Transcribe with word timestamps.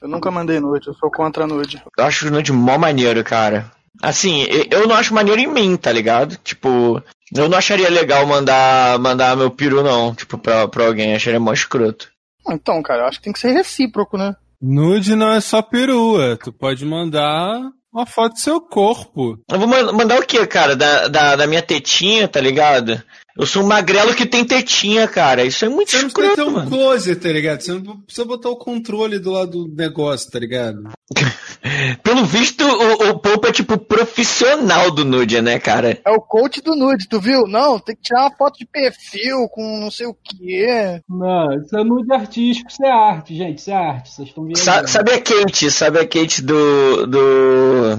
Eu 0.00 0.08
nunca 0.08 0.30
mandei 0.30 0.60
nude, 0.60 0.88
eu 0.88 0.94
sou 0.94 1.10
contra 1.10 1.46
nude. 1.46 1.82
Eu 1.96 2.04
acho 2.04 2.28
o 2.28 2.30
nude 2.30 2.52
mó 2.52 2.76
maneiro, 2.78 3.22
cara. 3.24 3.70
Assim, 4.02 4.46
eu 4.70 4.86
não 4.86 4.94
acho 4.94 5.14
maneiro 5.14 5.40
em 5.40 5.46
mim, 5.46 5.76
tá 5.76 5.90
ligado? 5.90 6.36
Tipo, 6.44 7.02
eu 7.34 7.48
não 7.48 7.56
acharia 7.56 7.88
legal 7.88 8.26
mandar, 8.26 8.98
mandar 8.98 9.36
meu 9.36 9.50
peru, 9.50 9.82
não, 9.82 10.14
tipo, 10.14 10.36
pra, 10.36 10.68
pra 10.68 10.86
alguém. 10.86 11.10
Eu 11.10 11.16
acharia 11.16 11.40
mó 11.40 11.52
escroto. 11.52 12.10
Então, 12.48 12.82
cara, 12.82 13.02
eu 13.02 13.06
acho 13.06 13.18
que 13.18 13.24
tem 13.24 13.32
que 13.32 13.40
ser 13.40 13.52
recíproco, 13.52 14.16
né? 14.18 14.36
Nude 14.60 15.14
não 15.14 15.32
é 15.32 15.40
só 15.40 15.62
perua. 15.62 16.38
Tu 16.42 16.52
pode 16.52 16.84
mandar 16.84 17.60
uma 17.92 18.06
foto 18.06 18.34
do 18.34 18.40
seu 18.40 18.60
corpo. 18.60 19.38
Eu 19.50 19.58
vou 19.58 19.68
mandar 19.92 20.18
o 20.18 20.26
quê, 20.26 20.46
cara? 20.46 20.76
Da, 20.76 21.08
da, 21.08 21.36
da 21.36 21.46
minha 21.46 21.62
tetinha, 21.62 22.28
tá 22.28 22.40
ligado? 22.40 23.02
Eu 23.38 23.44
sou 23.46 23.62
um 23.62 23.66
magrelo 23.66 24.14
que 24.14 24.24
tem 24.24 24.44
tetinha, 24.44 25.06
cara. 25.06 25.44
Isso 25.44 25.64
é 25.64 25.68
muito 25.68 25.90
Você 25.90 25.98
não 26.00 26.06
escroto, 26.08 26.28
precisa 26.34 26.44
ter 26.46 26.50
um 26.50 26.54
mano. 26.58 26.70
close, 26.70 27.16
tá 27.16 27.28
ligado? 27.28 27.60
Você 27.60 27.72
não 27.72 28.00
precisa 28.00 28.24
botar 28.26 28.48
o 28.48 28.56
controle 28.56 29.18
do 29.18 29.30
lado 29.32 29.66
do 29.66 29.74
negócio, 29.76 30.30
tá 30.30 30.38
ligado? 30.38 30.84
Pelo 32.02 32.24
visto, 32.24 32.64
o, 32.64 33.10
o 33.10 33.18
Pope 33.18 33.48
é 33.48 33.52
tipo 33.52 33.76
profissional 33.76 34.90
do 34.90 35.04
nude, 35.04 35.40
né, 35.42 35.58
cara? 35.58 35.98
É 36.04 36.10
o 36.10 36.20
coach 36.20 36.62
do 36.62 36.74
nude, 36.74 37.08
tu 37.08 37.20
viu? 37.20 37.46
Não, 37.46 37.78
tem 37.78 37.94
que 37.96 38.02
tirar 38.02 38.22
uma 38.22 38.36
foto 38.36 38.58
de 38.58 38.64
perfil 38.66 39.48
com 39.50 39.80
não 39.80 39.90
sei 39.90 40.06
o 40.06 40.14
quê. 40.14 41.00
Não, 41.08 41.52
isso 41.60 41.76
é 41.76 41.84
nude 41.84 42.12
artístico, 42.12 42.70
isso 42.70 42.84
é 42.84 42.90
arte, 42.90 43.34
gente, 43.36 43.58
isso 43.58 43.70
é 43.70 43.74
arte. 43.74 44.10
Vocês 44.12 44.28
estão 44.28 44.44
vendo. 44.44 44.56
Sa- 44.58 44.86
sabe 44.86 45.12
a 45.12 45.20
Kate? 45.20 45.70
Sabe 45.70 45.98
a 45.98 46.06
Kate 46.06 46.42
do. 46.42 47.06
do. 47.06 47.98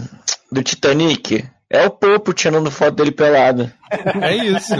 do 0.51 0.63
Titanic? 0.63 1.45
É 1.69 1.85
o 1.85 1.91
Popo 1.91 2.31
tirando 2.33 2.71
foto 2.71 2.95
dele 2.95 3.11
pelado. 3.11 3.69
É 4.21 4.33
isso. 4.37 4.73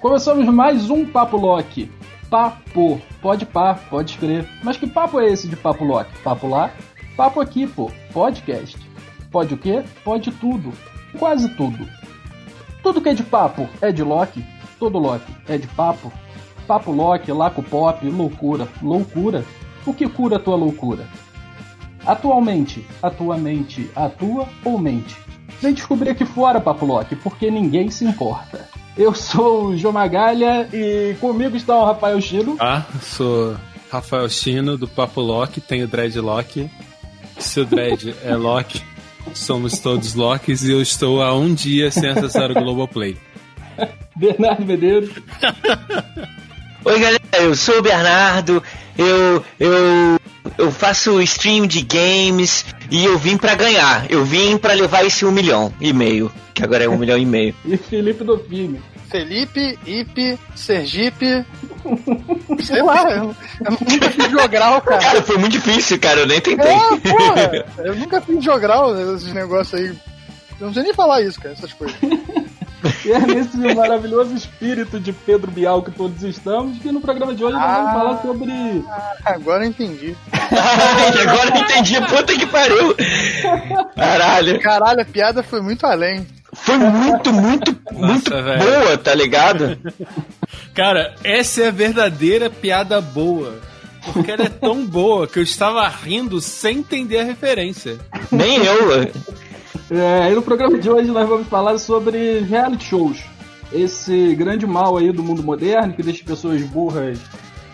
Começamos 0.00 0.46
mais 0.46 0.88
um 0.88 1.04
Papo 1.04 1.36
Lock. 1.36 1.90
Papo. 2.30 3.02
Pode 3.20 3.44
pá, 3.44 3.74
pode 3.74 4.12
escrever. 4.12 4.48
Mas 4.62 4.78
que 4.78 4.86
papo 4.86 5.20
é 5.20 5.26
esse 5.30 5.46
de 5.46 5.56
Papo 5.56 5.84
Lock? 5.84 6.10
Papo 6.22 6.48
lá? 6.48 6.70
Papo 7.18 7.42
aqui, 7.42 7.66
pô. 7.66 7.90
Podcast. 8.10 8.78
Pode 9.30 9.52
o 9.52 9.58
quê? 9.58 9.84
Pode 10.02 10.30
tudo. 10.32 10.72
Quase 11.18 11.46
tudo. 11.56 11.86
Tudo 12.82 13.02
que 13.02 13.10
é 13.10 13.14
de 13.14 13.22
papo 13.22 13.68
é 13.82 13.92
de 13.92 14.02
Loki. 14.02 14.42
Todo 14.78 14.98
Loki 14.98 15.30
é 15.46 15.58
de 15.58 15.66
papo. 15.66 16.10
Papo 16.70 16.92
Loki, 16.92 17.32
Laco 17.32 17.64
Pop, 17.64 18.08
loucura. 18.08 18.68
Loucura? 18.80 19.44
O 19.84 19.92
que 19.92 20.08
cura 20.08 20.36
a 20.36 20.38
tua 20.38 20.54
loucura? 20.54 21.04
Atualmente, 22.06 22.86
a 23.02 23.10
tua 23.10 23.36
mente 23.36 23.90
atua 23.96 24.46
ou 24.64 24.78
mente? 24.78 25.16
Vem 25.60 25.74
descobrir 25.74 26.10
aqui 26.10 26.24
fora, 26.24 26.60
Papo 26.60 26.86
Loki, 26.86 27.16
porque 27.16 27.50
ninguém 27.50 27.90
se 27.90 28.04
importa. 28.04 28.68
Eu 28.96 29.12
sou 29.16 29.64
o 29.64 29.76
João 29.76 29.94
Magalha 29.94 30.68
e 30.72 31.16
comigo 31.20 31.56
está 31.56 31.76
o 31.76 31.86
Rafael 31.86 32.20
Chino. 32.20 32.56
Ah, 32.60 32.84
sou 33.02 33.56
Rafael 33.90 34.28
Chino 34.28 34.78
do 34.78 34.86
Papo 34.86 35.20
Lock, 35.20 35.60
tenho 35.60 35.88
dreadlock. 35.88 36.70
Se 37.36 37.58
o 37.58 37.64
dread 37.64 38.14
é 38.22 38.36
Loki, 38.36 38.80
somos 39.34 39.80
todos 39.80 40.14
Locks 40.14 40.62
e 40.62 40.70
eu 40.70 40.80
estou 40.80 41.20
há 41.20 41.34
um 41.34 41.52
dia 41.52 41.90
sem 41.90 42.10
acessar 42.10 42.48
o 42.52 42.54
Globoplay. 42.54 43.16
Bernardo 44.14 44.64
Medeiros. 44.64 45.10
Oi, 46.82 46.98
galera, 46.98 47.20
eu 47.38 47.54
sou 47.54 47.78
o 47.78 47.82
Bernardo. 47.82 48.62
Eu. 48.96 49.44
eu. 49.58 50.18
eu 50.56 50.72
faço 50.72 51.20
stream 51.20 51.66
de 51.66 51.82
games 51.82 52.64
e 52.90 53.04
eu 53.04 53.18
vim 53.18 53.36
pra 53.36 53.54
ganhar. 53.54 54.10
Eu 54.10 54.24
vim 54.24 54.56
pra 54.56 54.72
levar 54.72 55.04
esse 55.04 55.26
um 55.26 55.30
milhão 55.30 55.72
e 55.78 55.92
meio, 55.92 56.32
que 56.54 56.64
agora 56.64 56.84
é 56.84 56.88
um 56.88 56.96
milhão 56.96 57.18
e 57.18 57.26
meio. 57.26 57.54
E 57.66 57.76
Felipe 57.76 58.24
Dofini. 58.24 58.80
Felipe, 59.10 59.78
Ipe, 59.84 60.38
Sergipe. 60.54 61.44
Sei 62.64 62.82
lá, 62.82 63.10
eu, 63.10 63.36
eu 63.64 63.70
nunca 63.72 64.10
fiz 64.10 64.30
jogral, 64.30 64.80
cara. 64.80 65.00
Cara, 65.00 65.22
foi 65.22 65.36
muito 65.36 65.52
difícil, 65.52 65.98
cara, 65.98 66.20
eu 66.20 66.26
nem 66.26 66.40
tentei. 66.40 66.70
É, 66.70 66.78
porra, 66.96 67.66
eu 67.84 67.96
nunca 67.96 68.20
fiz 68.22 68.42
jogral, 68.42 68.96
esses 69.16 69.32
negócios 69.34 69.74
aí. 69.74 69.88
Eu 70.60 70.66
não 70.68 70.74
sei 70.74 70.84
nem 70.84 70.94
falar 70.94 71.20
isso, 71.22 71.40
cara, 71.40 71.54
essas 71.54 71.72
coisas. 71.72 71.96
E 73.04 73.12
é 73.12 73.18
nesse 73.18 73.56
maravilhoso 73.74 74.34
espírito 74.34 74.98
de 74.98 75.12
Pedro 75.12 75.50
Bial 75.50 75.82
que 75.82 75.90
todos 75.90 76.22
estamos, 76.22 76.78
que 76.78 76.90
no 76.90 77.00
programa 77.00 77.34
de 77.34 77.44
hoje 77.44 77.54
nós 77.54 77.62
vamos 77.62 77.88
Ah. 77.88 77.92
falar 77.92 78.22
sobre 78.22 78.84
Agora 79.24 79.64
eu 79.64 79.68
entendi. 79.68 80.16
Ai, 80.32 81.22
agora 81.28 81.50
eu 81.56 81.62
entendi, 81.62 82.00
puta 82.06 82.34
que 82.36 82.46
pariu. 82.46 82.94
Caralho. 83.94 84.60
Caralho, 84.60 85.00
a 85.02 85.04
piada 85.04 85.42
foi 85.42 85.60
muito 85.60 85.86
além. 85.86 86.26
Foi 86.52 86.76
muito, 86.78 87.32
muito, 87.32 87.76
muito 87.92 88.30
velho. 88.30 88.58
boa, 88.64 88.98
tá 88.98 89.14
ligado? 89.14 89.78
Cara, 90.74 91.14
essa 91.22 91.62
é 91.62 91.68
a 91.68 91.72
verdadeira 91.72 92.50
piada 92.50 93.00
boa. 93.00 93.54
Porque 94.12 94.30
ela 94.32 94.44
é 94.44 94.48
tão 94.48 94.84
boa 94.86 95.26
que 95.28 95.38
eu 95.38 95.42
estava 95.42 95.86
rindo 95.86 96.40
sem 96.40 96.78
entender 96.78 97.18
a 97.20 97.24
referência. 97.24 97.98
Nem 98.32 98.64
eu. 98.64 99.10
É, 99.90 100.30
e 100.30 100.34
no 100.34 100.42
programa 100.42 100.78
de 100.78 100.88
hoje 100.88 101.10
nós 101.10 101.28
vamos 101.28 101.48
falar 101.48 101.76
sobre 101.78 102.40
reality 102.40 102.84
shows. 102.84 103.22
Esse 103.72 104.34
grande 104.34 104.66
mal 104.66 104.96
aí 104.96 105.12
do 105.12 105.22
mundo 105.22 105.42
moderno 105.42 105.92
que 105.92 106.02
deixa 106.02 106.24
pessoas 106.24 106.62
burras 106.62 107.18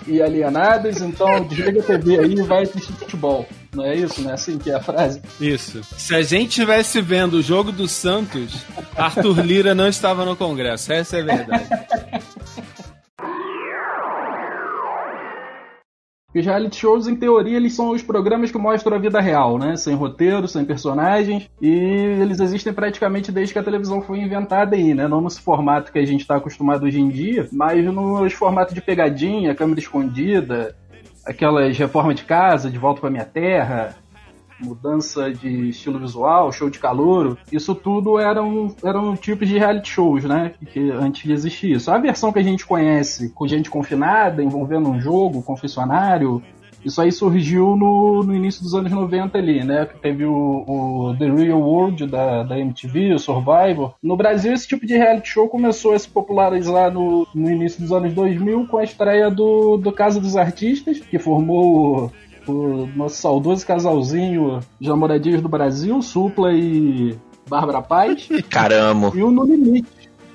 e 0.07 0.23
alienadas, 0.23 1.03
então 1.03 1.45
desliga 1.45 1.81
a 1.81 1.83
TV 1.83 2.19
aí 2.19 2.33
e 2.33 2.43
vai 2.43 2.63
assistir 2.63 2.93
futebol. 2.93 3.47
Não 3.75 3.85
é 3.85 3.95
isso? 3.95 4.23
Não 4.23 4.31
é 4.31 4.35
assim 4.35 4.57
que 4.57 4.71
é 4.71 4.75
a 4.75 4.81
frase? 4.81 5.21
Isso. 5.39 5.83
Se 5.99 6.15
a 6.15 6.23
gente 6.23 6.53
tivesse 6.53 7.01
vendo 7.03 7.35
o 7.35 7.43
jogo 7.43 7.71
do 7.71 7.87
Santos, 7.87 8.65
Arthur 8.97 9.45
Lira 9.45 9.75
não 9.75 9.89
estava 9.89 10.25
no 10.25 10.35
Congresso. 10.35 10.93
Essa 10.93 11.19
é 11.19 11.21
a 11.21 11.25
verdade. 11.25 11.65
Porque 16.37 16.41
os 16.41 16.47
reality 16.47 16.77
shows, 16.77 17.09
em 17.09 17.17
teoria, 17.17 17.57
eles 17.57 17.75
são 17.75 17.93
os 17.93 18.03
programas 18.03 18.53
que 18.53 18.59
mostram 18.59 18.95
a 18.95 19.01
vida 19.01 19.23
real, 19.23 19.57
né? 19.57 19.75
Sem 19.75 19.95
roteiro, 19.95 20.47
sem 20.47 20.67
personagens. 20.67 21.49
E 21.63 21.71
eles 21.71 22.41
existem 22.41 22.75
praticamente 22.75 23.33
desde 23.33 23.55
que 23.55 23.59
a 23.59 23.63
televisão 23.63 24.03
foi 24.03 24.19
inventada 24.19 24.77
aí, 24.77 24.93
né? 24.93 25.09
Não 25.09 25.23
nesse 25.23 25.41
formato 25.41 25.91
que 25.91 25.99
a 25.99 26.05
gente 26.05 26.21
está 26.21 26.37
acostumado 26.37 26.85
hoje 26.85 27.01
em 27.01 27.09
dia, 27.09 27.49
mas 27.51 27.83
nos 27.83 28.35
formatos 28.35 28.75
de 28.75 28.83
pegadinha, 28.83 29.55
câmera 29.55 29.81
escondida, 29.81 30.77
aquelas 31.25 31.75
reformas 31.79 32.17
de 32.17 32.25
casa, 32.25 32.71
de 32.71 32.77
volta 32.77 33.01
para 33.01 33.09
minha 33.09 33.25
terra, 33.25 33.97
mudança 34.61 35.31
de 35.33 35.69
estilo 35.69 35.99
visual, 35.99 36.53
show 36.53 36.71
de 36.71 36.79
calouro, 36.79 37.39
isso 37.51 37.75
tudo 37.75 38.19
eram, 38.19 38.75
eram 38.83 39.17
tipos 39.17 39.49
de 39.49 39.59
reality 39.59 39.89
shows, 39.89 40.25
né? 40.25 40.53
Que 40.73 40.91
antes 40.91 41.23
de 41.23 41.33
existir 41.33 41.73
isso. 41.73 41.91
A 41.91 41.99
versão 41.99 42.33
que 42.33 42.39
a 42.39 42.43
gente 42.43 42.67
conhece, 42.67 43.31
com 43.31 43.47
gente 43.47 43.71
confinada, 43.71 44.43
envolvendo 44.43 44.89
um 44.89 45.01
jogo, 45.01 45.43
confessionário, 45.43 46.43
isso 46.87 47.03
aí 47.03 47.11
surgiu 47.11 47.75
no, 47.75 48.23
no 48.23 48.33
início 48.33 48.63
dos 48.63 48.73
anos 48.73 48.93
90 48.93 49.37
ali, 49.37 49.65
né? 49.65 49.87
Que 49.87 49.99
teve 49.99 50.25
o, 50.25 50.33
o 50.33 51.17
The 51.19 51.29
Real 51.29 51.61
World 51.61 52.07
da, 52.07 52.45
da 52.45 52.59
MTV, 52.61 53.15
o 53.15 53.19
Survivor. 53.19 53.95
No 54.01 54.17
Brasil, 54.17 54.53
esse 54.53 54.69
tipo 54.69 54.87
de 54.87 54.97
reality 54.97 55.31
show 55.31 55.49
começou 55.49 55.95
a 55.95 55.99
se 55.99 56.09
popularizar 56.09 56.93
no, 56.93 57.27
no 57.35 57.51
início 57.51 57.83
dos 57.83 57.91
anos 57.91 58.15
2000 58.15 58.69
com 58.69 58.79
a 58.79 58.85
estreia 58.85 59.29
do, 59.29 59.77
do 59.77 59.91
Casa 59.91 60.21
dos 60.21 60.37
Artistas, 60.37 61.01
que 61.01 61.19
formou 61.19 62.13
o 62.53 62.89
nosso 62.95 63.17
saudoso 63.17 63.67
casalzinho 63.67 64.61
de 64.81 64.89
namoradinhos 64.89 65.43
do 65.43 65.49
Brasil, 65.49 66.01
Supla 66.03 66.53
e 66.53 67.17
Bárbara 67.49 67.83
Paz, 67.83 68.29
Caramba. 68.49 69.13
e 69.15 69.23
o 69.23 69.31
No 69.31 69.45
Limite, 69.45 69.89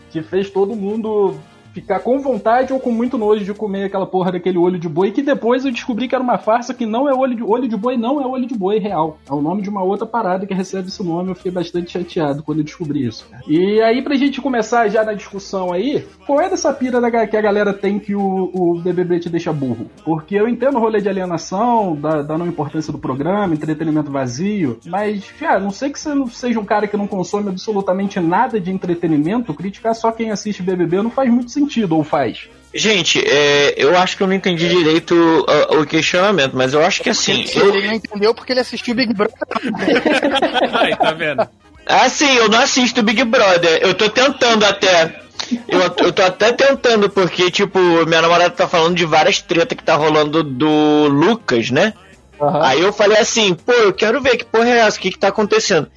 que 0.10 0.22
fez 0.22 0.50
todo 0.50 0.76
mundo 0.76 1.36
ficar 1.74 2.00
com 2.00 2.20
vontade 2.20 2.74
ou 2.74 2.80
com 2.80 2.92
muito 2.92 3.18
nojo 3.18 3.44
de 3.44 3.54
comer 3.54 3.86
aquela 3.86 4.06
porra 4.06 4.32
daquele 4.32 4.58
olho 4.58 4.80
de 4.80 4.90
boi, 4.90 5.12
que 5.12 5.22
depois 5.22 5.66
eu 5.66 5.72
descobri 5.72 6.08
que 6.08 6.16
era 6.16 6.24
uma 6.24 6.38
farsa 6.38 6.74
que 6.74 6.86
não 6.86 7.10
é 7.10 7.14
olho 7.14 7.36
de 7.36 7.44
olho 7.44 7.68
de 7.68 7.78
boi, 7.78 7.98
não 7.98 8.22
é 8.22 8.26
olho 8.26 8.46
de 8.46 8.56
boi 8.56 8.80
real. 8.80 9.18
É 9.30 9.34
o 9.34 9.42
nome 9.42 9.62
de 9.62 9.70
uma 9.70 9.84
outra 9.84 10.06
parada 10.06 10.46
que 10.46 10.54
recebe 10.54 10.88
esse 10.88 11.04
nome, 11.04 11.30
eu 11.30 11.36
fiquei 11.36 11.52
bastante 11.52 11.92
chateado 11.92 12.44
quando 12.44 12.60
eu 12.60 12.64
descobri 12.64 13.06
isso. 13.06 13.28
E 13.48 13.82
aí, 13.82 14.02
pra 14.02 14.16
gente 14.16 14.42
começar 14.42 14.88
já 14.90 15.04
na 15.04 15.14
discussão 15.14 15.72
aí, 15.72 16.06
qual 16.26 16.42
é 16.42 16.50
dessa 16.50 16.74
pira 16.74 17.00
da, 17.00 17.28
que 17.28 17.38
a 17.38 17.42
galera 17.42 17.74
tem 17.74 18.00
que 18.00 18.16
o, 18.16 18.52
o 18.54 18.82
BBB 18.82 19.20
te 19.20 19.30
deixa 19.30 19.54
burro? 19.54 19.88
Porque 20.04 20.36
eu 20.36 20.48
entendo 20.48 20.78
o 20.78 20.80
rolê 20.80 21.02
de 21.02 21.10
alienação, 21.10 21.96
da, 21.96 22.22
da 22.22 22.38
não 22.38 22.48
importância 22.48 22.92
do 22.92 23.00
programa, 23.00 23.54
entretenimento 23.54 24.12
vazio, 24.12 24.80
mas, 24.86 25.26
fia, 25.26 25.60
não 25.60 25.72
sei 25.72 25.90
que 25.90 26.00
você 26.00 26.14
não 26.14 26.28
seja 26.28 26.60
um 26.60 26.66
cara 26.66 26.88
que 26.88 26.98
não 26.98 27.08
consome 27.08 27.50
absolutamente 27.50 28.20
nada 28.20 28.60
de 28.60 28.72
entretenimento, 28.72 29.54
criticar 29.54 29.96
só 29.96 30.12
quem 30.12 30.32
assiste 30.32 30.64
BBB 30.64 31.02
não 31.02 31.12
faz 31.12 31.32
muito 31.32 31.52
sentido, 31.52 31.61
ou 31.90 32.04
faz? 32.04 32.50
Gente, 32.74 33.20
é, 33.20 33.74
eu 33.76 33.98
acho 33.98 34.16
que 34.16 34.24
eu 34.24 34.28
não 34.28 34.34
entendi 34.34 34.70
direito 34.70 35.14
uh, 35.14 35.82
o 35.82 35.86
questionamento, 35.86 36.56
mas 36.56 36.74
eu 36.74 36.82
acho 36.82 37.04
que 37.04 37.10
assim. 37.10 37.46
Eu, 37.54 37.76
Ele 37.76 37.88
não 37.88 37.94
entendeu 37.96 38.34
porque 38.34 38.54
ele 38.54 38.62
assistiu 38.62 38.96
Big 38.96 39.14
Brother. 39.14 39.36
Aí, 40.80 40.96
tá 40.96 41.12
vendo? 41.12 41.48
assim, 41.86 42.34
eu 42.38 42.48
não 42.48 42.60
assisto 42.60 43.04
Big 43.04 43.24
Brother. 43.26 43.80
Eu 43.82 43.94
tô 43.94 44.10
tentando 44.10 44.64
até. 44.64 45.22
Eu, 45.68 45.82
eu 45.82 46.14
tô 46.14 46.22
até 46.22 46.54
tentando, 46.54 47.10
porque, 47.10 47.52
tipo, 47.52 47.78
minha 48.06 48.22
namorada 48.22 48.52
tá 48.52 48.68
falando 48.68 48.96
de 48.96 49.06
várias 49.06 49.42
tretas 49.42 49.78
que 49.78 49.84
tá 49.84 49.96
rolando 49.96 50.42
do 50.42 51.08
Lucas, 51.08 51.70
né? 51.72 51.94
Uhum. 52.42 52.64
Aí 52.64 52.82
eu 52.82 52.92
falei 52.92 53.20
assim, 53.20 53.54
pô, 53.54 53.72
eu 53.72 53.94
quero 53.94 54.20
ver 54.20 54.36
que 54.36 54.46
porra 54.46 54.68
é 54.68 54.80
essa, 54.80 54.98
o 54.98 55.00
que 55.00 55.12
que 55.12 55.20
tá 55.20 55.28
acontecendo. 55.28 55.88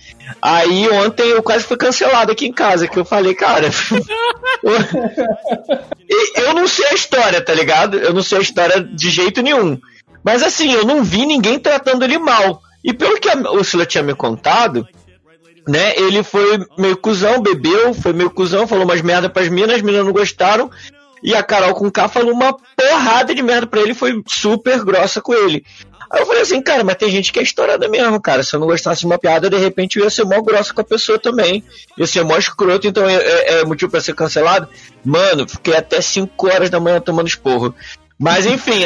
Aí 0.43 0.87
ontem 0.91 1.27
eu 1.31 1.43
quase 1.43 1.65
fui 1.65 1.79
cancelado 1.79 2.31
aqui 2.31 2.47
em 2.47 2.53
casa, 2.53 2.87
que 2.87 2.99
eu 2.99 3.05
falei, 3.05 3.35
cara. 3.35 3.71
eu 6.37 6.55
não 6.55 6.69
sei 6.69 6.87
a 6.89 6.95
história, 6.95 7.41
tá 7.41 7.55
ligado? 7.55 7.97
Eu 7.97 8.13
não 8.13 8.23
sei 8.23 8.39
a 8.39 8.43
história 8.43 8.83
de 8.83 9.09
jeito 9.09 9.41
nenhum. 9.41 9.79
Mas 10.23 10.43
assim, 10.43 10.71
eu 10.71 10.85
não 10.85 11.03
vi 11.03 11.25
ninguém 11.25 11.59
tratando 11.59 12.05
ele 12.05 12.19
mal. 12.19 12.61
E 12.85 12.93
pelo 12.93 13.19
que 13.19 13.31
a 13.31 13.37
Ursula 13.51 13.87
tinha 13.87 14.03
me 14.03 14.15
contado, 14.15 14.87
né, 15.67 15.97
ele 15.97 16.23
foi 16.23 16.63
meio 16.77 16.99
cuzão, 16.99 17.41
bebeu, 17.41 17.95
foi 17.95 18.13
meio 18.13 18.31
cuzão, 18.31 18.67
falou 18.67 18.85
umas 18.85 19.01
merda 19.01 19.31
pras 19.31 19.49
minas, 19.49 19.77
as 19.77 19.83
minas 19.83 20.05
não 20.05 20.13
gostaram. 20.13 20.71
E 21.23 21.35
a 21.35 21.43
Carol 21.43 21.73
com 21.73 21.91
K 21.91 22.07
falou 22.07 22.33
uma 22.33 22.55
porrada 22.77 23.35
de 23.35 23.43
merda 23.43 23.67
pra 23.67 23.81
ele, 23.81 23.95
foi 23.95 24.23
super 24.29 24.85
grossa 24.85 25.23
com 25.23 25.33
ele. 25.33 25.65
Aí 26.15 26.21
eu 26.21 26.27
falei 26.27 26.43
assim, 26.43 26.63
cara, 26.63 26.85
mas 26.85 26.95
tem 26.95 27.11
gente 27.11 27.33
que 27.33 27.41
é 27.41 27.43
estourada 27.43 27.89
mesmo, 27.89 28.21
cara. 28.21 28.45
Se 28.45 28.55
eu 28.55 28.61
não 28.61 28.69
gostasse 28.69 29.01
de 29.01 29.07
uma 29.07 29.19
piada, 29.19 29.51
de 29.51 29.57
repente 29.57 29.99
eu 29.99 30.05
ia 30.05 30.11
ser 30.11 30.25
mó 30.25 30.41
grossa 30.41 30.73
com 30.73 30.81
a 30.81 30.85
pessoa 30.85 31.19
também. 31.19 31.65
Ia 31.99 32.07
ser 32.07 32.23
mó 32.23 32.39
escroto, 32.39 32.87
então 32.87 33.09
é, 33.09 33.17
é, 33.17 33.61
é 33.61 33.65
motivo 33.65 33.91
pra 33.91 34.01
ser 34.01 34.15
cancelado. 34.15 34.69
Mano, 35.05 35.49
fiquei 35.49 35.75
até 35.75 36.01
5 36.01 36.47
horas 36.47 36.71
da 36.71 36.79
manhã 36.79 37.01
tomando 37.01 37.27
esporro. 37.27 37.75
Mas 38.17 38.47
enfim, 38.47 38.85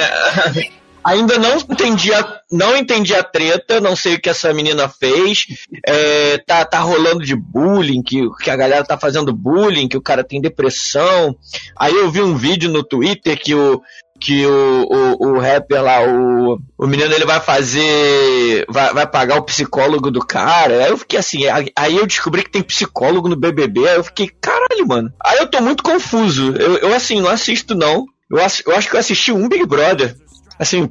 ainda 1.04 1.38
não 1.38 1.58
entendi 1.58 2.14
a, 2.14 2.40
não 2.50 2.74
entendi 2.74 3.14
a 3.14 3.22
treta, 3.22 3.78
não 3.78 3.94
sei 3.94 4.14
o 4.14 4.20
que 4.20 4.30
essa 4.30 4.50
menina 4.54 4.88
fez. 4.88 5.44
É, 5.86 6.38
tá, 6.38 6.64
tá 6.64 6.78
rolando 6.78 7.26
de 7.26 7.36
bullying, 7.36 8.02
que, 8.02 8.26
que 8.42 8.50
a 8.50 8.56
galera 8.56 8.84
tá 8.84 8.96
fazendo 8.96 9.34
bullying, 9.34 9.86
que 9.86 9.98
o 9.98 10.02
cara 10.02 10.24
tem 10.24 10.40
depressão. 10.40 11.36
Aí 11.78 11.94
eu 11.94 12.10
vi 12.10 12.22
um 12.22 12.34
vídeo 12.34 12.70
no 12.70 12.82
Twitter 12.82 13.38
que 13.38 13.54
o, 13.54 13.82
que 14.20 14.44
o, 14.46 14.86
o, 15.18 15.28
o 15.28 15.40
rapper 15.40 15.82
lá, 15.82 16.02
o, 16.02 16.60
o 16.76 16.86
menino, 16.86 17.12
ele 17.12 17.24
vai 17.24 17.40
fazer. 17.40 18.66
Vai, 18.68 18.92
vai 18.92 19.06
pagar 19.06 19.36
o 19.36 19.44
psicólogo 19.44 20.10
do 20.10 20.20
cara. 20.20 20.84
Aí 20.84 20.90
eu 20.90 20.98
fiquei 20.98 21.18
assim, 21.18 21.42
aí 21.76 21.96
eu 21.96 22.06
descobri 22.06 22.42
que 22.42 22.50
tem 22.50 22.62
psicólogo 22.62 23.28
no 23.28 23.36
BBB. 23.36 23.88
Aí 23.88 23.96
eu 23.96 24.04
fiquei, 24.04 24.28
caralho, 24.40 24.86
mano. 24.86 25.12
Aí 25.24 25.38
eu 25.38 25.46
tô 25.46 25.60
muito 25.60 25.82
confuso. 25.82 26.54
Eu, 26.56 26.78
eu 26.78 26.94
assim, 26.94 27.20
não 27.20 27.30
assisto 27.30 27.74
não. 27.74 28.06
Eu, 28.30 28.38
eu 28.38 28.76
acho 28.76 28.90
que 28.90 28.96
eu 28.96 29.00
assisti 29.00 29.32
um 29.32 29.48
Big 29.48 29.64
Brother. 29.66 30.16
Assim, 30.58 30.90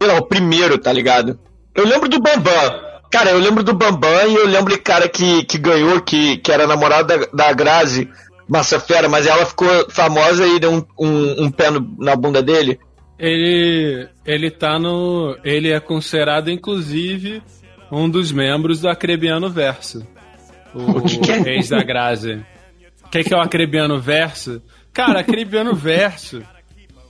não, 0.00 0.18
o 0.18 0.26
primeiro, 0.26 0.78
tá 0.78 0.92
ligado? 0.92 1.38
Eu 1.74 1.86
lembro 1.86 2.08
do 2.08 2.20
Bambam. 2.20 2.86
Cara, 3.10 3.30
eu 3.30 3.38
lembro 3.38 3.62
do 3.62 3.72
Bambam 3.72 4.28
e 4.28 4.34
eu 4.34 4.46
lembro 4.46 4.72
de 4.74 4.80
cara 4.80 5.08
que, 5.08 5.44
que 5.44 5.56
ganhou, 5.56 6.00
que, 6.00 6.36
que 6.38 6.52
era 6.52 6.66
namorado 6.66 7.06
da, 7.06 7.26
da 7.32 7.52
Grazi 7.52 8.10
Massa 8.48 8.78
Fera, 8.78 9.08
mas 9.08 9.26
ela 9.26 9.44
ficou 9.44 9.68
famosa 9.90 10.46
e 10.46 10.60
deu 10.60 10.72
um, 10.72 10.84
um, 10.98 11.44
um 11.44 11.50
pé 11.50 11.70
no, 11.70 11.96
na 11.98 12.14
bunda 12.14 12.42
dele. 12.42 12.78
Ele, 13.18 14.08
ele 14.24 14.50
tá 14.50 14.78
no. 14.78 15.36
Ele 15.42 15.72
é 15.72 15.80
considerado, 15.80 16.50
inclusive, 16.50 17.42
um 17.90 18.08
dos 18.08 18.30
membros 18.30 18.80
do 18.80 18.88
Acrebiano 18.88 19.48
Verso. 19.50 20.06
O, 20.74 20.98
o 20.98 21.02
que 21.02 21.18
que 21.18 21.32
é? 21.32 21.54
ex 21.54 21.70
da 21.70 21.82
Grazi. 21.82 22.44
O 23.04 23.08
que, 23.08 23.24
que 23.24 23.34
é 23.34 23.36
o 23.36 23.40
Acrebiano 23.40 23.98
Verso? 24.00 24.62
Cara, 24.92 25.20
Acrebiano 25.20 25.74
Verso 25.74 26.42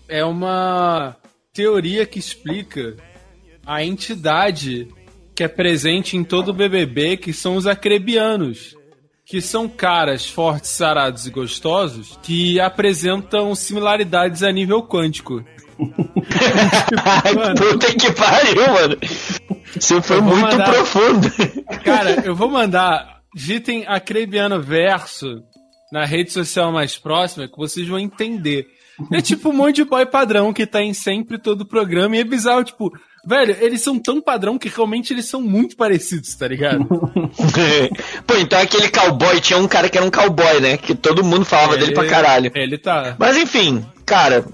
é 0.08 0.24
uma 0.24 1.16
teoria 1.52 2.06
que 2.06 2.18
explica 2.18 2.96
a 3.64 3.82
entidade 3.82 4.88
que 5.34 5.42
é 5.42 5.48
presente 5.48 6.16
em 6.16 6.24
todo 6.24 6.48
o 6.48 6.52
BBB, 6.52 7.16
que 7.16 7.32
são 7.32 7.56
os 7.56 7.66
acrebianos 7.66 8.76
que 9.26 9.42
são 9.42 9.68
caras 9.68 10.24
fortes, 10.30 10.70
sarados 10.70 11.26
e 11.26 11.30
gostosos 11.30 12.16
que 12.22 12.60
apresentam 12.60 13.52
similaridades 13.56 14.44
a 14.44 14.52
nível 14.52 14.84
quântico. 14.84 15.44
Puta 17.58 17.94
que 17.94 18.12
pariu, 18.12 18.72
mano. 18.72 18.96
Isso 19.76 20.00
foi 20.00 20.20
muito 20.20 20.42
mandar... 20.42 20.72
profundo. 20.72 21.28
Cara, 21.84 22.22
eu 22.24 22.36
vou 22.36 22.48
mandar. 22.48 23.16
Digitem 23.34 23.84
Acrebiano 23.86 24.62
Verso 24.62 25.42
na 25.92 26.06
rede 26.06 26.32
social 26.32 26.72
mais 26.72 26.96
próxima 26.96 27.48
que 27.48 27.56
vocês 27.58 27.86
vão 27.86 27.98
entender. 27.98 28.66
É 29.12 29.20
tipo 29.20 29.50
um 29.50 29.52
monte 29.52 29.76
de 29.76 29.84
boy 29.84 30.06
padrão 30.06 30.52
que 30.52 30.66
tá 30.66 30.80
em 30.80 30.94
sempre 30.94 31.36
todo 31.36 31.60
o 31.62 31.68
programa 31.68 32.16
e 32.16 32.20
é 32.20 32.24
bizarro, 32.24 32.64
tipo, 32.64 32.90
Velho, 33.26 33.56
eles 33.60 33.82
são 33.82 33.98
tão 33.98 34.20
padrão 34.20 34.56
que 34.56 34.68
realmente 34.68 35.12
eles 35.12 35.26
são 35.26 35.42
muito 35.42 35.76
parecidos, 35.76 36.32
tá 36.36 36.46
ligado? 36.46 36.86
Pô, 38.24 38.36
então 38.36 38.60
aquele 38.60 38.88
cowboy, 38.88 39.40
tinha 39.40 39.58
um 39.58 39.66
cara 39.66 39.88
que 39.88 39.98
era 39.98 40.06
um 40.06 40.10
cowboy, 40.10 40.60
né? 40.60 40.76
Que 40.76 40.94
todo 40.94 41.24
mundo 41.24 41.44
falava 41.44 41.74
ele, 41.74 41.86
dele 41.86 41.94
pra 41.94 42.06
caralho. 42.06 42.52
Ele 42.54 42.78
tá. 42.78 43.16
Mas 43.18 43.36
enfim, 43.36 43.84
cara, 44.04 44.44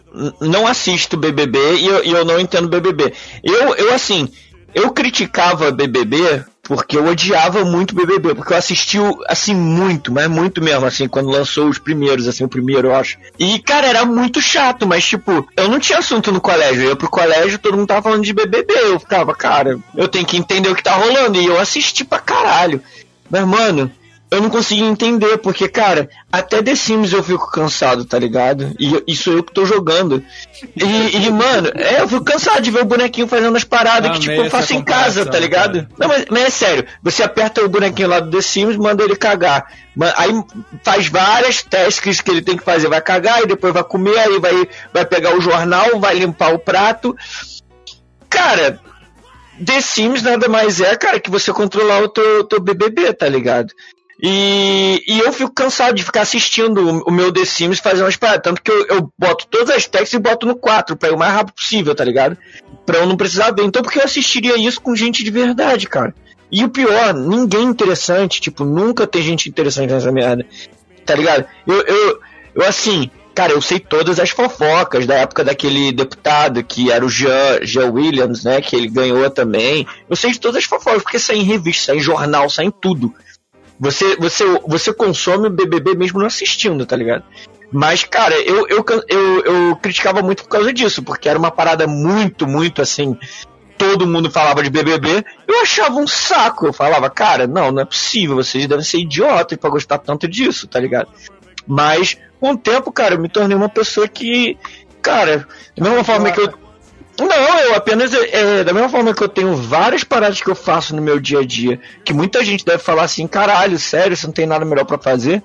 não 0.41 0.67
assisto 0.67 1.19
BBB 1.19 1.59
e 1.77 1.87
eu, 1.87 2.05
e 2.05 2.11
eu 2.13 2.25
não 2.25 2.41
entendo 2.41 2.67
BBB. 2.67 3.13
Eu, 3.45 3.75
eu 3.77 3.93
assim, 3.93 4.27
eu 4.75 4.91
criticava 4.91 5.71
BBB 5.71 6.43
porque 6.63 6.97
eu 6.97 7.07
odiava 7.07 7.65
muito 7.65 7.95
BBB, 7.95 8.37
porque 8.37 8.53
eu 8.53 8.57
assisti, 8.57 8.97
assim, 9.27 9.55
muito, 9.55 10.13
mas 10.13 10.29
muito 10.29 10.63
mesmo, 10.63 10.87
assim, 10.87 11.09
quando 11.09 11.29
lançou 11.29 11.69
os 11.69 11.79
primeiros, 11.79 12.29
assim, 12.29 12.45
o 12.45 12.49
primeiro, 12.49 12.89
eu 12.89 12.95
acho. 12.95 13.19
E, 13.39 13.59
cara, 13.59 13.89
era 13.89 14.05
muito 14.05 14.41
chato, 14.41 14.87
mas, 14.87 15.05
tipo, 15.05 15.47
eu 15.57 15.69
não 15.69 15.81
tinha 15.81 15.99
assunto 15.99 16.31
no 16.31 16.41
colégio. 16.41 16.85
Eu 16.85 16.89
ia 16.91 16.97
pro 16.97 17.11
colégio, 17.11 17.59
todo 17.59 17.77
mundo 17.77 17.89
tava 17.89 18.03
falando 18.03 18.23
de 18.23 18.33
BBB. 18.33 18.73
Eu 18.75 19.01
ficava, 19.01 19.35
cara, 19.35 19.79
eu 19.97 20.07
tenho 20.07 20.25
que 20.25 20.37
entender 20.37 20.69
o 20.69 20.75
que 20.75 20.83
tá 20.83 20.95
rolando. 20.95 21.41
E 21.41 21.47
eu 21.47 21.59
assisti 21.59 22.05
pra 22.05 22.21
caralho. 22.21 22.81
Mas, 23.29 23.45
mano, 23.45 23.91
eu 24.33 24.41
não 24.41 24.49
consegui 24.49 24.83
entender, 24.83 25.37
porque, 25.37 25.69
cara, 25.69 26.09
até 26.33 26.63
The 26.63 26.75
Sims 26.75 27.13
eu 27.13 27.23
fico 27.23 27.51
cansado, 27.51 28.07
tá 28.07 28.19
ligado? 28.19 28.75
E 28.81 29.03
isso 29.07 29.31
eu 29.31 29.45
que 29.45 29.53
tô 29.53 29.67
jogando. 29.67 30.25
E, 30.75 31.27
e, 31.27 31.31
mano, 31.31 31.71
é, 31.75 32.01
eu 32.01 32.09
fico 32.09 32.25
cansado 32.25 32.63
de 32.63 32.71
ver 32.71 32.81
o 32.81 32.87
bonequinho 32.87 33.29
fazendo 33.29 33.55
as 33.55 33.65
paradas 33.65 34.11
que, 34.13 34.21
tipo, 34.21 34.33
eu 34.33 34.49
faço 34.49 34.73
em 34.73 34.83
casa, 34.83 35.27
tá 35.27 35.39
ligado? 35.39 35.83
Cara. 35.83 35.89
Não, 35.99 36.09
mas, 36.09 36.25
mas, 36.31 36.45
é 36.45 36.51
sério, 36.51 36.87
você 37.03 37.23
aperta 37.23 37.63
o 37.63 37.69
bonequinho 37.69 38.09
lá 38.09 38.21
do 38.21 38.31
The 38.31 38.41
Sims, 38.41 38.77
manda 38.79 39.05
ele 39.05 39.17
cagar. 39.17 39.67
Aí 40.17 40.43
faz 40.83 41.09
várias 41.09 41.63
tasks 41.63 42.23
que 42.23 42.31
ele 42.31 42.41
tem 42.41 42.57
que 42.57 42.65
fazer, 42.65 42.89
vai 42.89 43.03
cagar, 43.03 43.43
e 43.43 43.47
depois 43.47 43.75
vai 43.75 43.85
comer, 43.85 44.17
aí 44.17 44.39
vai, 44.41 44.67
vai 44.95 45.05
pegar 45.05 45.37
o 45.37 45.43
jornal, 45.43 46.01
vai 46.01 46.15
limpar 46.15 46.55
o 46.55 46.59
prato. 46.59 47.15
Cara, 48.31 48.81
The 49.63 49.83
Sims 49.83 50.23
nada 50.23 50.49
mais 50.49 50.81
é, 50.81 50.97
cara, 50.97 51.21
que 51.21 51.31
você 51.31 51.53
controlar 51.53 52.03
o 52.03 52.09
teu, 52.09 52.45
teu 52.45 52.61
BBB, 52.61 53.13
tá 53.13 53.29
ligado? 53.29 53.75
E, 54.25 55.03
e 55.05 55.19
eu 55.19 55.33
fico 55.33 55.53
cansado 55.53 55.97
de 55.97 56.05
ficar 56.05 56.21
assistindo 56.21 57.03
o, 57.05 57.11
meu 57.11 57.33
The 57.33 57.45
Sims 57.45 57.81
fazendo 57.81 58.05
umas 58.05 58.15
paradas. 58.15 58.43
Tanto 58.45 58.63
que 58.63 58.71
eu, 58.71 58.87
eu 58.87 59.13
boto 59.19 59.49
todas 59.49 59.71
as 59.71 59.85
texts 59.87 60.13
e 60.13 60.19
boto 60.21 60.47
no 60.47 60.55
4 60.55 60.97
pra 60.97 61.09
ir 61.09 61.13
o 61.13 61.19
mais 61.19 61.33
rápido 61.33 61.57
possível, 61.57 61.93
tá 61.93 62.05
ligado? 62.05 62.39
Pra 62.87 62.99
eu 62.99 63.07
não 63.07 63.17
precisar 63.17 63.51
ver. 63.51 63.65
Então, 63.65 63.83
porque 63.83 63.99
eu 63.99 64.05
assistiria 64.05 64.57
isso 64.57 64.81
com 64.81 64.95
gente 64.95 65.25
de 65.25 65.31
verdade, 65.31 65.89
cara. 65.89 66.15
E 66.53 66.63
o 66.65 66.69
pior, 66.69 67.13
ninguém 67.15 67.65
interessante, 67.65 68.41
tipo, 68.41 68.65
nunca 68.65 69.09
tem 69.09 69.23
gente 69.23 69.49
interessante 69.49 69.91
nessa 69.91 70.13
merda. 70.13 70.47
Tá 71.05 71.17
ligado? 71.17 71.45
Eu, 71.67 71.81
eu, 71.83 72.21
eu 72.55 72.65
assim, 72.65 73.11
cara, 73.35 73.53
eu 73.53 73.61
sei 73.61 73.81
todas 73.81 74.21
as 74.21 74.31
fofocas 74.31 75.05
da 75.05 75.15
época 75.15 75.43
daquele 75.43 75.91
deputado 75.91 76.63
que 76.63 76.93
era 76.93 77.05
o 77.05 77.09
Jean, 77.09 77.59
Jean 77.63 77.91
Williams, 77.91 78.45
né? 78.45 78.61
Que 78.61 78.77
ele 78.77 78.89
ganhou 78.89 79.29
também. 79.31 79.85
Eu 80.09 80.15
sei 80.15 80.31
de 80.31 80.39
todas 80.39 80.59
as 80.59 80.65
fofocas, 80.65 81.03
porque 81.03 81.19
sai 81.19 81.39
em 81.39 81.43
revista, 81.43 81.87
sai 81.87 81.97
em 81.97 82.01
jornal, 82.01 82.49
sai 82.49 82.67
em 82.67 82.71
tudo. 82.71 83.13
Você, 83.79 84.17
você, 84.17 84.45
você 84.67 84.93
consome 84.93 85.49
o 85.49 85.51
BBB 85.51 85.95
mesmo 85.95 86.21
não 86.21 86.27
assistindo, 86.27 86.87
tá 86.87 86.97
ligado? 86.97 87.25
Mas, 87.73 88.05
cara, 88.05 88.35
eu, 88.35 88.69
eu, 88.69 88.85
eu, 89.09 89.41
eu 89.45 89.77
criticava 89.77 90.23
muito 90.23 90.43
por 90.43 90.51
causa 90.51 90.73
disso, 90.73 91.03
porque 91.03 91.29
era 91.29 91.39
uma 91.39 91.51
parada 91.51 91.87
muito, 91.87 92.47
muito 92.47 92.83
assim. 92.83 93.17
Todo 93.79 94.07
mundo 94.07 94.31
falava 94.31 94.63
de 94.63 94.71
BBB, 94.71 95.25
eu 95.49 95.63
achava 95.63 95.97
um 95.97 96.07
saco. 96.07 96.67
Eu 96.67 96.73
falava, 96.73 97.09
cara, 97.09 97.47
não, 97.47 97.73
não 97.73 97.83
é 97.83 97.85
possível, 97.85 98.37
vocês 98.37 98.67
devem 98.67 98.85
ser 98.85 98.99
idiotas 98.99 99.59
para 99.59 99.71
gostar 99.71 99.99
tanto 99.99 100.29
disso, 100.29 100.69
tá 100.69 100.79
ligado? 100.79 101.09
Mas, 101.67 102.19
com 102.39 102.53
o 102.53 102.59
tempo, 102.59 102.93
cara, 102.93 103.15
eu 103.15 103.21
me 103.21 103.29
tornei 103.29 103.57
uma 103.57 103.71
pessoa 103.71 104.07
que, 104.07 104.59
cara, 105.01 105.49
da 105.77 105.89
mesma 105.89 106.05
forma 106.05 106.31
que 106.31 106.41
eu 106.41 106.62
não, 107.19 107.59
eu 107.61 107.75
apenas. 107.75 108.13
É, 108.15 108.65
da 108.65 108.73
mesma 108.73 108.89
forma 108.89 109.15
que 109.15 109.23
eu 109.23 109.29
tenho 109.29 109.55
várias 109.55 110.03
paradas 110.05 110.41
que 110.41 110.49
eu 110.49 110.55
faço 110.55 110.97
no 110.97 111.03
meu 111.03 111.21
dia 111.21 111.41
a 111.41 111.45
dia, 111.45 111.81
que 112.05 112.13
muita 112.13 112.45
gente 112.45 112.65
deve 112.65 112.79
falar 112.79 113.05
assim, 113.05 113.27
caralho, 113.27 113.79
sério, 113.79 114.17
você 114.17 114.27
não 114.27 114.35
tem 114.35 114.47
nada 114.47 114.65
melhor 114.65 114.85
para 114.85 114.99
fazer. 114.99 115.43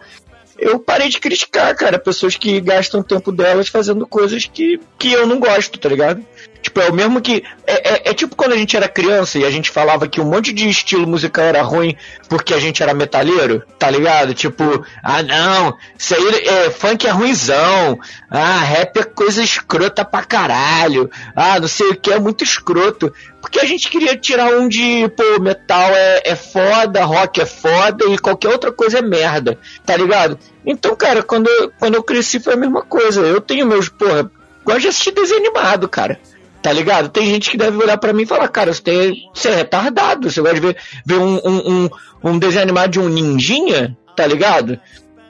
Eu 0.58 0.80
parei 0.80 1.08
de 1.10 1.20
criticar, 1.20 1.76
cara, 1.76 2.00
pessoas 2.00 2.36
que 2.36 2.60
gastam 2.60 3.04
tempo 3.04 3.32
delas 3.32 3.68
fazendo 3.68 4.08
coisas 4.08 4.46
que, 4.46 4.80
que 4.98 5.12
eu 5.12 5.28
não 5.28 5.40
gosto, 5.40 5.78
tá 5.78 5.88
ligado? 5.88 6.26
Tipo, 6.68 6.82
é 6.82 6.90
o 6.90 6.94
mesmo 6.94 7.22
que. 7.22 7.46
É, 7.66 7.94
é, 7.94 8.10
é, 8.10 8.14
tipo 8.14 8.36
quando 8.36 8.52
a 8.52 8.58
gente 8.58 8.76
era 8.76 8.90
criança 8.90 9.40
e 9.40 9.46
a 9.46 9.50
gente 9.50 9.72
falava 9.72 10.06
que 10.06 10.20
um 10.20 10.26
monte 10.26 10.52
de 10.52 10.68
estilo 10.68 11.08
musical 11.08 11.46
era 11.46 11.62
ruim 11.62 11.96
porque 12.28 12.54
a 12.54 12.60
gente 12.60 12.84
era 12.84 12.94
metalheiro, 12.94 13.64
tá 13.80 13.90
ligado? 13.90 14.34
Tipo, 14.34 14.86
ah 15.02 15.24
não, 15.24 15.78
isso 15.98 16.14
aí 16.14 16.46
é 16.46 16.70
funk 16.70 17.08
é 17.08 17.10
ruizão, 17.10 17.98
ah, 18.30 18.60
rap 18.60 18.98
é 18.98 19.04
coisa 19.04 19.42
escrota 19.42 20.04
pra 20.04 20.26
caralho, 20.26 21.10
ah, 21.34 21.58
não 21.58 21.70
sei 21.70 21.88
o 21.92 21.96
que, 21.96 22.12
é 22.12 22.20
muito 22.20 22.44
escroto. 22.44 23.14
Porque 23.40 23.62
a 23.62 23.66
gente 23.66 23.90
queria 23.90 24.18
tirar 24.18 24.58
um 24.58 24.68
de, 24.68 25.08
pô, 25.16 25.42
metal 25.42 25.90
é, 25.92 26.22
é 26.26 26.36
foda, 26.36 27.06
rock 27.06 27.40
é 27.40 27.46
foda 27.46 28.04
e 28.10 28.18
qualquer 28.18 28.50
outra 28.50 28.74
coisa 28.74 29.00
é 29.00 29.02
merda, 29.02 29.58
tá 29.86 29.96
ligado? 29.96 30.38
Então, 30.66 30.94
cara, 30.98 31.24
quando 31.24 31.50
quando 31.80 31.96
eu 31.96 32.04
cresci 32.04 32.42
foi 32.42 32.56
a 32.56 32.58
mesma 32.58 32.82
coisa. 32.82 33.22
Eu 33.22 33.40
tenho 33.40 33.66
meus, 33.66 33.88
porra, 33.88 34.30
gosto 34.66 34.82
de 34.82 34.88
assistir 34.90 35.12
desenho 35.12 35.40
animado, 35.40 35.88
cara. 35.88 36.20
Tá 36.62 36.74
ligado? 36.74 37.10
Tem 37.10 37.26
gente 37.28 37.52
que 37.52 37.58
deve 37.58 37.78
olhar 37.78 37.98
para 37.98 38.14
mim 38.14 38.24
e 38.24 38.28
falar, 38.28 38.48
cara, 38.48 38.74
você, 38.74 38.82
tem, 38.82 39.30
você 39.34 39.50
é 39.50 39.56
retardado, 39.56 40.30
você 40.30 40.42
gosta 40.42 40.56
de 40.56 40.62
ver, 40.62 40.78
ver 41.06 41.18
um, 41.18 41.40
um, 41.46 41.72
um, 41.72 41.90
um 42.24 42.40
desenho 42.40 42.64
animado 42.64 42.92
de 42.92 43.00
um 43.00 43.08
ninjinha, 43.08 43.96
tá 44.16 44.26
ligado? 44.26 44.80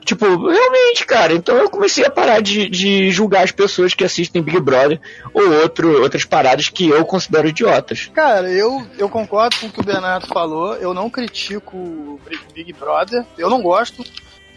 Tipo, 0.08 0.24
realmente, 0.48 1.04
cara, 1.04 1.34
então 1.34 1.54
eu 1.58 1.68
comecei 1.68 2.02
a 2.02 2.10
parar 2.10 2.40
de, 2.40 2.66
de 2.70 3.10
julgar 3.10 3.44
as 3.44 3.52
pessoas 3.52 3.92
que 3.92 4.02
assistem 4.02 4.40
Big 4.40 4.58
Brother 4.58 4.98
ou 5.34 5.60
outro, 5.60 6.00
outras 6.00 6.24
paradas 6.24 6.70
que 6.70 6.88
eu 6.88 7.04
considero 7.04 7.46
idiotas. 7.46 8.10
Cara, 8.14 8.50
eu, 8.50 8.86
eu 8.96 9.06
concordo 9.10 9.56
com 9.58 9.66
o 9.66 9.70
que 9.70 9.80
o 9.80 9.84
Bernardo 9.84 10.26
falou, 10.26 10.74
eu 10.76 10.94
não 10.94 11.10
critico 11.10 12.18
Big 12.54 12.72
Brother, 12.72 13.22
eu 13.36 13.50
não 13.50 13.60
gosto, 13.60 14.02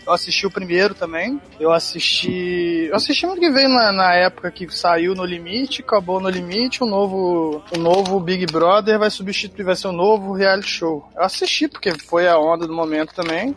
eu 0.06 0.14
assisti 0.14 0.46
o 0.46 0.52
primeiro 0.52 0.96
também. 0.96 1.40
Eu 1.60 1.72
assisti. 1.72 2.88
Eu 2.90 2.96
assisti 2.96 3.26
muito 3.26 3.40
que 3.40 3.52
veio 3.52 3.70
na, 3.70 3.92
na, 3.92 4.14
época 4.16 4.52
que 4.52 4.68
saiu 4.70 5.14
No 5.14 5.26
Limite, 5.26 5.82
acabou 5.82 6.20
No 6.20 6.30
Limite, 6.30 6.84
o 6.84 6.88
novo, 6.88 7.64
o 7.76 7.78
novo 7.78 8.20
Big 8.20 8.46
Brother 8.48 8.98
vai 8.98 9.10
substituir, 9.10 9.64
vai 9.64 9.76
ser 9.76 9.88
o 9.88 9.92
novo 9.92 10.34
reality 10.34 10.70
show. 10.70 11.08
Eu 11.16 11.24
assisti 11.24 11.68
porque 11.68 11.92
foi 12.00 12.28
a 12.28 12.38
onda 12.38 12.66
do 12.66 12.74
momento 12.74 13.14
também. 13.14 13.56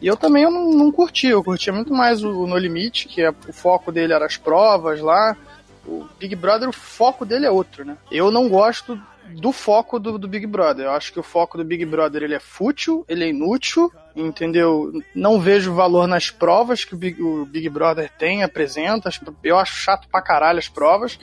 E 0.00 0.06
eu 0.06 0.16
também 0.16 0.42
eu 0.42 0.50
não, 0.50 0.70
não 0.72 0.92
curti, 0.92 1.28
eu 1.28 1.42
curtia 1.42 1.72
muito 1.72 1.92
mais 1.94 2.22
o, 2.22 2.42
o 2.42 2.46
No 2.46 2.58
Limite, 2.58 3.08
que 3.08 3.22
é, 3.22 3.30
o 3.30 3.52
foco 3.52 3.90
dele 3.90 4.12
era 4.12 4.26
as 4.26 4.36
provas 4.36 5.00
lá. 5.00 5.36
O 5.86 6.06
Big 6.18 6.34
Brother, 6.34 6.68
o 6.68 6.72
foco 6.72 7.24
dele 7.24 7.46
é 7.46 7.50
outro, 7.50 7.84
né? 7.84 7.96
Eu 8.10 8.30
não 8.30 8.48
gosto 8.48 9.00
do 9.34 9.52
foco 9.52 9.98
do, 9.98 10.18
do, 10.18 10.28
Big 10.28 10.46
Brother. 10.46 10.86
Eu 10.86 10.92
acho 10.92 11.12
que 11.12 11.20
o 11.20 11.22
foco 11.22 11.56
do 11.56 11.64
Big 11.64 11.84
Brother 11.84 12.22
ele 12.22 12.34
é 12.34 12.40
fútil, 12.40 13.04
ele 13.08 13.24
é 13.24 13.28
inútil, 13.28 13.92
entendeu? 14.16 14.92
Não 15.14 15.38
vejo 15.38 15.74
valor 15.74 16.08
nas 16.08 16.30
provas 16.30 16.84
que 16.84 16.94
o 16.94 16.98
Big, 16.98 17.22
o 17.22 17.44
Big 17.44 17.68
Brother 17.68 18.10
tem, 18.18 18.42
apresenta. 18.42 19.10
Eu 19.44 19.58
acho 19.58 19.74
chato 19.74 20.08
pra 20.08 20.22
caralho 20.22 20.58
as 20.58 20.68
provas. 20.68 21.18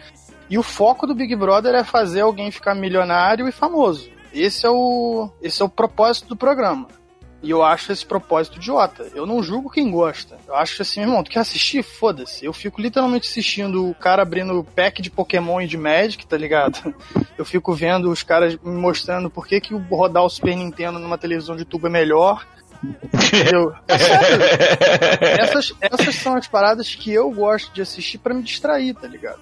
E 0.49 0.57
o 0.57 0.63
foco 0.63 1.07
do 1.07 1.15
Big 1.15 1.35
Brother 1.35 1.73
é 1.73 1.83
fazer 1.83 2.21
alguém 2.21 2.51
ficar 2.51 2.75
milionário 2.75 3.47
e 3.47 3.51
famoso. 3.51 4.09
Esse 4.33 4.65
é 4.65 4.69
o, 4.69 5.29
esse 5.41 5.61
é 5.61 5.65
o 5.65 5.69
propósito 5.69 6.29
do 6.29 6.35
programa. 6.35 6.87
E 7.43 7.49
eu 7.49 7.61
acho 7.61 7.91
esse 7.91 8.05
propósito 8.05 8.55
idiota. 8.55 9.11
Eu 9.13 9.25
não 9.25 9.43
julgo 9.43 9.69
quem 9.69 9.91
gosta. 9.91 10.37
Eu 10.47 10.55
acho 10.55 10.81
assim, 10.81 11.01
irmão, 11.01 11.21
tu 11.21 11.29
quer 11.29 11.41
assistir? 11.41 11.83
Foda-se. 11.83 12.45
Eu 12.45 12.53
fico 12.53 12.81
literalmente 12.81 13.27
assistindo 13.27 13.89
o 13.89 13.93
cara 13.93 14.21
abrindo 14.21 14.65
pack 14.75 15.01
de 15.01 15.11
Pokémon 15.11 15.59
e 15.59 15.67
de 15.67 15.77
Magic, 15.77 16.25
tá 16.25 16.37
ligado? 16.37 16.95
Eu 17.37 17.43
fico 17.43 17.73
vendo 17.73 18.09
os 18.09 18.23
caras 18.23 18.55
me 18.63 18.79
mostrando 18.79 19.29
por 19.29 19.45
que, 19.45 19.59
que 19.59 19.73
rodar 19.73 20.23
o 20.23 20.29
Super 20.29 20.55
Nintendo 20.55 20.99
numa 20.99 21.17
televisão 21.17 21.55
de 21.55 21.65
tubo 21.65 21.87
é 21.87 21.89
melhor. 21.89 22.47
Entendeu? 22.83 23.73
É 23.87 23.97
sério. 23.97 24.43
Essas, 25.41 25.73
essas 25.81 26.15
são 26.15 26.35
as 26.35 26.47
paradas 26.47 26.93
que 26.95 27.11
eu 27.11 27.31
gosto 27.31 27.73
de 27.73 27.81
assistir 27.81 28.17
para 28.17 28.33
me 28.33 28.43
distrair, 28.43 28.93
tá 28.93 29.07
ligado? 29.07 29.39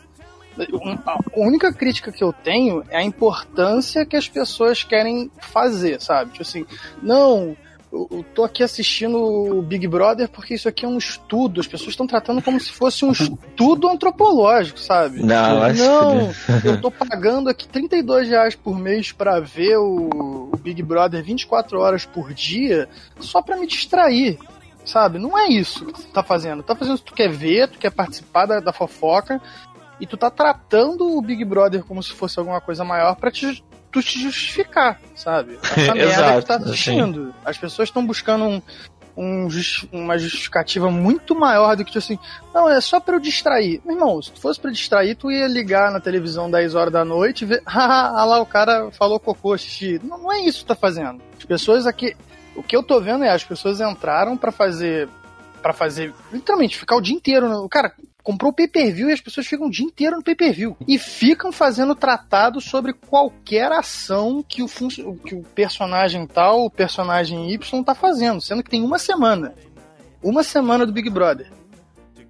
A 1.06 1.18
única 1.38 1.74
crítica 1.74 2.12
que 2.12 2.24
eu 2.24 2.34
tenho 2.34 2.84
é 2.90 2.98
a 2.98 3.04
importância 3.04 4.06
que 4.06 4.18
as 4.18 4.28
pessoas 4.28 4.84
querem 4.84 5.32
fazer, 5.40 6.02
sabe? 6.02 6.32
Tipo 6.32 6.42
assim, 6.42 6.66
não, 7.02 7.56
eu 7.92 8.26
tô 8.34 8.44
aqui 8.44 8.64
assistindo 8.64 9.18
o 9.18 9.62
Big 9.62 9.86
Brother 9.88 10.30
porque 10.30 10.54
isso 10.54 10.70
aqui 10.70 10.86
é 10.86 10.88
um 10.88 10.98
estudo. 10.98 11.60
As 11.60 11.68
pessoas 11.68 11.90
estão 11.90 12.08
tratando 12.08 12.42
como 12.42 12.60
se 12.60 12.72
fosse 12.72 13.04
um 13.04 13.12
estudo 13.12 13.90
antropológico, 13.90 14.80
sabe? 14.80 15.22
Não, 15.22 15.62
acho 15.62 15.84
não 15.84 16.32
que... 16.62 16.68
eu 16.68 16.80
tô 16.80 16.90
pagando 16.90 17.50
aqui 17.50 17.68
32 17.68 18.30
reais 18.30 18.56
por 18.56 18.80
mês 18.80 19.12
para 19.12 19.40
ver 19.42 19.78
o 19.78 20.52
Big 20.62 20.82
Brother 20.82 21.22
24 21.22 21.80
horas 21.80 22.06
por 22.06 22.34
dia 22.34 22.88
só 23.20 23.42
para 23.42 23.58
me 23.58 23.68
distrair. 23.68 24.40
Sabe? 24.86 25.20
Não 25.20 25.38
é 25.38 25.48
isso 25.48 25.86
que 25.86 25.94
tu 25.94 26.08
tá 26.08 26.24
fazendo. 26.24 26.64
Tu 26.64 26.68
tá 26.68 26.76
fazendo 26.76 26.98
se 26.98 27.04
tu 27.04 27.14
quer 27.14 27.30
ver, 27.30 27.68
tu 27.68 27.78
quer 27.78 27.92
participar 27.92 28.46
da, 28.46 28.60
da 28.60 28.74
fofoca 28.74 29.40
e 30.00 30.08
tu 30.08 30.18
tá 30.18 30.32
tratando 30.32 31.16
o 31.16 31.22
Big 31.22 31.44
Brother 31.46 31.84
como 31.84 32.02
se 32.02 32.12
fosse 32.14 32.40
alguma 32.40 32.60
coisa 32.60 32.84
maior 32.84 33.16
para 33.16 33.30
te 33.30 33.64
tu 33.92 34.02
te 34.02 34.22
justificar, 34.22 35.00
sabe? 35.16 35.60
Essa 35.64 35.94
merda 35.94 36.14
Exato, 36.14 36.36
que 36.36 36.42
tu 36.42 36.48
tá 36.48 36.56
assistindo. 36.56 37.22
Assim. 37.22 37.34
As 37.46 37.58
pessoas 37.58 37.90
estão 37.90 38.06
buscando 38.06 38.46
um, 38.46 38.62
um 39.16 39.48
uma 39.92 40.18
justificativa 40.18 40.90
muito 40.90 41.36
maior 41.36 41.76
do 41.76 41.84
que, 41.84 41.92
tipo 41.92 42.00
assim, 42.00 42.20
não, 42.54 42.70
é 42.70 42.80
só 42.80 43.00
para 43.00 43.16
eu 43.16 43.20
distrair. 43.20 43.82
Meu 43.86 43.96
irmão, 43.96 44.22
se 44.22 44.32
tu 44.32 44.40
fosse 44.40 44.60
para 44.60 44.72
distrair, 44.72 45.16
tu 45.16 45.32
ia 45.32 45.48
ligar 45.48 45.92
na 45.92 46.00
televisão 46.00 46.50
10 46.50 46.76
horas 46.76 46.94
da 46.94 47.06
noite 47.06 47.44
e 47.44 47.48
ver, 47.48 47.62
ah 47.68 48.24
lá, 48.26 48.40
o 48.40 48.46
cara 48.46 48.90
falou 48.92 49.20
cocô, 49.20 49.58
xixi. 49.58 50.00
Não, 50.04 50.18
não 50.18 50.32
é 50.32 50.42
isso 50.42 50.60
que 50.60 50.66
tu 50.66 50.68
tá 50.70 50.76
fazendo. 50.76 51.22
As 51.38 51.46
pessoas 51.46 51.86
aqui. 51.86 52.16
O 52.56 52.62
que 52.62 52.76
eu 52.76 52.84
tô 52.84 53.00
vendo 53.00 53.24
é 53.24 53.30
as 53.30 53.46
pessoas 53.46 53.80
entraram 53.80 54.36
para 54.36 54.52
fazer 54.52 55.08
para 55.62 55.74
fazer, 55.74 56.14
literalmente, 56.34 56.78
ficar 56.78 56.96
o 56.96 57.02
dia 57.02 57.16
inteiro. 57.16 57.48
No... 57.48 57.70
Cara, 57.70 57.94
comprou 58.24 58.52
o 58.52 58.56
pay-per-view 58.56 59.10
e 59.10 59.14
as 59.14 59.22
pessoas 59.22 59.48
ficam 59.48 59.68
o 59.68 59.72
dia 59.72 59.86
inteiro 59.86 60.18
no 60.18 60.24
pay-per-view. 60.24 60.76
E 60.88 60.98
ficam 60.98 61.52
fazendo 61.52 61.96
tratado 61.96 62.62
sobre 62.62 62.94
qualquer 62.94 63.72
ação 63.72 64.44
que 64.48 64.64
o, 64.64 64.68
que 64.68 65.36
o 65.36 65.44
personagem 65.56 66.26
tal, 66.28 66.66
o 66.66 66.70
personagem 66.70 67.52
Y 67.52 67.84
tá 67.84 67.96
fazendo, 67.96 68.42
sendo 68.42 68.64
que 68.64 68.70
tem 68.70 68.84
uma 68.84 69.00
semana. 69.00 69.54
Uma 70.24 70.44
semana 70.44 70.86
do 70.86 70.94
Big 70.94 71.10
Brother. 71.10 71.52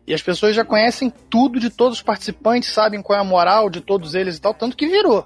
E 0.07 0.13
as 0.13 0.21
pessoas 0.21 0.55
já 0.55 0.65
conhecem 0.65 1.11
tudo 1.29 1.59
de 1.59 1.69
todos 1.69 1.97
os 1.99 2.03
participantes, 2.03 2.73
sabem 2.73 3.01
qual 3.01 3.17
é 3.17 3.21
a 3.21 3.25
moral 3.25 3.69
de 3.69 3.81
todos 3.81 4.15
eles 4.15 4.37
e 4.37 4.41
tal, 4.41 4.53
tanto 4.53 4.75
que 4.75 4.87
virou. 4.87 5.25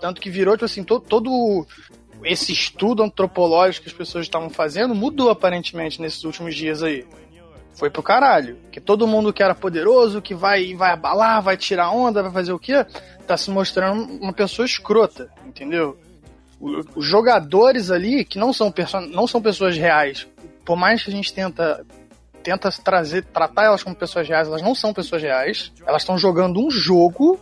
Tanto 0.00 0.20
que 0.20 0.30
virou, 0.30 0.54
tipo 0.54 0.64
assim, 0.64 0.82
todo 0.82 1.66
esse 2.24 2.52
estudo 2.52 3.02
antropológico 3.02 3.84
que 3.84 3.90
as 3.90 3.96
pessoas 3.96 4.26
estavam 4.26 4.50
fazendo 4.50 4.94
mudou 4.94 5.30
aparentemente 5.30 6.00
nesses 6.00 6.24
últimos 6.24 6.54
dias 6.54 6.82
aí 6.82 7.06
foi 7.74 7.90
pro 7.90 8.02
caralho. 8.02 8.58
Que 8.70 8.80
todo 8.80 9.06
mundo 9.06 9.32
que 9.32 9.42
era 9.42 9.54
poderoso, 9.54 10.22
que 10.22 10.34
vai, 10.34 10.74
vai 10.74 10.92
abalar, 10.92 11.42
vai 11.42 11.56
tirar 11.56 11.90
onda, 11.90 12.22
vai 12.22 12.32
fazer 12.32 12.52
o 12.52 12.58
quê? 12.58 12.84
Tá 13.26 13.36
se 13.36 13.50
mostrando 13.50 14.12
uma 14.20 14.32
pessoa 14.32 14.66
escrota, 14.66 15.28
entendeu? 15.46 15.98
Os 16.60 17.06
jogadores 17.06 17.90
ali, 17.90 18.24
que 18.24 18.38
não 18.38 18.52
são, 18.52 18.72
não 19.10 19.26
são 19.26 19.40
pessoas 19.40 19.76
reais, 19.76 20.26
por 20.64 20.76
mais 20.76 21.02
que 21.02 21.10
a 21.10 21.12
gente 21.12 21.32
tenta 21.32 21.84
tenta 22.42 22.70
trazer, 22.70 23.24
tratar 23.24 23.64
elas 23.64 23.82
como 23.82 23.94
pessoas 23.94 24.26
reais, 24.26 24.48
elas 24.48 24.62
não 24.62 24.74
são 24.74 24.92
pessoas 24.92 25.22
reais. 25.22 25.72
Elas 25.86 26.02
estão 26.02 26.18
jogando 26.18 26.58
um 26.58 26.70
jogo 26.70 27.38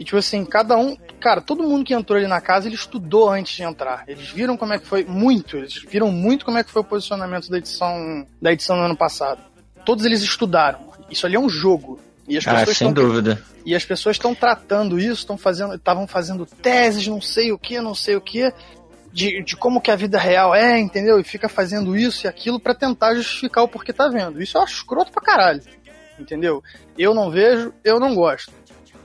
e, 0.00 0.04
tipo 0.04 0.16
assim, 0.16 0.46
cada 0.46 0.78
um. 0.78 0.96
Cara, 1.20 1.42
todo 1.42 1.62
mundo 1.62 1.84
que 1.84 1.92
entrou 1.92 2.18
ali 2.18 2.26
na 2.26 2.40
casa, 2.40 2.66
ele 2.66 2.74
estudou 2.74 3.28
antes 3.28 3.54
de 3.54 3.62
entrar. 3.62 4.04
Eles 4.08 4.30
viram 4.30 4.56
como 4.56 4.72
é 4.72 4.78
que 4.78 4.86
foi. 4.86 5.04
Muito, 5.04 5.58
eles 5.58 5.74
viram 5.76 6.10
muito 6.10 6.42
como 6.42 6.56
é 6.56 6.64
que 6.64 6.70
foi 6.70 6.80
o 6.80 6.84
posicionamento 6.84 7.50
da 7.50 7.58
edição 7.58 8.26
da 8.40 8.50
edição 8.50 8.78
do 8.78 8.82
ano 8.82 8.96
passado. 8.96 9.42
Todos 9.84 10.06
eles 10.06 10.22
estudaram. 10.22 10.90
Isso 11.10 11.26
ali 11.26 11.36
é 11.36 11.38
um 11.38 11.50
jogo. 11.50 12.00
E 12.26 12.38
as 12.38 12.46
ah, 12.48 12.64
sem 12.64 12.94
tão, 12.94 13.08
dúvida. 13.08 13.42
E 13.66 13.74
as 13.74 13.84
pessoas 13.84 14.16
estão 14.16 14.34
tratando 14.34 14.98
isso, 14.98 15.20
estão 15.20 15.36
fazendo, 15.36 15.74
estavam 15.74 16.06
fazendo 16.06 16.46
teses, 16.46 17.06
não 17.06 17.20
sei 17.20 17.52
o 17.52 17.58
que, 17.58 17.78
não 17.78 17.94
sei 17.94 18.16
o 18.16 18.22
que, 18.22 18.50
de, 19.12 19.42
de 19.42 19.54
como 19.54 19.82
que 19.82 19.90
a 19.90 19.96
vida 19.96 20.18
real 20.18 20.54
é, 20.54 20.78
entendeu? 20.78 21.20
E 21.20 21.24
fica 21.24 21.46
fazendo 21.46 21.94
isso 21.94 22.26
e 22.26 22.28
aquilo 22.28 22.58
para 22.58 22.74
tentar 22.74 23.14
justificar 23.16 23.64
o 23.64 23.68
porquê 23.68 23.92
tá 23.92 24.08
vendo. 24.08 24.40
Isso 24.40 24.56
eu 24.56 24.62
acho 24.62 24.76
escroto 24.76 25.12
pra 25.12 25.20
caralho. 25.20 25.62
Entendeu? 26.18 26.62
Eu 26.96 27.12
não 27.12 27.30
vejo, 27.30 27.74
eu 27.84 28.00
não 28.00 28.14
gosto 28.14 28.59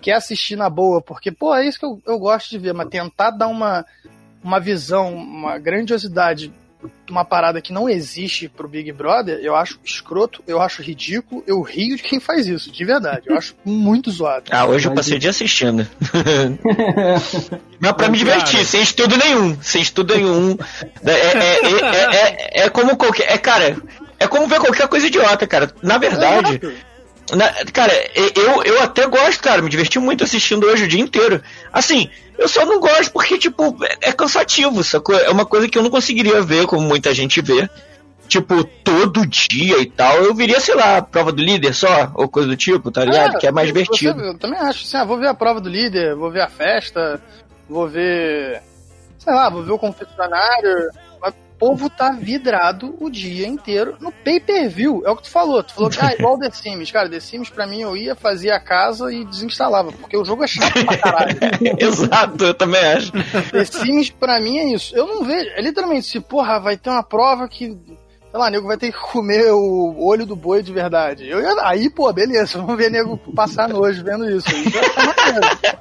quer 0.06 0.14
assistir 0.14 0.56
na 0.56 0.70
boa, 0.70 1.02
porque, 1.02 1.32
pô, 1.32 1.56
é 1.56 1.66
isso 1.66 1.80
que 1.80 1.86
eu, 1.86 2.00
eu 2.06 2.20
gosto 2.20 2.52
de 2.52 2.60
ver, 2.60 2.76
mas 2.76 2.90
tentar 2.90 3.32
dar 3.32 3.48
uma, 3.48 3.84
uma 4.44 4.60
visão, 4.60 5.16
uma 5.16 5.58
grandiosidade 5.58 6.54
uma 7.10 7.26
parada 7.26 7.60
que 7.60 7.74
não 7.74 7.90
existe 7.90 8.48
pro 8.48 8.68
Big 8.68 8.92
Brother, 8.92 9.40
eu 9.42 9.56
acho 9.56 9.80
escroto, 9.84 10.44
eu 10.46 10.62
acho 10.62 10.84
ridículo, 10.84 11.44
eu 11.48 11.60
rio 11.64 11.98
de 11.98 12.04
quem 12.04 12.20
faz 12.20 12.46
isso, 12.46 12.72
de 12.72 12.86
verdade. 12.86 13.24
Eu 13.26 13.36
acho 13.36 13.56
muito 13.66 14.12
zoado. 14.12 14.46
Ah, 14.52 14.68
hoje 14.68 14.88
eu 14.88 14.94
passei 14.94 15.18
o 15.18 15.20
dia 15.20 15.32
assistindo. 15.32 15.88
Mas 17.80 17.92
pra 17.94 18.08
me 18.08 18.20
divertir, 18.20 18.64
sem 18.64 18.84
estudo 18.84 19.18
nenhum. 19.18 19.58
Sem 19.64 19.82
estudo 19.82 20.14
nenhum. 20.14 20.56
É, 21.04 21.12
é, 21.12 21.60
é, 21.66 22.62
é, 22.62 22.66
é 22.66 22.70
como 22.70 22.96
qualquer. 22.96 23.32
É, 23.32 23.38
cara, 23.40 23.76
é 24.20 24.28
como 24.28 24.46
ver 24.46 24.60
qualquer 24.60 24.88
coisa 24.88 25.08
idiota, 25.08 25.48
cara. 25.48 25.74
Na 25.82 25.98
verdade. 25.98 26.62
Na, 27.36 27.52
cara, 27.72 27.94
eu, 28.16 28.64
eu 28.64 28.82
até 28.82 29.08
gosto, 29.08 29.42
cara, 29.42 29.62
me 29.62 29.70
diverti 29.70 30.00
muito 30.00 30.24
assistindo 30.24 30.66
hoje 30.66 30.86
o 30.86 30.88
dia 30.88 31.02
inteiro. 31.02 31.42
Assim, 31.72 32.10
eu 32.38 32.48
só 32.48 32.66
não 32.66 32.80
gosto 32.80 33.12
porque, 33.12 33.38
tipo, 33.38 33.78
é, 33.84 34.10
é 34.10 34.12
cansativo, 34.12 34.84
sacou? 34.84 35.16
É 35.16 35.30
uma 35.30 35.46
coisa 35.46 35.68
que 35.68 35.78
eu 35.78 35.84
não 35.84 35.90
conseguiria 35.90 36.42
ver 36.42 36.66
como 36.66 36.88
muita 36.88 37.14
gente 37.14 37.42
vê. 37.42 37.70
Tipo, 38.28 38.64
todo 38.64 39.26
dia 39.26 39.80
e 39.80 39.86
tal. 39.86 40.16
Eu 40.18 40.34
viria, 40.34 40.60
sei 40.60 40.74
lá, 40.74 41.00
prova 41.02 41.32
do 41.32 41.44
líder 41.44 41.76
só, 41.76 42.12
ou 42.16 42.28
coisa 42.28 42.50
do 42.50 42.58
tipo, 42.58 42.90
tá 42.90 43.06
ligado? 43.06 43.36
É, 43.36 43.40
que 43.40 43.48
é 43.48 43.52
mais 43.52 43.68
divertido. 43.68 44.20
eu 44.20 44.38
também 44.38 44.60
acho 44.60 44.84
assim, 44.84 44.98
ah, 44.98 45.06
vou 45.06 45.20
ver 45.20 45.28
a 45.28 45.34
prova 45.36 45.62
do 45.62 45.70
líder, 45.70 46.16
vou 46.16 46.32
ver 46.32 46.42
a 46.42 46.50
festa, 46.50 47.22
vou 47.70 47.88
ver. 47.88 48.64
Sei 49.20 49.34
lá, 49.34 49.50
vou 49.50 49.64
ver 49.64 49.72
o 49.72 49.78
confessionário 49.78 50.90
povo 51.58 51.90
tá 51.90 52.12
vidrado 52.12 52.96
o 53.00 53.10
dia 53.10 53.48
inteiro 53.48 53.96
no 54.00 54.12
pay-per-view. 54.12 55.04
É 55.06 55.10
o 55.10 55.16
que 55.16 55.24
tu 55.24 55.30
falou. 55.30 55.64
Tu 55.64 55.74
falou 55.74 55.90
que, 55.90 56.00
ah, 56.02 56.14
igual 56.14 56.38
The 56.38 56.52
Sims. 56.52 56.92
Cara, 56.92 57.10
The 57.10 57.20
Sims 57.20 57.50
pra 57.50 57.66
mim 57.66 57.82
eu 57.82 57.96
ia, 57.96 58.16
fazia 58.16 58.56
a 58.56 58.60
casa 58.60 59.12
e 59.12 59.26
desinstalava, 59.26 59.92
porque 59.92 60.18
o 60.18 60.26
jogo 60.26 60.44
é 60.44 60.48
chato 60.48 60.86
pra 60.86 60.98
caralho. 60.98 61.38
Exato, 61.80 62.46
eu 62.46 62.54
também 62.54 62.82
acho. 62.82 63.12
The 63.52 63.66
Sims 63.66 64.10
pra 64.10 64.40
mim 64.40 64.58
é 64.58 64.74
isso. 64.74 64.96
Eu 64.96 65.08
não 65.08 65.24
vejo, 65.24 65.50
é 65.52 65.62
literalmente, 65.62 66.08
se 66.08 66.20
porra, 66.20 66.60
vai 66.60 66.78
ter 66.78 66.90
uma 66.90 67.04
prova 67.04 67.48
que 67.48 67.78
sei 68.36 68.40
lá, 68.42 68.50
nego 68.50 68.68
vai 68.68 68.76
ter 68.76 68.92
que 68.92 69.00
comer 69.00 69.50
o 69.52 70.06
olho 70.06 70.26
do 70.26 70.36
boi 70.36 70.62
de 70.62 70.74
verdade. 70.74 71.26
Eu 71.26 71.40
aí, 71.62 71.90
pô, 71.90 72.12
beleza, 72.12 72.58
vamos 72.60 72.76
ver 72.76 72.92
nego 72.92 73.18
passar 73.34 73.70
nojo 73.70 74.04
vendo 74.04 74.30
isso. 74.30 74.50
Isso 74.50 74.78
é 74.78 75.78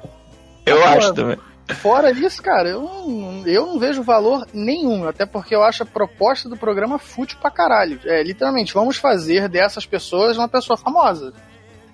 Eu 0.65 0.81
acho 0.85 1.13
também. 1.13 1.37
Fora 1.73 2.11
isso, 2.11 2.43
cara, 2.43 2.69
eu 2.69 2.81
não, 2.81 3.47
eu 3.47 3.65
não 3.65 3.79
vejo 3.79 4.03
valor 4.03 4.45
nenhum, 4.53 5.07
até 5.07 5.25
porque 5.25 5.55
eu 5.55 5.63
acho 5.63 5.81
a 5.81 5.85
proposta 5.85 6.47
do 6.47 6.55
programa 6.55 6.99
fútil 6.99 7.39
pra 7.39 7.49
caralho. 7.49 7.99
É, 8.05 8.21
literalmente, 8.21 8.73
vamos 8.73 8.97
fazer 8.97 9.49
dessas 9.49 9.85
pessoas 9.85 10.37
uma 10.37 10.47
pessoa 10.47 10.77
famosa. 10.77 11.33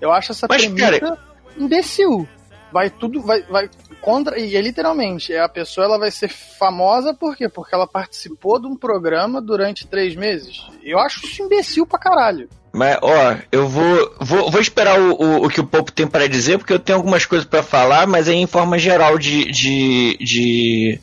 Eu 0.01 0.11
acho 0.11 0.33
essa 0.33 0.47
Mas, 0.49 0.65
premissa 0.65 0.99
cara... 0.99 1.17
imbecil. 1.57 2.27
Vai 2.71 2.89
tudo, 2.89 3.21
vai, 3.21 3.41
vai 3.43 3.69
contra, 4.01 4.39
e 4.39 4.55
é 4.55 4.61
literalmente, 4.61 5.33
é 5.33 5.39
a 5.39 5.49
pessoa 5.49 5.85
ela 5.85 5.99
vai 5.99 6.09
ser 6.09 6.29
famosa 6.29 7.13
por 7.13 7.35
quê? 7.35 7.47
Porque 7.47 7.75
ela 7.75 7.85
participou 7.85 8.59
de 8.59 8.67
um 8.67 8.75
programa 8.75 9.41
durante 9.41 9.85
três 9.85 10.15
meses. 10.15 10.65
Eu 10.83 10.97
acho 10.99 11.25
isso 11.25 11.43
imbecil 11.43 11.85
pra 11.85 11.99
caralho. 11.99 12.49
Mas, 12.73 12.97
ó, 13.01 13.35
eu 13.51 13.67
vou, 13.67 14.15
vou, 14.19 14.49
vou 14.49 14.61
esperar 14.61 14.99
o, 14.99 15.11
o, 15.13 15.45
o 15.45 15.49
que 15.49 15.59
o 15.59 15.65
Popo 15.65 15.91
tem 15.91 16.07
para 16.07 16.27
dizer, 16.27 16.57
porque 16.57 16.71
eu 16.71 16.79
tenho 16.79 16.97
algumas 16.97 17.25
coisas 17.25 17.45
para 17.45 17.61
falar, 17.61 18.07
mas 18.07 18.29
é 18.29 18.33
em 18.33 18.47
forma 18.47 18.79
geral 18.79 19.17
de, 19.17 19.51
de, 19.51 20.17
de, 20.21 20.99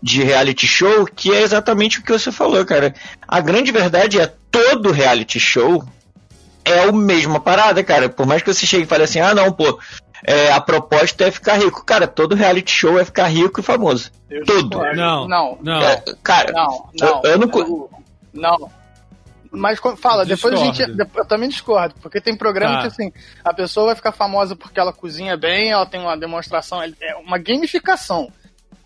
de 0.00 0.22
reality 0.22 0.68
show, 0.68 1.04
que 1.04 1.32
é 1.32 1.42
exatamente 1.42 1.98
o 1.98 2.02
que 2.02 2.12
você 2.12 2.30
falou, 2.30 2.64
cara. 2.64 2.94
A 3.26 3.40
grande 3.40 3.72
verdade 3.72 4.20
é 4.20 4.32
todo 4.52 4.92
reality 4.92 5.40
show 5.40 5.84
é 6.64 6.84
a 6.84 6.92
mesma 6.92 7.40
parada, 7.40 7.82
cara. 7.84 8.08
Por 8.08 8.24
mais 8.24 8.42
que 8.42 8.52
você 8.52 8.64
chegue 8.64 8.84
e 8.84 8.86
fale 8.86 9.04
assim, 9.04 9.20
ah, 9.20 9.34
não, 9.34 9.52
pô, 9.52 9.78
é, 10.26 10.50
a 10.50 10.60
proposta 10.60 11.24
é 11.24 11.30
ficar 11.30 11.56
rico. 11.58 11.84
Cara, 11.84 12.06
todo 12.06 12.34
reality 12.34 12.72
show 12.72 12.98
é 12.98 13.04
ficar 13.04 13.26
rico 13.26 13.60
e 13.60 13.62
famoso. 13.62 14.10
Eu 14.30 14.44
todo. 14.44 14.78
Não, 14.94 15.28
não, 15.28 15.58
não. 15.60 15.82
É, 15.82 16.02
cara, 16.22 16.52
não, 16.52 16.88
não. 16.98 17.22
Eu, 17.24 17.30
eu 17.32 17.38
não. 17.38 17.50
Eu, 17.52 17.90
não. 18.32 18.70
Mas 19.50 19.78
fala, 19.98 20.24
depois 20.24 20.54
a 20.54 20.64
gente. 20.64 20.82
Eu 21.14 21.24
também 21.26 21.48
discordo, 21.48 21.94
porque 22.00 22.20
tem 22.20 22.34
programa 22.34 22.76
tá. 22.76 22.80
que 22.80 22.86
assim, 22.88 23.12
a 23.44 23.52
pessoa 23.52 23.86
vai 23.86 23.94
ficar 23.94 24.12
famosa 24.12 24.56
porque 24.56 24.80
ela 24.80 24.92
cozinha 24.92 25.36
bem, 25.36 25.70
ela 25.70 25.86
tem 25.86 26.00
uma 26.00 26.16
demonstração, 26.16 26.82
é 26.82 27.14
uma 27.16 27.38
gamificação. 27.38 28.32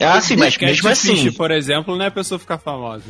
Ah, 0.01 0.21
sim, 0.21 0.37
mas 0.37 0.57
mesmo 0.59 0.89
assim. 0.89 1.33
por 1.33 1.51
exemplo, 1.51 1.97
não 1.97 2.05
é 2.05 2.09
a 2.09 2.13
pessoa 2.13 2.39
ficar 2.39 2.59
famosa. 2.59 3.05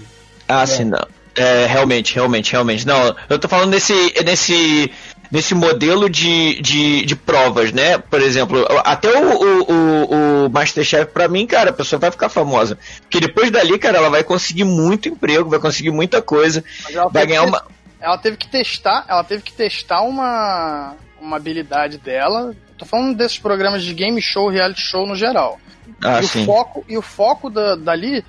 Ah, 0.46 0.62
é. 0.62 0.66
sim, 0.66 0.84
não. 0.84 1.06
É, 1.34 1.66
realmente, 1.66 2.14
realmente, 2.14 2.52
realmente. 2.52 2.86
Não, 2.86 3.14
eu 3.28 3.38
tô 3.38 3.46
falando 3.48 3.70
nesse, 3.70 3.94
nesse, 4.24 4.90
nesse 5.30 5.54
modelo 5.54 6.08
de, 6.08 6.60
de, 6.60 7.04
de 7.04 7.16
provas, 7.16 7.72
né? 7.72 7.98
Por 7.98 8.20
exemplo, 8.20 8.66
até 8.84 9.08
o, 9.10 9.32
o, 9.32 9.62
o, 9.62 10.46
o 10.46 10.50
Masterchef, 10.50 11.12
pra 11.12 11.28
mim, 11.28 11.46
cara, 11.46 11.70
a 11.70 11.72
pessoa 11.72 12.00
vai 12.00 12.10
ficar 12.10 12.28
famosa. 12.28 12.78
Porque 13.02 13.20
depois 13.20 13.50
dali, 13.50 13.78
cara, 13.78 13.98
ela 13.98 14.10
vai 14.10 14.24
conseguir 14.24 14.64
muito 14.64 15.08
emprego, 15.08 15.50
vai 15.50 15.60
conseguir 15.60 15.90
muita 15.90 16.22
coisa, 16.22 16.64
vai 17.12 17.26
ganhar 17.26 17.42
que, 17.42 17.48
uma. 17.48 17.64
Ela 18.00 18.18
teve 18.18 18.36
que 18.36 18.48
testar, 18.48 19.04
ela 19.08 19.24
teve 19.24 19.42
que 19.42 19.52
testar 19.52 20.02
uma, 20.02 20.94
uma 21.20 21.36
habilidade 21.36 21.98
dela. 21.98 22.54
Tô 22.76 22.84
falando 22.86 23.16
desses 23.16 23.38
programas 23.38 23.82
de 23.82 23.92
game 23.92 24.20
show, 24.22 24.48
reality 24.48 24.80
show 24.80 25.06
no 25.06 25.16
geral. 25.16 25.58
Ah, 26.02 26.20
e, 26.20 26.26
sim. 26.26 26.42
O 26.42 26.46
foco, 26.46 26.84
e 26.88 26.96
o 26.96 27.02
foco 27.02 27.50
da, 27.50 27.74
dali, 27.74 28.24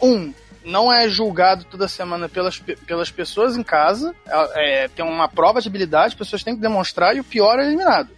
um, 0.00 0.32
não 0.64 0.92
é 0.92 1.08
julgado 1.08 1.64
toda 1.64 1.88
semana 1.88 2.28
pelas, 2.28 2.58
pelas 2.58 3.10
pessoas 3.10 3.56
em 3.56 3.62
casa. 3.62 4.14
É, 4.54 4.88
tem 4.88 5.04
uma 5.04 5.28
prova 5.28 5.60
de 5.60 5.68
habilidade, 5.68 6.08
as 6.08 6.14
pessoas 6.14 6.42
têm 6.42 6.54
que 6.54 6.60
demonstrar 6.60 7.16
e 7.16 7.20
o 7.20 7.24
pior 7.24 7.58
é 7.58 7.66
eliminado. 7.66 8.10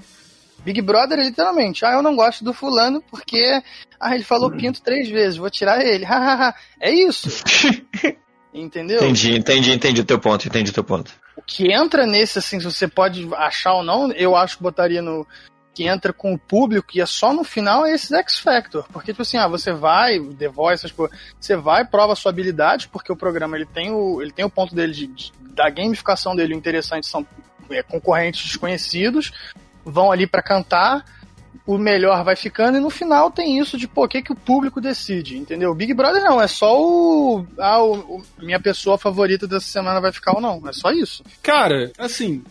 Big 0.65 0.81
Brother 0.81 1.19
é 1.19 1.25
literalmente, 1.25 1.85
ah, 1.85 1.93
eu 1.93 2.03
não 2.03 2.17
gosto 2.17 2.43
do 2.43 2.55
fulano 2.55 3.03
porque 3.11 3.63
ah, 4.01 4.15
ele 4.15 4.25
falou 4.25 4.51
pinto 4.51 4.81
três 4.81 5.09
vezes, 5.09 5.37
vou 5.37 5.51
tirar 5.51 5.85
ele. 5.85 6.07
é 6.81 6.91
isso. 6.91 7.29
Entendeu? 8.53 8.99
Entendi, 8.99 9.37
entendi, 9.37 9.73
entendi 9.73 10.01
o 10.01 10.05
teu 10.05 10.19
ponto, 10.19 10.47
entendi 10.47 10.71
o 10.71 10.75
teu 10.75 10.85
ponto. 10.85 11.13
O 11.37 11.43
que 11.43 11.73
entra 11.73 12.07
nesse, 12.07 12.39
assim, 12.39 12.61
se 12.61 12.65
você 12.65 12.87
pode 12.87 13.29
achar 13.35 13.75
ou 13.75 13.83
não, 13.83 14.13
eu 14.13 14.37
acho 14.37 14.57
que 14.57 14.63
botaria 14.63 15.03
no, 15.03 15.27
que 15.75 15.87
entra 15.87 16.13
com 16.13 16.33
o 16.33 16.39
público 16.39 16.89
e 16.95 17.01
é 17.01 17.07
só 17.07 17.33
no 17.33 17.43
final 17.43 17.85
é 17.85 17.93
esse 17.93 18.15
X 18.17 18.39
Factor. 18.39 18.87
Porque, 18.93 19.13
tipo 19.13 19.23
assim, 19.23 19.37
ah, 19.37 19.49
você 19.49 19.73
vai, 19.73 20.21
The 20.21 20.49
Voice, 20.49 20.87
tipo, 20.87 21.11
você 21.39 21.57
vai, 21.57 21.85
prova 21.85 22.15
sua 22.15 22.31
habilidade, 22.31 22.89
porque 22.89 23.13
o 23.13 23.17
programa 23.17 23.57
ele 23.57 23.67
tem 23.67 23.91
o, 23.91 24.23
ele 24.23 24.31
tem 24.31 24.45
o 24.45 24.51
ponto 24.51 24.75
dele 24.75 24.93
de, 24.93 25.07
de 25.09 25.33
da 25.55 25.71
gamificação 25.71 26.35
dele, 26.35 26.55
o 26.55 26.57
interessante 26.57 27.07
são 27.07 27.27
é, 27.71 27.83
concorrentes 27.83 28.45
desconhecidos, 28.45 29.33
vão 29.85 30.11
ali 30.11 30.27
para 30.27 30.43
cantar, 30.43 31.05
o 31.67 31.79
melhor 31.79 32.25
vai 32.25 32.37
ficando, 32.37 32.77
e 32.77 32.81
no 32.81 32.91
final 32.91 33.31
tem 33.31 33.59
isso 33.59 33.79
de, 33.79 33.87
pô, 33.87 34.05
o 34.05 34.09
que, 34.09 34.21
que 34.21 34.33
o 34.33 34.37
público 34.37 34.81
decide, 34.81 35.39
entendeu? 35.39 35.71
O 35.71 35.75
Big 35.75 35.95
Brother 35.95 36.23
não, 36.23 36.41
é 36.41 36.49
só 36.49 36.79
o, 36.79 37.47
ah, 37.59 37.83
o, 37.83 38.17
o, 38.17 38.23
minha 38.39 38.61
pessoa 38.61 38.99
favorita 38.99 39.47
dessa 39.47 39.67
semana 39.67 40.01
vai 40.01 40.13
ficar 40.13 40.35
ou 40.35 40.41
não, 40.41 40.61
é 40.69 40.73
só 40.73 40.91
isso. 40.91 41.23
Cara, 41.43 41.93
assim, 41.97 42.43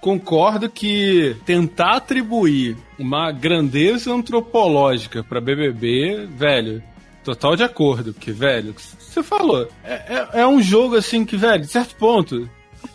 concordo 0.00 0.68
que 0.68 1.36
tentar 1.44 1.96
atribuir 1.96 2.76
uma 2.98 3.32
grandeza 3.32 4.12
antropológica 4.12 5.22
para 5.22 5.40
BBB, 5.40 6.26
velho, 6.26 6.82
total 7.24 7.56
de 7.56 7.64
acordo, 7.64 8.12
porque, 8.12 8.32
velho, 8.32 8.74
você 8.76 9.22
falou, 9.22 9.68
é, 9.82 9.94
é, 9.94 10.40
é, 10.40 10.46
um 10.46 10.62
jogo 10.62 10.96
assim 10.96 11.24
que, 11.24 11.36
velho, 11.36 11.62
de 11.62 11.68
certo 11.68 11.96
ponto, 11.96 12.48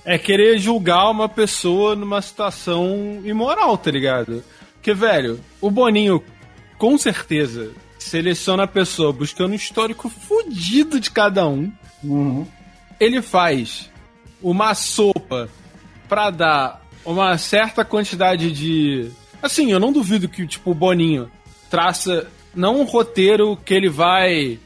é 0.05 0.17
querer 0.17 0.57
julgar 0.57 1.09
uma 1.09 1.27
pessoa 1.27 1.95
numa 1.95 2.21
situação 2.21 3.21
imoral, 3.23 3.77
tá 3.77 3.91
ligado? 3.91 4.43
Porque, 4.73 4.93
velho, 4.93 5.39
o 5.59 5.69
Boninho, 5.69 6.23
com 6.77 6.97
certeza, 6.97 7.71
seleciona 7.99 8.63
a 8.63 8.67
pessoa 8.67 9.13
buscando 9.13 9.51
um 9.51 9.55
histórico 9.55 10.09
fudido 10.09 10.99
de 10.99 11.11
cada 11.11 11.47
um. 11.47 11.71
Uhum. 12.03 12.47
Ele 12.99 13.21
faz 13.21 13.91
uma 14.41 14.73
sopa 14.73 15.49
pra 16.07 16.29
dar 16.29 16.80
uma 17.05 17.37
certa 17.37 17.83
quantidade 17.83 18.51
de. 18.51 19.09
Assim, 19.41 19.71
eu 19.71 19.79
não 19.79 19.91
duvido 19.91 20.29
que 20.29 20.45
tipo, 20.45 20.71
o 20.71 20.75
Boninho 20.75 21.31
traça 21.69 22.29
não 22.53 22.81
um 22.81 22.83
roteiro 22.83 23.57
que 23.57 23.73
ele 23.73 23.89
vai 23.89 24.59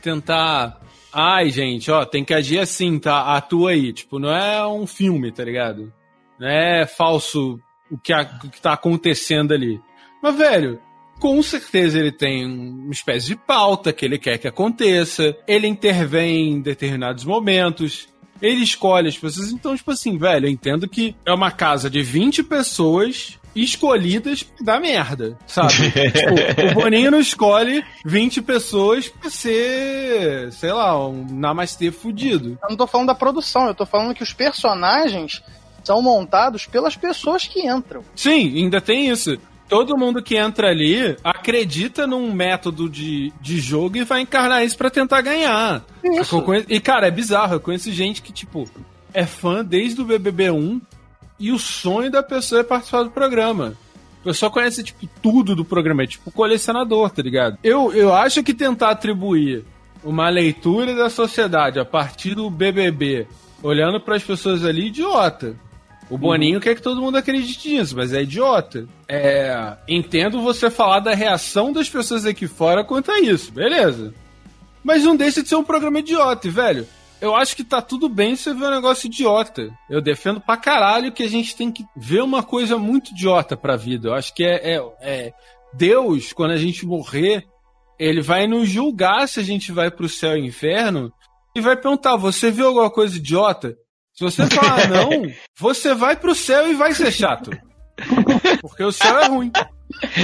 tentar. 0.00 0.80
Ai, 1.12 1.50
gente, 1.50 1.90
ó, 1.90 2.04
tem 2.04 2.24
que 2.24 2.34
agir 2.34 2.58
assim, 2.58 2.98
tá? 2.98 3.36
Atua 3.36 3.70
aí. 3.70 3.92
Tipo, 3.92 4.18
não 4.18 4.30
é 4.30 4.66
um 4.66 4.86
filme, 4.86 5.30
tá 5.30 5.44
ligado? 5.44 5.92
Não 6.38 6.48
é 6.48 6.86
falso 6.86 7.60
o 7.90 7.98
que, 7.98 8.12
a, 8.12 8.22
o 8.44 8.50
que 8.50 8.60
tá 8.60 8.72
acontecendo 8.72 9.54
ali. 9.54 9.80
Mas, 10.22 10.36
velho, 10.36 10.80
com 11.20 11.40
certeza 11.42 11.98
ele 11.98 12.10
tem 12.10 12.44
uma 12.44 12.92
espécie 12.92 13.28
de 13.28 13.36
pauta 13.36 13.92
que 13.92 14.04
ele 14.04 14.18
quer 14.18 14.38
que 14.38 14.48
aconteça. 14.48 15.36
Ele 15.46 15.66
intervém 15.66 16.52
em 16.52 16.60
determinados 16.60 17.24
momentos 17.24 18.08
ele 18.44 18.62
escolhe 18.62 19.08
as 19.08 19.16
pessoas. 19.16 19.50
Então, 19.50 19.74
tipo 19.74 19.90
assim, 19.90 20.18
velho, 20.18 20.46
eu 20.46 20.50
entendo 20.50 20.86
que 20.86 21.16
é 21.24 21.32
uma 21.32 21.50
casa 21.50 21.88
de 21.88 22.02
20 22.02 22.42
pessoas 22.42 23.38
escolhidas 23.56 24.44
da 24.60 24.78
merda, 24.78 25.38
sabe? 25.46 25.72
tipo, 25.94 26.70
o 26.70 26.74
Boninho 26.74 27.10
não 27.10 27.20
escolhe 27.20 27.84
20 28.04 28.42
pessoas 28.42 29.08
pra 29.08 29.30
ser, 29.30 30.52
sei 30.52 30.72
lá, 30.72 31.08
um 31.08 31.24
namastê 31.30 31.90
fudido. 31.90 32.58
Eu 32.62 32.70
não 32.70 32.76
tô 32.76 32.86
falando 32.86 33.06
da 33.06 33.14
produção, 33.14 33.66
eu 33.68 33.74
tô 33.74 33.86
falando 33.86 34.14
que 34.14 34.22
os 34.22 34.32
personagens 34.32 35.42
são 35.82 36.02
montados 36.02 36.66
pelas 36.66 36.96
pessoas 36.96 37.46
que 37.46 37.66
entram. 37.66 38.02
Sim, 38.16 38.56
ainda 38.56 38.80
tem 38.80 39.08
isso 39.08 39.38
todo 39.68 39.96
mundo 39.96 40.22
que 40.22 40.36
entra 40.36 40.68
ali 40.68 41.16
acredita 41.22 42.06
num 42.06 42.32
método 42.32 42.88
de, 42.88 43.32
de 43.40 43.58
jogo 43.58 43.96
e 43.96 44.04
vai 44.04 44.20
encarnar 44.20 44.64
isso 44.64 44.76
para 44.76 44.90
tentar 44.90 45.20
ganhar. 45.20 45.84
Isso. 46.02 46.42
E, 46.68 46.80
cara, 46.80 47.06
é 47.06 47.10
bizarro. 47.10 47.54
Eu 47.54 47.60
conheço 47.60 47.90
gente 47.92 48.22
que, 48.22 48.32
tipo, 48.32 48.68
é 49.12 49.24
fã 49.24 49.64
desde 49.64 50.00
o 50.00 50.04
BBB 50.04 50.50
1 50.50 50.80
e 51.38 51.52
o 51.52 51.58
sonho 51.58 52.10
da 52.10 52.22
pessoa 52.22 52.60
é 52.60 52.64
participar 52.64 53.02
do 53.02 53.10
programa. 53.10 53.74
A 54.20 54.24
pessoa 54.24 54.50
conhece, 54.50 54.82
tipo, 54.82 55.06
tudo 55.20 55.54
do 55.54 55.64
programa. 55.64 56.02
É 56.02 56.06
tipo 56.06 56.30
colecionador, 56.30 57.10
tá 57.10 57.22
ligado? 57.22 57.58
Eu, 57.62 57.92
eu 57.92 58.14
acho 58.14 58.42
que 58.42 58.54
tentar 58.54 58.90
atribuir 58.90 59.64
uma 60.02 60.28
leitura 60.28 60.94
da 60.94 61.08
sociedade 61.08 61.78
a 61.78 61.84
partir 61.84 62.34
do 62.34 62.50
BBB, 62.50 63.26
olhando 63.62 64.00
para 64.00 64.16
as 64.16 64.22
pessoas 64.22 64.64
ali, 64.64 64.86
idiota. 64.86 65.56
O 66.10 66.18
Boninho 66.18 66.60
quer 66.60 66.74
que 66.74 66.82
todo 66.82 67.00
mundo 67.00 67.16
acredite 67.16 67.68
nisso, 67.68 67.96
mas 67.96 68.12
é 68.12 68.22
idiota. 68.22 68.86
É, 69.08 69.76
entendo 69.88 70.42
você 70.42 70.70
falar 70.70 71.00
da 71.00 71.14
reação 71.14 71.72
das 71.72 71.88
pessoas 71.88 72.26
aqui 72.26 72.46
fora 72.46 72.84
quanto 72.84 73.10
a 73.10 73.20
isso, 73.20 73.52
beleza. 73.52 74.14
Mas 74.82 75.02
não 75.02 75.16
deixa 75.16 75.42
de 75.42 75.48
ser 75.48 75.56
um 75.56 75.64
programa 75.64 76.00
idiota, 76.00 76.50
velho. 76.50 76.86
Eu 77.20 77.34
acho 77.34 77.56
que 77.56 77.64
tá 77.64 77.80
tudo 77.80 78.06
bem 78.06 78.36
você 78.36 78.52
ver 78.52 78.66
um 78.66 78.70
negócio 78.70 79.06
idiota. 79.06 79.70
Eu 79.88 80.02
defendo 80.02 80.40
pra 80.40 80.58
caralho 80.58 81.10
que 81.10 81.22
a 81.22 81.28
gente 81.28 81.56
tem 81.56 81.72
que 81.72 81.82
ver 81.96 82.22
uma 82.22 82.42
coisa 82.42 82.76
muito 82.76 83.12
idiota 83.12 83.56
pra 83.56 83.76
vida. 83.76 84.08
Eu 84.08 84.14
acho 84.14 84.34
que 84.34 84.44
é, 84.44 84.74
é, 84.74 84.82
é 85.00 85.32
Deus, 85.72 86.34
quando 86.34 86.50
a 86.50 86.58
gente 86.58 86.84
morrer, 86.84 87.46
ele 87.98 88.20
vai 88.20 88.46
nos 88.46 88.68
julgar 88.68 89.26
se 89.26 89.40
a 89.40 89.42
gente 89.42 89.72
vai 89.72 89.90
pro 89.90 90.08
céu 90.08 90.32
ou 90.32 90.36
inferno 90.36 91.10
e 91.54 91.60
vai 91.60 91.76
perguntar: 91.76 92.16
você 92.16 92.50
viu 92.50 92.66
alguma 92.66 92.90
coisa 92.90 93.16
idiota? 93.16 93.74
Se 94.14 94.24
você 94.24 94.46
falar 94.46 94.86
não, 94.90 95.10
você 95.58 95.94
vai 95.94 96.16
pro 96.16 96.34
céu 96.34 96.70
e 96.70 96.74
vai 96.74 96.94
ser 96.94 97.12
chato. 97.12 97.50
Porque 98.60 98.82
o 98.82 98.92
céu 98.92 99.18
é 99.18 99.26
ruim. 99.26 99.52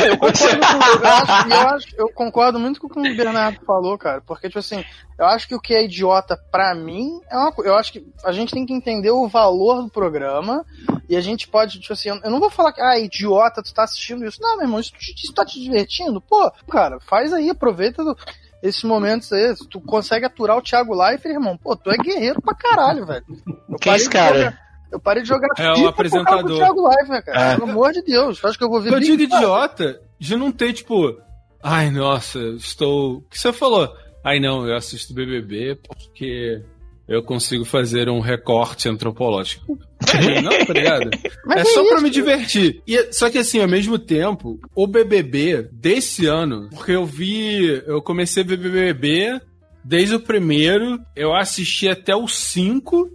Eu 0.05 0.19
concordo, 0.19 0.59
com, 0.59 1.05
eu, 1.05 1.07
acho, 1.07 1.49
eu, 1.49 1.69
acho, 1.69 1.89
eu 1.97 2.09
concordo 2.13 2.59
muito 2.59 2.81
com 2.81 2.87
o 2.87 2.91
que 2.91 2.99
o 2.99 3.17
Bernardo 3.17 3.65
falou, 3.65 3.97
cara. 3.97 4.21
Porque, 4.21 4.49
tipo 4.49 4.59
assim, 4.59 4.83
eu 5.19 5.27
acho 5.27 5.47
que 5.47 5.55
o 5.55 5.61
que 5.61 5.75
é 5.75 5.85
idiota 5.85 6.37
pra 6.51 6.75
mim 6.75 7.21
é 7.31 7.37
uma 7.37 7.53
Eu 7.59 7.77
acho 7.77 7.93
que 7.93 8.05
a 8.25 8.33
gente 8.33 8.53
tem 8.53 8.67
que 8.67 8.73
entender 8.73 9.11
o 9.11 9.29
valor 9.29 9.83
do 9.83 9.91
programa. 9.91 10.65
E 11.09 11.17
a 11.17 11.21
gente 11.21 11.49
pode, 11.49 11.81
tipo 11.81 11.93
assim, 11.93 12.09
eu 12.09 12.31
não 12.31 12.41
vou 12.41 12.51
falar 12.51 12.73
que, 12.73 12.81
ah, 12.81 12.99
idiota, 12.99 13.63
tu 13.63 13.73
tá 13.73 13.85
assistindo 13.85 14.25
isso. 14.25 14.41
Não, 14.41 14.57
meu 14.57 14.67
irmão, 14.67 14.81
isso, 14.81 14.93
isso 14.99 15.33
tá 15.33 15.45
te 15.45 15.61
divertindo? 15.61 16.21
Pô, 16.21 16.51
cara, 16.69 16.99
faz 17.01 17.33
aí, 17.33 17.51
aproveita 17.51 18.05
do, 18.05 18.17
esses 18.63 18.83
momentos 18.85 19.33
aí. 19.33 19.55
Tu 19.71 19.81
consegue 19.81 20.27
aturar 20.27 20.57
o 20.57 20.63
Thiago 20.63 20.95
Life, 20.95 21.29
irmão. 21.29 21.57
Pô, 21.57 21.77
tu 21.77 21.91
é 21.91 21.97
guerreiro 21.97 22.41
pra 22.41 22.55
caralho, 22.55 23.07
velho. 23.07 23.25
Eu 23.69 23.79
que 23.79 23.91
é 23.91 23.97
esse 23.97 24.11
cara? 24.11 24.39
Jogar... 24.39 24.71
Eu 24.93 24.99
parei 24.99 25.23
de 25.23 25.29
jogar 25.29 25.49
É 25.57 25.73
o 25.73 25.87
apresentador. 25.87 26.57
Thiago 26.57 26.83
Live, 26.83 27.11
né, 27.11 27.23
cara? 27.23 27.53
É. 27.53 27.57
Pelo 27.57 27.71
amor 27.71 27.93
de 27.93 28.03
Deus. 28.03 28.45
Acho 28.45 28.59
que 28.59 28.65
eu 28.65 28.69
vou 28.69 28.81
ver. 28.81 28.93
Eu 28.93 29.01
digo 29.01 29.23
idiota 29.23 30.01
de 30.19 30.37
não 30.37 30.51
ter, 30.51 30.73
tipo. 30.73 31.17
Ai, 31.63 31.91
nossa, 31.91 32.39
estou. 32.57 33.19
O 33.19 33.21
que 33.23 33.39
você 33.39 33.53
falou? 33.53 33.95
Ai, 34.25 34.41
não, 34.41 34.67
eu 34.67 34.77
assisto 34.77 35.15
BBB 35.15 35.77
porque 35.77 36.63
eu 37.11 37.25
consigo 37.25 37.65
fazer 37.65 38.09
um 38.09 38.21
recorte 38.21 38.89
antropológico. 38.89 39.77
É, 40.15 40.41
não, 40.41 40.65
tá 40.65 40.73
ligado? 40.73 41.11
Mas 41.45 41.57
é, 41.57 41.61
é 41.63 41.65
só 41.65 41.83
isso. 41.83 41.91
pra 41.91 42.01
me 42.01 42.09
divertir. 42.09 42.81
E, 42.87 43.13
só 43.13 43.29
que 43.29 43.39
assim, 43.39 43.61
ao 43.61 43.69
mesmo 43.69 43.99
tempo, 43.99 44.61
o 44.77 44.87
BBB 44.87 45.69
desse 45.73 46.27
ano, 46.27 46.71
porque 46.71 46.93
eu 46.93 47.05
vi. 47.05 47.83
Eu 47.85 48.01
comecei 48.01 48.45
a 48.45 48.47
ver 48.47 48.57
BBB 48.57 49.41
desde 49.85 50.15
o 50.15 50.21
primeiro, 50.21 51.01
eu 51.17 51.35
assisti 51.35 51.89
até 51.89 52.15
o 52.15 52.29
5 52.29 53.11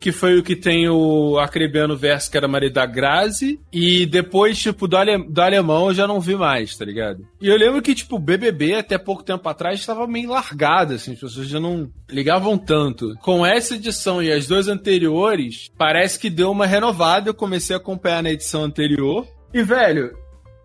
que 0.00 0.12
foi 0.12 0.38
o 0.38 0.42
que 0.42 0.54
tem 0.54 0.88
o 0.88 1.38
Acrebiano 1.38 1.96
Verso, 1.96 2.30
que 2.30 2.36
era 2.36 2.46
marido 2.46 2.74
da 2.74 2.86
Grazi, 2.86 3.60
e 3.72 4.04
depois, 4.06 4.58
tipo, 4.58 4.86
do, 4.86 4.96
ale, 4.96 5.18
do 5.28 5.40
alemão 5.40 5.88
eu 5.88 5.94
já 5.94 6.06
não 6.06 6.20
vi 6.20 6.36
mais, 6.36 6.76
tá 6.76 6.84
ligado? 6.84 7.26
E 7.40 7.48
eu 7.48 7.56
lembro 7.56 7.80
que, 7.80 7.94
tipo, 7.94 8.16
o 8.16 8.18
BBB, 8.18 8.74
até 8.74 8.98
pouco 8.98 9.22
tempo 9.22 9.48
atrás, 9.48 9.80
estava 9.80 10.06
meio 10.06 10.30
largado, 10.30 10.94
assim, 10.94 11.12
as 11.12 11.20
pessoas 11.20 11.48
já 11.48 11.58
não 11.58 11.90
ligavam 12.10 12.58
tanto. 12.58 13.14
Com 13.22 13.46
essa 13.46 13.76
edição 13.76 14.22
e 14.22 14.30
as 14.30 14.46
duas 14.46 14.68
anteriores, 14.68 15.70
parece 15.78 16.18
que 16.18 16.28
deu 16.28 16.50
uma 16.50 16.66
renovada, 16.66 17.30
eu 17.30 17.34
comecei 17.34 17.74
a 17.74 17.78
acompanhar 17.78 18.22
na 18.22 18.30
edição 18.30 18.62
anterior, 18.62 19.26
e, 19.52 19.62
velho, 19.62 20.12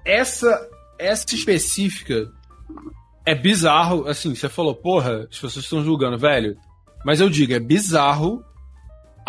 essa, 0.05 0.67
essa 0.97 1.25
específica 1.33 2.29
é 3.25 3.35
bizarro, 3.35 4.07
assim, 4.07 4.33
você 4.33 4.49
falou, 4.49 4.73
porra, 4.73 5.27
as 5.31 5.37
pessoas 5.37 5.63
estão 5.63 5.83
julgando, 5.83 6.17
velho, 6.17 6.57
mas 7.05 7.21
eu 7.21 7.29
digo, 7.29 7.53
é 7.53 7.59
bizarro 7.59 8.43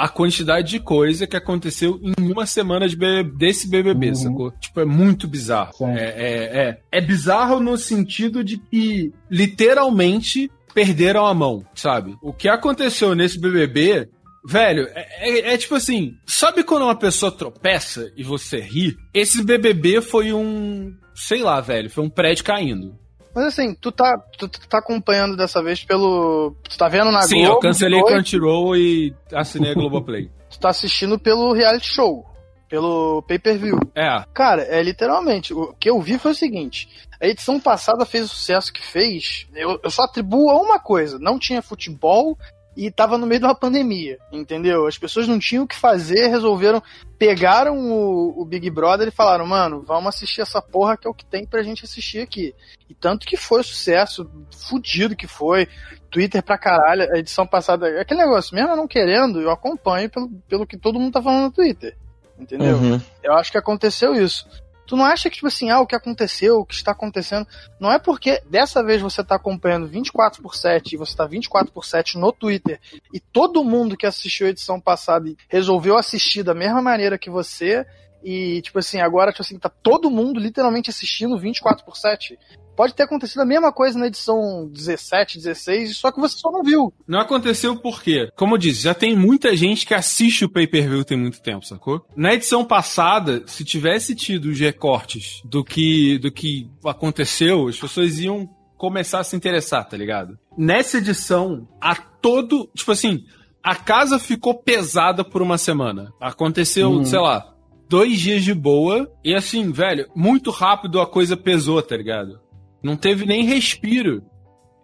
a 0.00 0.08
quantidade 0.08 0.70
de 0.70 0.80
coisa 0.80 1.26
que 1.26 1.36
aconteceu 1.36 2.00
em 2.02 2.32
uma 2.32 2.46
semana 2.46 2.88
de 2.88 2.96
desse 3.36 3.68
BBB, 3.68 4.08
uhum. 4.08 4.14
sacou? 4.14 4.50
Tipo, 4.52 4.80
é 4.80 4.84
muito 4.86 5.28
bizarro. 5.28 5.72
É, 5.88 6.04
é, 6.04 6.60
é, 6.62 6.80
é 6.90 7.00
bizarro 7.00 7.60
no 7.60 7.76
sentido 7.76 8.42
de 8.42 8.56
que, 8.56 9.12
literalmente, 9.30 10.50
perderam 10.72 11.26
a 11.26 11.34
mão, 11.34 11.62
sabe? 11.74 12.16
O 12.22 12.32
que 12.32 12.48
aconteceu 12.48 13.14
nesse 13.14 13.38
BBB 13.38 14.08
Velho, 14.42 14.88
é, 14.94 15.06
é, 15.20 15.52
é, 15.52 15.58
tipo 15.58 15.74
assim, 15.74 16.14
sabe 16.24 16.64
quando 16.64 16.84
uma 16.84 16.96
pessoa 16.96 17.30
tropeça 17.30 18.10
e 18.16 18.24
você 18.24 18.58
ri? 18.58 18.96
Esse 19.12 19.44
BBB 19.44 20.00
foi 20.00 20.32
um, 20.32 20.94
sei 21.14 21.42
lá, 21.42 21.60
velho, 21.60 21.90
foi 21.90 22.04
um 22.04 22.08
prédio 22.08 22.42
caindo. 22.42 22.98
Mas 23.34 23.44
assim, 23.44 23.74
tu 23.74 23.92
tá, 23.92 24.18
tu, 24.36 24.48
tu 24.48 24.68
tá 24.68 24.78
acompanhando 24.78 25.36
dessa 25.36 25.62
vez 25.62 25.84
pelo. 25.84 26.54
Tu 26.68 26.76
tá 26.76 26.88
vendo 26.88 27.10
na 27.12 27.22
Sim, 27.22 27.36
Globo? 27.36 27.46
Sim, 27.46 27.52
eu 27.52 27.60
cancelei 27.60 28.02
Crunchyroll 28.02 28.76
e 28.76 29.14
assinei 29.32 29.70
a 29.70 29.74
Globoplay. 29.74 30.30
tu 30.50 30.58
tá 30.58 30.70
assistindo 30.70 31.18
pelo 31.18 31.52
reality 31.52 31.86
show. 31.86 32.26
Pelo 32.68 33.22
pay-per-view. 33.22 33.80
É. 33.96 34.24
Cara, 34.32 34.62
é 34.62 34.80
literalmente. 34.80 35.52
O 35.52 35.74
que 35.74 35.90
eu 35.90 36.00
vi 36.00 36.18
foi 36.18 36.30
o 36.30 36.36
seguinte: 36.36 36.88
a 37.20 37.26
edição 37.26 37.58
passada 37.58 38.06
fez 38.06 38.24
o 38.24 38.28
sucesso 38.28 38.72
que 38.72 38.84
fez. 38.86 39.46
Eu, 39.54 39.80
eu 39.82 39.90
só 39.90 40.04
atribuo 40.04 40.50
a 40.50 40.60
uma 40.60 40.78
coisa: 40.78 41.18
não 41.18 41.36
tinha 41.38 41.62
futebol 41.62 42.38
e 42.80 42.90
tava 42.90 43.18
no 43.18 43.26
meio 43.26 43.40
de 43.40 43.46
uma 43.46 43.54
pandemia, 43.54 44.18
entendeu? 44.32 44.86
As 44.86 44.96
pessoas 44.96 45.28
não 45.28 45.38
tinham 45.38 45.64
o 45.64 45.66
que 45.66 45.76
fazer, 45.76 46.28
resolveram, 46.28 46.82
pegaram 47.18 47.76
o, 47.76 48.40
o, 48.40 48.44
Big 48.46 48.70
Brother 48.70 49.08
e 49.08 49.10
falaram, 49.10 49.46
mano, 49.46 49.84
vamos 49.86 50.14
assistir 50.14 50.40
essa 50.40 50.62
porra 50.62 50.96
que 50.96 51.06
é 51.06 51.10
o 51.10 51.14
que 51.14 51.26
tem 51.26 51.44
pra 51.44 51.62
gente 51.62 51.84
assistir 51.84 52.20
aqui. 52.20 52.54
E 52.88 52.94
tanto 52.94 53.26
que 53.26 53.36
foi 53.36 53.62
sucesso, 53.62 54.30
fudido 54.50 55.14
que 55.14 55.26
foi, 55.26 55.68
Twitter 56.10 56.42
pra 56.42 56.56
caralho, 56.56 57.06
a 57.12 57.18
edição 57.18 57.46
passada, 57.46 58.00
aquele 58.00 58.22
negócio, 58.22 58.54
mesmo 58.54 58.74
não 58.74 58.88
querendo, 58.88 59.42
eu 59.42 59.50
acompanho 59.50 60.08
pelo, 60.08 60.30
pelo 60.48 60.66
que 60.66 60.78
todo 60.78 60.98
mundo 60.98 61.12
tá 61.12 61.20
falando 61.20 61.42
no 61.42 61.52
Twitter, 61.52 61.94
entendeu? 62.38 62.78
Uhum. 62.78 62.98
Eu 63.22 63.34
acho 63.34 63.52
que 63.52 63.58
aconteceu 63.58 64.14
isso. 64.14 64.48
Tu 64.90 64.96
não 64.96 65.05
acha 65.05 65.31
que, 65.31 65.37
tipo 65.37 65.46
assim, 65.46 65.70
ah, 65.70 65.79
o 65.79 65.87
que 65.87 65.94
aconteceu, 65.94 66.59
o 66.59 66.66
que 66.66 66.74
está 66.74 66.90
acontecendo, 66.90 67.46
não 67.79 67.92
é 67.92 67.98
porque 68.00 68.42
dessa 68.50 68.83
vez 68.83 69.00
você 69.00 69.20
está 69.20 69.37
acompanhando 69.37 69.87
24 69.87 70.42
por 70.42 70.57
7 70.57 70.92
e 70.92 70.98
você 70.98 71.12
está 71.12 71.24
24 71.29 71.72
por 71.72 71.85
7 71.85 72.18
no 72.18 72.33
Twitter 72.33 72.81
e 73.14 73.20
todo 73.20 73.62
mundo 73.62 73.96
que 73.96 74.05
assistiu 74.05 74.48
a 74.48 74.50
edição 74.50 74.81
passada 74.81 75.33
resolveu 75.48 75.96
assistir 75.96 76.42
da 76.42 76.55
mesma 76.55 76.83
maneira 76.83 77.16
que 77.16 77.31
você 77.31 77.87
e, 78.20 78.61
tipo 78.62 78.81
assim, 78.81 79.00
agora, 79.00 79.31
tipo 79.31 79.42
assim, 79.42 79.61
tá 79.61 79.68
todo 79.68 80.11
mundo 80.11 80.40
literalmente 80.40 80.90
assistindo 80.90 81.38
24 81.38 81.85
por 81.85 81.96
7 81.96 82.37
pode 82.80 82.94
ter 82.94 83.02
acontecido 83.02 83.40
a 83.42 83.44
mesma 83.44 83.70
coisa 83.70 83.98
na 83.98 84.06
edição 84.06 84.66
17, 84.72 85.36
16, 85.36 85.98
só 85.98 86.10
que 86.10 86.18
você 86.18 86.38
só 86.38 86.50
não 86.50 86.62
viu. 86.62 86.90
Não 87.06 87.20
aconteceu 87.20 87.76
por 87.76 88.02
quê? 88.02 88.30
Como 88.34 88.54
eu 88.54 88.58
disse, 88.58 88.84
já 88.84 88.94
tem 88.94 89.14
muita 89.14 89.54
gente 89.54 89.84
que 89.84 89.92
assiste 89.92 90.46
o 90.46 90.48
pay-per-view 90.48 91.04
tem 91.04 91.18
muito 91.18 91.42
tempo, 91.42 91.66
sacou? 91.66 92.02
Na 92.16 92.32
edição 92.32 92.64
passada, 92.64 93.42
se 93.44 93.66
tivesse 93.66 94.14
tido 94.14 94.46
os 94.46 94.58
recortes 94.58 95.42
do 95.44 95.62
que, 95.62 96.18
do 96.20 96.32
que 96.32 96.70
aconteceu, 96.82 97.68
as 97.68 97.78
pessoas 97.78 98.18
iam 98.18 98.48
começar 98.78 99.20
a 99.20 99.24
se 99.24 99.36
interessar, 99.36 99.86
tá 99.86 99.94
ligado? 99.94 100.38
Nessa 100.56 100.96
edição, 100.96 101.68
a 101.82 101.94
todo. 101.94 102.66
Tipo 102.74 102.92
assim, 102.92 103.26
a 103.62 103.76
casa 103.76 104.18
ficou 104.18 104.54
pesada 104.54 105.22
por 105.22 105.42
uma 105.42 105.58
semana. 105.58 106.14
Aconteceu, 106.18 106.88
uhum. 106.88 107.04
sei 107.04 107.18
lá, 107.18 107.44
dois 107.90 108.18
dias 108.18 108.42
de 108.42 108.54
boa. 108.54 109.06
E 109.22 109.34
assim, 109.34 109.70
velho, 109.70 110.08
muito 110.16 110.50
rápido 110.50 110.98
a 110.98 111.06
coisa 111.06 111.36
pesou, 111.36 111.82
tá 111.82 111.94
ligado? 111.94 112.40
Não 112.82 112.96
teve 112.96 113.26
nem 113.26 113.44
respiro. 113.44 114.22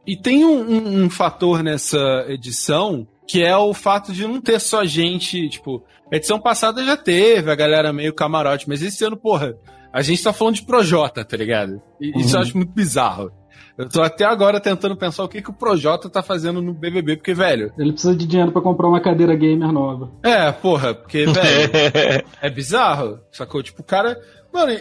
E 0.06 0.16
tem 0.16 0.44
um, 0.44 0.60
um, 0.60 1.04
um, 1.04 1.10
fator 1.10 1.62
nessa 1.62 2.24
edição 2.28 3.06
que 3.26 3.42
é 3.42 3.56
o 3.56 3.74
fato 3.74 4.12
de 4.12 4.24
não 4.26 4.40
ter 4.40 4.60
só 4.60 4.84
gente, 4.84 5.48
tipo, 5.48 5.82
a 6.12 6.16
edição 6.16 6.38
passada 6.38 6.84
já 6.84 6.96
teve 6.96 7.50
a 7.50 7.56
galera 7.56 7.92
meio 7.92 8.14
camarote, 8.14 8.68
mas 8.68 8.82
esse 8.82 9.04
ano, 9.04 9.16
porra, 9.16 9.56
a 9.92 10.00
gente 10.00 10.22
tá 10.22 10.32
falando 10.32 10.54
de 10.54 10.62
Projota, 10.62 11.24
tá 11.24 11.36
ligado? 11.36 11.82
E, 12.00 12.12
uhum. 12.12 12.20
Isso 12.20 12.36
eu 12.36 12.40
acho 12.40 12.56
muito 12.56 12.72
bizarro. 12.72 13.32
Eu 13.76 13.88
tô 13.88 14.00
até 14.00 14.24
agora 14.24 14.58
tentando 14.60 14.96
pensar 14.96 15.24
o 15.24 15.28
que, 15.28 15.42
que 15.42 15.50
o 15.50 15.54
Projota 15.54 16.08
tá 16.08 16.22
fazendo 16.22 16.62
no 16.62 16.72
BBB, 16.72 17.16
porque, 17.16 17.34
velho. 17.34 17.72
Ele 17.76 17.92
precisa 17.92 18.16
de 18.16 18.26
dinheiro 18.26 18.52
para 18.52 18.62
comprar 18.62 18.88
uma 18.88 19.00
cadeira 19.00 19.34
gamer 19.34 19.70
nova. 19.70 20.10
É, 20.22 20.50
porra, 20.50 20.94
porque, 20.94 21.26
velho. 21.26 22.24
é 22.40 22.50
bizarro, 22.50 23.18
sacou? 23.30 23.62
Tipo, 23.62 23.82
o 23.82 23.84
cara. 23.84 24.18
Mano, 24.52 24.72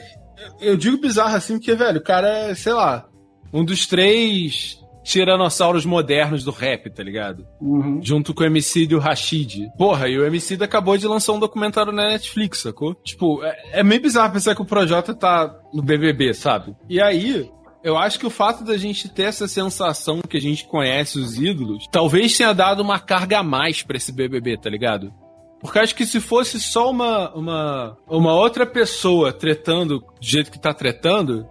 eu 0.60 0.78
digo 0.78 0.98
bizarro 0.98 1.36
assim 1.36 1.58
porque, 1.58 1.76
velho, 1.76 2.00
o 2.00 2.04
cara 2.04 2.28
é, 2.28 2.56
sei 2.56 2.74
lá, 2.74 3.08
um 3.54 3.64
dos 3.64 3.86
três 3.86 4.80
tiranossauros 5.06 5.86
modernos 5.86 6.44
do 6.44 6.52
rap, 6.52 6.90
tá 6.90 7.04
ligado? 7.04 7.46
Uhum. 7.62 8.00
Junto 8.04 8.34
com 8.34 8.44
o 8.44 8.48
MC 8.48 8.88
e 8.90 8.96
o 8.96 9.00
Rashid. 9.00 9.70
Porra, 9.78 10.10
e 10.10 10.18
o 10.18 10.26
MC 10.26 10.56
acabou 10.62 10.98
de 10.98 11.08
lançar 11.08 11.34
um 11.34 11.40
documentário 11.40 11.94
na 11.94 12.10
Netflix, 12.10 12.62
sacou? 12.62 12.96
Tipo, 12.96 13.44
é, 13.44 13.80
é 13.80 13.84
meio 13.84 14.02
bizarro 14.02 14.34
pensar 14.34 14.56
que 14.56 14.64
o 14.64 14.66
Projota 14.66 15.14
tá 15.14 15.56
no 15.72 15.84
BBB, 15.84 16.34
sabe? 16.34 16.76
E 16.90 17.00
aí, 17.00 17.48
eu 17.84 17.96
acho 17.96 18.20
que 18.20 18.26
o 18.26 18.32
fato 18.32 18.64
da 18.64 18.76
gente 18.78 19.08
ter 19.08 19.24
essa 19.24 19.48
sensação 19.48 20.22
que 20.28 20.38
a 20.38 20.42
gente 20.42 20.66
conhece 20.66 21.20
os 21.20 21.38
ídolos, 21.38 21.86
talvez 21.92 22.36
tenha 22.36 22.52
dado 22.52 22.82
uma 22.82 23.00
carga 23.00 23.40
a 23.40 23.44
mais 23.44 23.84
pra 23.84 23.98
esse 23.98 24.12
BBB, 24.12 24.58
tá 24.58 24.72
ligado? 24.72 25.14
Porque 25.60 25.80
acho 25.80 25.96
que 25.96 26.06
se 26.06 26.20
fosse 26.20 26.60
só 26.60 26.92
uma, 26.92 27.34
uma, 27.34 27.98
uma 28.08 28.34
outra 28.34 28.66
pessoa 28.66 29.34
tretando 29.34 30.00
do 30.00 30.06
jeito 30.22 30.52
que 30.52 30.60
tá 30.60 30.74
tretando, 30.74 31.48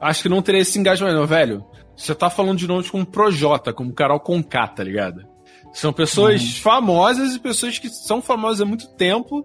acho 0.00 0.22
que 0.22 0.28
não 0.28 0.42
teria 0.42 0.60
esse 0.60 0.78
engajamento, 0.78 1.18
não, 1.18 1.26
velho. 1.26 1.64
Você 1.96 2.14
tá 2.14 2.28
falando 2.28 2.58
de 2.58 2.66
nomes 2.66 2.90
como 2.90 3.06
Projota, 3.06 3.72
como 3.72 3.92
Carol 3.92 4.20
Conká, 4.20 4.66
tá 4.66 4.82
ligado? 4.82 5.24
São 5.72 5.92
pessoas 5.92 6.42
uhum. 6.42 6.62
famosas 6.62 7.34
e 7.34 7.40
pessoas 7.40 7.78
que 7.78 7.88
são 7.88 8.20
famosas 8.20 8.60
há 8.60 8.64
muito 8.64 8.88
tempo 8.96 9.44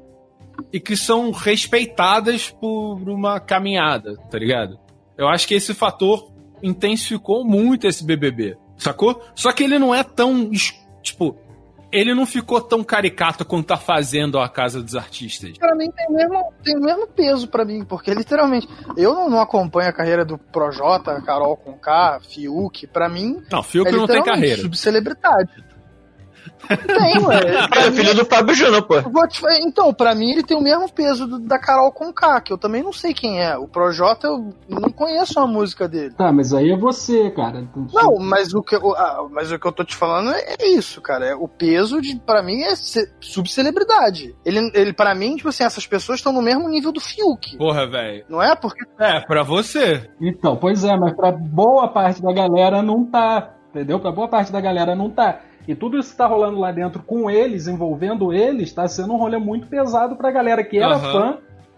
e 0.71 0.79
que 0.79 0.95
são 0.95 1.31
respeitadas 1.31 2.49
por 2.49 2.97
uma 3.09 3.39
caminhada, 3.39 4.17
tá 4.29 4.37
ligado? 4.37 4.79
Eu 5.17 5.27
acho 5.27 5.47
que 5.47 5.53
esse 5.53 5.73
fator 5.73 6.31
intensificou 6.61 7.45
muito 7.45 7.87
esse 7.87 8.03
BBB, 8.03 8.57
sacou? 8.77 9.21
Só 9.33 9.51
que 9.51 9.63
ele 9.63 9.79
não 9.79 9.93
é 9.93 10.03
tão, 10.03 10.49
tipo, 11.01 11.37
ele 11.91 12.13
não 12.13 12.25
ficou 12.25 12.61
tão 12.61 12.83
caricato 12.83 13.45
quanto 13.45 13.67
tá 13.67 13.77
fazendo 13.77 14.39
a 14.39 14.47
Casa 14.47 14.81
dos 14.81 14.95
Artistas. 14.95 15.57
Pra 15.57 15.75
mim 15.75 15.89
tem 15.91 16.07
o 16.07 16.13
mesmo, 16.13 16.53
tem 16.63 16.77
o 16.77 16.81
mesmo 16.81 17.07
peso 17.07 17.47
para 17.47 17.65
mim, 17.65 17.83
porque 17.83 18.13
literalmente, 18.13 18.67
eu 18.95 19.13
não, 19.13 19.29
não, 19.29 19.39
acompanho 19.39 19.89
a 19.89 19.93
carreira 19.93 20.23
do 20.23 20.37
Projota, 20.37 21.21
Carol 21.21 21.57
com 21.57 21.73
K, 21.73 22.19
Fiuk, 22.21 22.87
pra 22.87 23.09
mim. 23.09 23.41
Não, 23.51 23.63
Fiuk 23.63 23.89
é 23.89 23.91
não 23.91 24.07
tem 24.07 24.23
carreira. 24.23 24.61
Subcelebridade. 24.61 25.68
Tem, 26.67 27.25
ué. 27.25 27.39
É 27.79 27.91
filho 27.91 28.15
do 28.15 28.25
Fábio 28.25 28.53
Júnior, 28.55 28.83
pô. 28.83 29.01
Te... 29.27 29.41
Então, 29.61 29.93
pra 29.93 30.13
mim 30.13 30.31
ele 30.31 30.43
tem 30.43 30.57
o 30.57 30.61
mesmo 30.61 30.91
peso 30.91 31.27
do, 31.27 31.39
da 31.39 31.59
Carol 31.59 31.91
Conká, 31.91 32.41
que 32.41 32.51
eu 32.51 32.57
também 32.57 32.83
não 32.83 32.91
sei 32.91 33.13
quem 33.13 33.41
é. 33.41 33.57
O 33.57 33.67
Projota 33.67 34.27
eu 34.27 34.53
não 34.67 34.89
conheço 34.89 35.39
a 35.39 35.47
música 35.47 35.87
dele. 35.87 36.13
Tá, 36.15 36.31
mas 36.31 36.53
aí 36.53 36.71
é 36.71 36.77
você, 36.77 37.29
cara. 37.31 37.59
Então, 37.59 37.87
não, 37.93 38.17
mas 38.19 38.53
o 38.53 38.61
que, 38.61 38.75
eu, 38.75 38.95
ah, 38.95 39.27
mas 39.31 39.51
o 39.51 39.59
que 39.59 39.67
eu 39.67 39.71
tô 39.71 39.83
te 39.83 39.95
falando 39.95 40.31
é 40.31 40.67
isso, 40.67 41.01
cara. 41.01 41.25
É, 41.25 41.35
o 41.35 41.47
peso, 41.47 42.01
de, 42.01 42.19
pra 42.19 42.43
mim, 42.43 42.61
é 42.61 42.73
subcelebridade. 43.21 44.35
Ele, 44.45 44.71
ele, 44.73 44.93
pra 44.93 45.15
mim, 45.15 45.35
tipo 45.35 45.49
assim, 45.49 45.63
essas 45.63 45.85
pessoas 45.85 46.19
estão 46.19 46.33
no 46.33 46.41
mesmo 46.41 46.67
nível 46.67 46.91
do 46.91 46.99
Fiuk. 46.99 47.57
Porra, 47.57 47.87
velho. 47.87 48.25
Não 48.29 48.41
é? 48.41 48.55
Porque. 48.55 48.83
É, 48.99 49.19
pra 49.21 49.43
você. 49.43 50.09
Então, 50.21 50.55
pois 50.55 50.83
é, 50.83 50.95
mas 50.97 51.15
pra 51.15 51.31
boa 51.31 51.87
parte 51.87 52.21
da 52.21 52.33
galera 52.33 52.81
não 52.81 53.05
tá. 53.05 53.55
Entendeu? 53.69 53.99
Pra 53.99 54.11
boa 54.11 54.27
parte 54.27 54.51
da 54.51 54.59
galera 54.59 54.95
não 54.95 55.09
tá. 55.09 55.41
E 55.69 55.75
tudo 55.75 55.99
isso 55.99 56.09
que 56.09 56.17
tá 56.17 56.25
rolando 56.25 56.59
lá 56.59 56.71
dentro 56.71 56.99
com 57.03 57.29
eles, 57.29 57.67
envolvendo 57.67 58.33
eles, 58.33 58.73
tá 58.73 58.87
sendo 58.87 59.13
um 59.13 59.17
rolê 59.17 59.37
muito 59.37 59.67
pesado 59.67 60.15
pra 60.15 60.31
galera 60.31 60.63
que 60.63 60.79
era 60.79 60.95
uhum. 60.95 61.11
fã. 61.11 61.37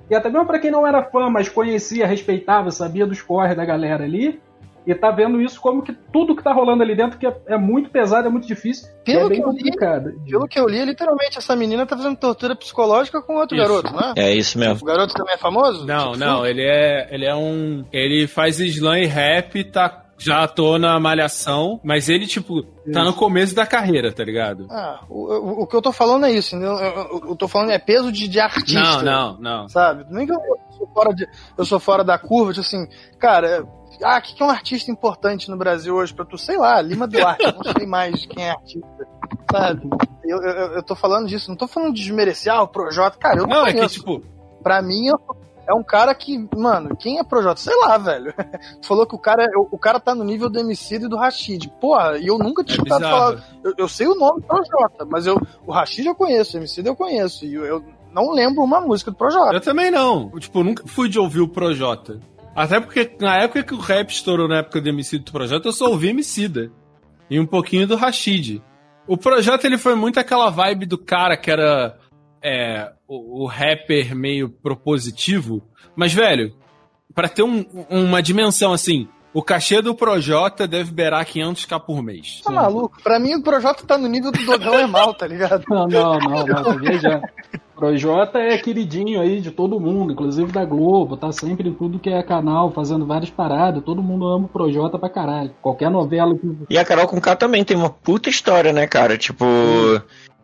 E 0.09 0.15
até 0.15 0.29
mesmo 0.29 0.45
pra 0.45 0.59
quem 0.59 0.71
não 0.71 0.87
era 0.87 1.03
fã, 1.03 1.29
mas 1.29 1.49
conhecia, 1.49 2.07
respeitava, 2.07 2.71
sabia 2.71 3.05
dos 3.05 3.21
corre 3.21 3.53
da 3.53 3.65
galera 3.65 4.05
ali. 4.05 4.39
E 4.87 4.95
tá 4.95 5.11
vendo 5.11 5.41
isso 5.41 5.59
como 5.59 5.83
que 5.83 5.91
tudo 5.91 6.37
que 6.37 6.41
tá 6.41 6.53
rolando 6.53 6.81
ali 6.81 6.95
dentro 6.95 7.19
que 7.19 7.27
é, 7.27 7.35
é 7.47 7.57
muito 7.57 7.89
pesado, 7.89 8.27
é 8.27 8.31
muito 8.31 8.47
difícil. 8.47 8.87
Pelo, 9.03 9.25
é 9.25 9.29
bem 9.29 9.39
que 9.39 9.43
complicado. 9.43 10.09
Li, 10.09 10.31
pelo 10.31 10.47
que 10.47 10.59
eu 10.59 10.67
li, 10.69 10.85
literalmente, 10.85 11.37
essa 11.37 11.53
menina 11.53 11.85
tá 11.85 11.97
fazendo 11.97 12.15
tortura 12.15 12.55
psicológica 12.55 13.21
com 13.21 13.35
outro 13.35 13.57
isso. 13.57 13.67
garoto, 13.67 13.93
né? 13.93 14.13
É 14.15 14.33
isso 14.33 14.57
mesmo. 14.57 14.79
O 14.81 14.85
garoto 14.85 15.13
também 15.13 15.35
é 15.35 15.37
famoso? 15.37 15.85
Não, 15.85 16.13
tipo, 16.13 16.17
não, 16.17 16.45
ele 16.45 16.63
é. 16.63 17.09
Ele 17.11 17.25
é 17.25 17.35
um. 17.35 17.83
Ele 17.91 18.25
faz 18.25 18.57
slam 18.59 18.99
e 18.99 19.05
rap, 19.05 19.63
tá 19.65 20.00
já 20.21 20.47
tô 20.47 20.77
na 20.77 20.99
malhação, 20.99 21.79
mas 21.83 22.07
ele, 22.07 22.27
tipo, 22.27 22.61
tá 22.93 23.03
no 23.03 23.13
começo 23.13 23.55
da 23.55 23.65
carreira, 23.65 24.13
tá 24.13 24.23
ligado? 24.23 24.67
Ah, 24.69 25.01
o, 25.09 25.33
o, 25.33 25.61
o 25.63 25.67
que 25.67 25.75
eu 25.75 25.81
tô 25.81 25.91
falando 25.91 26.27
é 26.27 26.31
isso, 26.31 26.55
entendeu? 26.55 26.73
Eu, 26.73 26.93
eu, 26.95 27.21
eu 27.29 27.35
tô 27.35 27.47
falando 27.47 27.71
é 27.71 27.79
peso 27.79 28.11
de, 28.11 28.27
de 28.27 28.39
artista. 28.39 29.01
Não, 29.01 29.33
não, 29.33 29.39
não. 29.39 29.67
Sabe? 29.67 30.05
Nem 30.11 30.27
que 30.27 30.31
eu, 30.31 30.39
sou 30.77 30.87
fora 30.93 31.13
de, 31.13 31.27
eu 31.57 31.65
sou 31.65 31.79
fora 31.79 32.03
da 32.03 32.19
curva, 32.19 32.53
tipo 32.53 32.65
assim, 32.65 32.87
cara, 33.17 33.67
ah, 34.03 34.19
o 34.19 34.21
que, 34.21 34.35
que 34.35 34.43
é 34.43 34.45
um 34.45 34.51
artista 34.51 34.91
importante 34.91 35.49
no 35.49 35.57
Brasil 35.57 35.95
hoje 35.95 36.13
pra 36.13 36.23
tu? 36.23 36.37
Sei 36.37 36.57
lá, 36.57 36.79
Lima 36.81 37.07
Duarte, 37.07 37.43
não 37.43 37.63
sei 37.63 37.87
mais 37.87 38.23
quem 38.27 38.45
é 38.45 38.51
artista, 38.51 39.07
sabe? 39.51 39.89
Eu, 40.23 40.37
eu, 40.37 40.73
eu 40.73 40.83
tô 40.83 40.95
falando 40.95 41.27
disso, 41.27 41.49
não 41.49 41.57
tô 41.57 41.67
falando 41.67 41.95
de 41.95 42.03
desmerecer, 42.03 42.53
ah, 42.53 42.61
o 42.61 42.67
Projota, 42.67 43.17
cara, 43.17 43.39
eu 43.39 43.47
não, 43.47 43.61
não 43.61 43.67
é 43.67 43.73
que, 43.73 43.87
tipo... 43.87 44.23
Pra 44.61 44.79
mim, 44.79 45.07
eu, 45.07 45.19
é 45.67 45.73
um 45.73 45.83
cara 45.83 46.13
que, 46.13 46.47
mano, 46.55 46.95
quem 46.95 47.19
é 47.19 47.23
Projota? 47.23 47.59
Sei 47.59 47.75
lá, 47.75 47.97
velho. 47.97 48.33
Tu 48.81 48.87
falou 48.87 49.05
que 49.05 49.15
o 49.15 49.19
cara, 49.19 49.47
o, 49.55 49.77
cara 49.77 49.99
tá 49.99 50.13
no 50.15 50.23
nível 50.23 50.49
do 50.49 50.59
MC 50.59 50.95
e 50.95 51.07
do 51.07 51.17
Rashid. 51.17 51.69
Porra, 51.79 52.17
e 52.17 52.27
eu 52.27 52.37
nunca 52.37 52.63
tinha 52.63 52.75
é 52.75 52.77
escutado 52.77 53.01
falar. 53.01 53.43
Eu, 53.63 53.73
eu, 53.77 53.87
sei 53.87 54.07
o 54.07 54.15
nome 54.15 54.41
do 54.41 54.47
Projota, 54.47 55.05
mas 55.05 55.25
eu, 55.25 55.39
o 55.65 55.71
Rashid 55.71 56.07
eu 56.07 56.15
conheço, 56.15 56.57
o 56.57 56.59
MC 56.59 56.81
eu 56.85 56.95
conheço. 56.95 57.45
E 57.45 57.53
eu, 57.53 57.65
eu 57.65 57.85
não 58.13 58.31
lembro 58.31 58.63
uma 58.63 58.81
música 58.81 59.11
do 59.11 59.17
Projota. 59.17 59.53
Eu 59.53 59.61
também 59.61 59.91
não. 59.91 60.29
Tipo, 60.39 60.59
eu 60.59 60.63
nunca 60.63 60.83
fui 60.87 61.07
de 61.07 61.19
ouvir 61.19 61.41
o 61.41 61.47
Projota. 61.47 62.19
Até 62.55 62.79
porque 62.79 63.15
na 63.19 63.37
época 63.37 63.63
que 63.63 63.73
o 63.73 63.79
rap 63.79 64.09
estourou 64.09 64.47
na 64.47 64.57
época 64.57 64.81
do 64.81 64.89
MC 64.89 65.19
do 65.19 65.31
Projota, 65.31 65.67
eu 65.67 65.73
só 65.73 65.89
ouvi 65.89 66.09
Emicida. 66.09 66.71
E 67.29 67.39
um 67.39 67.45
pouquinho 67.45 67.87
do 67.87 67.95
Rashid. 67.95 68.61
O 69.07 69.17
Projota, 69.17 69.65
ele 69.65 69.77
foi 69.77 69.95
muito 69.95 70.19
aquela 70.19 70.49
vibe 70.49 70.85
do 70.85 70.97
cara 70.97 71.37
que 71.37 71.49
era 71.49 71.97
é, 72.43 72.91
o, 73.07 73.43
o, 73.43 73.45
rapper 73.45 74.15
meio 74.15 74.49
propositivo. 74.49 75.63
Mas, 75.95 76.13
velho, 76.13 76.53
para 77.13 77.29
ter 77.29 77.43
um, 77.43 77.65
uma 77.89 78.21
dimensão 78.21 78.73
assim, 78.73 79.07
o 79.33 79.41
cachê 79.41 79.81
do 79.81 79.95
Projota 79.95 80.67
deve 80.67 80.91
beirar 80.91 81.25
500k 81.25 81.79
por 81.79 82.01
mês. 82.03 82.41
Tá 82.43 82.51
maluco? 82.51 83.01
Pra 83.03 83.19
mim, 83.19 83.35
o 83.35 83.43
Projota 83.43 83.85
tá 83.85 83.97
no 83.97 84.07
nível 84.07 84.31
do 84.31 84.45
Dogão 84.45 84.75
é 84.75 84.87
mal, 84.87 85.13
tá 85.13 85.27
ligado? 85.27 85.63
Não, 85.69 85.87
não, 85.87 86.19
não, 86.19 86.45
não, 86.45 86.63
tá 86.63 86.71
viajando. 86.73 87.21
Projota 87.75 88.37
é 88.37 88.59
queridinho 88.59 89.19
aí 89.19 89.41
de 89.41 89.49
todo 89.49 89.79
mundo, 89.79 90.13
inclusive 90.13 90.51
da 90.51 90.63
Globo, 90.63 91.17
tá 91.17 91.31
sempre 91.31 91.67
em 91.67 91.73
tudo 91.73 91.97
que 91.97 92.11
é 92.11 92.21
canal, 92.21 92.69
fazendo 92.69 93.07
várias 93.07 93.31
paradas. 93.31 93.83
Todo 93.83 94.03
mundo 94.03 94.27
ama 94.27 94.45
o 94.45 94.49
Projota 94.49 94.99
pra 94.99 95.09
caralho. 95.09 95.51
Qualquer 95.61 95.89
novela 95.89 96.37
que. 96.37 96.57
E 96.69 96.77
a 96.77 96.85
Carol 96.85 97.07
com 97.07 97.19
K 97.19 97.35
também 97.35 97.63
tem 97.63 97.75
uma 97.75 97.89
puta 97.89 98.29
história, 98.29 98.71
né, 98.71 98.85
cara? 98.85 99.17
Tipo, 99.17 99.45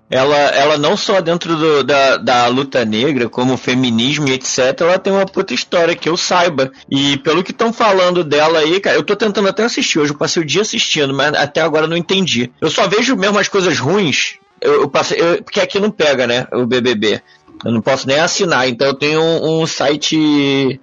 ela, 0.09 0.37
ela 0.37 0.77
não 0.77 0.95
só 0.95 1.19
dentro 1.19 1.55
do, 1.55 1.83
da, 1.83 2.17
da 2.17 2.47
luta 2.47 2.85
negra, 2.85 3.27
como 3.27 3.57
feminismo 3.57 4.27
e 4.27 4.33
etc, 4.33 4.81
ela 4.81 4.97
tem 4.97 5.11
uma 5.11 5.25
puta 5.25 5.53
história 5.53 5.95
que 5.95 6.07
eu 6.07 6.15
saiba. 6.15 6.71
E 6.89 7.17
pelo 7.17 7.43
que 7.43 7.51
estão 7.51 7.73
falando 7.73 8.23
dela 8.23 8.59
aí, 8.59 8.79
cara, 8.79 8.95
eu 8.95 9.03
tô 9.03 9.15
tentando 9.15 9.49
até 9.49 9.63
assistir 9.63 9.99
hoje, 9.99 10.13
eu 10.13 10.17
passei 10.17 10.41
o 10.41 10.45
dia 10.45 10.61
assistindo, 10.61 11.13
mas 11.13 11.33
até 11.33 11.61
agora 11.61 11.87
não 11.87 11.97
entendi. 11.97 12.51
Eu 12.61 12.69
só 12.69 12.87
vejo 12.87 13.15
mesmo 13.15 13.37
as 13.37 13.49
coisas 13.49 13.77
ruins, 13.77 14.35
eu, 14.61 14.81
eu 14.81 14.89
passei, 14.89 15.19
eu, 15.19 15.43
porque 15.43 15.59
aqui 15.59 15.79
não 15.79 15.91
pega, 15.91 16.25
né, 16.25 16.47
o 16.53 16.65
BBB. 16.65 17.21
Eu 17.65 17.71
não 17.71 17.81
posso 17.81 18.07
nem 18.07 18.19
assinar, 18.19 18.69
então 18.69 18.87
eu 18.87 18.93
tenho 18.93 19.19
um, 19.19 19.61
um 19.61 19.67
site 19.67 20.79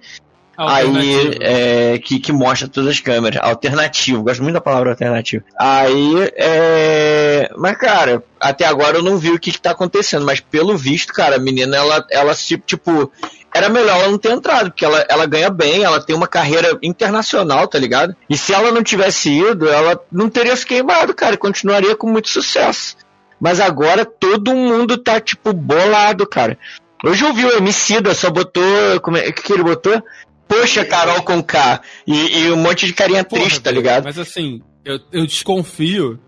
Aí, 0.57 1.37
é, 1.41 1.99
que, 1.99 2.19
que 2.19 2.31
mostra 2.31 2.67
todas 2.67 2.89
as 2.89 2.99
câmeras. 2.99 3.41
Alternativo, 3.43 4.23
gosto 4.23 4.41
muito 4.41 4.53
da 4.53 4.61
palavra 4.61 4.91
alternativo. 4.91 5.43
Aí, 5.59 6.31
é. 6.35 7.34
Mas, 7.57 7.77
cara, 7.77 8.23
até 8.39 8.65
agora 8.65 8.97
eu 8.97 9.03
não 9.03 9.17
vi 9.17 9.31
o 9.31 9.39
que, 9.39 9.51
que 9.51 9.61
tá 9.61 9.71
acontecendo, 9.71 10.25
mas 10.25 10.39
pelo 10.39 10.77
visto, 10.77 11.13
cara, 11.13 11.35
a 11.35 11.39
menina, 11.39 11.77
ela, 11.77 12.05
ela 12.11 12.33
tipo. 12.35 13.11
Era 13.53 13.69
melhor 13.69 13.97
ela 13.97 14.09
não 14.09 14.17
ter 14.17 14.31
entrado, 14.31 14.69
porque 14.69 14.83
ela, 14.83 15.05
ela 15.07 15.25
ganha 15.25 15.49
bem, 15.49 15.81
ela 15.81 16.01
tem 16.01 16.13
uma 16.13 16.27
carreira 16.27 16.77
internacional, 16.83 17.65
tá 17.69 17.79
ligado? 17.79 18.13
E 18.29 18.35
se 18.37 18.53
ela 18.53 18.69
não 18.69 18.83
tivesse 18.83 19.29
ido, 19.29 19.69
ela 19.69 19.97
não 20.11 20.29
teria 20.29 20.53
se 20.57 20.65
queimado, 20.65 21.13
cara, 21.13 21.37
continuaria 21.37 21.95
com 21.95 22.09
muito 22.09 22.27
sucesso. 22.27 22.97
Mas 23.39 23.61
agora 23.61 24.05
todo 24.05 24.53
mundo 24.53 24.97
tá, 24.97 25.21
tipo, 25.21 25.53
bolado, 25.53 26.27
cara. 26.27 26.57
Hoje 27.03 27.23
eu 27.23 27.33
vi 27.33 27.45
o 27.45 27.57
Emicida, 27.57 28.13
só 28.13 28.29
botou. 28.29 28.63
Como 29.01 29.15
é 29.15 29.31
que 29.31 29.53
ele 29.53 29.63
botou? 29.63 30.03
Poxa, 30.47 30.83
Carol 30.85 31.21
com 31.23 31.41
K. 31.41 31.81
E, 32.07 32.39
e 32.39 32.51
um 32.51 32.57
monte 32.57 32.85
de 32.85 32.93
carinha 32.93 33.23
Porra, 33.23 33.41
triste, 33.41 33.61
tá 33.61 33.71
ligado? 33.71 34.03
Mas 34.03 34.17
assim, 34.17 34.61
eu, 34.83 34.99
eu 35.11 35.25
desconfio 35.25 36.19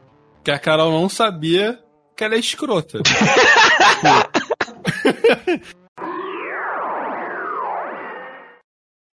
que 0.48 0.52
a 0.52 0.58
Carol 0.58 0.94
não 0.94 1.10
sabia 1.10 1.78
que 2.16 2.24
ela 2.24 2.36
é 2.36 2.40
escrota. 2.40 3.00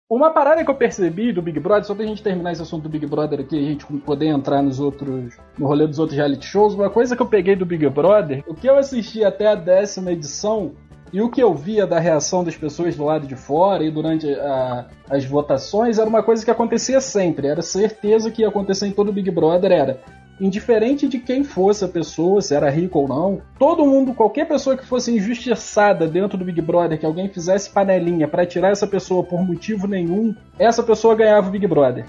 Uma 0.07 0.29
parada 0.29 0.63
que 0.63 0.69
eu 0.69 0.75
percebi 0.75 1.33
do 1.33 1.41
Big 1.41 1.59
Brother, 1.59 1.85
só 1.85 1.95
pra 1.95 2.05
gente 2.05 2.21
terminar 2.21 2.51
esse 2.51 2.61
assunto 2.61 2.83
do 2.83 2.89
Big 2.89 3.07
Brother 3.07 3.39
aqui, 3.39 3.57
a 3.57 3.61
gente 3.63 3.83
poder 4.01 4.27
entrar 4.27 4.61
nos 4.61 4.79
outros, 4.79 5.35
no 5.57 5.65
rolê 5.65 5.87
dos 5.87 5.97
outros 5.97 6.15
reality 6.15 6.45
shows, 6.45 6.75
uma 6.75 6.91
coisa 6.91 7.15
que 7.15 7.21
eu 7.23 7.25
peguei 7.25 7.55
do 7.55 7.65
Big 7.65 7.89
Brother, 7.89 8.43
o 8.47 8.53
que 8.53 8.69
eu 8.69 8.77
assisti 8.77 9.25
até 9.25 9.47
a 9.47 9.55
décima 9.55 10.11
edição, 10.11 10.75
e 11.13 11.21
o 11.21 11.29
que 11.29 11.41
eu 11.41 11.53
via 11.53 11.85
da 11.85 11.99
reação 11.99 12.43
das 12.43 12.57
pessoas 12.57 12.95
do 12.95 13.05
lado 13.05 13.27
de 13.27 13.35
fora 13.35 13.83
e 13.83 13.91
durante 13.91 14.27
a, 14.33 14.87
as 15.07 15.23
votações 15.23 15.99
era 15.99 16.09
uma 16.09 16.23
coisa 16.23 16.43
que 16.43 16.49
acontecia 16.49 16.99
sempre, 16.99 17.47
era 17.47 17.61
certeza 17.61 18.31
que 18.31 18.41
ia 18.41 18.47
acontecer 18.47 18.87
em 18.87 18.91
todo 18.91 19.09
o 19.09 19.13
Big 19.13 19.29
Brother, 19.29 19.71
era 19.71 20.01
indiferente 20.41 21.07
de 21.07 21.19
quem 21.19 21.43
fosse 21.43 21.85
a 21.85 21.87
pessoa, 21.87 22.41
se 22.41 22.55
era 22.55 22.67
rico 22.67 22.97
ou 22.97 23.07
não, 23.07 23.41
todo 23.59 23.85
mundo, 23.85 24.15
qualquer 24.15 24.47
pessoa 24.47 24.75
que 24.75 24.85
fosse 24.85 25.15
injustiçada 25.15 26.07
dentro 26.07 26.35
do 26.35 26.43
Big 26.43 26.59
Brother, 26.59 26.99
que 26.99 27.05
alguém 27.05 27.29
fizesse 27.29 27.69
panelinha 27.69 28.27
para 28.27 28.43
tirar 28.43 28.71
essa 28.71 28.87
pessoa 28.87 29.23
por 29.23 29.45
motivo 29.45 29.85
nenhum, 29.87 30.35
essa 30.57 30.81
pessoa 30.81 31.15
ganhava 31.15 31.47
o 31.47 31.51
Big 31.51 31.67
Brother. 31.67 32.05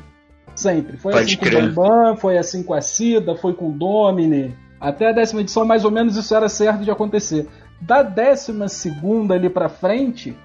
Sempre. 0.54 0.96
Foi 0.96 1.12
Pode 1.12 1.26
assim 1.26 1.36
crer. 1.36 1.60
com 1.60 1.66
o 1.66 1.72
Bambam, 1.72 2.16
foi 2.16 2.38
assim 2.38 2.62
com 2.62 2.72
a 2.72 2.80
Cida, 2.80 3.36
foi 3.36 3.52
com 3.52 3.68
o 3.68 3.72
Domini. 3.72 4.54
Até 4.80 5.08
a 5.08 5.12
décima 5.12 5.40
edição, 5.40 5.64
mais 5.64 5.84
ou 5.84 5.90
menos, 5.90 6.16
isso 6.16 6.34
era 6.34 6.48
certo 6.48 6.84
de 6.84 6.90
acontecer. 6.90 7.48
Da 7.80 8.02
décima 8.02 8.68
segunda 8.68 9.34
ali 9.34 9.50
pra 9.50 9.68
frente, 9.68 10.36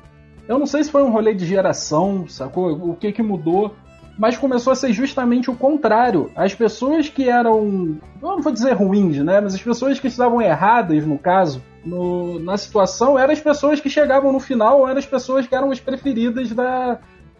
eu 0.48 0.58
não 0.58 0.66
sei 0.66 0.84
se 0.84 0.92
foi 0.92 1.04
um 1.04 1.12
rolê 1.12 1.34
de 1.34 1.46
geração, 1.46 2.28
sacou? 2.28 2.72
O 2.72 2.96
que 2.96 3.12
que 3.12 3.22
mudou? 3.22 3.76
Mas 4.18 4.36
começou 4.36 4.74
a 4.74 4.76
ser 4.76 4.92
justamente 4.92 5.50
o 5.50 5.56
contrário. 5.56 6.32
As 6.36 6.54
pessoas 6.54 7.08
que 7.08 7.30
eram, 7.30 7.98
não 8.22 8.42
vou 8.42 8.52
dizer 8.52 8.74
ruins, 8.74 9.18
né? 9.20 9.40
Mas 9.40 9.56
as 9.56 9.62
pessoas 9.62 10.00
que 10.00 10.08
estavam 10.08 10.42
erradas, 10.42 11.06
no 11.06 11.18
caso, 11.18 11.64
no, 11.86 12.40
na 12.40 12.58
situação, 12.58 13.18
eram 13.18 13.32
as 13.32 13.40
pessoas 13.40 13.80
que 13.80 13.90
chegavam 13.90 14.34
no 14.34 14.40
final, 14.40 14.88
eram 14.88 14.98
as 14.98 15.06
pessoas 15.06 15.48
que 15.48 15.56
eram 15.56 15.72
as 15.72 15.80
preferidas 15.80 16.52
da, 16.52 17.00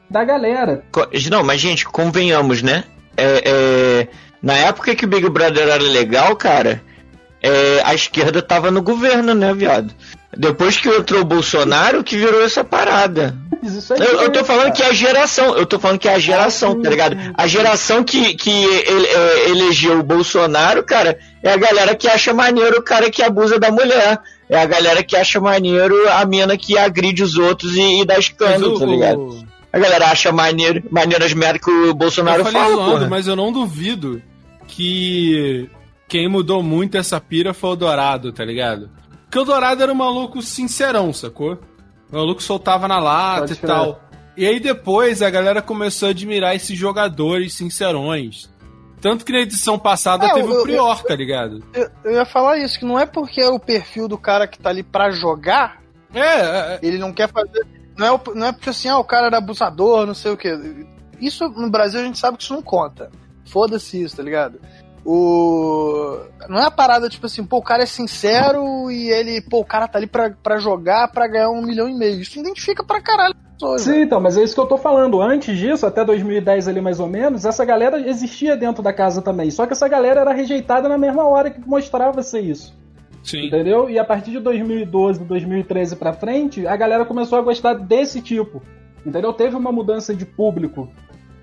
da 0.10 0.24
galera. 0.24 0.84
Não, 1.30 1.44
mas 1.44 1.60
gente, 1.60 1.86
convenhamos, 1.86 2.62
né? 2.62 2.84
É, 3.18 3.42
é, 3.46 4.08
na 4.42 4.54
época 4.54 4.96
que 4.96 5.06
o 5.06 5.10
Big 5.10 5.28
Brother 5.30 5.68
era 5.68 5.84
legal, 5.84 6.36
cara, 6.36 6.82
é, 7.42 7.82
a 7.84 7.94
esquerda 7.94 8.42
tava 8.42 8.70
no 8.72 8.82
governo, 8.82 9.34
né, 9.34 9.54
viado? 9.54 9.94
Depois 10.36 10.78
que 10.78 10.88
entrou 10.90 11.22
o 11.22 11.26
Bolsonaro, 11.26 12.04
que 12.04 12.16
virou 12.16 12.44
essa 12.44 12.64
parada. 12.64 13.36
É 13.62 14.04
eu, 14.04 14.22
eu 14.22 14.32
tô 14.32 14.44
falando 14.46 14.72
que 14.72 14.82
é 14.82 14.88
a 14.88 14.94
geração, 14.94 15.58
eu 15.58 15.66
tô 15.66 15.80
falando 15.80 16.00
que 16.00 16.08
é 16.08 16.14
a 16.14 16.20
geração, 16.20 16.80
tá 16.82 16.90
ligado? 16.90 17.18
A 17.34 17.48
geração 17.48 18.04
que, 18.04 18.36
que 18.36 18.50
ele, 18.50 19.08
é, 19.08 19.50
elegeu 19.50 20.00
o 20.00 20.04
Bolsonaro, 20.04 20.84
cara, 20.84 21.18
é 21.44 21.52
a 21.52 21.58
galera 21.58 21.96
que 21.96 22.08
acha 22.08 22.34
maneiro 22.34 22.78
o 22.78 22.82
cara 22.84 23.10
que 23.10 23.24
abusa 23.24 23.60
da 23.60 23.72
mulher. 23.72 24.20
É 24.50 24.58
a 24.58 24.66
galera 24.66 25.04
que 25.04 25.16
acha 25.16 25.40
maneiro 25.40 25.96
a 26.10 26.26
mina 26.26 26.58
que 26.58 26.78
agride 26.78 27.22
os 27.22 27.38
outros 27.38 27.76
e, 27.76 28.02
e 28.02 28.06
dá 28.06 28.18
escândalo, 28.18 28.80
tá 28.80 28.86
ligado? 28.86 29.46
A 29.72 29.78
galera 29.78 30.08
acha 30.08 30.32
maneiro, 30.32 30.84
maneiro 30.90 31.24
as 31.24 31.34
merdas 31.34 31.62
que 31.62 31.70
o 31.70 31.94
Bolsonaro 31.94 32.42
eu 32.42 32.46
falei 32.46 32.62
fala. 32.62 32.76
Zoando, 32.76 33.10
mas 33.10 33.28
eu 33.28 33.36
não 33.36 33.52
duvido 33.52 34.22
que 34.68 35.70
quem 36.10 36.28
mudou 36.28 36.64
muito 36.64 36.98
essa 36.98 37.22
pira 37.22 37.54
foi 37.54 37.70
o 37.70 37.76
Dourado, 37.76 38.34
tá 38.34 38.44
ligado? 38.44 38.90
Porque 39.26 39.38
o 39.38 39.46
Dourado 39.46 39.84
era 39.84 39.92
um 39.92 39.96
maluco 39.96 40.42
sincerão, 40.42 41.14
sacou? 41.14 41.60
O 42.12 42.18
maluco 42.18 42.42
soltava 42.42 42.88
na 42.88 43.00
lata 43.00 43.54
e 43.54 43.56
tal. 43.56 44.02
E 44.36 44.46
aí 44.46 44.60
depois 44.60 45.22
a 45.22 45.30
galera 45.30 45.62
começou 45.62 46.08
a 46.08 46.12
admirar 46.12 46.56
esses 46.56 46.78
jogadores 46.78 47.54
sincerões. 47.54 48.50
Tanto 49.00 49.24
que 49.24 49.32
na 49.32 49.40
edição 49.40 49.78
passada 49.78 50.26
é, 50.26 50.34
teve 50.34 50.52
eu, 50.52 50.60
o 50.60 50.64
Prior, 50.64 50.98
eu, 50.98 51.04
tá 51.04 51.16
ligado? 51.16 51.64
Eu, 51.74 51.90
eu, 52.04 52.12
ia 52.14 52.26
falar 52.26 52.58
isso, 52.58 52.80
que 52.80 52.86
não 52.86 53.00
é 53.00 53.06
porque 53.06 53.40
é 53.40 53.48
o 53.48 53.60
perfil 53.60 54.08
do 54.08 54.18
cara 54.18 54.48
que 54.48 54.60
tá 54.60 54.72
ali 54.72 54.84
pra 54.84 55.12
jogar. 55.12 55.82
É. 56.14 56.20
é, 56.20 56.24
é. 56.24 56.80
Ele 56.82 56.98
não 56.98 57.14
quer 57.14 57.30
fazer. 57.30 57.66
Não 57.96 58.08
é, 58.08 58.22
não 58.36 58.48
é 58.48 58.52
porque 58.52 58.72
assim, 58.72 58.90
ah, 58.90 58.98
o 58.98 59.04
cara 59.04 59.28
era 59.28 59.38
abusador, 59.38 60.06
não 60.06 60.16
sei 60.16 60.32
o 60.32 60.38
que. 60.38 60.50
Isso 61.20 61.48
no 61.50 61.70
Brasil 61.70 62.00
a 62.00 62.04
gente 62.04 62.18
sabe 62.18 62.38
que 62.38 62.44
isso 62.44 62.54
não 62.54 62.62
conta. 62.62 63.12
Foda-se 63.46 64.02
isso, 64.02 64.18
tá 64.18 64.24
ligado? 64.24 64.60
O... 65.06 66.20
Não 66.48 66.60
é 66.60 66.66
a 66.66 66.72
parada 66.72 67.10
tipo 67.10 67.26
assim, 67.26 67.44
pô, 67.44 67.58
o 67.58 67.64
cara 67.64 67.84
é 67.84 67.86
sincero 67.86 68.92
e 68.92 69.10
ele, 69.10 69.42
pô, 69.42 69.60
o 69.60 69.66
cara 69.66 69.88
tá 69.88 69.98
ali 69.98 70.08
pra, 70.08 70.32
pra 70.32 70.60
jogar 70.60 71.10
pra 71.12 71.28
ganhar 71.28 71.50
um 71.50 71.62
milhão 71.62 71.88
e 71.88 71.94
meio. 71.94 72.22
Isso 72.22 72.40
identifica 72.40 72.84
pra 72.84 73.02
caralho. 73.02 73.36
Pessoas, 73.54 73.82
Sim, 73.82 74.02
então, 74.02 74.22
mas 74.22 74.38
é 74.38 74.44
isso 74.44 74.54
que 74.54 74.62
eu 74.62 74.66
tô 74.66 74.78
falando. 74.78 75.22
Antes 75.22 75.58
disso, 75.58 75.86
até 75.86 76.04
2010 76.06 76.68
ali 76.68 76.80
mais 76.80 77.00
ou 77.00 77.08
menos, 77.08 77.46
essa 77.46 77.66
galera 77.66 78.00
existia 78.08 78.56
dentro 78.56 78.82
da 78.82 78.94
casa 78.94 79.22
também. 79.22 79.52
Só 79.52 79.66
que 79.66 79.74
essa 79.74 79.88
galera 79.88 80.22
era 80.22 80.34
rejeitada 80.34 80.88
na 80.88 80.98
mesma 80.98 81.28
hora 81.28 81.52
que 81.52 81.60
mostrava 81.68 82.24
ser 82.24 82.42
isso. 82.42 82.78
Sim. 83.24 83.48
Entendeu? 83.48 83.90
E 83.90 84.00
a 84.00 84.06
partir 84.06 84.32
de 84.32 84.40
2012, 84.40 85.26
2013 85.26 85.96
pra 85.98 86.14
frente, 86.14 86.66
a 86.66 86.76
galera 86.76 87.04
começou 87.06 87.38
a 87.38 87.42
gostar 87.42 87.74
desse 87.74 88.22
tipo. 88.22 88.62
Entendeu? 89.06 89.34
Teve 89.34 89.56
uma 89.56 89.72
mudança 89.72 90.16
de 90.16 90.26
público 90.26 90.90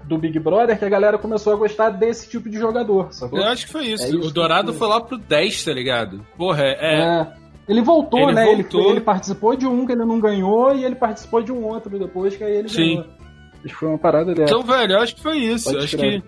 do 0.06 0.16
Big 0.16 0.38
Brother 0.38 0.78
que 0.78 0.84
a 0.84 0.88
galera 0.88 1.18
começou 1.18 1.52
a 1.52 1.56
gostar 1.56 1.90
desse 1.90 2.28
tipo 2.28 2.48
de 2.48 2.58
jogador, 2.58 3.12
sacou? 3.12 3.38
Eu 3.38 3.46
acho 3.46 3.66
que 3.66 3.72
foi 3.72 3.86
isso. 3.86 4.04
É 4.04 4.08
isso 4.08 4.28
o 4.28 4.30
Dourado 4.30 4.72
foi 4.72 4.88
lá 4.88 5.00
pro 5.00 5.18
10, 5.18 5.64
tá 5.64 5.72
ligado? 5.72 6.24
Porra, 6.36 6.62
é. 6.62 6.76
é... 6.80 7.26
Ele 7.68 7.82
voltou, 7.82 8.20
ele 8.20 8.32
né? 8.32 8.44
Voltou. 8.44 8.80
Ele, 8.82 8.90
ele, 8.90 9.00
participou 9.00 9.56
de 9.56 9.66
um 9.66 9.84
que 9.84 9.92
ele 9.92 10.04
não 10.04 10.20
ganhou 10.20 10.74
e 10.74 10.84
ele 10.84 10.94
participou 10.94 11.42
de 11.42 11.50
um 11.50 11.64
outro 11.64 11.98
depois 11.98 12.36
que 12.36 12.44
aí 12.44 12.58
ele 12.58 12.68
Sim. 12.68 12.96
ganhou. 12.96 13.16
Acho 13.56 13.74
que 13.74 13.74
foi 13.74 13.88
uma 13.88 13.98
parada 13.98 14.32
dessa. 14.32 14.54
Então, 14.54 14.62
velho, 14.62 14.92
eu 14.92 15.00
acho 15.00 15.16
que 15.16 15.22
foi 15.22 15.38
isso. 15.38 15.72
Pode 15.72 15.84
acho 15.84 15.96
que 15.96 16.22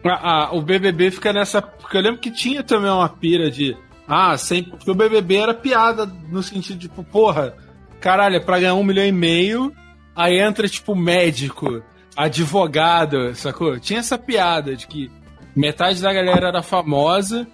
o 0.52 0.60
BBB 0.60 1.12
fica 1.12 1.32
nessa. 1.32 1.62
Porque 1.62 1.96
eu 1.96 2.00
lembro 2.00 2.20
que 2.20 2.32
tinha 2.32 2.64
também 2.64 2.90
uma 2.90 3.08
pira 3.08 3.48
de. 3.48 3.76
Ah, 4.08 4.36
sempre. 4.36 4.72
Porque 4.72 4.90
o 4.90 4.94
BBB 4.94 5.36
era 5.36 5.54
piada 5.54 6.04
no 6.06 6.42
sentido 6.42 6.78
de, 6.78 6.88
tipo, 6.88 7.04
porra, 7.04 7.54
caralho, 8.00 8.36
é 8.36 8.40
pra 8.40 8.58
ganhar 8.58 8.74
um 8.74 8.82
milhão 8.82 9.04
e 9.04 9.12
meio, 9.12 9.72
aí 10.16 10.40
entra, 10.40 10.66
tipo, 10.66 10.96
médico 10.96 11.80
advogado, 12.18 13.33
sacou? 13.37 13.78
Tinha 13.78 14.00
essa 14.00 14.18
piada 14.18 14.74
de 14.74 14.88
que 14.88 15.09
metade 15.54 16.02
da 16.02 16.12
galera 16.12 16.48
era 16.48 16.62
famosa 16.64 17.46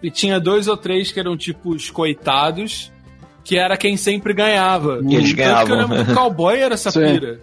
e 0.00 0.08
tinha 0.08 0.38
dois 0.38 0.68
ou 0.68 0.76
três 0.76 1.10
que 1.10 1.18
eram 1.18 1.36
tipo 1.36 1.70
os 1.70 1.90
coitados, 1.90 2.92
que 3.42 3.58
era 3.58 3.76
quem 3.76 3.96
sempre 3.96 4.32
ganhava. 4.32 5.00
E 5.02 5.16
eles 5.16 5.32
ganhavam. 5.32 5.66
que 5.66 5.72
eu 5.72 5.76
lembro 5.76 6.04
do 6.04 6.14
cowboy 6.14 6.56
era 6.60 6.74
essa 6.74 6.92
Sim. 6.92 7.00
pira. 7.00 7.40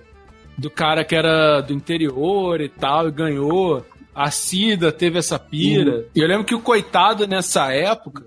Do 0.58 0.70
cara 0.70 1.04
que 1.04 1.14
era 1.14 1.60
do 1.60 1.74
interior 1.74 2.62
e 2.62 2.70
tal, 2.70 3.10
e 3.10 3.12
ganhou. 3.12 3.86
A 4.16 4.32
Cida 4.32 4.94
teve 4.94 5.20
essa 5.20 5.38
pira. 5.38 5.98
Uhum. 5.98 6.06
E 6.16 6.20
eu 6.22 6.28
lembro 6.28 6.46
que 6.46 6.56
o 6.56 6.62
coitado 6.62 7.28
nessa 7.28 7.74
época 7.74 8.24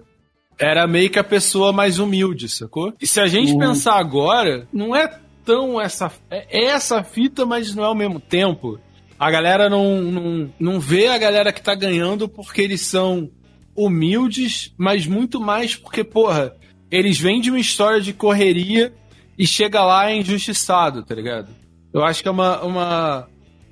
era 0.58 0.86
meio 0.86 1.08
que 1.08 1.18
a 1.18 1.24
pessoa 1.24 1.72
mais 1.72 1.98
humilde, 1.98 2.46
sacou? 2.46 2.92
E 3.00 3.06
se 3.06 3.22
a 3.22 3.26
gente 3.26 3.52
uhum. 3.52 3.58
pensar 3.58 3.94
agora, 3.94 4.68
não 4.70 4.94
é 4.94 5.18
tão 5.48 5.80
essa. 5.80 6.12
É 6.28 6.66
essa 6.66 7.02
fita, 7.02 7.46
mas 7.46 7.74
não 7.74 7.82
é 7.82 7.86
ao 7.86 7.94
mesmo 7.94 8.20
tempo. 8.20 8.78
A 9.18 9.30
galera 9.30 9.70
não, 9.70 10.02
não, 10.02 10.52
não 10.60 10.78
vê 10.78 11.08
a 11.08 11.16
galera 11.16 11.50
que 11.50 11.62
tá 11.62 11.74
ganhando 11.74 12.28
porque 12.28 12.60
eles 12.60 12.82
são 12.82 13.30
humildes, 13.74 14.74
mas 14.76 15.06
muito 15.06 15.40
mais 15.40 15.74
porque, 15.74 16.04
porra, 16.04 16.54
eles 16.90 17.18
vêm 17.18 17.40
de 17.40 17.48
uma 17.48 17.58
história 17.58 17.98
de 17.98 18.12
correria 18.12 18.92
e 19.38 19.46
chega 19.46 19.82
lá 19.82 20.10
é 20.10 20.16
injustiçado, 20.18 21.02
tá 21.02 21.14
ligado? 21.14 21.48
Eu 21.94 22.04
acho 22.04 22.22
que 22.22 22.28
é 22.28 22.30
uma, 22.30 22.62
uma, 22.62 23.28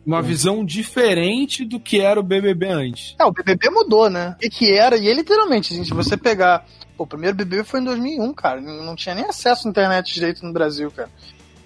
uma 0.06 0.22
visão 0.22 0.64
diferente 0.64 1.62
do 1.62 1.78
que 1.78 2.00
era 2.00 2.18
o 2.18 2.22
BBB 2.22 2.68
antes. 2.68 3.14
É, 3.20 3.24
o 3.26 3.32
BBB 3.32 3.68
mudou, 3.68 4.08
né? 4.08 4.34
E 4.40 4.48
que 4.48 4.72
era, 4.72 4.96
e 4.96 5.08
é 5.08 5.12
literalmente, 5.12 5.74
gente, 5.74 5.88
se 5.88 5.94
você 5.94 6.16
pegar. 6.16 6.64
Pô, 6.96 7.04
o 7.04 7.06
primeiro 7.06 7.36
BBB 7.36 7.64
foi 7.64 7.80
em 7.80 7.84
2001, 7.84 8.32
cara. 8.32 8.60
Não 8.62 8.96
tinha 8.96 9.14
nem 9.14 9.26
acesso 9.26 9.68
à 9.68 9.70
internet 9.70 10.14
direito 10.14 10.42
no 10.46 10.52
Brasil, 10.52 10.90
cara. 10.90 11.10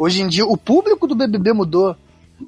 Hoje 0.00 0.22
em 0.22 0.28
dia, 0.28 0.46
o 0.46 0.56
público 0.56 1.06
do 1.06 1.14
BBB 1.14 1.52
mudou. 1.52 1.94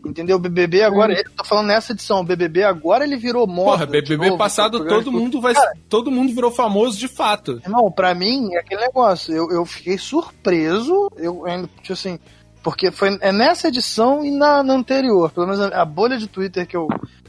Entendeu? 0.07 0.39
O 0.39 0.41
BBB 0.41 0.83
agora, 0.83 1.13
ele 1.13 1.29
tá 1.37 1.45
falando 1.45 1.67
nessa 1.67 1.93
edição, 1.93 2.21
o 2.21 2.25
BBB 2.25 2.65
agora 2.65 3.05
ele 3.05 3.19
virou 3.19 3.47
moda. 3.47 3.73
Porra, 3.73 3.85
BBB 3.85 4.25
novo, 4.25 4.39
passado 4.39 4.83
todo 4.89 5.13
mundo 5.13 5.39
vai, 5.39 5.53
Cara, 5.53 5.73
todo 5.87 6.11
mundo 6.11 6.35
virou 6.35 6.51
famoso 6.51 6.99
de 6.99 7.09
fato. 7.09 7.61
Irmão, 7.63 7.93
pra 7.93 8.15
mim 8.15 8.55
é 8.55 8.61
aquele 8.61 8.81
negócio, 8.81 9.35
eu, 9.35 9.51
eu 9.51 9.67
fiquei 9.67 9.99
surpreso, 9.99 11.11
eu 11.19 11.45
ainda, 11.45 11.69
tipo 11.83 11.93
assim, 11.93 12.19
porque 12.63 12.91
foi 12.91 13.19
é 13.21 13.31
nessa 13.31 13.69
edição 13.69 14.25
e 14.25 14.31
na, 14.31 14.63
na 14.63 14.73
anterior, 14.73 15.31
pelo 15.31 15.47
menos 15.47 15.61
a, 15.61 15.83
a 15.83 15.85
bolha 15.85 16.17
de 16.17 16.29
Twitter 16.29 16.67
que 16.67 16.75
eu, 16.75 16.89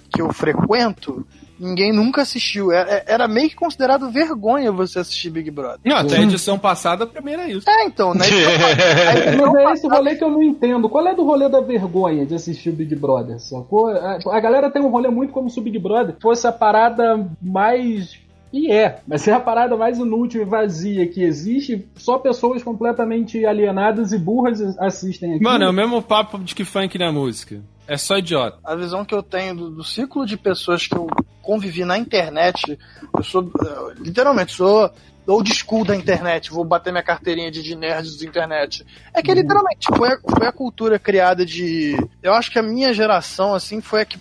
que 0.09 0.21
eu 0.21 0.31
frequento, 0.31 1.27
Ninguém 1.59 1.93
nunca 1.93 2.21
assistiu. 2.21 2.71
Era, 2.71 2.89
é, 2.89 2.95
é, 2.95 3.03
era, 3.07 3.27
meio 3.27 3.49
que 3.49 3.55
considerado 3.55 4.09
vergonha 4.09 4.71
você 4.71 4.99
assistir 4.99 5.29
Big 5.29 5.49
Brother. 5.51 5.79
Não, 5.85 5.97
até 5.97 6.17
a 6.17 6.21
edição 6.21 6.57
passada, 6.57 7.05
pra 7.05 7.21
mim 7.21 7.31
era 7.31 7.47
isso. 7.47 7.69
É, 7.69 7.85
então, 7.85 8.13
né? 8.13 8.25
Mas 9.39 9.55
é 9.55 9.73
esse 9.73 9.87
rolê 9.87 10.15
que 10.15 10.23
eu 10.23 10.31
não 10.31 10.41
entendo. 10.41 10.89
Qual 10.89 11.07
é 11.07 11.13
do 11.13 11.23
rolê 11.23 11.47
da 11.49 11.61
vergonha 11.61 12.25
de 12.25 12.35
assistir 12.35 12.69
o 12.69 12.73
Big 12.73 12.95
Brother? 12.95 13.39
Sacou? 13.39 13.87
A, 13.89 14.19
a 14.31 14.39
galera 14.39 14.71
tem 14.71 14.81
um 14.81 14.89
rolê 14.89 15.09
muito 15.09 15.31
como 15.31 15.49
se 15.49 15.59
o 15.59 15.63
Big 15.63 15.77
Brother 15.79 16.15
fosse 16.19 16.47
a 16.47 16.51
parada 16.51 17.27
mais 17.41 18.21
e 18.53 18.71
é, 18.71 18.99
mas 19.07 19.27
é 19.27 19.33
a 19.33 19.39
parada 19.39 19.75
mais 19.75 19.97
inútil 19.97 20.43
e 20.43 20.45
vazia 20.45 21.07
que 21.07 21.23
existe. 21.23 21.87
Só 21.95 22.19
pessoas 22.19 22.61
completamente 22.61 23.43
alienadas 23.43 24.13
e 24.13 24.17
burras 24.19 24.61
assistem 24.77 25.33
aqui. 25.33 25.43
Mano, 25.43 25.65
é 25.65 25.69
o 25.69 25.73
mesmo 25.73 26.03
papo 26.03 26.37
de 26.37 26.53
que 26.53 26.63
funk 26.63 26.99
na 26.99 27.11
música. 27.11 27.61
É 27.87 27.97
só 27.97 28.17
idiota. 28.17 28.59
A 28.63 28.75
visão 28.75 29.03
que 29.03 29.13
eu 29.13 29.21
tenho 29.21 29.55
do, 29.55 29.69
do 29.69 29.83
ciclo 29.83 30.25
de 30.25 30.37
pessoas 30.37 30.87
que 30.87 30.95
eu 30.95 31.07
convivi 31.41 31.83
na 31.83 31.97
internet, 31.97 32.79
eu 33.15 33.23
sou, 33.23 33.51
literalmente, 33.99 34.53
sou 34.53 34.89
old 35.27 35.53
school 35.53 35.85
da 35.85 35.95
internet, 35.95 36.51
vou 36.51 36.65
bater 36.65 36.91
minha 36.91 37.03
carteirinha 37.03 37.51
de, 37.51 37.61
de 37.61 37.75
nerds 37.75 38.17
da 38.17 38.25
internet. 38.25 38.85
É 39.13 39.21
que 39.21 39.33
literalmente 39.33 39.87
foi 39.95 40.13
a, 40.13 40.17
foi 40.19 40.47
a 40.47 40.51
cultura 40.51 40.99
criada 40.99 41.45
de. 41.45 41.95
Eu 42.21 42.33
acho 42.33 42.51
que 42.51 42.59
a 42.59 42.63
minha 42.63 42.93
geração, 42.93 43.53
assim, 43.53 43.81
foi 43.81 44.01
a 44.01 44.05
que 44.05 44.19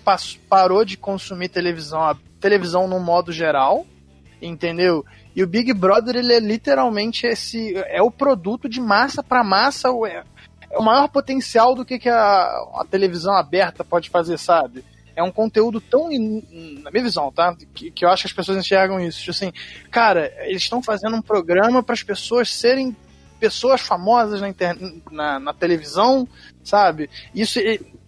parou 0.48 0.85
de 0.85 0.96
consumir 0.96 1.48
televisão, 1.48 2.03
a 2.03 2.16
televisão 2.40 2.87
no 2.87 3.01
modo 3.01 3.33
geral, 3.33 3.87
entendeu? 4.40 5.05
E 5.35 5.42
o 5.42 5.46
Big 5.46 5.72
Brother, 5.72 6.16
ele 6.16 6.33
é 6.33 6.40
literalmente 6.40 7.27
esse. 7.27 7.75
É 7.87 8.03
o 8.03 8.11
produto 8.11 8.68
de 8.68 8.81
massa 8.81 9.22
para 9.22 9.42
massa, 9.42 9.90
é, 10.72 10.78
o 10.78 10.82
maior 10.82 11.08
potencial 11.08 11.74
do 11.74 11.85
que, 11.85 11.98
que 11.98 12.08
a, 12.08 12.42
a 12.74 12.87
televisão 12.90 13.35
aberta 13.37 13.85
pode 13.85 14.11
fazer, 14.11 14.38
sabe? 14.38 14.85
é 15.14 15.22
um 15.22 15.30
conteúdo 15.30 15.80
tão, 15.80 16.08
na 16.82 16.90
minha 16.90 17.04
visão, 17.04 17.30
tá? 17.30 17.54
Que, 17.74 17.90
que 17.90 18.04
eu 18.04 18.08
acho 18.08 18.22
que 18.22 18.28
as 18.28 18.32
pessoas 18.32 18.58
enxergam 18.58 19.00
isso. 19.00 19.30
Assim, 19.30 19.52
cara, 19.90 20.32
eles 20.46 20.62
estão 20.62 20.82
fazendo 20.82 21.16
um 21.16 21.22
programa 21.22 21.82
para 21.82 21.94
as 21.94 22.02
pessoas 22.02 22.52
serem 22.52 22.96
pessoas 23.38 23.80
famosas 23.80 24.40
na, 24.40 24.48
na, 25.11 25.40
na, 25.40 25.52
televisão, 25.52 26.28
sabe? 26.62 27.11
Isso 27.35 27.58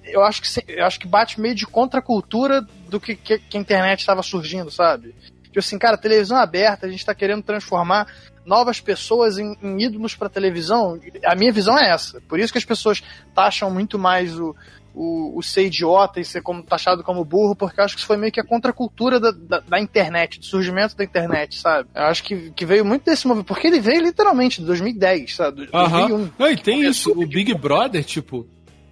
eu 0.04 0.22
acho 0.22 0.40
que 0.40 0.72
eu 0.72 0.86
acho 0.86 1.00
que 1.00 1.08
bate 1.08 1.40
meio 1.40 1.54
de 1.54 1.66
contracultura 1.66 2.62
do 2.88 3.00
que, 3.00 3.16
que, 3.16 3.38
que 3.38 3.56
a 3.56 3.60
internet 3.60 4.00
estava 4.00 4.22
surgindo, 4.22 4.70
sabe? 4.70 5.14
Tipo 5.42 5.58
assim, 5.58 5.78
cara, 5.78 5.96
televisão 5.96 6.36
aberta, 6.36 6.86
a 6.86 6.88
gente 6.88 7.00
está 7.00 7.14
querendo 7.14 7.42
transformar 7.42 8.06
novas 8.44 8.80
pessoas 8.80 9.38
em, 9.38 9.56
em 9.62 9.82
ídolos 9.82 10.14
para 10.14 10.28
televisão. 10.28 10.98
A 11.24 11.34
minha 11.34 11.52
visão 11.52 11.78
é 11.78 11.90
essa. 11.90 12.20
Por 12.22 12.38
isso 12.38 12.52
que 12.52 12.58
as 12.58 12.64
pessoas 12.64 13.02
taxam 13.34 13.70
muito 13.70 13.98
mais 13.98 14.38
o, 14.38 14.54
o, 14.94 15.38
o 15.38 15.42
ser 15.42 15.66
idiota 15.66 16.20
e 16.20 16.24
ser 16.24 16.40
como, 16.40 16.62
taxado 16.62 17.02
como 17.02 17.24
burro, 17.24 17.56
porque 17.56 17.80
eu 17.80 17.84
acho 17.84 17.94
que 17.94 18.00
isso 18.00 18.06
foi 18.06 18.16
meio 18.16 18.32
que 18.32 18.40
a 18.40 18.46
contracultura 18.46 19.18
da, 19.18 19.32
da, 19.32 19.60
da, 19.60 19.80
internet, 19.80 20.38
do 20.38 20.44
surgimento 20.44 20.96
da 20.96 21.04
internet, 21.04 21.58
sabe? 21.58 21.88
Eu 21.94 22.04
acho 22.04 22.22
que, 22.22 22.50
que 22.52 22.64
veio 22.64 22.84
muito 22.84 23.04
desse 23.04 23.26
movimento, 23.26 23.48
porque 23.48 23.66
ele 23.66 23.80
veio 23.80 24.02
literalmente 24.02 24.60
de 24.60 24.66
2010, 24.66 25.34
sabe? 25.34 25.66
2001. 25.66 26.30
Não, 26.38 26.50
e 26.50 26.56
tem 26.56 26.82
isso, 26.82 27.10
o 27.10 27.26
Big 27.26 27.52
Brother, 27.54 28.04
tipo, 28.04 28.46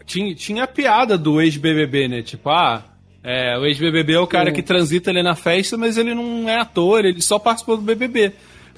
tinha, 0.04 0.34
tinha 0.34 0.64
a 0.64 0.68
piada 0.68 1.16
do 1.16 1.40
ex-BBB, 1.40 2.08
né? 2.08 2.22
Tipo, 2.22 2.50
ah, 2.50 2.82
é, 3.22 3.56
o 3.56 3.64
ex-BBB 3.64 4.14
é 4.14 4.18
o 4.18 4.26
cara 4.26 4.50
que 4.50 4.62
transita 4.62 5.10
ali 5.10 5.22
na 5.22 5.36
festa, 5.36 5.76
mas 5.76 5.96
ele 5.96 6.14
não 6.14 6.48
é 6.48 6.60
ator, 6.60 7.04
ele 7.04 7.22
só 7.22 7.38
participou 7.38 7.76
do 7.76 7.82
BBB. 7.82 8.32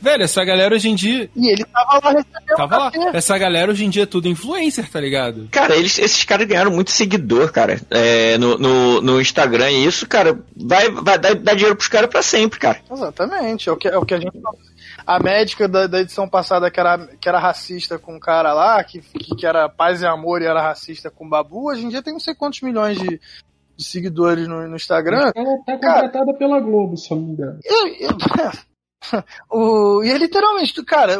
Velho, 0.04 0.22
essa 0.22 0.44
galera 0.44 0.74
hoje 0.74 0.90
em 0.90 0.94
dia. 0.94 1.30
E 1.34 1.50
ele 1.50 1.64
tava 1.64 1.98
lá 2.04 2.10
recebendo. 2.10 2.56
Tava 2.56 2.76
lá. 2.76 2.92
Essa 3.14 3.38
galera 3.38 3.70
hoje 3.70 3.86
em 3.86 3.88
dia 3.88 4.02
é 4.02 4.06
tudo 4.06 4.28
influencer, 4.28 4.90
tá 4.90 5.00
ligado? 5.00 5.48
Cara, 5.50 5.74
eles, 5.74 5.98
esses 5.98 6.24
caras 6.24 6.46
ganharam 6.46 6.70
muito 6.70 6.90
seguidor, 6.90 7.50
cara. 7.50 7.80
É, 7.90 8.36
no, 8.36 8.58
no, 8.58 9.00
no, 9.00 9.18
Instagram 9.18 9.70
e 9.70 9.86
isso, 9.86 10.06
cara, 10.06 10.38
vai, 10.54 10.90
vai 10.90 11.18
dar, 11.18 11.34
dar 11.34 11.54
dinheiro 11.54 11.74
pros 11.74 11.88
caras 11.88 12.10
pra 12.10 12.20
sempre, 12.20 12.58
cara. 12.58 12.80
Exatamente. 12.92 13.66
É 13.66 13.72
o 13.72 13.76
que, 13.78 13.88
é 13.88 13.96
o 13.96 14.04
que 14.04 14.12
a 14.12 14.20
gente 14.20 14.38
a 15.06 15.18
médica 15.18 15.66
da, 15.66 15.86
da, 15.86 16.00
edição 16.00 16.28
passada 16.28 16.70
que 16.70 16.78
era, 16.78 16.98
que 17.18 17.28
era 17.28 17.38
racista 17.38 17.98
com 17.98 18.16
o 18.16 18.20
cara 18.20 18.52
lá, 18.52 18.82
que, 18.84 19.00
que, 19.00 19.46
era 19.46 19.68
paz 19.68 20.02
e 20.02 20.06
amor 20.06 20.42
e 20.42 20.46
era 20.46 20.62
racista 20.62 21.10
com 21.10 21.26
o 21.26 21.28
Babu, 21.28 21.70
hoje 21.70 21.84
em 21.84 21.88
dia 21.88 22.02
tem 22.02 22.12
não 22.12 22.20
sei 22.20 22.34
quantos 22.34 22.60
milhões 22.62 22.98
de, 22.98 23.20
de 23.76 23.84
seguidores 23.84 24.46
no, 24.46 24.66
no 24.68 24.76
Instagram. 24.76 25.32
Ela 25.34 25.58
tá 25.66 25.78
contratada 25.78 26.10
cara, 26.10 26.34
pela 26.38 26.60
Globo, 26.60 26.96
se 26.96 27.10
eu 27.10 27.16
não 27.16 27.24
me 27.24 27.32
engano. 27.32 27.58
Eu, 27.64 27.86
eu, 27.88 28.10
o, 29.50 30.02
e 30.02 30.10
é 30.10 30.18
literalmente, 30.18 30.82
cara, 30.84 31.18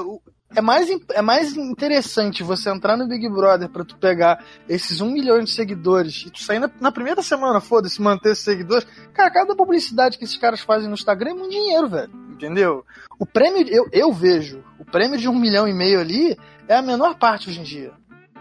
é 0.56 0.60
mais, 0.60 0.88
é 1.12 1.22
mais 1.22 1.56
interessante 1.56 2.42
você 2.42 2.70
entrar 2.70 2.96
no 2.96 3.08
Big 3.08 3.28
Brother 3.28 3.68
pra 3.68 3.84
tu 3.84 3.96
pegar 3.96 4.44
esses 4.68 5.00
um 5.00 5.10
milhão 5.10 5.40
de 5.40 5.50
seguidores 5.50 6.24
e 6.26 6.30
tu 6.30 6.40
sair 6.42 6.60
na, 6.60 6.70
na 6.80 6.92
primeira 6.92 7.22
semana, 7.22 7.60
foda-se, 7.60 8.00
manter 8.00 8.36
seguidores. 8.36 8.86
Cara, 9.12 9.30
cada 9.30 9.56
publicidade 9.56 10.16
que 10.16 10.24
esses 10.24 10.36
caras 10.36 10.60
fazem 10.60 10.88
no 10.88 10.94
Instagram 10.94 11.30
é 11.30 11.34
muito 11.34 11.50
dinheiro, 11.50 11.88
velho. 11.88 12.10
Entendeu? 12.30 12.84
O 13.18 13.26
prêmio, 13.26 13.66
eu, 13.68 13.88
eu 13.92 14.12
vejo, 14.12 14.62
o 14.78 14.84
prêmio 14.84 15.18
de 15.18 15.28
um 15.28 15.34
milhão 15.34 15.66
e 15.68 15.72
meio 15.72 16.00
ali 16.00 16.36
é 16.68 16.76
a 16.76 16.82
menor 16.82 17.16
parte 17.16 17.48
hoje 17.48 17.60
em 17.60 17.64
dia. 17.64 17.92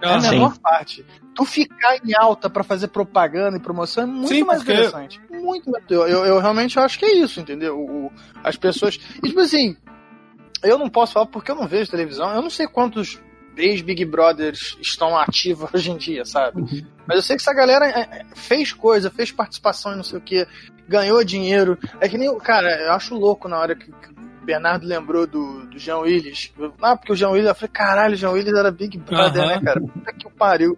É 0.04 0.14
a 0.14 0.20
menor 0.20 0.58
parte. 0.60 1.06
Tu 1.34 1.46
ficar 1.46 1.98
em 1.98 2.14
alta 2.16 2.50
para 2.50 2.64
fazer 2.64 2.90
propaganda 2.90 3.58
e 3.58 3.60
promoção 3.60 4.04
é 4.04 4.08
muito 4.08 4.28
sim, 4.28 4.44
mais 4.44 4.60
porque... 4.60 4.74
interessante. 4.74 5.22
Muito 5.32 5.72
mais. 5.72 5.84
Eu, 5.90 6.08
eu, 6.08 6.26
eu, 6.26 6.40
realmente 6.40 6.78
acho 6.78 7.00
que 7.00 7.06
é 7.06 7.14
isso, 7.14 7.40
entendeu? 7.40 7.80
O, 7.80 8.12
as 8.44 8.58
pessoas. 8.58 9.00
E, 9.24 9.30
tipo 9.30 9.40
assim, 9.40 9.76
eu 10.62 10.78
não 10.78 10.90
posso 10.90 11.14
falar 11.14 11.26
porque 11.26 11.52
eu 11.52 11.56
não 11.56 11.68
vejo 11.68 11.90
televisão. 11.90 12.34
Eu 12.34 12.42
não 12.42 12.50
sei 12.50 12.68
quantos 12.68 13.20
ex-Big 13.56 14.06
Brothers 14.06 14.78
estão 14.82 15.18
ativos 15.18 15.70
hoje 15.74 15.92
em 15.92 15.98
dia, 15.98 16.26
sabe? 16.26 16.62
Uhum. 16.62 16.86
Mas 17.08 17.18
eu 17.18 17.22
sei 17.22 17.36
que 17.36 17.42
essa 17.42 17.54
galera 17.54 17.86
é, 17.88 18.02
é, 18.02 18.26
fez 18.36 18.74
coisa, 18.74 19.12
fez 19.12 19.32
participação 19.32 19.94
e 19.94 19.96
não 19.96 20.04
sei 20.04 20.18
o 20.18 20.22
que, 20.22 20.48
ganhou 20.88 21.24
dinheiro. 21.24 21.78
É 22.00 22.08
que 22.08 22.18
nem. 22.18 22.36
Cara, 22.40 22.70
eu 22.82 22.92
acho 22.94 23.16
louco 23.16 23.48
na 23.48 23.58
hora 23.58 23.76
que, 23.76 23.92
Bernardo 24.44 24.86
lembrou 24.86 25.26
do, 25.26 25.66
do 25.68 25.80
Jean 25.80 26.00
Willis. 26.00 26.54
Ah, 26.82 26.96
porque 26.96 27.14
o 27.14 27.16
Jean 27.16 27.30
Willis, 27.30 27.48
eu 27.48 27.56
falei, 27.56 27.72
caralho, 27.72 28.14
o 28.14 28.18
Jean 28.18 28.32
Willis 28.32 28.54
era 28.54 28.72
Big 28.72 28.98
Brother, 28.98 29.44
uhum. 29.44 29.50
né, 29.50 29.62
cara? 29.62 29.82
Puta 29.82 30.14
que 30.14 30.30
pariu. 30.32 30.78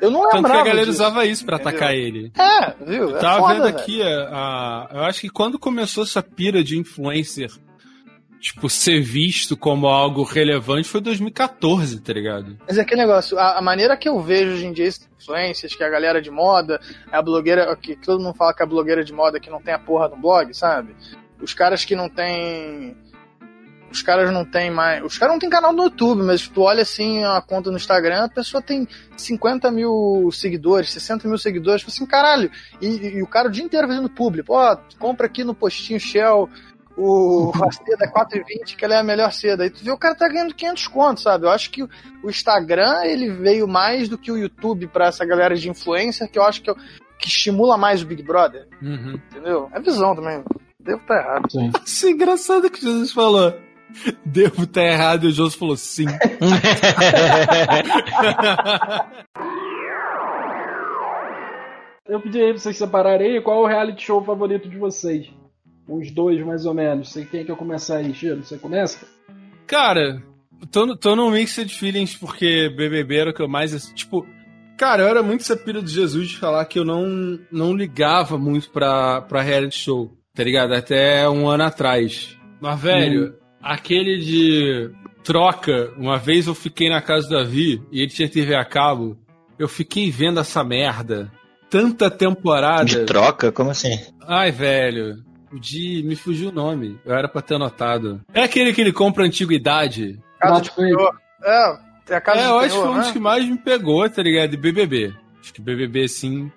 Eu 0.00 0.10
não 0.10 0.22
lembrava 0.22 0.42
Tanto 0.42 0.52
que 0.52 0.58
a 0.58 0.64
galera 0.64 0.86
disso, 0.86 1.02
usava 1.02 1.26
isso 1.26 1.44
pra 1.44 1.56
entendeu? 1.56 1.70
atacar 1.70 1.94
ele. 1.94 2.32
É, 2.38 2.84
viu? 2.84 3.16
É 3.16 3.20
tava 3.20 3.40
foda, 3.40 3.54
vendo 3.54 3.66
aqui, 3.66 4.02
a, 4.02 4.06
a, 4.06 4.88
eu 4.92 5.02
acho 5.04 5.20
que 5.22 5.28
quando 5.28 5.58
começou 5.58 6.04
essa 6.04 6.22
pira 6.22 6.62
de 6.62 6.78
influencer 6.78 7.50
tipo, 8.40 8.70
ser 8.70 9.00
visto 9.00 9.56
como 9.56 9.86
algo 9.88 10.22
relevante 10.22 10.88
foi 10.88 11.00
2014, 11.00 12.00
tá 12.00 12.12
ligado? 12.12 12.56
Mas 12.66 12.78
é 12.78 12.82
aquele 12.82 13.00
negócio, 13.00 13.38
a, 13.38 13.58
a 13.58 13.62
maneira 13.62 13.96
que 13.96 14.08
eu 14.08 14.20
vejo 14.20 14.52
hoje 14.52 14.66
em 14.66 14.72
dia 14.72 14.88
influências, 15.20 15.74
que 15.74 15.82
a 15.82 15.90
galera 15.90 16.22
de 16.22 16.30
moda, 16.30 16.80
a 17.10 17.20
blogueira, 17.20 17.74
que, 17.76 17.96
que 17.96 18.06
todo 18.06 18.22
mundo 18.22 18.36
fala 18.36 18.54
que 18.54 18.62
a 18.62 18.66
blogueira 18.66 19.04
de 19.04 19.12
moda 19.12 19.40
que 19.40 19.50
não 19.50 19.60
tem 19.60 19.74
a 19.74 19.78
porra 19.78 20.08
no 20.08 20.16
blog, 20.16 20.54
sabe? 20.54 20.94
Os 21.40 21.54
caras 21.54 21.84
que 21.84 21.94
não 21.94 22.08
tem 22.08 22.96
os 23.90 24.02
caras 24.02 24.30
não 24.32 24.44
tem 24.44 24.70
mais. 24.70 25.02
Os 25.02 25.16
caras 25.16 25.34
não 25.34 25.38
tem 25.38 25.48
canal 25.48 25.72
no 25.72 25.84
YouTube, 25.84 26.22
mas 26.22 26.46
tu 26.46 26.62
olha 26.62 26.82
assim 26.82 27.24
a 27.24 27.40
conta 27.40 27.70
no 27.70 27.76
Instagram, 27.76 28.24
a 28.24 28.28
pessoa 28.28 28.62
tem 28.62 28.86
50 29.16 29.70
mil 29.70 30.30
seguidores, 30.30 30.92
60 30.92 31.26
mil 31.26 31.38
seguidores, 31.38 31.80
tipo 31.80 31.90
assim, 31.90 32.04
caralho. 32.04 32.50
E, 32.80 32.86
e, 32.86 33.22
o 33.22 33.26
cara 33.26 33.48
o 33.48 33.50
dia 33.50 33.64
inteiro 33.64 33.88
fazendo 33.88 34.10
público. 34.10 34.52
Ó, 34.52 34.76
compra 34.98 35.26
aqui 35.26 35.42
no 35.42 35.54
postinho 35.54 35.98
Shell 35.98 36.48
o, 36.98 37.52
a 37.64 37.70
seda 37.70 38.04
é 38.04 38.08
4,20, 38.08 38.76
que 38.76 38.84
ela 38.84 38.94
é 38.94 38.98
a 38.98 39.04
melhor 39.04 39.32
seda. 39.32 39.64
E 39.64 39.70
tu 39.70 39.84
vê 39.84 39.90
o 39.90 39.96
cara 39.96 40.16
tá 40.16 40.28
ganhando 40.28 40.52
500 40.52 40.88
contos, 40.88 41.22
sabe? 41.22 41.46
Eu 41.46 41.50
acho 41.50 41.70
que 41.70 41.82
o 41.82 41.88
Instagram, 42.28 43.04
ele 43.04 43.30
veio 43.30 43.68
mais 43.68 44.08
do 44.08 44.18
que 44.18 44.32
o 44.32 44.36
YouTube 44.36 44.88
para 44.88 45.06
essa 45.06 45.24
galera 45.24 45.54
de 45.54 45.70
influencer, 45.70 46.28
que 46.28 46.38
eu 46.38 46.42
acho 46.42 46.60
que, 46.60 46.74
que 47.18 47.28
estimula 47.28 47.78
mais 47.78 48.02
o 48.02 48.06
Big 48.06 48.22
Brother. 48.22 48.66
Uhum. 48.82 49.20
Entendeu? 49.30 49.70
É 49.72 49.80
visão 49.80 50.14
também. 50.14 50.42
Devo 50.88 51.02
estar 51.02 51.14
tá 51.14 51.20
errado. 51.20 51.50
Sim. 51.50 51.70
Isso 51.84 52.06
é 52.06 52.10
engraçado 52.10 52.70
que 52.70 52.80
Jesus 52.80 53.12
falou. 53.12 53.54
Devo 54.24 54.62
estar 54.62 54.80
tá 54.80 54.86
errado 54.86 55.24
e 55.24 55.26
o 55.26 55.30
Jesus 55.30 55.54
falou 55.54 55.76
sim. 55.76 56.06
Eu 62.08 62.22
pedi 62.22 62.40
aí 62.40 62.52
pra 62.54 62.58
vocês 62.58 62.78
separarem 62.78 63.42
qual 63.42 63.58
é 63.58 63.64
o 63.64 63.66
reality 63.66 64.02
show 64.02 64.24
favorito 64.24 64.66
de 64.66 64.78
vocês 64.78 65.30
uns 65.86 66.10
dois 66.10 66.40
mais 66.42 66.64
ou 66.64 66.72
menos. 66.72 67.12
Sei 67.12 67.26
quem 67.26 67.40
é 67.40 67.44
que 67.44 67.50
eu 67.50 67.56
começar 67.56 67.98
aí, 67.98 68.14
Chiro? 68.14 68.42
Você 68.42 68.56
começa? 68.56 69.06
Cara, 69.66 70.22
tô, 70.70 70.96
tô 70.96 71.14
num 71.14 71.30
mixed 71.30 71.68
feelings 71.78 72.16
porque 72.16 72.70
BBB 72.74 73.16
era 73.16 73.30
o 73.30 73.34
que 73.34 73.42
eu 73.42 73.48
mais. 73.48 73.92
Tipo, 73.92 74.26
cara, 74.78 75.02
eu 75.02 75.08
era 75.08 75.22
muito 75.22 75.42
essa 75.42 75.54
pira 75.54 75.82
de 75.82 75.90
Jesus 75.90 76.28
de 76.28 76.38
falar 76.38 76.64
que 76.64 76.78
eu 76.78 76.84
não, 76.86 77.38
não 77.52 77.76
ligava 77.76 78.38
muito 78.38 78.70
pra, 78.70 79.20
pra 79.20 79.42
reality 79.42 79.78
show, 79.78 80.17
tá 80.38 80.44
ligado? 80.44 80.72
Até 80.72 81.28
um 81.28 81.48
ano 81.48 81.64
atrás. 81.64 82.38
Mas, 82.60 82.80
velho, 82.80 83.30
hum. 83.30 83.32
aquele 83.60 84.18
de 84.18 84.88
troca, 85.24 85.92
uma 85.96 86.16
vez 86.16 86.46
eu 86.46 86.54
fiquei 86.54 86.88
na 86.88 87.02
casa 87.02 87.28
do 87.28 87.34
Davi 87.34 87.82
e 87.90 88.02
ele 88.02 88.10
tinha 88.10 88.28
TV 88.28 88.54
a 88.54 88.64
cabo. 88.64 89.18
Eu 89.58 89.66
fiquei 89.66 90.12
vendo 90.12 90.38
essa 90.38 90.62
merda 90.62 91.28
tanta 91.68 92.08
temporada. 92.08 92.84
De 92.84 93.04
troca? 93.04 93.50
Como 93.50 93.70
assim? 93.70 93.98
Ai, 94.28 94.52
velho. 94.52 95.16
O 95.52 95.58
de. 95.58 96.04
Me 96.06 96.14
fugiu 96.14 96.50
o 96.50 96.52
nome. 96.52 97.00
Eu 97.04 97.16
era 97.16 97.28
pra 97.28 97.42
ter 97.42 97.56
anotado. 97.56 98.20
É 98.32 98.44
aquele 98.44 98.72
que 98.72 98.80
ele 98.80 98.92
compra 98.92 99.24
antiguidade. 99.24 100.20
Casa 100.38 100.60
de 100.60 100.70
penhor. 100.70 101.18
É, 101.42 101.78
é 102.10 102.14
a 102.14 102.20
casa 102.20 102.38
é, 102.38 102.44
de 102.44 102.48
eu 102.48 102.58
acho 102.60 102.74
que 102.76 102.80
foi 102.80 102.90
um 102.90 102.98
dos 102.98 103.06
né? 103.08 103.12
que 103.12 103.18
mais 103.18 103.44
me 103.44 103.58
pegou, 103.58 104.08
tá 104.08 104.22
ligado? 104.22 104.50
De 104.50 104.56
BBB. 104.56 105.12
Acho 105.40 105.52
que 105.52 105.60
BBB, 105.60 106.06
sim. 106.06 106.52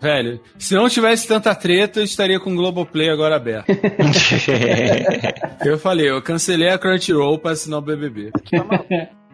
Velho, 0.00 0.40
se 0.58 0.74
não 0.74 0.88
tivesse 0.88 1.26
tanta 1.26 1.54
treta, 1.54 2.00
eu 2.00 2.04
estaria 2.04 2.38
com 2.38 2.52
o 2.52 2.56
Globoplay 2.56 3.08
agora 3.08 3.36
aberto. 3.36 3.68
eu 5.64 5.78
falei, 5.78 6.10
eu 6.10 6.20
cancelei 6.20 6.68
a 6.68 6.78
Crunchyroll 6.78 7.38
pra 7.38 7.52
assinar 7.52 7.78
o 7.78 7.82
BBB. 7.82 8.30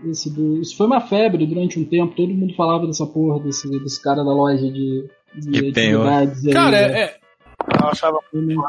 Esse 0.08 0.30
do, 0.30 0.60
isso 0.60 0.76
foi 0.76 0.86
uma 0.86 1.00
febre 1.00 1.46
durante 1.46 1.78
um 1.78 1.84
tempo, 1.84 2.14
todo 2.14 2.32
mundo 2.32 2.54
falava 2.54 2.86
dessa 2.86 3.06
porra, 3.06 3.42
desse, 3.42 3.68
desse 3.68 4.02
cara 4.02 4.22
da 4.22 4.32
loja 4.32 4.70
de, 4.70 5.08
de 5.34 5.68
atividades. 5.68 6.42
Cara, 6.52 6.76
aí, 6.76 6.84
é, 6.84 7.00
é 7.02 7.20
eu 7.68 7.88
achava. 7.88 8.18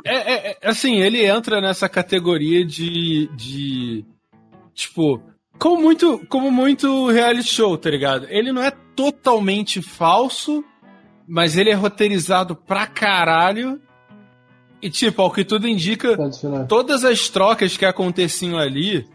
É, 0.05 0.15
é, 0.15 0.57
é, 0.61 0.69
assim, 0.69 0.97
ele 0.97 1.25
entra 1.25 1.61
nessa 1.61 1.87
categoria 1.87 2.65
de. 2.65 3.27
de 3.35 4.05
tipo. 4.73 5.21
Como 5.57 5.79
muito, 5.79 6.25
como 6.27 6.49
muito 6.49 7.07
reality 7.11 7.47
show, 7.47 7.77
tá 7.77 7.89
ligado? 7.89 8.25
Ele 8.29 8.51
não 8.51 8.63
é 8.63 8.71
totalmente 8.95 9.79
falso, 9.79 10.63
mas 11.31 11.55
ele 11.55 11.69
é 11.69 11.73
roteirizado 11.73 12.57
pra 12.57 12.85
caralho. 12.85 13.79
E, 14.81 14.89
tipo, 14.89 15.21
ao 15.21 15.31
que 15.31 15.45
tudo 15.45 15.65
indica, 15.65 16.17
todas 16.67 17.05
as 17.05 17.29
trocas 17.29 17.77
que 17.77 17.85
aconteciam 17.85 18.57
ali 18.57 19.07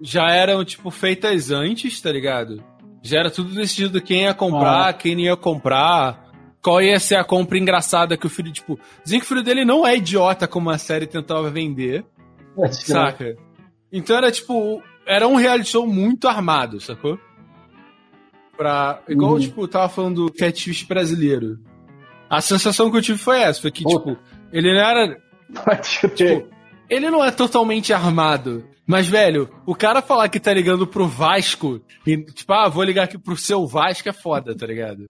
já 0.00 0.30
eram, 0.30 0.64
tipo, 0.64 0.92
feitas 0.92 1.50
antes, 1.50 2.00
tá 2.00 2.12
ligado? 2.12 2.62
Já 3.02 3.18
era 3.18 3.30
tudo 3.32 3.52
decidido 3.52 4.00
quem 4.00 4.22
ia 4.22 4.34
comprar, 4.34 4.90
ah. 4.90 4.92
quem 4.92 5.16
não 5.16 5.22
ia 5.22 5.36
comprar 5.36 6.24
qual 6.62 6.82
ia 6.82 6.98
ser 6.98 7.16
a 7.16 7.24
compra 7.24 7.58
engraçada 7.58 8.16
que 8.16 8.26
o 8.26 8.30
filho, 8.30 8.52
tipo, 8.52 8.78
dizem 9.04 9.20
que 9.20 9.24
o 9.24 9.28
filho 9.28 9.42
dele 9.42 9.64
não 9.64 9.86
é 9.86 9.96
idiota 9.96 10.48
como 10.48 10.70
a 10.70 10.78
série 10.78 11.06
tentava 11.06 11.48
vender. 11.48 12.04
É, 12.58 12.68
saca? 12.72 13.36
Então 13.92 14.16
era 14.16 14.30
tipo, 14.30 14.82
era 15.06 15.26
um 15.28 15.36
reality 15.36 15.70
show 15.70 15.86
muito 15.86 16.26
armado, 16.28 16.80
sacou? 16.80 17.18
Pra, 18.56 19.02
igual, 19.08 19.32
uhum. 19.32 19.40
tipo, 19.40 19.68
tava 19.68 19.88
falando 19.88 20.26
do 20.26 20.32
catfish 20.32 20.84
brasileiro. 20.84 21.58
A 22.28 22.40
sensação 22.40 22.90
que 22.90 22.96
eu 22.96 23.02
tive 23.02 23.18
foi 23.18 23.40
essa, 23.40 23.60
foi 23.60 23.70
que, 23.70 23.84
tipo, 23.84 24.16
ele 24.52 24.72
não 24.72 24.80
era. 24.80 25.16
tipo, 25.82 26.48
ele 26.88 27.10
não 27.10 27.24
é 27.24 27.30
totalmente 27.30 27.92
armado. 27.92 28.64
Mas, 28.86 29.08
velho, 29.08 29.48
o 29.66 29.74
cara 29.74 30.00
falar 30.00 30.28
que 30.28 30.38
tá 30.38 30.54
ligando 30.54 30.86
pro 30.86 31.08
Vasco 31.08 31.80
e, 32.06 32.16
tipo, 32.18 32.52
ah, 32.52 32.68
vou 32.68 32.84
ligar 32.84 33.04
aqui 33.04 33.18
pro 33.18 33.36
seu 33.36 33.66
Vasco 33.66 34.08
é 34.08 34.12
foda, 34.12 34.56
tá 34.56 34.64
ligado? 34.64 35.06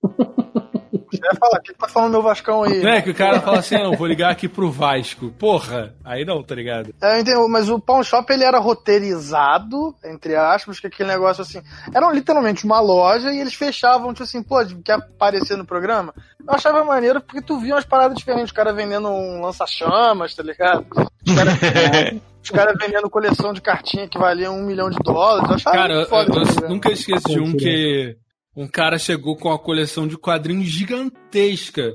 Vai 1.27 1.37
falar, 1.37 1.61
quem 1.61 1.75
tá 1.75 1.89
falando 1.89 2.13
meu 2.13 2.23
Vascão 2.23 2.63
aí? 2.63 2.83
Não 2.83 2.91
é 2.91 3.03
que 3.03 3.11
o 3.11 3.15
cara 3.15 3.41
fala 3.41 3.59
assim, 3.59 3.77
não, 3.77 3.97
vou 3.97 4.07
ligar 4.07 4.31
aqui 4.31 4.49
pro 4.49 4.71
Vasco. 4.71 5.31
Porra, 5.39 5.95
aí 6.05 6.25
não, 6.25 6.43
tá 6.43 6.55
ligado? 6.55 6.95
É, 7.03 7.21
entendo, 7.21 7.49
mas 7.49 7.69
o 7.69 7.81
Pawn 7.81 8.03
Shop 8.03 8.31
ele 8.33 8.45
era 8.45 8.59
roteirizado, 8.59 9.95
entre 10.05 10.37
aspas, 10.37 10.79
que 10.79 10.87
aquele 10.87 11.09
negócio 11.09 11.43
assim. 11.43 11.61
Era 11.93 12.11
literalmente 12.13 12.65
uma 12.65 12.81
loja 12.81 13.33
e 13.33 13.41
eles 13.41 13.55
fechavam, 13.55 14.13
tipo 14.13 14.23
assim, 14.23 14.43
pô, 14.43 14.57
quer 14.85 14.95
aparecer 14.95 15.57
no 15.57 15.67
programa? 15.67 16.15
Eu 16.47 16.55
achava 16.55 16.85
maneiro 16.85 17.21
porque 17.21 17.43
tu 17.43 17.59
via 17.59 17.75
umas 17.75 17.85
paradas 17.85 18.17
diferentes, 18.17 18.53
o 18.53 18.55
cara 18.55 18.73
vendendo 18.73 19.09
um 19.09 19.41
lança-chamas, 19.41 20.35
tá 20.35 20.43
ligado? 20.43 20.87
Os 21.27 21.35
caras 21.35 21.55
os 22.47 22.51
caras 22.51 22.77
vendendo 22.81 23.11
coleção 23.11 23.53
de 23.53 23.61
cartinha 23.61 24.09
que 24.09 24.19
valia 24.19 24.53
um 24.53 24.65
milhão 24.65 24.89
de 24.89 24.99
dólares. 25.03 25.49
Eu 25.49 25.57
achava 25.57 25.77
cara, 25.77 26.07
foda, 26.07 26.33
eu, 26.33 26.63
eu 26.63 26.69
nunca 26.69 26.93
esqueço 26.93 27.29
de 27.29 27.41
um 27.41 27.57
que 27.57 28.17
um 28.57 28.67
cara 28.67 28.99
chegou 28.99 29.37
com 29.37 29.51
uma 29.51 29.59
coleção 29.59 30.09
de 30.09 30.17
quadrinhos 30.17 30.69
gigantesca. 30.69 31.95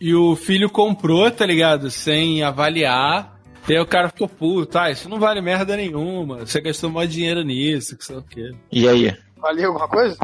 E 0.00 0.14
o 0.14 0.34
filho 0.34 0.70
comprou, 0.70 1.30
tá 1.30 1.44
ligado? 1.44 1.90
Sem 1.90 2.42
avaliar. 2.42 3.38
E 3.68 3.74
aí 3.74 3.80
o 3.80 3.86
cara 3.86 4.08
ficou 4.08 4.26
puto, 4.26 4.78
ah, 4.78 4.90
isso 4.90 5.08
não 5.08 5.20
vale 5.20 5.42
merda 5.42 5.76
nenhuma. 5.76 6.38
Você 6.38 6.60
gastou 6.62 6.88
mais 6.88 7.12
dinheiro 7.12 7.42
nisso, 7.42 7.96
que 7.96 8.04
sei 8.04 8.16
o 8.16 8.22
quê. 8.22 8.50
E 8.72 8.88
aí? 8.88 9.14
Valia 9.36 9.66
alguma 9.66 9.86
coisa? 9.86 10.16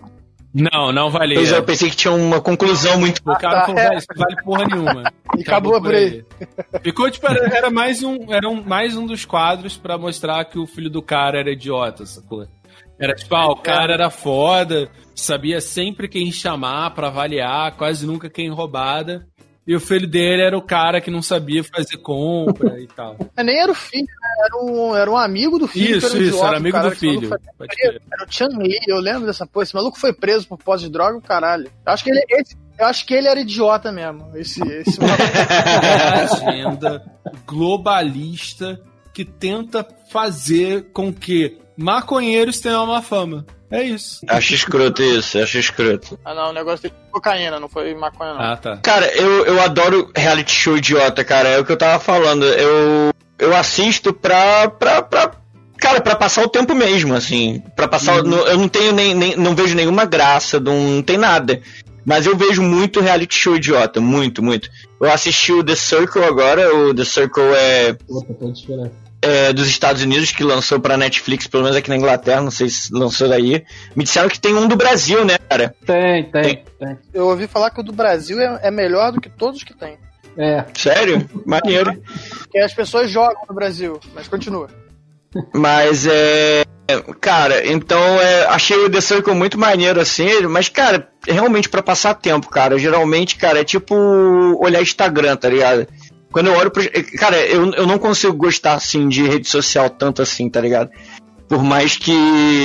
Não, 0.55 0.91
não 0.91 1.11
valia. 1.11 1.39
Eu 1.39 1.45
já 1.45 1.63
pensei 1.63 1.91
que 1.91 1.97
tinha 1.97 2.15
uma 2.15 2.41
conclusão 2.41 2.99
muito. 2.99 3.21
O 3.21 3.37
cara 3.37 3.67
falou, 3.67 3.79
ah, 3.79 3.95
isso 3.95 4.07
não 4.17 4.25
vale 4.25 4.43
porra 4.43 4.67
nenhuma. 4.67 5.13
E 5.37 5.43
acabou, 5.43 5.75
acabou 5.75 5.83
por 5.83 5.95
aí. 5.95 6.25
aí. 6.41 6.81
Ficou 6.83 7.11
tipo, 7.11 7.27
era, 7.27 7.55
era, 7.55 7.71
mais 7.71 8.03
um, 8.03 8.33
era 8.33 8.49
um, 8.49 8.63
mais 8.63 8.97
um 8.97 9.05
dos 9.05 9.27
quadros 9.27 9.77
para 9.77 9.99
mostrar 9.99 10.47
que 10.47 10.59
o 10.59 10.67
filho 10.67 10.89
do 10.89 11.03
cara 11.03 11.41
era 11.41 11.53
idiota, 11.53 12.07
sacou? 12.07 12.47
Era 12.99 13.15
tipo, 13.15 13.35
ah, 13.35 13.49
o 13.49 13.57
cara 13.57 13.93
era 13.93 14.09
foda, 14.09 14.91
sabia 15.17 15.61
sempre 15.61 16.09
quem 16.09 16.31
chamar 16.31 16.91
para 16.91 17.09
avaliar, 17.09 17.77
quase 17.77 18.07
nunca 18.07 18.31
quem 18.31 18.51
roubada. 18.51 19.27
E 19.67 19.75
o 19.75 19.81
filho 19.81 20.07
dele 20.07 20.43
era 20.43 20.57
o 20.57 20.63
cara 20.63 21.01
que 21.01 21.11
não 21.11 21.21
sabia 21.21 21.65
fazer 21.65 21.97
compra 21.97 22.81
e 22.81 22.87
tal. 22.87 23.17
É, 23.37 23.43
nem 23.43 23.59
era 23.59 23.71
o 23.71 23.75
filho, 23.75 24.07
né? 24.07 24.47
era 24.47 24.65
um, 24.65 24.97
era 24.97 25.11
um 25.11 25.17
amigo 25.17 25.59
do 25.59 25.67
filho. 25.67 25.97
Isso, 25.97 26.07
era 26.07 26.15
um 26.15 26.19
isso, 26.19 26.29
idiota, 26.29 26.47
era 26.47 26.57
amigo 26.57 26.77
cara, 26.77 26.89
do 26.89 26.97
filho. 26.97 27.29
Foi... 27.29 27.69
Era 27.83 28.25
o 28.25 28.33
Chan 28.33 28.49
Li, 28.59 28.79
eu 28.87 28.99
lembro 28.99 29.27
dessa 29.27 29.47
porra. 29.47 29.65
Esse 29.65 29.75
maluco 29.75 29.99
foi 29.99 30.13
preso 30.13 30.47
por 30.47 30.59
posse 30.59 30.85
de 30.85 30.91
droga, 30.91 31.19
o 31.19 31.23
caralho. 31.23 31.69
Eu 31.85 31.93
acho 31.93 32.05
que 32.05 32.11
ele, 32.11 32.25
esse, 32.31 32.57
eu 32.79 32.87
acho 32.87 33.05
que 33.05 33.13
ele 33.13 33.27
era 33.27 33.41
idiota 33.41 33.91
mesmo. 33.91 34.31
Esse, 34.37 34.63
esse 34.63 34.99
agenda 35.03 37.05
globalista 37.45 38.81
que 39.13 39.25
tenta 39.25 39.87
fazer 40.11 40.93
com 40.93 41.13
que 41.13 41.59
maconheiros 41.77 42.61
tenham 42.61 42.85
uma 42.85 43.03
fama. 43.03 43.45
É 43.71 43.83
isso. 43.83 44.21
Acho 44.29 44.55
escroto 44.55 45.03
isso, 45.03 45.39
acho 45.39 45.59
escroto. 45.59 46.19
Ah, 46.25 46.35
não, 46.35 46.51
o 46.51 46.53
negócio 46.53 46.89
de 46.89 46.95
cocaína, 47.11 47.59
não 47.59 47.69
foi 47.69 47.95
maconha, 47.95 48.35
não. 48.35 48.41
Ah, 48.41 48.57
tá. 48.57 48.77
Cara, 48.79 49.07
eu, 49.17 49.45
eu 49.45 49.61
adoro 49.61 50.11
reality 50.15 50.53
show 50.53 50.77
idiota, 50.77 51.25
cara. 51.25 51.49
É 51.49 51.59
o 51.59 51.65
que 51.65 51.73
eu 51.73 51.77
tava 51.77 51.99
falando. 51.99 52.45
Eu, 52.45 53.13
eu 53.39 53.57
assisto 53.57 54.13
pra, 54.13 54.69
pra, 54.69 55.03
pra 55.03 55.33
cara, 55.77 56.01
para 56.01 56.17
passar 56.17 56.45
o 56.45 56.49
tempo 56.49 56.75
mesmo, 56.75 57.15
assim, 57.15 57.63
para 57.75 57.89
passar, 57.89 58.25
uhum. 58.25 58.33
eu 58.33 58.59
não 58.59 58.69
tenho 58.69 58.93
nem, 58.93 59.15
nem, 59.15 59.37
não 59.37 59.55
vejo 59.55 59.75
nenhuma 59.75 60.05
graça, 60.05 60.59
não, 60.61 60.97
não 60.97 61.03
tem 61.03 61.19
nada. 61.19 61.61
Mas 62.05 62.25
eu 62.25 62.37
vejo 62.37 62.63
muito 62.63 63.01
reality 63.01 63.35
show 63.35 63.57
idiota, 63.57 64.01
muito, 64.01 64.41
muito. 64.41 64.71
Eu 65.01 65.11
assisti 65.11 65.53
o 65.53 65.65
The 65.65 65.75
Circle 65.75 66.25
agora, 66.25 66.73
o 66.73 66.95
The 66.95 67.05
Circle 67.05 67.43
é, 67.53 67.97
é 69.23 69.53
dos 69.53 69.69
Estados 69.69 70.03
Unidos 70.03 70.31
que 70.31 70.45
lançou 70.45 70.79
pra 70.79 70.97
Netflix, 70.97 71.47
pelo 71.47 71.63
menos 71.63 71.77
aqui 71.77 71.89
na 71.89 71.97
Inglaterra, 71.97 72.43
não 72.43 72.51
sei 72.51 72.69
se 72.69 72.93
lançou 72.93 73.29
daí. 73.29 73.65
Me 73.95 74.05
disseram 74.05 74.29
que 74.29 74.39
tem 74.39 74.55
um 74.55 74.69
do 74.69 74.77
Brasil, 74.77 75.25
né, 75.25 75.37
cara? 75.49 75.75
Tem, 75.85 76.25
tem, 76.25 76.43
tem. 76.43 76.65
tem. 76.79 76.99
Eu 77.13 77.27
ouvi 77.27 77.47
falar 77.47 77.71
que 77.71 77.81
o 77.81 77.85
do 77.85 77.93
Brasil 77.93 78.41
é, 78.41 78.61
é 78.65 78.71
melhor 78.71 79.13
do 79.13 79.21
que 79.21 79.29
todos 79.29 79.63
que 79.63 79.75
tem. 79.75 79.99
É. 80.37 80.65
Sério? 80.75 81.29
Maneiro. 81.47 82.01
Porque 82.39 82.59
as 82.59 82.75
pessoas 82.75 83.11
jogam 83.11 83.43
no 83.49 83.55
Brasil, 83.55 83.99
mas 84.15 84.29
continua. 84.29 84.69
Mas 85.53 86.07
é. 86.07 86.65
Cara, 87.21 87.67
então 87.67 88.01
é, 88.21 88.47
achei 88.47 88.77
o 88.77 88.89
The 88.89 89.01
Circle 89.01 89.35
muito 89.35 89.59
maneiro 89.59 90.01
assim, 90.01 90.43
mas, 90.43 90.69
cara, 90.69 91.09
realmente 91.27 91.69
para 91.69 91.83
passar 91.83 92.15
tempo, 92.15 92.49
cara. 92.49 92.79
Geralmente, 92.79 93.35
cara, 93.35 93.61
é 93.61 93.65
tipo 93.65 93.97
olhar 94.63 94.81
Instagram, 94.81 95.35
tá 95.35 95.49
ligado? 95.49 95.89
Quando 96.33 96.49
eu 96.49 96.55
olho 96.55 96.71
pro. 96.71 96.83
Cara, 97.19 97.39
eu, 97.47 97.73
eu 97.73 97.87
não 97.87 97.99
consigo 97.99 98.35
gostar 98.35 98.75
assim 98.75 99.09
de 99.09 99.23
rede 99.23 99.49
social 99.49 99.89
tanto 99.89 100.23
assim, 100.23 100.49
tá 100.49 100.61
ligado? 100.61 100.91
Por 101.49 101.63
mais 101.63 101.97
que 101.97 102.13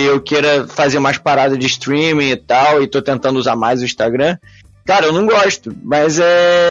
eu 0.05 0.20
queira 0.20 0.68
fazer 0.68 0.99
mais 0.99 1.18
parada 1.18 1.57
de 1.57 1.68
streaming 1.68 2.32
e 2.32 2.36
tal, 2.36 2.82
e 2.82 2.88
tô 2.88 3.01
tentando 3.01 3.38
usar 3.38 3.55
mais 3.55 3.82
o 3.82 3.86
Instagram, 3.86 4.38
Cara, 4.86 5.05
eu 5.05 5.14
não 5.14 5.26
gosto, 5.26 5.76
mas 5.84 6.20
é. 6.20 6.70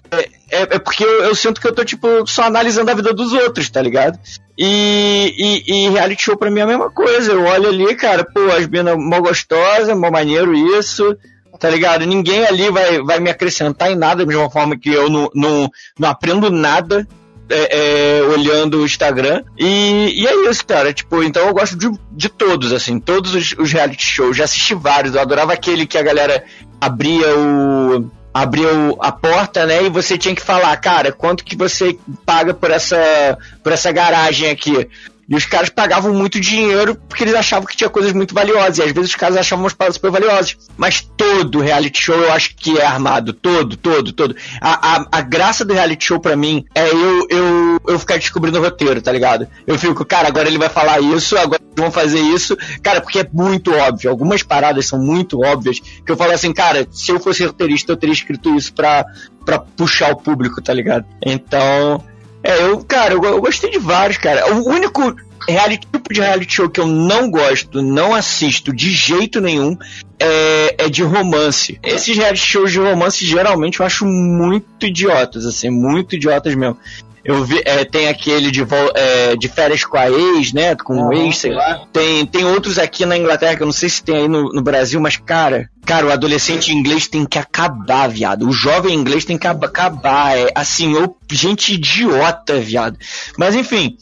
É, 0.51 0.63
é 0.63 0.79
porque 0.79 1.05
eu, 1.05 1.23
eu, 1.25 1.35
sinto 1.35 1.61
que 1.61 1.69
eu 1.69 1.75
tô, 1.75 1.85
tipo, 1.85 2.27
só 2.27 2.43
analisando 2.43 2.91
a 2.91 2.95
vida 2.95 3.15
dos 3.15 3.33
outros, 3.33 3.71
tá 3.71 3.81
ligado? 3.81 4.19
E, 4.59 5.33
e, 5.39 5.87
e 5.87 5.91
reality 5.91 6.25
show 6.25 6.37
pra 6.37 6.51
mim 6.51 6.61
é 6.61 6.63
a 6.65 6.67
mesma 6.67 6.91
coisa. 6.91 7.33
Eu 7.33 7.45
olho 7.45 7.69
ali, 7.69 7.95
cara, 7.95 8.25
pô, 8.25 8.41
as 8.51 8.67
minas 8.67 8.97
mó 8.99 9.21
gostosa, 9.21 9.95
mó 9.95 10.11
maneiro 10.11 10.53
isso, 10.79 11.17
tá 11.59 11.69
ligado? 11.69 12.07
Ninguém 12.07 12.45
ali 12.47 12.71
vai, 12.71 13.01
vai 13.03 13.21
me 13.21 13.31
acrescentar 13.31 13.91
em 13.91 13.97
nada, 13.97 14.25
da 14.25 14.27
mesma 14.27 14.51
forma 14.51 14.79
que 14.79 14.91
eu 14.91 15.09
não, 15.09 15.31
não, 15.35 15.71
não 15.99 16.09
aprendo 16.09 16.51
nada 16.51 17.07
é, 17.51 18.19
é, 18.19 18.23
olhando 18.23 18.79
o 18.79 18.85
Instagram. 18.87 19.43
E, 19.59 20.23
e, 20.23 20.27
é 20.27 20.49
isso, 20.49 20.65
cara. 20.65 20.93
Tipo, 20.93 21.23
então 21.23 21.47
eu 21.47 21.53
gosto 21.53 21.77
de, 21.77 21.91
de 22.13 22.29
todos, 22.29 22.73
assim, 22.73 22.99
todos 22.99 23.35
os, 23.35 23.55
os 23.59 23.73
reality 23.73 24.07
shows. 24.07 24.37
Já 24.37 24.45
assisti 24.45 24.75
vários. 24.75 25.15
Eu 25.15 25.21
adorava 25.21 25.53
aquele 25.53 25.87
que 25.87 25.99
a 25.99 26.03
galera 26.03 26.45
abria 26.81 27.37
o 27.37 28.11
abriu 28.33 28.97
a 29.01 29.11
porta, 29.11 29.67
né? 29.67 29.83
E 29.83 29.91
você 29.91 30.17
tinha 30.17 30.35
que 30.35 30.41
falar, 30.41 30.77
cara, 30.77 31.11
quanto 31.11 31.45
que 31.45 31.57
você 31.57 31.99
paga 32.25 32.55
por 32.55 32.71
essa 32.71 33.37
por 33.63 33.73
essa 33.73 33.91
garagem 33.91 34.49
aqui? 34.49 34.89
E 35.31 35.37
os 35.37 35.47
caras 35.47 35.69
pagavam 35.69 36.13
muito 36.13 36.41
dinheiro 36.41 36.97
porque 37.09 37.23
eles 37.23 37.37
achavam 37.37 37.65
que 37.65 37.77
tinha 37.77 37.89
coisas 37.89 38.13
muito 38.13 38.35
valiosas. 38.35 38.79
E 38.79 38.83
às 38.83 38.91
vezes 38.91 39.11
os 39.11 39.17
caras 39.17 39.37
achavam 39.37 39.63
umas 39.63 39.73
paradas 39.73 39.95
super 39.95 40.11
valiosas. 40.11 40.57
Mas 40.77 41.01
todo 41.17 41.61
reality 41.61 42.03
show 42.03 42.17
eu 42.17 42.33
acho 42.33 42.57
que 42.57 42.77
é 42.77 42.85
armado. 42.85 43.33
Todo, 43.33 43.77
todo, 43.77 44.13
todo. 44.13 44.35
A, 44.61 44.97
a, 44.97 45.07
a 45.13 45.21
graça 45.21 45.65
do 45.65 45.73
reality 45.73 46.05
show 46.05 46.19
pra 46.19 46.35
mim 46.35 46.65
é 46.75 46.89
eu, 46.91 47.27
eu, 47.31 47.81
eu 47.87 47.99
ficar 48.01 48.17
descobrindo 48.17 48.59
o 48.59 48.63
roteiro, 48.63 49.01
tá 49.01 49.13
ligado? 49.13 49.47
Eu 49.65 49.79
fico, 49.79 50.05
cara, 50.05 50.27
agora 50.27 50.49
ele 50.49 50.59
vai 50.59 50.69
falar 50.69 51.01
isso, 51.01 51.39
agora 51.39 51.63
eles 51.63 51.81
vão 51.81 51.93
fazer 51.93 52.19
isso. 52.19 52.57
Cara, 52.83 53.01
porque 53.01 53.21
é 53.21 53.29
muito 53.33 53.73
óbvio. 53.73 54.11
Algumas 54.11 54.43
paradas 54.43 54.89
são 54.89 54.99
muito 54.99 55.45
óbvias. 55.45 55.79
Que 55.79 56.11
eu 56.11 56.17
falo 56.17 56.33
assim, 56.33 56.53
cara, 56.53 56.89
se 56.91 57.13
eu 57.13 57.21
fosse 57.21 57.47
roteirista, 57.47 57.93
eu 57.93 57.97
teria 57.97 58.13
escrito 58.13 58.53
isso 58.57 58.75
pra, 58.75 59.07
pra 59.47 59.61
puxar 59.61 60.11
o 60.11 60.17
público, 60.17 60.61
tá 60.61 60.75
ligado? 60.75 61.07
Então, 61.25 62.03
é, 62.43 62.63
eu, 62.63 62.83
cara, 62.85 63.15
eu, 63.15 63.23
eu, 63.23 63.41
gostei 63.41 63.71
de 63.71 63.79
vários, 63.79 64.19
cara. 64.19 64.55
O 64.55 64.69
único 64.69 65.15
reality, 65.49 65.87
tipo 65.87 66.13
de 66.13 66.21
reality 66.21 66.53
show 66.53 66.69
que 66.69 66.81
eu 66.81 66.87
não 66.87 67.31
gosto, 67.31 67.83
não 67.83 68.15
assisto 68.15 68.73
de 68.73 68.91
jeito 68.91 69.41
nenhum, 69.41 69.77
é, 70.19 70.85
é 70.85 70.89
de 70.89 71.03
romance. 71.03 71.79
Esses 71.83 72.17
reality 72.17 72.47
shows 72.47 72.73
de 72.73 72.79
romance, 72.79 73.25
geralmente, 73.25 73.81
eu 73.81 73.87
acho 73.87 74.07
muito 74.07 74.87
idiotas, 74.87 75.45
assim, 75.45 75.71
muito 75.71 76.15
idiotas 76.17 76.55
mesmo. 76.55 76.79
Eu 77.31 77.45
vi, 77.45 77.63
é, 77.65 77.85
tem 77.85 78.09
aquele 78.09 78.51
de, 78.51 78.67
é, 78.95 79.37
de 79.37 79.49
férias 79.49 79.85
com 79.85 79.97
a 79.97 80.11
ex, 80.11 80.53
né? 80.53 80.75
Com 80.75 80.95
o 80.95 81.13
ex, 81.13 81.39
sei 81.39 81.53
lá. 81.53 81.87
Tem, 81.93 82.27
tem 82.27 82.45
outros 82.45 82.77
aqui 82.77 83.07
na 83.07 83.17
Inglaterra 83.17 83.55
que 83.55 83.63
eu 83.63 83.67
não 83.67 83.73
sei 83.73 83.89
se 83.89 84.03
tem 84.03 84.17
aí 84.17 84.29
no, 84.29 84.53
no 84.53 84.61
Brasil, 84.61 85.01
mas, 85.01 85.17
cara, 85.17 85.71
cara, 85.87 86.07
o 86.07 86.11
adolescente 86.11 86.73
inglês 86.73 87.07
tem 87.07 87.25
que 87.25 87.39
acabar, 87.39 88.09
viado. 88.09 88.49
O 88.49 88.53
jovem 88.53 88.95
inglês 88.95 89.25
tem 89.25 89.39
que 89.39 89.47
acabar. 89.47 90.37
É, 90.37 90.51
assim, 90.57 90.93
ou 90.95 91.17
gente 91.31 91.75
idiota, 91.75 92.59
viado. 92.59 92.99
Mas 93.39 93.55
enfim, 93.55 93.97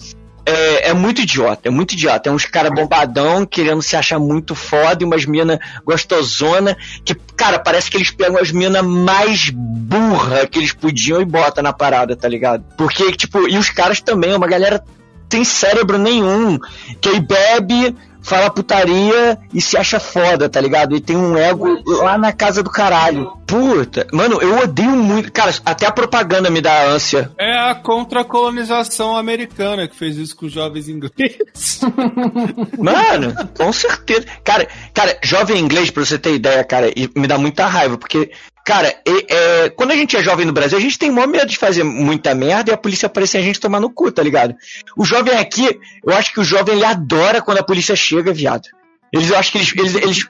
é, 0.48 0.88
é, 0.88 0.94
muito 0.94 1.20
idiota, 1.20 1.68
é 1.68 1.70
muito 1.70 1.92
idiota. 1.92 2.30
É 2.30 2.32
uns 2.32 2.46
cara 2.46 2.70
bombadão 2.70 3.44
querendo 3.44 3.82
se 3.82 3.96
achar 3.96 4.18
muito 4.18 4.54
foda 4.54 5.02
e 5.02 5.04
umas 5.04 5.26
mina 5.26 5.60
gostosona 5.84 6.76
que, 7.04 7.14
cara, 7.36 7.58
parece 7.58 7.90
que 7.90 7.98
eles 7.98 8.10
pegam 8.10 8.40
as 8.40 8.50
minas 8.50 8.84
mais 8.84 9.50
burra 9.50 10.46
que 10.46 10.58
eles 10.58 10.72
podiam 10.72 11.20
e 11.20 11.24
bota 11.24 11.62
na 11.62 11.72
parada, 11.72 12.16
tá 12.16 12.26
ligado? 12.26 12.64
Porque, 12.76 13.12
tipo, 13.12 13.46
e 13.46 13.58
os 13.58 13.68
caras 13.68 14.00
também, 14.00 14.34
uma 14.34 14.46
galera 14.46 14.82
tem 15.28 15.44
cérebro 15.44 15.98
nenhum, 15.98 16.58
que 17.00 17.08
aí 17.08 17.20
bebe, 17.20 17.94
fala 18.28 18.50
putaria 18.50 19.38
e 19.52 19.60
se 19.60 19.76
acha 19.76 19.98
foda, 19.98 20.48
tá 20.48 20.60
ligado? 20.60 20.94
E 20.94 21.00
tem 21.00 21.16
um 21.16 21.36
ego 21.36 21.66
lá 21.86 22.18
na 22.18 22.32
casa 22.32 22.62
do 22.62 22.70
caralho. 22.70 23.32
Puta, 23.46 24.06
mano, 24.12 24.40
eu 24.42 24.58
odeio 24.58 24.90
muito. 24.90 25.32
Cara, 25.32 25.54
até 25.64 25.86
a 25.86 25.92
propaganda 25.92 26.50
me 26.50 26.60
dá 26.60 26.84
ânsia. 26.84 27.30
É 27.38 27.58
a 27.58 27.74
contra-colonização 27.74 29.16
americana 29.16 29.88
que 29.88 29.96
fez 29.96 30.16
isso 30.16 30.36
com 30.36 30.46
os 30.46 30.52
jovens 30.52 30.88
ingleses. 30.88 31.80
mano, 32.78 33.34
com 33.56 33.72
certeza. 33.72 34.26
Cara, 34.44 34.68
cara, 34.92 35.18
jovem 35.22 35.58
inglês, 35.58 35.90
pra 35.90 36.04
você 36.04 36.18
ter 36.18 36.34
ideia, 36.34 36.62
cara, 36.62 36.88
me 37.16 37.26
dá 37.26 37.38
muita 37.38 37.66
raiva, 37.66 37.96
porque 37.96 38.30
Cara, 38.68 38.88
é, 38.88 39.34
é, 39.34 39.70
quando 39.70 39.92
a 39.92 39.96
gente 39.96 40.14
é 40.14 40.22
jovem 40.22 40.44
no 40.44 40.52
Brasil, 40.52 40.76
a 40.76 40.80
gente 40.80 40.98
tem 40.98 41.10
maior 41.10 41.26
medo 41.26 41.46
de 41.46 41.56
fazer 41.56 41.82
muita 41.82 42.34
merda 42.34 42.70
e 42.70 42.74
a 42.74 42.76
polícia 42.76 43.06
aparecer 43.06 43.38
a 43.38 43.42
gente 43.42 43.58
tomar 43.58 43.80
no 43.80 43.88
cu, 43.88 44.12
tá 44.12 44.22
ligado? 44.22 44.54
O 44.94 45.06
jovem 45.06 45.34
aqui, 45.38 45.80
eu 46.04 46.12
acho 46.12 46.34
que 46.34 46.40
o 46.40 46.44
jovem 46.44 46.74
ele 46.74 46.84
adora 46.84 47.40
quando 47.40 47.56
a 47.56 47.62
polícia 47.62 47.96
chega, 47.96 48.30
viado. 48.30 48.68
Eles, 49.10 49.30
eu 49.30 49.38
acho 49.38 49.52
que 49.52 49.56
eles, 49.56 49.72
eles, 49.74 49.94
eles 49.94 50.28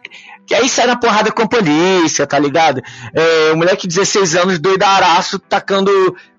que 0.49 0.55
aí 0.55 0.66
sai 0.66 0.86
na 0.86 0.96
porrada 0.96 1.30
com 1.30 1.42
a 1.42 1.49
polícia, 1.49 2.26
tá 2.26 2.38
ligado? 2.38 2.82
É, 3.14 3.53
o 3.53 3.57
moleque 3.59 3.86
de 3.86 3.94
16 3.94 4.34
anos, 4.34 4.59
doidaraço, 4.59 5.38
tacando, 5.38 5.90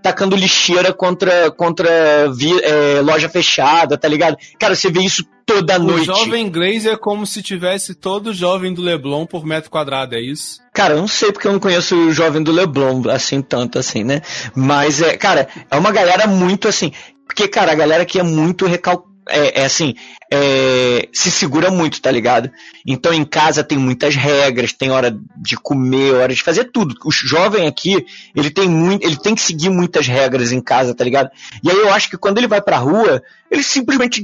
tacando 0.01 0.35
lixeira 0.35 0.91
contra, 0.91 1.51
contra 1.51 1.87
é, 1.87 3.01
loja 3.01 3.29
fechada, 3.29 3.99
tá 3.99 4.07
ligado? 4.07 4.35
Cara, 4.59 4.75
você 4.75 4.89
vê 4.89 5.01
isso 5.01 5.23
toda 5.45 5.77
noite. 5.77 6.09
O 6.09 6.15
jovem 6.15 6.43
inglês 6.43 6.87
é 6.87 6.97
como 6.97 7.23
se 7.23 7.43
tivesse 7.43 7.93
todo 7.93 8.33
jovem 8.33 8.73
do 8.73 8.81
Leblon 8.81 9.27
por 9.27 9.45
metro 9.45 9.69
quadrado, 9.69 10.15
é 10.15 10.19
isso? 10.19 10.59
Cara, 10.73 10.95
eu 10.95 10.99
não 10.99 11.07
sei 11.07 11.31
porque 11.31 11.47
eu 11.47 11.51
não 11.51 11.59
conheço 11.59 11.95
o 11.95 12.11
jovem 12.11 12.41
do 12.41 12.51
Leblon 12.51 13.07
assim, 13.11 13.43
tanto 13.43 13.77
assim, 13.77 14.03
né? 14.03 14.23
Mas, 14.55 15.03
é, 15.03 15.15
cara, 15.17 15.47
é 15.69 15.77
uma 15.77 15.91
galera 15.91 16.25
muito 16.25 16.67
assim. 16.67 16.91
Porque, 17.27 17.47
cara, 17.47 17.73
a 17.73 17.75
galera 17.75 18.01
aqui 18.01 18.19
é 18.19 18.23
muito 18.23 18.65
recalcada 18.65 19.07
é, 19.29 19.61
é 19.61 19.65
assim, 19.65 19.95
é, 20.31 21.07
se 21.11 21.31
segura 21.31 21.71
muito, 21.71 22.01
tá 22.01 22.11
ligado? 22.11 22.51
Então 22.85 23.13
em 23.13 23.25
casa 23.25 23.63
tem 23.63 23.77
muitas 23.77 24.15
regras, 24.15 24.73
tem 24.73 24.91
hora 24.91 25.17
de 25.37 25.55
comer, 25.55 26.13
hora 26.13 26.33
de 26.33 26.43
fazer 26.43 26.65
tudo. 26.65 26.95
O 27.05 27.11
jovem 27.11 27.67
aqui, 27.67 28.05
ele 28.35 28.49
tem 28.49 28.67
muito, 28.67 29.05
ele 29.05 29.17
tem 29.17 29.35
que 29.35 29.41
seguir 29.41 29.69
muitas 29.69 30.07
regras 30.07 30.51
em 30.51 30.61
casa, 30.61 30.93
tá 30.93 31.03
ligado? 31.03 31.29
E 31.63 31.69
aí 31.69 31.77
eu 31.77 31.91
acho 31.91 32.09
que 32.09 32.17
quando 32.17 32.37
ele 32.37 32.47
vai 32.47 32.61
pra 32.61 32.77
rua, 32.77 33.21
ele 33.49 33.63
simplesmente 33.63 34.21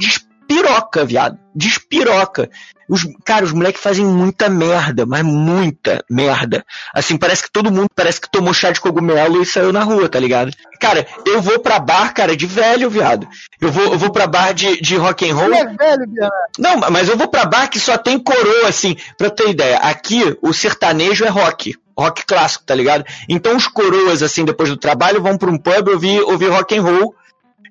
despiroca, 0.47 1.05
viado. 1.05 1.37
Despiroca. 1.53 2.49
Os, 2.87 3.01
cara, 3.25 3.43
os 3.43 3.51
moleques 3.51 3.81
fazem 3.81 4.05
muita 4.05 4.47
merda, 4.47 5.05
mas 5.07 5.23
muita 5.23 6.03
merda. 6.09 6.63
Assim, 6.93 7.17
parece 7.17 7.43
que 7.43 7.51
todo 7.51 7.71
mundo 7.71 7.87
parece 7.95 8.21
que 8.21 8.29
tomou 8.29 8.53
chá 8.53 8.69
de 8.69 8.79
cogumelo 8.79 9.41
e 9.41 9.45
saiu 9.45 9.73
na 9.73 9.83
rua, 9.83 10.07
tá 10.07 10.19
ligado? 10.19 10.51
Cara, 10.79 11.07
eu 11.25 11.41
vou 11.41 11.59
pra 11.59 11.79
bar, 11.79 12.13
cara, 12.13 12.35
de 12.35 12.45
velho, 12.45 12.89
viado. 12.89 13.27
Eu 13.59 13.71
vou, 13.71 13.85
eu 13.85 13.97
vou 13.97 14.11
pra 14.11 14.27
bar 14.27 14.53
de, 14.53 14.79
de 14.81 14.95
rock 14.95 15.27
and 15.27 15.33
roll. 15.33 15.53
é 15.53 15.65
velho, 15.65 16.11
viado. 16.11 16.31
Não, 16.59 16.77
mas 16.91 17.09
eu 17.09 17.17
vou 17.17 17.27
pra 17.27 17.45
bar 17.45 17.69
que 17.69 17.79
só 17.79 17.97
tem 17.97 18.19
coroa, 18.19 18.67
assim. 18.67 18.95
Pra 19.17 19.31
ter 19.31 19.49
ideia, 19.49 19.77
aqui 19.77 20.37
o 20.41 20.53
sertanejo 20.53 21.25
é 21.25 21.29
rock. 21.29 21.75
rock 21.97 22.23
clássico, 22.23 22.65
tá 22.65 22.75
ligado? 22.75 23.03
Então 23.27 23.55
os 23.55 23.67
coroas, 23.67 24.21
assim, 24.21 24.45
depois 24.45 24.69
do 24.69 24.77
trabalho, 24.77 25.23
vão 25.23 25.37
pra 25.37 25.49
um 25.49 25.57
pub 25.57 25.87
ouvir, 25.87 26.21
ouvir 26.21 26.49
rock 26.49 26.77
and 26.77 26.83
roll 26.83 27.15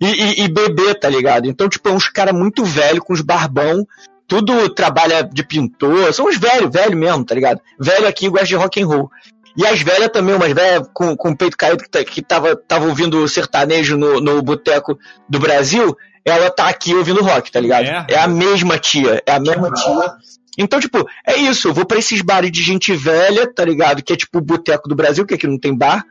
e, 0.00 0.06
e, 0.06 0.44
e 0.44 0.48
beber, 0.48 0.98
tá 0.98 1.08
ligado? 1.08 1.46
Então, 1.46 1.68
tipo, 1.68 1.88
é 1.88 1.92
uns 1.92 2.08
caras 2.08 2.34
muito 2.34 2.64
velho, 2.64 3.02
com 3.02 3.12
os 3.12 3.20
barbão, 3.20 3.86
tudo 4.26 4.68
trabalha 4.70 5.22
de 5.22 5.46
pintor, 5.46 6.12
são 6.12 6.26
uns 6.26 6.38
velhos, 6.38 6.72
velho 6.72 6.96
mesmo, 6.96 7.24
tá 7.24 7.34
ligado? 7.34 7.60
Velho 7.78 8.06
aqui 8.06 8.28
gosta 8.28 8.46
de 8.46 8.54
rock 8.54 8.82
and 8.82 8.86
roll. 8.86 9.10
E 9.56 9.64
as 9.64 9.80
velhas 9.82 10.08
também, 10.08 10.34
umas 10.34 10.52
velhas 10.52 10.88
com, 10.92 11.16
com 11.16 11.30
o 11.30 11.36
peito 11.36 11.56
caído 11.56 11.82
que, 11.82 11.88
tá, 11.88 12.04
que 12.04 12.20
tava, 12.20 12.56
tava 12.56 12.86
ouvindo 12.86 13.26
sertanejo 13.28 13.96
no, 13.96 14.20
no 14.20 14.42
boteco 14.42 14.98
do 15.28 15.38
Brasil, 15.38 15.96
ela 16.24 16.50
tá 16.50 16.68
aqui 16.68 16.94
ouvindo 16.94 17.22
rock, 17.22 17.52
tá 17.52 17.60
ligado? 17.60 17.84
É, 17.84 18.06
é 18.08 18.18
a 18.18 18.26
mesma 18.26 18.78
tia, 18.78 19.22
é 19.24 19.32
a 19.32 19.38
mesma 19.38 19.70
tia. 19.70 20.14
Então, 20.58 20.80
tipo, 20.80 21.06
é 21.26 21.36
isso, 21.36 21.68
eu 21.68 21.74
vou 21.74 21.84
pra 21.84 21.98
esses 21.98 22.22
bares 22.22 22.50
de 22.50 22.62
gente 22.62 22.94
velha, 22.94 23.52
tá 23.52 23.64
ligado? 23.64 24.02
Que 24.02 24.12
é 24.12 24.16
tipo 24.16 24.38
o 24.38 24.42
boteco 24.42 24.88
do 24.88 24.94
Brasil, 24.94 25.26
que 25.26 25.34
aqui 25.34 25.46
não 25.46 25.58
tem 25.58 25.76
bar. 25.76 26.04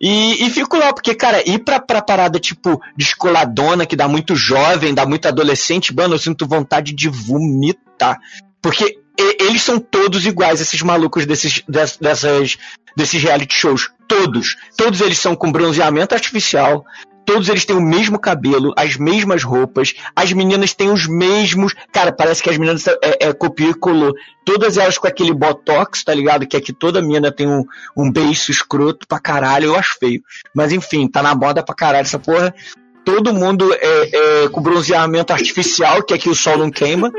E, 0.00 0.46
e 0.46 0.50
fico 0.50 0.78
lá, 0.78 0.92
porque, 0.94 1.14
cara, 1.14 1.46
ir 1.46 1.58
pra, 1.58 1.78
pra 1.78 2.00
parada, 2.00 2.40
tipo, 2.40 2.80
descoladona, 2.96 3.84
que 3.84 3.94
dá 3.94 4.08
muito 4.08 4.34
jovem, 4.34 4.94
dá 4.94 5.04
muito 5.04 5.28
adolescente, 5.28 5.94
mano, 5.94 6.14
eu 6.14 6.18
sinto 6.18 6.46
vontade 6.46 6.94
de 6.94 7.08
vomitar. 7.08 8.18
Porque 8.62 8.98
eles 9.38 9.62
são 9.62 9.78
todos 9.78 10.24
iguais, 10.24 10.60
esses 10.60 10.80
malucos 10.80 11.26
desses, 11.26 11.62
dessas, 11.68 12.56
desses 12.96 13.22
reality 13.22 13.54
shows. 13.54 13.90
Todos. 14.08 14.56
Todos 14.76 15.00
eles 15.02 15.18
são 15.18 15.36
com 15.36 15.52
bronzeamento 15.52 16.14
artificial. 16.14 16.84
Todos 17.24 17.48
eles 17.48 17.64
têm 17.64 17.76
o 17.76 17.80
mesmo 17.80 18.18
cabelo, 18.18 18.72
as 18.76 18.96
mesmas 18.96 19.42
roupas. 19.42 19.94
As 20.14 20.32
meninas 20.32 20.72
têm 20.72 20.90
os 20.90 21.06
mesmos. 21.06 21.74
Cara, 21.92 22.12
parece 22.12 22.42
que 22.42 22.50
as 22.50 22.58
meninas 22.58 22.86
é, 22.86 23.28
é 23.28 23.32
copia 23.32 23.70
e 23.70 23.74
colou. 23.74 24.12
Todas 24.44 24.76
elas 24.76 24.98
com 24.98 25.06
aquele 25.06 25.32
botox, 25.32 26.02
tá 26.02 26.12
ligado? 26.12 26.46
Que 26.46 26.56
aqui 26.56 26.72
toda 26.72 27.00
menina 27.00 27.30
tem 27.30 27.46
um, 27.46 27.64
um 27.96 28.10
beiço 28.10 28.50
escroto 28.50 29.06
pra 29.06 29.20
caralho. 29.20 29.66
Eu 29.66 29.76
acho 29.76 29.98
feio. 29.98 30.22
Mas 30.54 30.72
enfim, 30.72 31.06
tá 31.06 31.22
na 31.22 31.34
moda 31.34 31.62
pra 31.62 31.74
caralho 31.74 32.02
essa 32.02 32.18
porra 32.18 32.54
todo 33.02 33.32
mundo 33.32 33.72
é, 33.72 34.44
é, 34.44 34.48
com 34.50 34.60
bronzeamento 34.60 35.32
artificial, 35.32 36.02
que 36.02 36.14
aqui 36.14 36.28
o 36.28 36.34
sol 36.34 36.58
não 36.58 36.70
queima. 36.70 37.10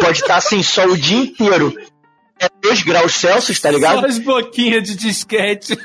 Pode 0.00 0.18
estar 0.18 0.40
sem 0.40 0.62
sol 0.62 0.88
o 0.88 0.98
dia 0.98 1.16
inteiro. 1.16 1.72
É 2.40 2.48
2 2.62 2.82
graus 2.82 3.14
Celsius, 3.14 3.60
tá 3.60 3.70
ligado? 3.70 4.00
Só 4.00 4.06
as 4.06 4.18
boquinhas 4.18 4.84
de 4.84 4.94
disquete. 4.94 5.76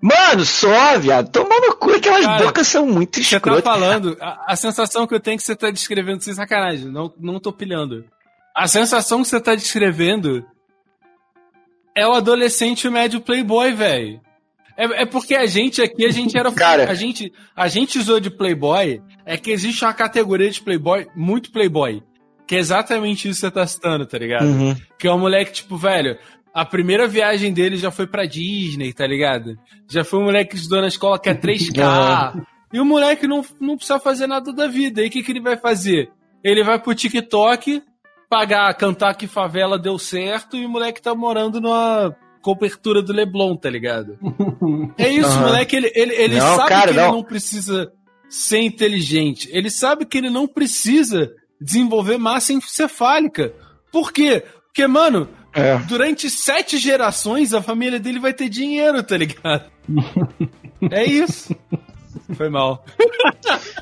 Mano, 0.00 0.44
só, 0.44 0.98
viado. 0.98 1.30
Toma 1.30 1.58
no 1.60 1.76
cu, 1.76 1.90
aquelas 1.90 2.24
Cara, 2.24 2.44
bocas 2.44 2.66
são 2.68 2.86
muito 2.86 3.20
escrotas. 3.20 3.56
Você 3.56 3.62
tá 3.62 3.72
falando, 3.72 4.16
a, 4.20 4.52
a, 4.52 4.56
sensação 4.56 5.06
que 5.06 5.14
eu 5.14 5.20
tenho 5.20 5.34
é 5.34 5.38
que 5.38 5.42
você 5.42 5.56
tá 5.56 5.70
descrevendo, 5.70 6.22
sem 6.22 6.34
sacanagem, 6.34 6.86
não, 6.86 7.12
não 7.18 7.40
tô 7.40 7.52
pilhando. 7.52 8.04
A 8.54 8.68
sensação 8.68 9.22
que 9.22 9.28
você 9.28 9.40
tá 9.40 9.54
descrevendo 9.54 10.44
é 11.94 12.06
o 12.06 12.12
adolescente 12.12 12.88
médio 12.88 13.20
playboy, 13.20 13.72
velho. 13.72 14.20
É, 14.78 15.02
é, 15.02 15.04
porque 15.04 15.34
a 15.34 15.44
gente 15.44 15.82
aqui, 15.82 16.06
a 16.06 16.10
gente 16.12 16.38
era. 16.38 16.52
Cara. 16.54 16.88
A 16.88 16.94
gente, 16.94 17.32
a 17.56 17.66
gente 17.66 17.98
usou 17.98 18.20
de 18.20 18.30
Playboy. 18.30 19.02
É 19.26 19.36
que 19.36 19.50
existe 19.50 19.84
uma 19.84 19.92
categoria 19.92 20.48
de 20.48 20.62
Playboy 20.62 21.08
muito 21.16 21.50
Playboy. 21.50 22.00
Que 22.46 22.54
é 22.54 22.58
exatamente 22.60 23.28
isso 23.28 23.40
que 23.40 23.46
você 23.46 23.50
tá 23.50 23.66
citando, 23.66 24.06
tá 24.06 24.16
ligado? 24.16 24.46
Uhum. 24.46 24.76
Que 24.96 25.08
é 25.08 25.12
um 25.12 25.18
moleque, 25.18 25.52
tipo, 25.52 25.76
velho. 25.76 26.16
A 26.54 26.64
primeira 26.64 27.06
viagem 27.06 27.52
dele 27.52 27.76
já 27.76 27.90
foi 27.90 28.06
pra 28.06 28.26
Disney, 28.26 28.92
tá 28.92 29.06
ligado? 29.06 29.56
Já 29.88 30.04
foi 30.04 30.18
um 30.18 30.24
moleque 30.24 30.50
que 30.50 30.56
estudou 30.56 30.80
na 30.80 30.88
escola 30.88 31.18
que 31.18 31.28
é 31.28 31.34
3K. 31.34 32.34
Uhum. 32.34 32.42
E 32.70 32.78
o 32.78 32.84
moleque 32.84 33.26
não, 33.26 33.42
não 33.58 33.76
precisa 33.76 33.98
fazer 33.98 34.26
nada 34.26 34.52
da 34.52 34.66
vida. 34.66 35.02
E 35.02 35.06
o 35.06 35.10
que, 35.10 35.22
que 35.22 35.32
ele 35.32 35.40
vai 35.40 35.56
fazer? 35.56 36.10
Ele 36.44 36.62
vai 36.62 36.78
pro 36.78 36.94
TikTok, 36.94 37.82
pagar, 38.28 38.74
cantar 38.74 39.14
que 39.14 39.26
favela 39.26 39.78
deu 39.78 39.98
certo, 39.98 40.54
e 40.54 40.66
o 40.66 40.68
moleque 40.68 41.00
tá 41.00 41.14
morando 41.14 41.62
numa 41.62 42.14
cobertura 42.42 43.02
do 43.02 43.12
Leblon, 43.12 43.56
tá 43.56 43.70
ligado? 43.70 44.18
É 44.98 45.08
isso, 45.08 45.30
uhum. 45.30 45.46
moleque. 45.46 45.76
Ele, 45.76 45.92
ele, 45.94 46.14
ele 46.14 46.38
não, 46.38 46.56
sabe 46.56 46.68
cara, 46.68 46.90
que 46.90 46.96
não. 46.96 47.04
ele 47.04 47.12
não 47.12 47.22
precisa 47.22 47.92
ser 48.28 48.60
inteligente. 48.60 49.48
Ele 49.52 49.70
sabe 49.70 50.04
que 50.04 50.18
ele 50.18 50.28
não 50.28 50.46
precisa 50.46 51.30
desenvolver 51.60 52.18
massa 52.18 52.52
encefálica. 52.52 53.54
Por 53.92 54.12
quê? 54.12 54.42
Porque, 54.66 54.86
mano, 54.86 55.28
é. 55.52 55.76
durante 55.78 56.28
sete 56.30 56.78
gerações 56.78 57.52
a 57.52 57.62
família 57.62 57.98
dele 57.98 58.18
vai 58.18 58.32
ter 58.32 58.48
dinheiro, 58.48 59.02
tá 59.02 59.16
ligado? 59.16 59.64
é 60.90 61.04
isso. 61.04 61.54
Foi 62.34 62.48
mal. 62.48 62.84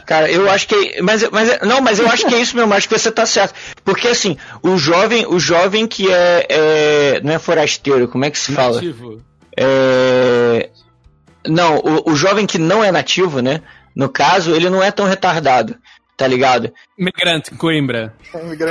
Cara, 0.07 0.31
eu 0.31 0.49
acho 0.49 0.69
que. 0.69 1.03
Mas, 1.03 1.29
mas, 1.31 1.61
não, 1.63 1.81
mas 1.81 1.99
eu 1.99 2.09
acho 2.09 2.27
que 2.27 2.35
é 2.35 2.41
isso 2.41 2.57
mesmo, 2.57 2.73
acho 2.73 2.89
que 2.89 2.97
você 2.97 3.11
tá 3.11 3.27
certo. 3.27 3.55
Porque 3.85 4.07
assim, 4.09 4.37
o 4.63 4.77
jovem, 4.77 5.27
o 5.27 5.39
jovem 5.39 5.87
que 5.87 6.11
é. 6.13 6.47
é 6.49 7.21
não 7.23 7.33
é 7.33 7.39
forasteiro, 7.39 8.07
como 8.09 8.25
é 8.25 8.31
que 8.31 8.39
se 8.39 8.53
fala? 8.53 8.75
Nativo. 8.75 9.21
É. 9.57 10.71
Não, 11.49 11.79
o, 11.79 12.13
o 12.13 12.17
jovem 12.17 12.47
que 12.47 12.59
não 12.59 12.85
é 12.85 12.93
nativo, 12.93 13.41
né? 13.41 13.63
No 13.95 14.09
caso, 14.09 14.55
ele 14.55 14.69
não 14.69 14.83
é 14.83 14.91
tão 14.91 15.07
retardado 15.07 15.77
tá 16.17 16.27
ligado? 16.27 16.73
Migrante 16.99 17.51
Coimbra. 17.53 18.15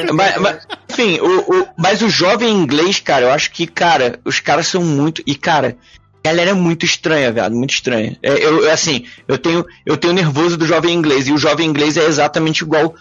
É, 0.10 0.12
mas, 0.12 0.38
mas, 0.38 0.68
enfim, 0.90 1.20
o, 1.20 1.62
o, 1.62 1.68
mas 1.78 2.02
o 2.02 2.10
jovem 2.10 2.52
inglês, 2.52 3.00
cara, 3.00 3.26
eu 3.26 3.32
acho 3.32 3.52
que, 3.52 3.68
cara, 3.68 4.20
os 4.26 4.40
caras 4.40 4.68
são 4.68 4.84
muito. 4.84 5.22
E, 5.28 5.36
cara, 5.36 5.78
galera 6.24 6.50
é 6.50 6.54
muito 6.54 6.86
estranha, 6.86 7.32
velho, 7.32 7.56
muito 7.56 7.74
estranha. 7.74 8.18
É, 8.24 8.44
eu, 8.44 8.72
assim, 8.72 9.06
eu 9.28 9.38
tenho, 9.38 9.64
eu 9.86 9.96
tenho 9.96 10.14
nervoso 10.14 10.58
do 10.58 10.66
jovem 10.66 10.96
inglês, 10.96 11.28
e 11.28 11.32
o 11.32 11.38
jovem 11.38 11.70
inglês 11.70 11.98
é 11.98 12.06
exatamente 12.06 12.62
igual 12.62 12.96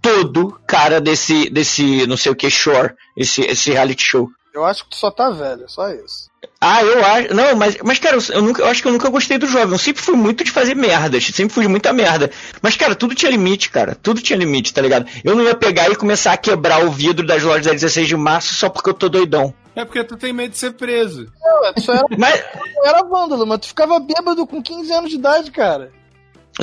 todo 0.00 0.58
cara 0.66 1.00
desse, 1.00 1.50
desse 1.50 2.06
não 2.06 2.16
sei 2.16 2.32
o 2.32 2.34
que, 2.34 2.50
Shore, 2.50 2.94
esse, 3.16 3.42
esse 3.42 3.70
reality 3.70 4.02
show. 4.02 4.30
Eu 4.52 4.64
acho 4.66 4.84
que 4.84 4.90
tu 4.90 4.96
só 4.96 5.10
tá 5.10 5.30
velho, 5.30 5.64
só 5.66 5.88
isso. 5.88 6.30
Ah, 6.60 6.82
eu 6.82 7.04
acho. 7.04 7.34
Não, 7.34 7.56
mas, 7.56 7.78
mas 7.82 7.98
cara, 7.98 8.18
eu, 8.30 8.42
nunca, 8.42 8.62
eu 8.62 8.66
acho 8.66 8.82
que 8.82 8.88
eu 8.88 8.92
nunca 8.92 9.08
gostei 9.08 9.38
do 9.38 9.46
jovem. 9.46 9.72
Eu 9.72 9.78
sempre 9.78 10.02
fui 10.02 10.14
muito 10.14 10.44
de 10.44 10.50
fazer 10.50 10.76
merdas. 10.76 11.24
Sempre 11.24 11.54
fui 11.54 11.64
de 11.64 11.70
muita 11.70 11.92
merda. 11.92 12.30
Mas, 12.60 12.76
cara, 12.76 12.94
tudo 12.94 13.14
tinha 13.14 13.30
limite, 13.30 13.70
cara. 13.70 13.94
Tudo 13.94 14.20
tinha 14.20 14.38
limite, 14.38 14.74
tá 14.74 14.82
ligado? 14.82 15.06
Eu 15.24 15.34
não 15.34 15.42
ia 15.42 15.54
pegar 15.54 15.90
e 15.90 15.96
começar 15.96 16.32
a 16.32 16.36
quebrar 16.36 16.84
o 16.84 16.90
vidro 16.90 17.26
das 17.26 17.42
lojas 17.42 17.66
da 17.66 17.72
16 17.72 18.08
de 18.08 18.16
março 18.16 18.54
só 18.54 18.68
porque 18.68 18.90
eu 18.90 18.94
tô 18.94 19.08
doidão. 19.08 19.54
É 19.74 19.84
porque 19.84 20.04
tu 20.04 20.16
tem 20.16 20.32
medo 20.32 20.50
de 20.50 20.58
ser 20.58 20.74
preso. 20.74 21.32
Não, 21.40 21.72
tu 21.72 21.90
era, 21.90 22.06
mas... 22.18 22.44
era 22.84 23.02
vândalo, 23.02 23.46
mas 23.46 23.60
tu 23.60 23.68
ficava 23.68 23.98
bêbado 23.98 24.46
com 24.46 24.62
15 24.62 24.92
anos 24.92 25.10
de 25.10 25.16
idade, 25.16 25.50
cara. 25.50 25.90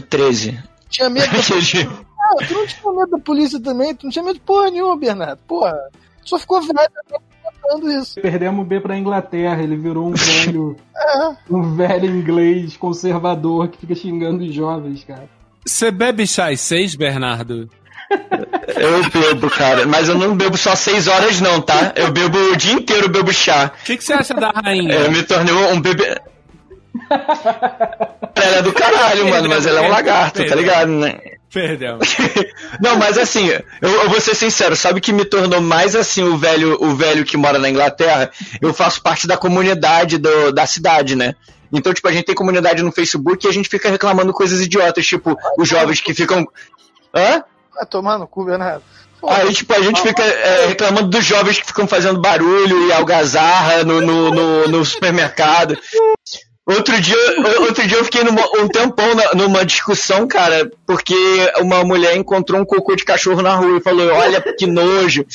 13. 0.09 0.61
Tinha 0.89 1.09
medo 1.09 1.31
da... 1.31 1.39
ah, 1.41 2.45
tu 2.47 2.53
não 2.53 2.67
tinha 2.67 2.93
medo 2.93 3.11
da 3.11 3.19
polícia 3.19 3.59
também? 3.59 3.95
Tu 3.95 4.03
não 4.03 4.11
tinha 4.11 4.23
medo 4.23 4.35
de 4.35 4.41
porra 4.41 4.69
nenhuma, 4.69 4.95
Bernardo. 4.95 5.39
Porra. 5.47 5.75
Tu 6.21 6.29
só 6.29 6.37
ficou 6.37 6.61
velho 6.61 6.89
contando 7.69 7.91
isso. 7.91 8.19
Perdemos 8.19 8.61
o 8.61 8.67
B 8.67 8.79
pra 8.79 8.97
Inglaterra, 8.97 9.61
ele 9.61 9.75
virou 9.75 10.09
um 10.09 10.13
velho. 10.15 10.75
é. 10.95 11.35
Um 11.49 11.75
velho 11.75 12.05
inglês 12.05 12.75
conservador 12.75 13.67
que 13.69 13.77
fica 13.77 13.95
xingando 13.95 14.43
os 14.43 14.53
jovens, 14.53 15.03
cara. 15.03 15.29
Você 15.65 15.91
bebe 15.91 16.25
chá 16.25 16.55
6, 16.55 16.95
Bernardo? 16.95 17.69
Eu 18.75 19.03
bebo, 19.09 19.49
cara, 19.49 19.85
mas 19.85 20.07
eu 20.07 20.17
não 20.17 20.35
bebo 20.35 20.57
só 20.57 20.75
seis 20.75 21.07
horas, 21.07 21.41
não, 21.41 21.59
tá? 21.59 21.91
Eu 21.95 22.11
bebo 22.11 22.37
o 22.37 22.55
dia 22.55 22.73
inteiro, 22.73 23.05
eu 23.05 23.09
bebo 23.09 23.33
chá. 23.33 23.71
O 23.81 23.83
que, 23.83 23.97
que, 23.97 24.03
você 24.03 24.13
acha 24.13 24.33
da 24.33 24.51
rainha? 24.51 24.93
Eu 24.93 25.11
me 25.11 25.21
tornei 25.23 25.53
um 25.53 25.81
bebê. 25.81 26.05
ela 27.09 28.55
é 28.57 28.61
do 28.61 28.71
caralho, 28.71 29.29
mano, 29.29 29.49
mas 29.49 29.65
ela 29.65 29.81
é 29.81 29.87
um 29.87 29.91
lagarto, 29.91 30.45
tá 30.45 30.55
ligado, 30.55 30.91
né? 30.91 31.19
Perdão. 31.51 31.97
não, 32.79 32.97
mas 32.97 33.17
assim, 33.17 33.47
eu, 33.47 33.89
eu, 33.89 34.09
vou 34.09 34.21
ser 34.21 34.35
sincero, 34.35 34.75
sabe 34.75 35.01
que 35.01 35.11
me 35.11 35.25
tornou 35.25 35.59
mais 35.59 35.95
assim 35.95 36.23
o 36.23 36.37
velho, 36.37 36.77
o 36.79 36.95
velho 36.95 37.25
que 37.25 37.37
mora 37.37 37.57
na 37.57 37.69
Inglaterra? 37.69 38.29
Eu 38.61 38.73
faço 38.73 39.01
parte 39.01 39.25
da 39.25 39.35
comunidade 39.35 40.17
do, 40.17 40.51
da 40.51 40.67
cidade, 40.67 41.15
né? 41.15 41.35
Então, 41.71 41.93
tipo, 41.93 42.07
a 42.07 42.11
gente 42.11 42.25
tem 42.25 42.35
comunidade 42.35 42.83
no 42.83 42.91
Facebook 42.91 43.45
e 43.45 43.49
a 43.49 43.53
gente 43.53 43.69
fica 43.69 43.89
reclamando 43.89 44.33
coisas 44.33 44.61
idiotas, 44.61 45.05
tipo, 45.05 45.37
os 45.57 45.67
jovens 45.67 46.01
que 46.01 46.13
ficam. 46.13 46.47
Hã? 47.13 47.43
Vai 47.75 47.85
tomar 47.87 48.17
no 48.17 48.27
cu, 48.27 48.45
Bernardo. 48.45 48.83
Aí, 49.27 49.53
tipo, 49.53 49.73
a 49.73 49.81
gente 49.81 50.01
fica 50.01 50.23
é, 50.23 50.67
reclamando 50.67 51.09
dos 51.09 51.25
jovens 51.25 51.59
que 51.59 51.65
ficam 51.65 51.87
fazendo 51.87 52.21
barulho 52.21 52.87
e 52.87 52.93
algazarra 52.93 53.83
no, 53.83 54.01
no, 54.01 54.31
no, 54.31 54.67
no 54.67 54.85
supermercado. 54.85 55.77
Outro 56.69 57.01
dia, 57.01 57.17
outro 57.61 57.87
dia 57.87 57.97
eu 57.97 58.05
fiquei 58.05 58.23
numa, 58.23 58.43
um 58.59 58.67
tempão 58.67 59.07
numa 59.33 59.65
discussão, 59.65 60.27
cara, 60.27 60.69
porque 60.85 61.15
uma 61.61 61.83
mulher 61.83 62.15
encontrou 62.15 62.61
um 62.61 62.65
cocô 62.65 62.95
de 62.95 63.03
cachorro 63.03 63.41
na 63.41 63.55
rua 63.55 63.79
e 63.79 63.81
falou: 63.81 64.07
Olha 64.13 64.39
que 64.39 64.67
nojo, 64.67 65.25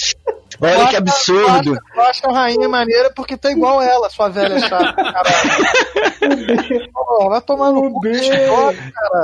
olha 0.61 0.87
que 0.87 0.95
absurdo. 0.95 1.77
Eu 1.97 2.03
acho, 2.05 2.23
que 2.23 2.29
a 2.29 2.33
rainha 2.33 2.69
maneira 2.69 3.11
porque 3.11 3.37
tá 3.37 3.51
igual 3.51 3.83
ela, 3.83 4.09
sua 4.11 4.29
velha 4.29 4.61
chata, 4.61 4.95
caralho. 4.95 6.91
Pô, 6.93 7.29
vai 7.29 7.41
tomar 7.41 7.73
no 7.73 7.91
cu, 7.91 7.99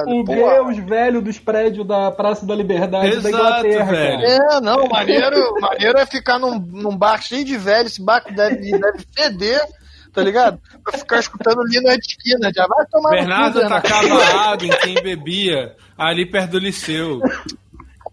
O 0.09 0.25
B 0.25 0.35
é 0.35 0.61
os 0.61 0.79
velhos 0.79 1.23
dos 1.23 1.39
prédios 1.39 1.87
da 1.87 2.11
Praça 2.11 2.45
da 2.45 2.57
Liberdade 2.57 3.07
Exato, 3.07 3.23
da 3.23 3.31
Inglaterra, 3.31 3.85
velho. 3.85 4.21
cara. 4.21 4.57
É, 4.57 4.61
não, 4.61 4.89
maneiro, 4.89 5.55
maneiro 5.61 5.97
é 5.97 6.07
ficar 6.07 6.41
num, 6.41 6.59
num 6.59 6.97
bar 6.97 7.23
cheio 7.23 7.45
de 7.45 7.57
velho, 7.57 7.87
esse 7.87 8.03
bar 8.03 8.25
deve, 8.35 8.73
deve 8.73 9.07
feder 9.15 9.65
tá 10.13 10.23
ligado? 10.23 10.61
Pra 10.85 10.99
ficar 10.99 11.19
escutando 11.21 11.61
ali 11.61 11.81
na 11.83 11.95
esquina, 11.95 12.51
já 12.55 12.67
vai 12.67 12.87
tomar 12.87 13.11
Bernardo 13.11 13.61
tacava 13.69 14.25
água 14.25 14.67
em 14.67 14.71
quem 14.81 14.95
bebia, 15.03 15.75
ali 15.97 16.25
perto 16.31 16.53
do 16.53 16.59
liceu. 16.59 17.21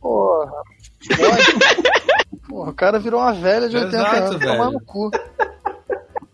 Porra. 0.02 0.52
Porra, 2.48 2.70
o 2.72 2.74
cara 2.74 3.00
virou 3.00 3.20
uma 3.20 3.34
velha 3.34 3.68
de 3.70 3.76
Exato, 3.78 3.96
80 3.96 4.10
anos, 4.18 4.40
velho. 4.40 4.52
tomar 4.58 4.72
no 4.72 4.80
cu. 4.82 5.12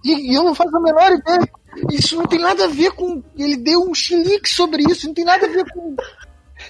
E, 0.03 0.31
e 0.31 0.35
eu 0.35 0.43
não 0.43 0.53
faço 0.55 0.75
a 0.75 0.79
menor 0.81 1.11
ideia. 1.11 1.49
Isso 1.91 2.15
não 2.15 2.25
tem 2.27 2.39
nada 2.39 2.65
a 2.65 2.67
ver 2.67 2.91
com. 2.91 3.23
Ele 3.37 3.57
deu 3.57 3.79
um 3.81 3.93
chilique 3.95 4.47
sobre 4.49 4.83
isso, 4.83 5.07
não 5.07 5.13
tem 5.13 5.25
nada 5.25 5.45
a 5.45 5.49
ver 5.49 5.65
com. 5.71 5.95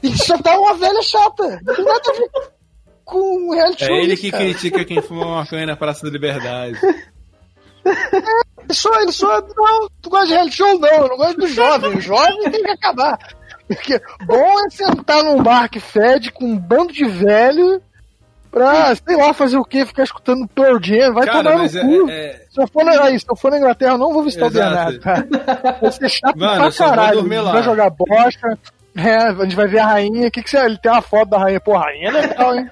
Ele 0.02 0.18
só 0.18 0.38
tá 0.38 0.58
uma 0.58 0.74
velha 0.76 1.02
chata. 1.02 1.60
Não 1.64 1.76
tem 1.76 1.86
nada 1.86 2.02
a 2.08 2.14
ver 2.14 2.30
com 3.04 3.50
o 3.50 3.54
reality 3.54 3.84
É 3.84 3.88
show. 3.88 3.96
ele 3.98 4.14
isso, 4.14 4.22
que 4.22 4.32
cara. 4.32 4.44
critica 4.46 4.86
quem 4.86 5.02
fuma 5.02 5.26
maconha 5.36 5.66
na 5.66 5.76
Praça 5.76 6.06
da 6.06 6.12
Liberdade. 6.12 6.80
Ele 8.64 8.74
só, 8.74 9.02
ele 9.02 9.12
só. 9.12 9.42
Não, 9.42 9.90
tu 10.02 10.10
gosta 10.10 10.28
de 10.28 10.34
reality 10.34 10.56
show? 10.56 10.80
Não, 10.80 10.88
eu 10.88 11.08
não 11.10 11.18
gosto 11.18 11.38
do 11.38 11.48
jovem. 11.48 11.98
O 11.98 12.02
jovem 12.02 12.50
tem 12.50 12.64
que 12.64 12.72
acabar. 12.72 13.18
Porque 13.68 14.00
bom 14.26 14.56
é 14.66 14.70
sentar 14.70 15.22
num 15.22 15.44
bar 15.44 15.70
que 15.70 15.82
fede 15.82 16.32
com 16.32 16.46
um 16.46 16.58
bando 16.58 16.94
de 16.94 17.04
velho 17.04 17.82
pra, 18.50 18.96
sei 18.96 19.18
lá, 19.18 19.34
fazer 19.34 19.58
o 19.58 19.66
quê? 19.66 19.86
Ficar 19.86 20.04
escutando 20.04 20.48
Pearl 20.48 20.78
Jam. 20.82 21.14
Vai 21.14 21.26
Cara, 21.26 21.40
tomar 21.44 21.52
no 21.56 21.58
mas 21.64 21.76
é, 21.76 21.82
cu. 21.82 22.10
é- 22.10 22.42
Se 22.50 22.62
eu, 22.62 22.68
for 22.68 22.86
na, 22.86 23.04
aí, 23.04 23.20
se 23.20 23.26
eu 23.30 23.36
for 23.36 23.52
na 23.52 23.58
Inglaterra, 23.58 23.92
eu 23.94 23.98
não 23.98 24.14
vou 24.14 24.24
visitar 24.24 24.46
Exato. 24.46 24.66
o 24.66 25.00
Bernardo, 25.00 25.00
tá? 25.00 25.72
Vai 25.82 25.92
ser 25.92 26.10
chato 26.10 26.38
Mano, 26.40 26.62
pra 26.62 26.72
caralho. 26.72 27.28
vai 27.52 27.64
jogar 27.64 27.90
bosta. 27.90 28.58
É, 28.96 29.16
a 29.18 29.34
gente 29.44 29.56
vai 29.58 29.68
ver 29.68 29.80
a 29.80 29.88
rainha. 29.88 30.28
O 30.28 30.32
que, 30.32 30.42
que 30.42 30.50
você. 30.50 30.58
Ele 30.58 30.78
tem 30.78 30.92
uma 30.92 31.02
foto 31.02 31.30
da 31.30 31.38
rainha. 31.40 31.60
Pô, 31.60 31.76
a 31.76 31.82
rainha 31.82 32.10
é 32.10 32.12
legal, 32.12 32.56
hein? 32.56 32.72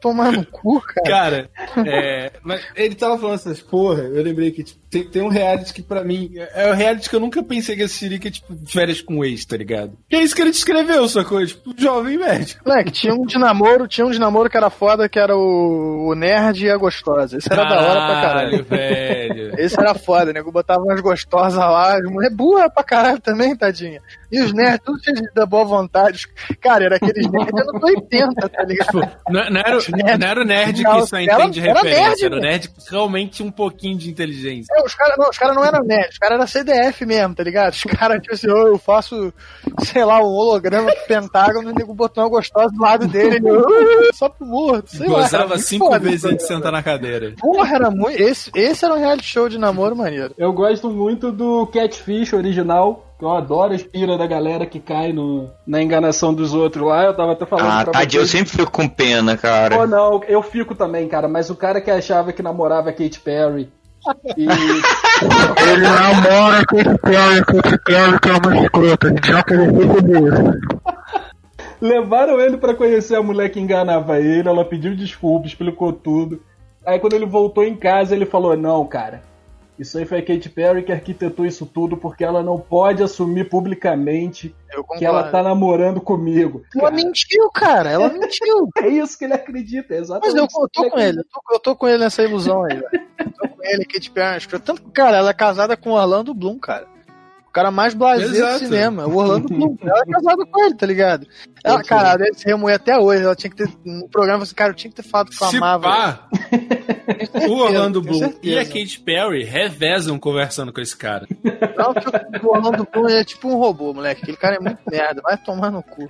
Tomar 0.00 0.32
no 0.32 0.46
cu, 0.46 0.80
cara. 0.80 1.50
Cara, 1.54 1.86
é, 1.86 2.32
mas 2.42 2.66
ele 2.74 2.94
tava 2.94 3.18
falando 3.18 3.34
essas 3.34 3.60
porra, 3.60 4.02
eu 4.02 4.22
lembrei 4.22 4.50
que 4.50 4.64
tipo, 4.64 4.79
tem, 4.90 5.04
tem 5.04 5.22
um 5.22 5.28
reality 5.28 5.72
que 5.72 5.82
pra 5.82 6.02
mim 6.02 6.32
é 6.54 6.70
o 6.70 6.74
reality 6.74 7.08
que 7.08 7.14
eu 7.16 7.20
nunca 7.20 7.42
pensei 7.42 7.76
que 7.76 7.82
assistiria, 7.82 8.18
que 8.18 8.28
é 8.28 8.30
tipo 8.30 8.54
férias 8.66 9.00
com 9.00 9.24
ex, 9.24 9.44
tá 9.44 9.56
ligado? 9.56 9.92
Que 10.08 10.16
é 10.16 10.22
isso 10.22 10.34
que 10.34 10.42
ele 10.42 10.50
descreveu, 10.50 11.08
sacou? 11.08 11.44
Tipo, 11.46 11.72
jovem 11.78 12.18
médico. 12.18 12.62
Moleque, 12.66 12.90
tinha 12.90 13.14
um 13.14 13.24
de 13.24 13.38
namoro, 13.38 13.86
tinha 13.86 14.06
um 14.06 14.10
de 14.10 14.18
namoro 14.18 14.50
que 14.50 14.56
era 14.56 14.68
foda, 14.70 15.08
que 15.08 15.18
era 15.18 15.36
o, 15.36 16.08
o 16.10 16.14
nerd 16.14 16.64
e 16.64 16.70
a 16.70 16.76
gostosa. 16.76 17.38
Esse 17.38 17.52
era 17.52 17.64
da 17.64 17.80
hora 17.80 18.00
pra 18.06 18.20
caralho. 18.22 18.64
velho. 18.64 19.54
Esse 19.60 19.78
era 19.80 19.94
foda, 19.94 20.32
nego. 20.32 20.50
Botava 20.52 20.82
umas 20.82 21.00
gostosas 21.00 21.58
lá, 21.58 21.96
as 21.96 22.02
mulher 22.04 22.30
burra 22.30 22.68
pra 22.70 22.82
caralho 22.82 23.20
também, 23.20 23.54
tadinha. 23.56 24.00
E 24.32 24.40
os 24.42 24.52
nerds, 24.52 24.80
tudo 24.84 25.02
cheio 25.02 25.16
de- 25.16 25.32
da 25.34 25.44
boa 25.46 25.64
vontade. 25.64 26.26
Cara, 26.60 26.84
era 26.84 26.96
aqueles 26.96 27.30
nerds 27.30 27.52
anos 27.60 27.82
80, 27.82 28.48
tá 28.48 28.62
ligado? 28.64 29.10
Não, 29.28 29.50
não 29.50 29.60
era, 29.60 29.78
o- 29.78 29.82
nerd- 29.96 30.20
não 30.20 30.28
era 30.28 30.40
o 30.40 30.44
nerd 30.44 30.84
que 30.84 31.06
só 31.06 31.16
era- 31.18 31.34
entende 31.44 31.60
era 31.60 31.72
referência, 31.74 32.04
nerd, 32.10 32.24
era 32.24 32.34
o 32.36 32.40
né? 32.40 32.48
nerd 32.50 32.68
com 32.68 32.80
realmente 32.90 33.42
um 33.42 33.50
pouquinho 33.50 33.96
de 33.98 34.08
inteligência. 34.10 34.72
É, 34.72 34.79
os 34.84 34.94
caras 34.94 35.16
não, 35.18 35.28
os 35.30 35.38
cara 35.38 35.54
não 35.54 35.64
eram 35.64 35.82
nerds, 35.84 36.10
os 36.12 36.18
caras 36.18 36.36
eram 36.38 36.46
CDF 36.46 37.04
mesmo, 37.06 37.34
tá 37.34 37.42
ligado? 37.42 37.72
Os 37.72 37.82
caras, 37.84 38.20
tipo 38.20 38.34
assim, 38.34 38.50
"Ô, 38.50 38.68
eu 38.68 38.78
faço, 38.78 39.32
sei 39.84 40.04
lá, 40.04 40.18
um 40.20 40.24
holograma 40.26 40.90
do 40.90 41.06
Pentágono 41.06 41.68
e 41.70 41.72
o 41.72 41.74
nego 41.74 41.94
botou 41.94 42.24
uma 42.24 42.30
gostosa 42.30 42.68
do 42.74 42.80
lado 42.82 43.06
dele, 43.08 43.36
ele, 43.36 43.50
"Uh, 43.50 44.14
só 44.14 44.28
pro 44.28 44.46
morto, 44.46 44.90
sei 44.90 45.08
lá. 45.08 45.20
Gozava 45.22 45.48
muito 45.48 45.62
cinco 45.62 45.86
foda 45.86 45.98
vezes 45.98 46.24
antes 46.24 46.38
de 46.38 46.46
sentar 46.46 46.72
na 46.72 46.82
cadeira. 46.82 47.34
Porra, 47.38 47.74
era 47.74 47.90
muito. 47.90 48.20
Esse, 48.20 48.50
esse 48.54 48.84
era 48.84 48.94
um 48.94 48.98
reality 48.98 49.24
show 49.26 49.48
de 49.48 49.58
namoro 49.58 49.94
maneiro. 49.96 50.34
Eu 50.36 50.52
gosto 50.52 50.90
muito 50.90 51.30
do 51.32 51.66
Catfish 51.66 52.32
original, 52.32 53.06
que 53.18 53.24
eu 53.24 53.30
adoro 53.30 53.72
a 53.72 53.76
espira 53.76 54.16
da 54.16 54.26
galera 54.26 54.64
que 54.66 54.80
cai 54.80 55.12
no, 55.12 55.50
na 55.66 55.82
enganação 55.82 56.32
dos 56.34 56.54
outros 56.54 56.86
lá. 56.86 57.04
Eu 57.04 57.14
tava 57.16 57.32
até 57.32 57.44
falando 57.46 57.68
Ah, 57.70 57.84
tadinho, 57.84 58.22
eu 58.22 58.26
sempre 58.26 58.50
fico 58.50 58.70
com 58.70 58.88
pena, 58.88 59.36
cara. 59.36 59.76
Pô, 59.76 59.86
não, 59.86 60.20
eu 60.26 60.42
fico 60.42 60.74
também, 60.74 61.06
cara, 61.08 61.28
mas 61.28 61.50
o 61.50 61.56
cara 61.56 61.80
que 61.80 61.90
achava 61.90 62.32
que 62.32 62.42
namorava 62.42 62.90
a 62.90 62.92
Katy 62.92 63.20
Perry 63.20 63.70
e 64.36 64.42
Ele 64.44 65.82
namora 65.82 66.64
com 66.66 66.78
esse 66.78 66.98
Perry, 66.98 67.44
com 67.44 67.58
esse 67.58 67.78
Perry 67.84 68.20
que 68.20 68.28
é 68.28 68.32
uma 68.32 68.62
escrota. 68.62 69.06
A 69.06 69.10
gente 69.10 69.28
já 69.28 69.42
conversou 69.42 69.94
sobre 69.94 70.18
isso. 70.18 71.70
levaram 71.80 72.40
ele 72.40 72.56
pra 72.56 72.74
conhecer 72.74 73.16
a 73.16 73.22
mulher 73.22 73.48
que 73.50 73.60
enganava 73.60 74.18
ele, 74.18 74.48
ela 74.48 74.64
pediu 74.64 74.94
desculpa, 74.94 75.46
explicou 75.46 75.92
tudo. 75.92 76.42
Aí 76.84 76.98
quando 76.98 77.14
ele 77.14 77.26
voltou 77.26 77.64
em 77.64 77.76
casa, 77.76 78.14
ele 78.14 78.26
falou: 78.26 78.56
"Não, 78.56 78.86
cara. 78.86 79.22
Isso 79.78 79.96
aí 79.96 80.04
foi 80.04 80.18
a 80.18 80.22
Katy 80.22 80.50
Perry 80.50 80.82
que 80.82 80.92
arquitetou 80.92 81.46
isso 81.46 81.64
tudo 81.64 81.96
porque 81.96 82.22
ela 82.22 82.42
não 82.42 82.58
pode 82.58 83.02
assumir 83.02 83.48
publicamente 83.48 84.54
Eu 84.70 84.84
que 84.84 85.06
ela 85.06 85.30
tá 85.30 85.42
namorando 85.42 86.02
comigo". 86.02 86.62
Ela 86.76 86.90
mentiu, 86.90 87.50
cara. 87.50 87.90
Ela 87.90 88.10
mentiu. 88.10 88.68
É 88.76 88.88
isso 88.88 89.18
que 89.18 89.24
ele 89.24 89.32
acredita, 89.32 89.94
é 89.94 89.98
Mas 89.98 90.08
exatamente. 90.08 90.38
eu, 90.38 90.44
isso 90.44 90.62
eu 90.62 90.68
tô 90.68 90.90
com 90.90 90.98
ele. 90.98 91.20
Eu 91.20 91.24
tô, 91.24 91.54
eu 91.54 91.60
tô 91.60 91.76
com 91.76 91.88
ele 91.88 91.98
nessa 91.98 92.22
ilusão 92.22 92.62
aí, 92.64 92.76
velho. 92.76 92.90
Ele, 93.62 93.84
Katy 93.84 94.10
Perry. 94.10 94.34
é 94.34 94.38
escrota. 94.38 94.64
Tanto 94.66 94.82
que, 94.82 94.90
cara, 94.90 95.18
ela 95.18 95.30
é 95.30 95.34
casada 95.34 95.76
com 95.76 95.90
o 95.90 95.94
Orlando 95.94 96.34
Bloom, 96.34 96.58
cara. 96.58 96.86
O 97.48 97.52
cara 97.52 97.72
mais 97.72 97.94
blasé 97.94 98.28
do 98.28 98.58
cinema, 98.60 99.06
o 99.08 99.16
Orlando 99.16 99.48
Bloom. 99.52 99.76
Ela 99.82 100.02
é 100.06 100.12
casada 100.12 100.46
com 100.46 100.64
ele, 100.64 100.74
tá 100.76 100.86
ligado? 100.86 101.26
Ela, 101.64 101.82
cara, 101.82 102.08
ela 102.10 102.16
deve 102.18 102.34
se 102.34 102.46
remoer 102.46 102.76
até 102.76 102.96
hoje. 102.96 103.24
Ela 103.24 103.34
tinha 103.34 103.50
que 103.50 103.56
ter. 103.56 103.68
No 103.84 104.08
programa, 104.08 104.44
assim, 104.44 104.54
cara, 104.54 104.70
eu 104.70 104.76
tinha 104.76 104.88
que 104.88 105.02
ter 105.02 105.08
falado 105.08 105.30
que 105.30 105.42
eu 105.42 105.48
Se 105.48 105.56
amava. 105.56 106.28
o 107.48 107.50
Orlando 107.58 108.00
Bloom 108.00 108.34
e 108.40 108.56
a. 108.56 108.64
Katy 108.64 109.00
Perry 109.04 109.42
revezam 109.42 110.16
conversando 110.16 110.72
com 110.72 110.80
esse 110.80 110.96
cara. 110.96 111.26
Não, 111.76 111.92
que 111.92 112.46
o 112.46 112.50
Orlando 112.50 112.86
Bloom 112.92 113.08
é 113.08 113.24
tipo 113.24 113.48
um 113.48 113.56
robô, 113.56 113.92
moleque. 113.92 114.22
Aquele 114.22 114.36
cara 114.36 114.54
é 114.54 114.60
muito 114.60 114.78
merda. 114.88 115.20
Vai 115.20 115.36
tomar 115.36 115.72
no 115.72 115.82
cu. 115.82 116.08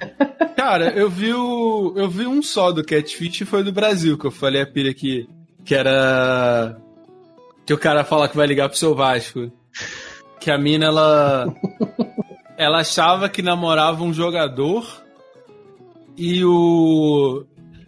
Cara, 0.55 0.91
eu 0.91 1.09
vi 1.09 1.33
o. 1.33 1.95
Eu 1.97 2.11
vi 2.11 2.27
um 2.27 2.43
só 2.43 2.71
do 2.71 2.85
Catfish 2.85 3.41
e 3.41 3.45
foi 3.47 3.65
do 3.65 3.73
Brasil, 3.73 4.19
que 4.19 4.27
eu 4.27 4.31
falei 4.31 4.61
a 4.61 4.67
pilha 4.71 4.93
que. 4.93 5.27
Que 5.65 5.75
era. 5.75 6.77
Que 7.71 7.75
o 7.75 7.79
cara 7.79 8.03
fala 8.03 8.29
que 8.29 8.37
vai 8.37 8.49
ligar 8.49 8.69
pro 8.69 8.77
seu 8.77 8.97
Vasco. 8.97 9.49
Que 10.41 10.51
a 10.51 10.59
mina, 10.59 10.87
ela. 10.87 11.55
ela 12.59 12.81
achava 12.81 13.29
que 13.29 13.43
namorava 13.43 14.03
um 14.03 14.13
jogador 14.13 14.85
e 16.17 16.45
o. 16.45 17.45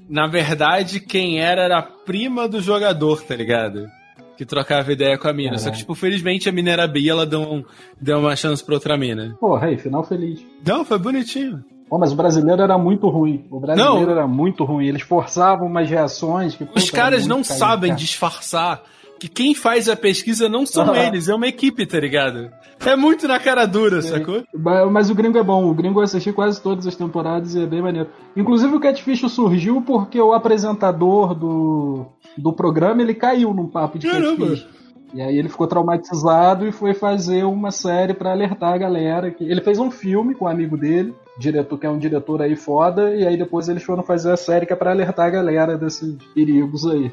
Na 0.08 0.28
verdade, 0.28 1.00
quem 1.00 1.40
era 1.40 1.62
era 1.62 1.78
a 1.80 1.82
prima 1.82 2.46
do 2.46 2.60
jogador, 2.60 3.24
tá 3.24 3.34
ligado? 3.34 3.88
Que 4.36 4.46
trocava 4.46 4.92
ideia 4.92 5.18
com 5.18 5.26
a 5.26 5.32
mina. 5.32 5.58
Só 5.58 5.72
que, 5.72 5.78
tipo, 5.78 5.96
felizmente 5.96 6.48
a 6.48 6.52
mina 6.52 6.70
era 6.70 6.86
bi 6.86 7.08
ela 7.08 7.26
deu, 7.26 7.40
um, 7.40 7.64
deu 8.00 8.20
uma 8.20 8.36
chance 8.36 8.64
pra 8.64 8.76
outra 8.76 8.96
mina. 8.96 9.36
Porra, 9.40 9.66
aí, 9.66 9.78
final 9.78 10.04
feliz. 10.04 10.46
Não, 10.64 10.84
foi 10.84 10.98
bonitinho. 11.00 11.60
Pô, 11.90 11.98
mas 11.98 12.12
o 12.12 12.14
brasileiro 12.14 12.62
era 12.62 12.78
muito 12.78 13.08
ruim. 13.08 13.48
O 13.50 13.58
brasileiro 13.58 14.06
Não. 14.06 14.12
era 14.12 14.28
muito 14.28 14.62
ruim. 14.62 14.86
Eles 14.86 15.02
forçavam 15.02 15.66
umas 15.66 15.90
reações 15.90 16.54
que 16.54 16.62
Os 16.62 16.84
puta, 16.84 16.96
caras 16.96 17.26
não 17.26 17.42
sabem 17.42 17.96
disfarçar 17.96 18.80
que 19.22 19.28
quem 19.28 19.54
faz 19.54 19.88
a 19.88 19.94
pesquisa 19.94 20.48
não 20.48 20.66
são 20.66 20.82
Aham. 20.82 20.96
eles, 20.96 21.28
é 21.28 21.34
uma 21.34 21.46
equipe, 21.46 21.86
tá 21.86 22.00
ligado? 22.00 22.50
É 22.84 22.96
muito 22.96 23.28
na 23.28 23.38
cara 23.38 23.64
dura, 23.66 24.02
sacou? 24.02 24.42
Mas 24.90 25.10
o 25.10 25.14
gringo 25.14 25.38
é 25.38 25.42
bom. 25.44 25.70
O 25.70 25.72
gringo 25.72 26.00
eu 26.00 26.02
assisti 26.02 26.32
quase 26.32 26.60
todas 26.60 26.88
as 26.88 26.96
temporadas 26.96 27.54
e 27.54 27.62
é 27.62 27.66
bem 27.66 27.80
maneiro. 27.80 28.08
Inclusive 28.36 28.74
o 28.74 28.80
Catfish 28.80 29.20
surgiu 29.30 29.80
porque 29.80 30.20
o 30.20 30.32
apresentador 30.32 31.36
do, 31.36 32.06
do 32.36 32.52
programa 32.52 33.00
ele 33.00 33.14
caiu 33.14 33.54
num 33.54 33.68
papo 33.68 33.96
de 33.96 34.08
Caramba. 34.08 34.44
Catfish. 34.44 34.66
E 35.14 35.22
aí 35.22 35.38
ele 35.38 35.48
ficou 35.48 35.68
traumatizado 35.68 36.66
e 36.66 36.72
foi 36.72 36.92
fazer 36.92 37.44
uma 37.44 37.70
série 37.70 38.14
pra 38.14 38.32
alertar 38.32 38.72
a 38.72 38.78
galera. 38.78 39.30
Que... 39.30 39.44
Ele 39.44 39.60
fez 39.60 39.78
um 39.78 39.90
filme 39.90 40.34
com 40.34 40.46
um 40.46 40.48
amigo 40.48 40.76
dele, 40.76 41.14
diretor 41.38 41.78
que 41.78 41.86
é 41.86 41.90
um 41.90 41.98
diretor 41.98 42.42
aí 42.42 42.54
foda, 42.56 43.14
e 43.14 43.26
aí 43.26 43.36
depois 43.36 43.68
eles 43.68 43.82
foram 43.82 44.02
fazer 44.02 44.32
a 44.32 44.36
série 44.36 44.66
que 44.66 44.72
é 44.72 44.76
pra 44.76 44.90
alertar 44.90 45.26
a 45.26 45.30
galera 45.30 45.76
desses 45.78 46.14
perigos 46.34 46.86
aí. 46.86 47.10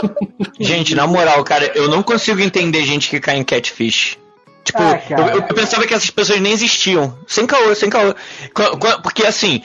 Gente, 0.58 0.94
na 0.94 1.06
moral, 1.06 1.42
cara, 1.44 1.70
eu 1.74 1.88
não 1.88 2.02
consigo 2.02 2.40
entender 2.40 2.82
gente 2.84 3.08
que 3.08 3.20
cai 3.20 3.36
em 3.36 3.44
catfish. 3.44 4.18
Tipo, 4.64 4.78
Ah, 4.82 5.00
eu, 5.10 5.26
eu 5.36 5.42
pensava 5.54 5.86
que 5.86 5.94
essas 5.94 6.10
pessoas 6.10 6.40
nem 6.40 6.52
existiam. 6.52 7.16
Sem 7.26 7.46
caô, 7.46 7.74
sem 7.74 7.88
caô. 7.88 8.14
Qu- 8.54 8.76
qu- 8.78 9.02
Porque 9.02 9.24
assim, 9.26 9.62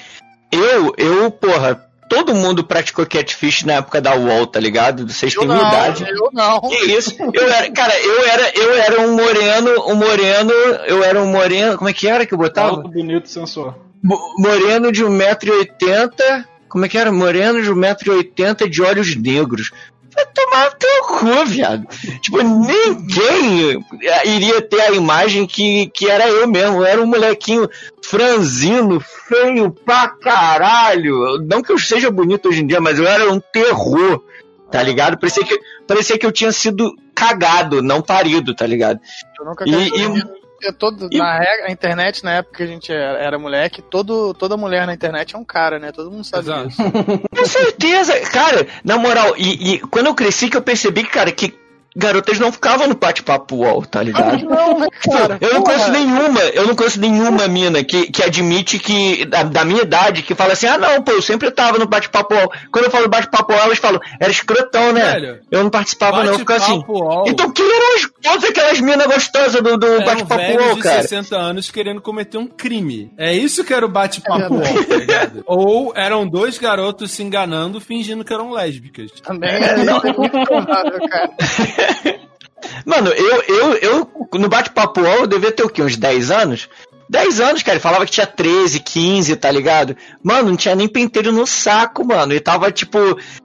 eu, 0.51 0.93
eu, 0.97 1.29
porra, 1.29 1.83
todo 2.09 2.33
mundo 2.33 2.63
praticou 2.63 3.05
catfish 3.05 3.63
na 3.63 3.73
época 3.73 3.99
da 3.99 4.15
UOL, 4.15 4.47
tá 4.47 4.59
ligado? 4.59 5.05
Vocês 5.11 5.33
têm 5.35 5.45
minha 5.47 5.59
não, 5.61 5.67
idade. 5.67 6.05
eu 6.09 6.29
não. 6.31 6.61
Que 6.61 6.77
isso? 6.93 7.13
Eu 7.33 7.43
era, 7.47 7.69
cara, 7.71 7.99
eu 7.99 8.25
era, 8.25 8.51
eu 8.57 8.73
era 8.73 9.01
um 9.01 9.15
moreno, 9.15 9.71
um 9.87 9.95
moreno, 9.95 10.51
eu 10.87 11.03
era 11.03 11.21
um 11.21 11.27
moreno, 11.27 11.77
como 11.77 11.89
é 11.89 11.93
que 11.93 12.07
era 12.07 12.25
que 12.25 12.33
eu 12.33 12.37
botava? 12.37 12.77
Alto, 12.77 12.89
bonito, 12.89 13.27
sensor. 13.29 13.75
Mo- 14.05 14.35
Moreno 14.37 14.91
de 14.91 15.03
1,80m. 15.03 16.45
Como 16.69 16.85
é 16.85 16.89
que 16.89 16.97
era? 16.97 17.11
Moreno 17.11 17.61
de 17.61 17.69
1,80m 17.71 18.69
de 18.69 18.81
olhos 18.81 19.15
negros. 19.15 19.71
Vai 20.13 20.25
tomar 20.33 20.71
teu 20.75 21.03
cu, 21.03 21.45
viado. 21.45 21.85
Tipo, 22.21 22.41
ninguém 22.41 23.83
iria 24.23 24.61
ter 24.61 24.79
a 24.81 24.91
imagem 24.91 25.45
que, 25.45 25.87
que 25.93 26.09
era 26.09 26.29
eu 26.29 26.47
mesmo. 26.47 26.77
Eu 26.77 26.85
era 26.85 27.01
um 27.01 27.05
molequinho 27.05 27.67
franzino, 28.01 29.01
feio 29.27 29.71
pra 29.71 30.07
caralho. 30.07 31.37
Não 31.49 31.61
que 31.61 31.71
eu 31.71 31.77
seja 31.77 32.09
bonito 32.09 32.47
hoje 32.47 32.61
em 32.61 32.67
dia, 32.67 32.79
mas 32.79 32.97
eu 32.97 33.05
era 33.05 33.29
um 33.29 33.41
terror, 33.41 34.23
tá 34.71 34.81
ligado? 34.81 35.17
Parecia 35.19 35.43
que, 35.43 35.59
parecia 35.85 36.17
que 36.17 36.25
eu 36.25 36.31
tinha 36.31 36.51
sido 36.53 36.93
cagado, 37.13 37.81
não 37.81 38.01
parido, 38.01 38.55
tá 38.55 38.65
ligado? 38.65 38.99
Eu 39.39 39.45
nunca 39.45 39.65
E- 39.67 39.89
e- 39.89 40.44
todo, 40.77 41.07
e- 41.11 41.17
na 41.17 41.37
regra, 41.37 41.67
a 41.67 41.71
internet, 41.71 42.23
na 42.23 42.33
época 42.33 42.57
que 42.57 42.63
a 42.63 42.67
gente 42.67 42.91
era, 42.91 43.17
era 43.19 43.39
moleque, 43.39 43.81
todo, 43.81 44.33
toda 44.33 44.57
mulher 44.57 44.85
na 44.87 44.93
internet 44.93 45.35
é 45.35 45.37
um 45.37 45.45
cara, 45.45 45.79
né? 45.79 45.91
Todo 45.91 46.11
mundo 46.11 46.23
sabe 46.23 46.43
Exato. 46.45 46.67
disso. 46.67 46.81
Com 47.35 47.45
certeza, 47.45 48.19
cara, 48.31 48.67
na 48.83 48.97
moral, 48.97 49.35
e, 49.37 49.73
e 49.75 49.79
quando 49.79 50.07
eu 50.07 50.15
cresci 50.15 50.49
que 50.49 50.57
eu 50.57 50.61
percebi, 50.61 51.03
cara, 51.03 51.31
que 51.31 51.53
garotas 51.95 52.37
não 52.39 52.51
ficavam 52.51 52.87
no 52.87 52.95
bate-papo 52.95 53.55
UOL, 53.55 53.85
tá 53.85 54.03
ligado? 54.03 54.43
Não, 54.43 54.79
né, 54.79 54.87
cara? 55.09 55.37
Eu 55.39 55.53
não 55.53 55.63
Porra. 55.63 55.75
conheço 55.75 55.91
nenhuma, 55.91 56.39
eu 56.41 56.67
não 56.67 56.75
conheço 56.75 56.99
nenhuma 56.99 57.47
mina 57.47 57.83
que, 57.83 58.11
que 58.11 58.21
admite 58.21 58.77
que, 58.77 59.23
da, 59.25 59.43
da 59.43 59.63
minha 59.63 59.83
idade, 59.83 60.21
que 60.21 60.35
fala 60.35 60.53
assim, 60.53 60.67
ah 60.67 60.77
não, 60.77 61.01
pô, 61.01 61.13
eu 61.13 61.21
sempre 61.21 61.49
tava 61.51 61.77
no 61.79 61.87
bate-papo 61.87 62.33
UOL. 62.33 62.51
Quando 62.71 62.85
eu 62.85 62.91
falo 62.91 63.07
bate-papo 63.07 63.53
UOL, 63.53 63.61
elas 63.61 63.77
falam, 63.77 64.01
era 64.19 64.29
escrotão, 64.29 64.91
né? 64.91 65.13
Velho, 65.13 65.39
eu 65.49 65.63
não 65.63 65.69
participava 65.69 66.23
não, 66.23 66.37
fica 66.37 66.55
assim. 66.55 66.83
UOL 66.87 67.23
Então 67.27 67.51
quem 67.51 67.65
eram 67.65 67.95
as, 67.95 68.09
todas 68.21 68.49
aquelas 68.49 68.79
minas 68.81 69.07
gostosas 69.07 69.61
do, 69.61 69.77
do 69.77 69.87
eram 69.87 70.05
bate-papo 70.05 70.51
UOL, 70.51 70.75
de 70.75 70.81
cara? 70.81 71.01
60 71.01 71.35
anos 71.37 71.71
querendo 71.71 72.01
cometer 72.01 72.37
um 72.37 72.47
crime. 72.47 73.11
É 73.17 73.33
isso 73.33 73.63
que 73.63 73.73
era 73.73 73.85
o 73.85 73.89
bate-papo 73.89 74.41
É 74.41 74.49
UOL, 74.49 74.85
tá 74.85 74.95
ligado? 74.95 75.43
Ou 75.45 75.93
eram 75.95 76.27
dois 76.27 76.57
garotos 76.57 77.11
se 77.11 77.23
enganando 77.23 77.79
fingindo 77.79 78.25
que 78.25 78.33
eram 78.33 78.51
lésbicas. 78.51 79.11
Também 79.21 79.49
é, 79.49 79.79
isso 79.79 80.07
é 80.07 80.13
muito 80.13 80.43
provável, 80.43 80.99
cara. 81.07 81.29
Mano, 82.85 83.09
eu, 83.09 83.43
eu, 83.43 83.73
eu 83.75 84.11
no 84.33 84.49
bate-papo 84.49 85.01
eu 85.01 85.27
devia 85.27 85.51
ter 85.51 85.63
o 85.63 85.69
quê? 85.69 85.83
Uns 85.83 85.97
10 85.97 86.31
anos? 86.31 86.69
10 87.09 87.39
anos, 87.39 87.63
cara, 87.63 87.75
ele 87.75 87.83
falava 87.83 88.05
que 88.05 88.11
tinha 88.11 88.25
13, 88.25 88.79
15, 88.79 89.35
tá 89.35 89.51
ligado? 89.51 89.95
Mano, 90.23 90.49
não 90.49 90.57
tinha 90.57 90.75
nem 90.75 90.87
penteiro 90.87 91.31
no 91.31 91.45
saco, 91.45 92.03
mano. 92.03 92.33
Ele 92.33 92.39
tava, 92.39 92.71
tipo, 92.71 92.97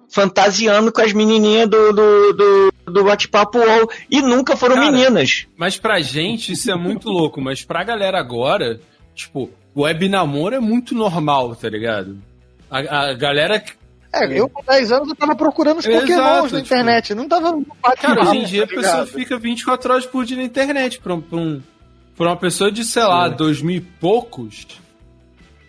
fantasiando 0.09 0.91
com 0.91 1.01
as 1.01 1.13
menininhas 1.13 1.69
do, 1.69 1.93
do, 1.93 2.33
do, 2.33 2.73
do 2.87 3.05
bate-papo 3.05 3.59
UOL. 3.59 3.91
E 4.11 4.23
nunca 4.23 4.57
foram 4.57 4.77
Cara, 4.77 4.91
meninas. 4.91 5.47
Mas 5.57 5.77
pra 5.77 6.01
gente 6.01 6.53
isso 6.53 6.71
é 6.71 6.75
muito 6.75 7.09
louco, 7.09 7.41
mas 7.41 7.63
pra 7.63 7.85
galera 7.85 8.19
agora, 8.19 8.81
tipo, 9.15 9.51
web 9.77 10.09
namoro 10.09 10.55
é 10.55 10.61
muito 10.61 10.95
normal, 10.95 11.55
tá 11.55 11.69
ligado? 11.69 12.17
A, 12.71 13.11
a 13.11 13.15
galera. 13.15 13.63
É, 14.13 14.39
eu 14.39 14.49
com 14.49 14.63
10 14.65 14.91
anos 14.93 15.09
eu 15.09 15.15
tava 15.15 15.37
procurando 15.37 15.79
os 15.79 15.87
Exato, 15.87 16.01
pokémons 16.07 16.43
na 16.53 16.61
tipo- 16.63 16.75
internet. 16.75 17.15
Não 17.15 17.29
tava 17.29 17.53
no 17.53 17.65
Cara, 17.97 18.21
hoje 18.23 18.37
em 18.37 18.41
papo, 18.41 18.47
dia 18.47 18.65
a 18.65 18.67
tá 18.67 18.75
pessoa 18.75 18.93
ligado? 19.05 19.07
fica 19.09 19.39
24 19.39 19.93
horas 19.93 20.07
por 20.07 20.25
dia 20.25 20.37
na 20.37 20.43
internet. 20.43 20.99
Pra, 21.01 21.15
um- 21.15 21.21
pra, 21.21 21.39
um, 21.39 21.63
pra 22.17 22.27
uma 22.27 22.37
pessoa 22.37 22.73
de, 22.73 22.85
sei 22.85 23.03
lá, 23.05 23.29
dois 23.29 23.63
mil 23.63 23.77
e 23.77 23.81
poucos. 23.81 24.67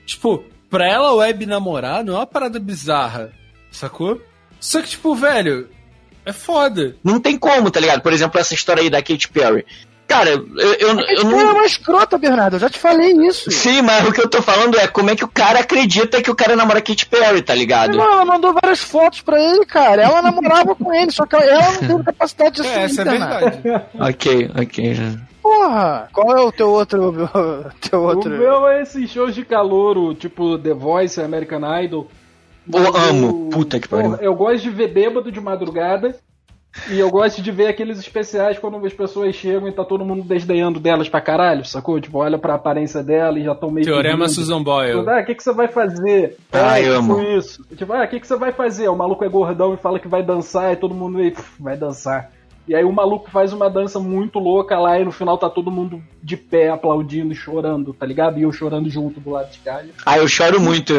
Tipo, 0.06 0.44
pra 0.70 0.88
ela 0.88 1.14
web 1.14 1.46
namorar 1.46 2.04
não 2.04 2.14
é 2.16 2.18
uma 2.18 2.26
parada 2.28 2.60
bizarra, 2.60 3.32
sacou? 3.72 4.22
Só 4.60 4.82
que, 4.82 4.90
tipo, 4.90 5.14
velho, 5.16 5.70
é 6.26 6.34
foda. 6.34 6.96
Não 7.04 7.20
tem 7.20 7.38
como, 7.38 7.70
tá 7.72 7.80
ligado? 7.80 8.02
Por 8.02 8.12
exemplo, 8.14 8.40
essa 8.40 8.54
história 8.54 8.82
aí 8.82 8.90
da 8.90 9.02
Katy 9.02 9.30
Perry. 9.30 9.66
Cara, 10.12 10.30
eu, 10.32 10.46
eu, 10.80 11.00
É 11.00 11.14
eu 11.14 11.20
que 11.30 11.36
é 11.36 11.44
não. 11.44 11.54
uma 11.54 11.66
escrota, 11.66 12.18
Bernardo. 12.18 12.56
Eu 12.56 12.60
já 12.60 12.70
te 12.70 12.78
falei 12.80 13.12
isso. 13.28 13.50
Sim, 13.50 13.82
mas 13.82 14.08
o 14.08 14.12
que 14.12 14.22
eu 14.22 14.30
tô 14.30 14.42
falando 14.42 14.78
é 14.78 14.88
como 14.88 15.10
é 15.10 15.16
que 15.16 15.24
o 15.24 15.28
cara 15.28 15.60
acredita 15.60 16.22
que 16.22 16.30
o 16.30 16.36
cara 16.36 16.56
namora 16.56 16.82
Katy 16.82 17.06
Perry, 17.06 17.42
tá 17.42 17.56
ligado? 17.56 17.98
Não, 17.98 18.04
ela 18.12 18.26
mandou 18.26 18.54
várias 18.62 18.82
fotos 18.82 19.22
pra 19.22 19.40
ele, 19.42 19.66
cara. 19.66 20.02
Ela 20.04 20.22
namorava 20.22 20.76
com 20.76 20.94
ele, 20.94 21.12
só 21.12 21.26
que 21.26 21.36
ela 21.36 21.72
não 21.72 21.80
teve 21.80 22.04
capacidade 22.06 22.56
de 22.56 22.68
É, 22.68 22.70
assumir, 22.70 22.84
essa 22.86 23.02
é 23.02 23.06
verdade. 23.06 23.62
Ok, 24.00 24.52
ok. 24.62 24.94
já. 24.94 25.04
Porra! 25.42 26.08
Qual 26.14 26.38
é 26.38 26.42
o 26.42 26.52
teu 26.52 26.70
outro. 26.70 27.30
teu 27.90 28.00
O 28.00 28.04
outro. 28.04 28.30
meu 28.30 28.68
é 28.68 28.82
esses 28.84 29.10
shows 29.10 29.34
de 29.34 29.44
calouro, 29.44 30.14
tipo 30.14 30.58
The 30.58 30.74
Voice, 30.74 31.20
American 31.22 31.62
Idol. 31.82 32.08
Eu 32.72 32.96
amo. 32.96 33.50
Puta 33.50 33.80
que 33.80 33.88
pariu. 33.88 34.16
Eu 34.22 34.36
gosto 34.36 34.62
de 34.62 34.70
ver 34.70 34.90
bêbado 34.94 35.32
de 35.32 35.42
madrugada. 35.42 36.16
E 36.90 36.98
eu 36.98 37.10
gosto 37.10 37.42
de 37.42 37.52
ver 37.52 37.68
aqueles 37.68 38.00
especiais 38.00 38.58
quando 38.58 38.84
as 38.86 38.94
pessoas 38.94 39.36
chegam 39.36 39.68
e 39.68 39.72
tá 39.74 39.84
todo 39.84 40.06
mundo 40.06 40.24
desdenhando 40.24 40.80
delas 40.80 41.10
pra 41.10 41.20
caralho, 41.20 41.66
sacou? 41.66 42.00
Tipo, 42.00 42.20
olha 42.20 42.38
pra 42.38 42.56
aparência 42.56 43.04
dela 43.04 43.38
e 43.38 43.44
já 43.44 43.54
tão 43.54 43.70
meio. 43.70 43.86
Teorema. 43.86 44.30
Susan 44.30 44.64
Boyle. 44.64 45.00
Tipo, 45.00 45.10
Ah, 45.10 45.20
o 45.22 45.26
que, 45.26 45.36
que 45.36 45.44
você 45.44 45.54
vai 45.54 45.68
fazer? 45.68 46.38
Ah, 46.52 46.80
é, 46.80 46.88
eu 46.88 47.02
tipo 47.02 47.14
amo. 47.14 47.22
isso. 47.38 47.66
Tipo, 47.76 47.92
ah, 47.94 48.04
o 48.04 48.08
que, 48.08 48.20
que 48.22 48.28
você 48.28 48.38
vai 48.38 48.54
fazer? 48.54 48.88
O 48.88 48.96
maluco 48.96 49.24
é 49.26 49.30
gordão 49.30 49.74
e 49.74 49.78
fala 49.78 50.00
que 50.00 50.08
vai 50.08 50.24
dançar, 50.24 50.72
e 50.72 50.78
todo 50.78 50.96
mundo 50.96 51.18
aí, 51.20 51.32
"Pff, 51.32 51.62
vai 51.62 51.76
dançar. 51.76 52.32
E 52.68 52.74
aí 52.76 52.86
o 52.86 52.92
maluco 52.94 53.30
faz 53.30 53.52
uma 53.52 53.70
dança 53.70 54.00
muito 54.00 54.40
louca 54.40 54.80
lá 54.80 54.98
e 54.98 55.04
no 55.04 55.12
final 55.12 55.38
tá 55.38 55.50
todo 55.50 55.70
mundo 55.72 56.02
de 56.24 56.38
pé 56.38 56.70
aplaudindo 56.70 57.34
e 57.34 57.36
chorando, 57.36 57.92
tá 57.94 58.06
ligado? 58.06 58.38
E 58.40 58.44
eu 58.44 58.52
chorando 58.54 58.90
junto 58.90 59.20
do 59.20 59.32
lado 59.32 59.52
de 59.52 59.60
cá. 59.60 59.82
Ah, 60.06 60.18
eu 60.20 60.28
choro 60.28 60.62
muito. 60.62 60.94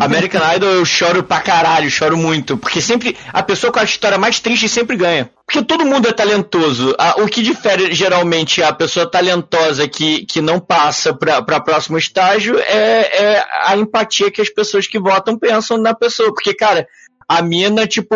American 0.00 0.40
Idol 0.54 0.70
eu 0.70 0.84
choro 0.84 1.22
pra 1.22 1.40
caralho, 1.40 1.90
choro 1.90 2.16
muito. 2.16 2.56
Porque 2.56 2.80
sempre 2.80 3.16
a 3.32 3.42
pessoa 3.42 3.72
com 3.72 3.78
a 3.80 3.84
história 3.84 4.18
mais 4.18 4.40
triste 4.40 4.68
sempre 4.68 4.96
ganha. 4.96 5.30
Porque 5.46 5.62
todo 5.62 5.84
mundo 5.84 6.08
é 6.08 6.12
talentoso. 6.12 6.94
O 7.18 7.26
que 7.26 7.42
difere 7.42 7.92
geralmente 7.94 8.62
a 8.62 8.72
pessoa 8.72 9.10
talentosa 9.10 9.86
que, 9.88 10.24
que 10.26 10.40
não 10.40 10.58
passa 10.58 11.12
pra, 11.14 11.42
pra 11.42 11.60
próximo 11.60 11.98
estágio 11.98 12.58
é, 12.58 13.34
é 13.36 13.44
a 13.66 13.76
empatia 13.76 14.30
que 14.30 14.40
as 14.40 14.48
pessoas 14.48 14.86
que 14.86 14.98
votam 14.98 15.38
pensam 15.38 15.76
na 15.78 15.94
pessoa. 15.94 16.32
Porque, 16.32 16.54
cara, 16.54 16.86
a 17.28 17.42
mina, 17.42 17.86
tipo, 17.86 18.14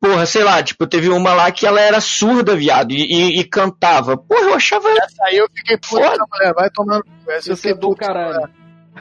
porra, 0.00 0.26
sei 0.26 0.42
lá, 0.42 0.62
tipo, 0.62 0.86
teve 0.86 1.08
uma 1.10 1.32
lá 1.34 1.50
que 1.50 1.66
ela 1.66 1.80
era 1.80 2.00
surda, 2.00 2.54
viado, 2.56 2.92
e, 2.92 3.02
e- 3.02 3.40
e 3.40 3.44
cantava. 3.44 4.16
Porra, 4.16 4.40
eu 4.42 4.54
achava. 4.54 4.88
Aí 5.26 5.36
eu 5.36 5.46
fiquei 5.54 5.76
puto 5.76 6.02
Foda. 6.02 6.18
com 6.18 6.24
a 6.24 6.38
mulher, 6.38 6.54
vai 6.54 6.70
tomando. 6.70 7.04
Essa 7.28 7.50
eu 7.50 7.54
é 7.54 7.56
fiquei 7.56 7.74
do 7.74 7.94
caralho. 7.94 8.48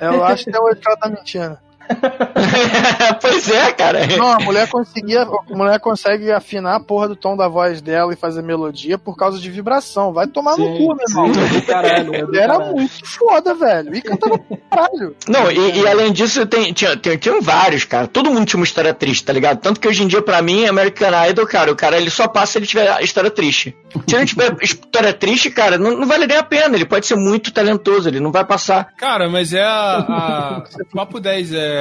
Eu 0.02 0.24
acho 0.24 0.50
até 0.50 0.60
hoje 0.60 0.80
que 0.80 0.88
ela 0.88 0.98
tá 0.98 1.10
mentindo. 1.10 1.58
pois 3.22 3.50
é, 3.50 3.72
cara. 3.72 4.08
Não, 4.18 4.32
a 4.32 4.40
mulher 4.40 4.68
conseguia. 4.70 5.24
A 5.24 5.56
mulher 5.56 5.80
consegue 5.80 6.32
afinar 6.32 6.76
a 6.76 6.80
porra 6.80 7.08
do 7.08 7.16
tom 7.16 7.36
da 7.36 7.48
voz 7.48 7.82
dela 7.82 8.14
e 8.14 8.18
fazer 8.18 8.42
melodia 8.42 8.98
por 8.98 9.16
causa 9.16 9.40
de 9.40 9.50
vibração. 9.50 10.14
Vai 10.14 10.28
tomar 10.28 10.58
no 10.58 10.78
cu, 10.78 10.96
meu 10.96 11.06
irmão. 11.08 11.34
sim, 11.34 11.62
caralho. 11.62 12.14
É 12.16 12.44
era 12.44 12.54
caralho. 12.54 12.76
muito 12.76 13.06
foda, 13.06 13.54
velho. 13.54 13.96
E 13.96 14.02
cantava 14.02 14.40
caralho. 14.70 15.16
Não, 15.28 15.52
e, 15.52 15.80
e 15.82 15.88
além 15.88 16.12
disso, 16.12 16.46
tem, 16.46 16.74
tinha, 16.74 16.96
tem, 16.98 17.18
tinham 17.18 17.42
vários, 17.42 17.84
cara. 17.84 18.08
Todo 18.08 18.32
mundo 18.32 18.46
tinha 18.46 18.60
uma 18.60 18.66
história 18.66 18.94
triste, 18.94 19.26
tá 19.26 19.34
ligado? 19.34 19.60
Tanto 19.60 19.80
que 19.80 19.88
hoje 19.88 20.04
em 20.04 20.08
dia, 20.08 20.22
pra 20.22 20.42
mim, 20.42 20.66
American 20.66 21.12
Idol, 21.30 21.48
cara, 21.48 21.72
o 21.72 21.76
cara 21.76 21.98
ele 21.98 22.10
só 22.10 22.28
passa 22.28 22.54
se 22.54 22.58
ele 22.60 22.66
tiver 22.68 22.90
a 22.90 23.02
história 23.02 23.32
triste. 23.32 23.76
Se 24.08 24.16
ele 24.16 24.20
não 24.20 24.26
tiver 24.26 24.56
história 24.62 25.14
triste, 25.14 25.50
cara, 25.50 25.78
não, 25.78 25.98
não 25.98 26.08
vale 26.08 26.28
nem 26.28 26.38
a 26.38 26.44
pena. 26.44 26.76
Ele 26.76 26.86
pode 26.86 27.06
ser 27.06 27.16
muito 27.16 27.52
talentoso, 27.52 28.10
ele 28.10 28.20
não 28.20 28.32
vai 28.32 28.44
passar. 28.44 28.90
Cara, 28.98 29.30
mas 29.30 29.54
é 29.54 29.64
a. 29.64 29.98
a 29.98 30.64
papo 30.94 31.20
10, 31.20 31.54
é. 31.54 31.73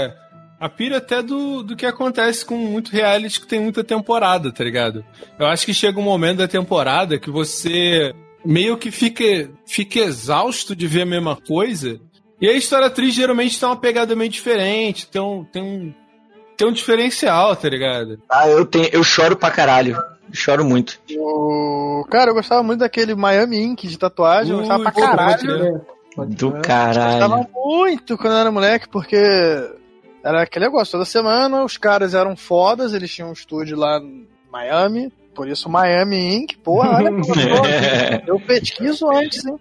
A 0.61 0.69
pira 0.69 0.99
até 0.99 1.21
do, 1.21 1.63
do 1.63 1.75
que 1.75 1.85
acontece 1.85 2.45
com 2.45 2.57
muito 2.57 2.93
reality 2.93 3.41
que 3.41 3.49
tem 3.49 3.59
muita 3.61 3.83
temporada, 3.83 4.53
tá 4.53 4.63
ligado? 4.63 5.05
Eu 5.37 5.47
acho 5.47 5.67
que 5.67 5.75
chega 5.75 5.99
um 5.99 6.05
momento 6.05 6.39
da 6.39 6.47
temporada 6.47 7.19
que 7.19 7.31
você 7.31 8.15
meio 8.45 8.77
que 8.77 8.91
fica, 8.91 9.51
fica 9.67 9.99
exausto 10.01 10.77
de 10.77 10.87
ver 10.87 11.03
a 11.03 11.07
mesma 11.07 11.37
coisa. 11.37 12.01
E 12.41 12.49
a 12.49 12.53
história 12.53 12.89
triste 12.91 13.17
geralmente 13.17 13.59
tem 13.59 13.69
uma 13.69 13.77
pegada 13.77 14.15
meio 14.15 14.31
diferente, 14.31 15.09
tem 15.09 15.21
um, 15.21 15.45
tem 15.45 15.63
um, 15.63 15.95
tem 16.57 16.69
um 16.69 16.73
diferencial, 16.73 17.57
tá 17.57 17.69
ligado? 17.69 18.21
Ah, 18.31 18.49
eu 18.49 18.65
tenho, 18.65 18.89
eu 18.93 19.03
choro 19.03 19.37
pra 19.37 19.51
caralho. 19.51 20.01
Choro 20.33 20.65
muito. 20.65 20.99
O... 21.17 22.05
Cara, 22.09 22.31
eu 22.31 22.35
gostava 22.35 22.63
muito 22.63 22.81
daquele 22.81 23.15
Miami 23.15 23.59
Ink 23.59 23.87
de 23.87 23.99
tatuagem. 23.99 24.53
Eu 24.53 24.61
gostava 24.61 24.83
pra 24.85 24.93
caralho. 24.93 25.29
pode 25.29 25.47
crer. 25.47 25.81
Do 26.37 26.51
Gostava 26.51 26.63
caralho. 26.63 27.49
muito 27.55 28.19
quando 28.19 28.35
eu 28.35 28.39
era 28.39 28.53
moleque, 28.53 28.89
porque 28.89 29.17
era 30.25 30.43
aquele 30.43 30.67
negócio, 30.67 30.93
toda 30.93 31.05
semana 31.05 31.65
os 31.65 31.77
caras 31.77 32.15
eram 32.15 32.37
fodas, 32.37 32.95
eles 32.95 33.13
tinham 33.13 33.31
um 33.31 33.33
estúdio 33.33 33.77
lá 33.77 33.99
em 33.99 34.27
Miami, 34.51 35.13
por 35.35 35.49
isso 35.49 35.69
Miami 35.69 36.37
Inc. 36.37 36.57
Porra, 36.59 36.97
olha 36.97 37.11
como 37.11 37.21
eu 37.21 37.35
sou. 37.35 37.65
Eu 38.27 38.41
pesquiso 38.41 39.11
antes, 39.11 39.45
hein? 39.45 39.57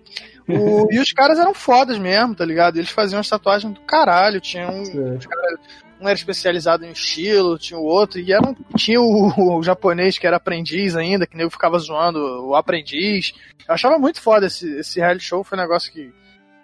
O- 0.50 0.88
e 0.92 1.00
os 1.00 1.14
caras 1.14 1.40
eram 1.40 1.54
fodas 1.54 1.98
mesmo, 1.98 2.36
tá 2.36 2.44
ligado? 2.44 2.78
Eles 2.78 2.90
faziam 2.90 3.20
as 3.20 3.30
tatuagens 3.30 3.74
do 3.74 3.80
caralho, 3.82 4.42
tinha 4.42 4.68
um, 4.70 4.84
caras- 4.84 5.60
um 6.02 6.08
era 6.08 6.18
especializado 6.18 6.84
em 6.84 6.92
estilo, 6.92 7.58
tinha 7.58 7.80
o 7.80 7.84
outro, 7.86 8.20
e 8.20 8.34
era 8.34 8.46
um- 8.50 8.56
tinha 8.76 9.00
o, 9.00 9.32
o 9.60 9.64
japonês 9.64 10.18
que 10.18 10.28
era 10.28 10.38
aprendiz 10.38 10.96
ainda, 10.96 11.26
que 11.26 11.38
nem 11.38 11.46
eu 11.46 11.52
ficava 11.52 11.78
zoando 11.80 12.20
o 12.48 12.56
aprendiz. 12.56 13.34
Eu 13.68 13.74
achava 13.76 13.98
muito 13.98 14.20
foda 14.22 14.48
esse, 14.48 14.68
esse 14.80 15.00
reality 15.00 15.24
show, 15.26 15.44
foi 15.44 15.58
um 15.58 15.62
negócio 15.62 15.92
que 15.94 16.12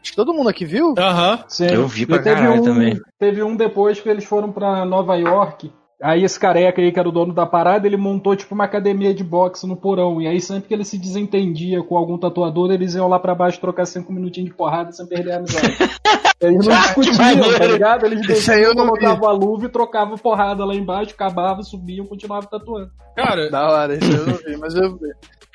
acho 0.02 0.12
que 0.12 0.16
todo 0.16 0.34
mundo 0.34 0.50
aqui 0.50 0.66
viu. 0.66 0.93
Aham. 0.98 1.43
Sim. 1.48 1.68
Eu 1.68 1.88
vi 1.88 2.06
pra 2.06 2.18
E 2.18 2.24
teve 2.24 2.36
caralho 2.36 2.62
um, 2.62 2.64
também. 2.64 3.00
Teve 3.20 3.43
um 3.43 3.56
depois 3.56 4.00
que 4.00 4.10
eles 4.10 4.26
foram 4.26 4.52
pra 4.52 4.86
Nova 4.86 5.16
York. 5.16 5.72
Aí 6.02 6.24
esse 6.24 6.39
careca 6.39 6.80
aí, 6.80 6.91
que 6.91 7.00
era 7.00 7.10
o 7.10 7.12
dono 7.12 7.34
da 7.34 7.45
parada, 7.45 7.88
ele 7.88 7.98
montou 7.98 8.36
tipo 8.36 8.54
uma 8.54 8.66
academia 8.66 9.14
de 9.16 9.24
boxe 9.24 9.66
no 9.66 9.76
porão. 9.76 10.22
E 10.22 10.28
aí 10.28 10.39
sempre 10.39 10.68
que 10.68 10.74
ele 10.74 10.86
se 10.86 10.98
desentendia 10.98 11.82
com 11.82 11.98
algum 11.98 12.20
tatuador, 12.20 12.72
eles 12.72 12.93
iam 12.93 13.08
lá 13.08 13.20
pra 13.20 13.34
baixo 13.34 13.60
trocar 13.60 13.86
cinco 13.86 14.14
minutinhos 14.14 14.52
de 14.52 14.56
porrada 14.56 14.91
sem 14.91 15.08
perder 15.08 15.32
a 15.34 15.38
amizade. 15.38 15.76
Eles 16.39 16.68
não 16.68 16.80
discutiam, 16.80 17.58
tá 17.58 17.66
ligado? 17.66 18.06
Eles 18.06 18.22
desciam, 18.28 18.76
colocavam 18.76 19.28
a 19.28 19.32
luva 19.32 19.66
e 19.66 19.70
trocavam 19.70 20.16
porrada 20.20 20.64
lá 20.64 20.76
embaixo, 20.76 21.16
acabava, 21.16 21.64
subiam, 21.64 22.06
continuavam 22.06 22.48
tatuando. 22.48 22.91
Cara, 23.16 23.50
Da 23.50 23.68
hora, 23.68 23.95
isso 23.95 24.12
eu 24.12 24.28
não 24.28 24.36
vi, 24.36 24.56
mas 24.56 24.76
eu 24.76 24.95
vi. 24.95 25.08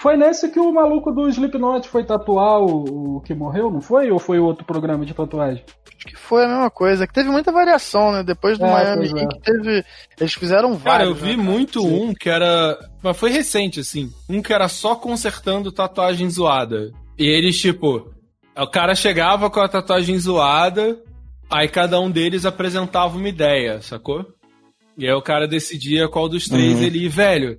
Foi 0.02 0.16
nesse 0.16 0.48
que 0.50 0.58
o 0.58 0.72
maluco 0.72 1.12
do 1.12 1.28
Slipknot 1.28 1.88
foi 1.88 2.02
tatuar 2.04 2.60
o, 2.60 3.18
o 3.18 3.20
que 3.20 3.32
morreu, 3.34 3.70
não 3.70 3.80
foi? 3.80 4.10
Ou 4.10 4.18
foi 4.18 4.40
outro 4.40 4.64
programa 4.64 5.06
de 5.06 5.14
tatuagem? 5.14 5.62
Acho 5.96 6.06
que 6.06 6.16
foi 6.16 6.44
a 6.44 6.48
mesma 6.48 6.70
coisa. 6.70 7.06
Que 7.06 7.12
teve 7.14 7.30
muita 7.30 7.52
variação, 7.52 8.10
né? 8.10 8.24
Depois 8.24 8.58
do 8.58 8.64
É, 8.64 8.70
Miami 8.70 9.08
é. 9.20 9.28
Teve. 9.44 9.84
Eles 10.18 10.34
fizeram 10.34 10.70
Cara, 10.76 11.04
vários. 11.04 11.08
eu 11.10 11.14
vi 11.14 11.36
né, 11.36 11.42
muito 11.44 11.80
Sim. 11.82 12.02
um 12.08 12.14
que 12.14 12.28
era. 12.28 12.76
Mas 13.00 13.16
foi 13.16 13.30
recente, 13.30 13.78
assim. 13.78 14.10
Um 14.28 14.42
que 14.42 14.52
era 14.52 14.66
só 14.66 14.96
consertando 14.96 15.70
tatuagem 15.70 16.28
zoada. 16.28 16.90
E 17.16 17.24
eles, 17.24 17.60
tipo. 17.60 18.10
O 18.58 18.66
cara 18.66 18.96
chegava 18.96 19.48
com 19.48 19.60
a 19.60 19.68
tatuagem 19.68 20.18
zoada, 20.18 20.98
aí 21.48 21.68
cada 21.68 22.00
um 22.00 22.10
deles 22.10 22.44
apresentava 22.44 23.16
uma 23.16 23.28
ideia, 23.28 23.80
sacou? 23.80 24.26
E 24.98 25.06
aí 25.06 25.14
o 25.14 25.22
cara 25.22 25.46
decidia 25.46 26.08
qual 26.08 26.28
dos 26.28 26.48
três 26.48 26.78
Uhum. 26.80 26.82
ele 26.82 27.04
ia, 27.04 27.08
velho. 27.10 27.58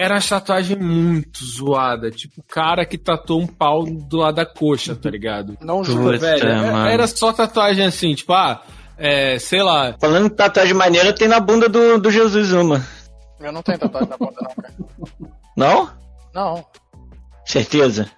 Era 0.00 0.14
uma 0.14 0.20
tatuagem 0.22 0.78
muito 0.78 1.44
zoada. 1.44 2.10
Tipo, 2.10 2.42
cara 2.48 2.86
que 2.86 2.96
tatuou 2.96 3.42
um 3.42 3.46
pau 3.46 3.84
do 3.84 4.16
lado 4.16 4.36
da 4.36 4.46
coxa, 4.46 4.96
tá 4.96 5.10
ligado? 5.10 5.58
Não 5.60 5.84
juro, 5.84 6.18
velho. 6.18 6.48
É, 6.48 6.94
era 6.94 7.06
só 7.06 7.34
tatuagem 7.34 7.84
assim, 7.84 8.14
tipo, 8.14 8.32
ah, 8.32 8.62
é, 8.96 9.38
sei 9.38 9.62
lá. 9.62 9.94
Falando 10.00 10.30
de 10.30 10.36
tatuagem 10.36 10.72
maneira, 10.72 11.12
tem 11.12 11.28
na 11.28 11.38
bunda 11.38 11.68
do, 11.68 11.98
do 11.98 12.10
Jesus 12.10 12.50
uma. 12.50 12.82
Eu 13.38 13.52
não 13.52 13.62
tenho 13.62 13.78
tatuagem 13.78 14.08
na 14.08 14.16
bunda, 14.16 14.40
não, 14.40 14.54
cara. 14.54 14.74
Não? 15.54 15.90
Não. 16.34 16.64
Certeza? 17.44 18.10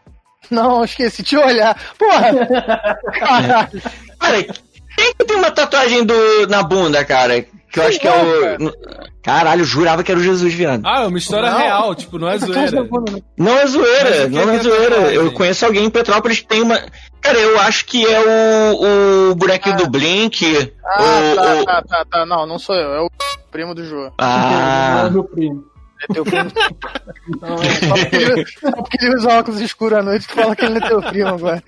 Não, 0.48 0.84
esqueci 0.84 1.24
de 1.24 1.36
olhar. 1.36 1.76
Porra! 1.98 2.96
Caralho. 3.18 3.82
Cara, 4.20 4.42
quem 4.44 5.14
que 5.18 5.24
tem 5.24 5.36
uma 5.36 5.50
tatuagem 5.50 6.04
do, 6.04 6.46
na 6.48 6.62
bunda, 6.62 7.04
cara? 7.04 7.44
Que 7.72 7.80
eu 7.80 7.84
acho 7.84 7.98
que 7.98 8.06
é 8.06 8.12
o. 8.12 8.72
Caralho, 9.22 9.62
eu 9.62 9.64
jurava 9.64 10.02
que 10.02 10.10
era 10.10 10.20
o 10.20 10.22
Jesus, 10.22 10.52
viado. 10.52 10.82
Ah, 10.84 11.04
é 11.04 11.06
uma 11.06 11.16
história 11.16 11.50
não. 11.50 11.58
real, 11.58 11.94
tipo, 11.94 12.18
não 12.18 12.28
é 12.28 12.36
zoeira. 12.36 12.86
Não 13.36 13.56
é 13.56 13.66
zoeira, 13.66 14.28
não 14.28 14.50
é 14.50 14.58
zoeira. 14.58 14.96
Eu 15.12 15.32
conheço 15.32 15.64
alguém 15.64 15.86
em 15.86 15.90
Petrópolis 15.90 16.40
que 16.40 16.46
tem 16.48 16.60
uma. 16.60 16.78
Cara, 17.20 17.38
eu 17.38 17.58
acho 17.60 17.86
que 17.86 18.04
é 18.04 18.20
o, 18.20 19.30
o 19.30 19.34
bonequinho 19.34 19.76
ah. 19.76 19.78
do 19.78 19.88
Blink. 19.88 20.72
Ah, 20.84 21.00
o, 21.00 21.36
tá, 21.36 21.54
o... 21.54 21.64
tá, 21.64 21.82
tá, 21.82 22.04
tá. 22.04 22.26
Não, 22.26 22.46
não 22.46 22.58
sou 22.58 22.74
eu, 22.74 22.92
é 22.92 23.00
o 23.00 23.10
primo 23.50 23.74
do 23.74 23.84
João. 23.84 24.12
Ah. 24.18 24.98
Não 25.02 25.06
é 25.06 25.10
meu 25.10 25.24
primo. 25.24 25.71
É 26.02 26.12
teu 26.12 26.24
primo. 26.24 26.50
Então, 27.28 27.54
é 27.54 27.70
só, 27.86 27.94
porque 27.94 28.16
ele, 28.16 28.46
só 28.46 28.72
porque 28.72 29.06
ele 29.06 29.14
usa 29.16 29.38
óculos 29.38 29.60
escuros 29.60 29.98
à 29.98 30.02
noite, 30.02 30.26
tu 30.26 30.34
fala 30.34 30.56
que 30.56 30.64
ele 30.64 30.78
não 30.78 30.86
é 30.86 30.88
teu 30.88 31.02
primo 31.02 31.28
agora. 31.28 31.62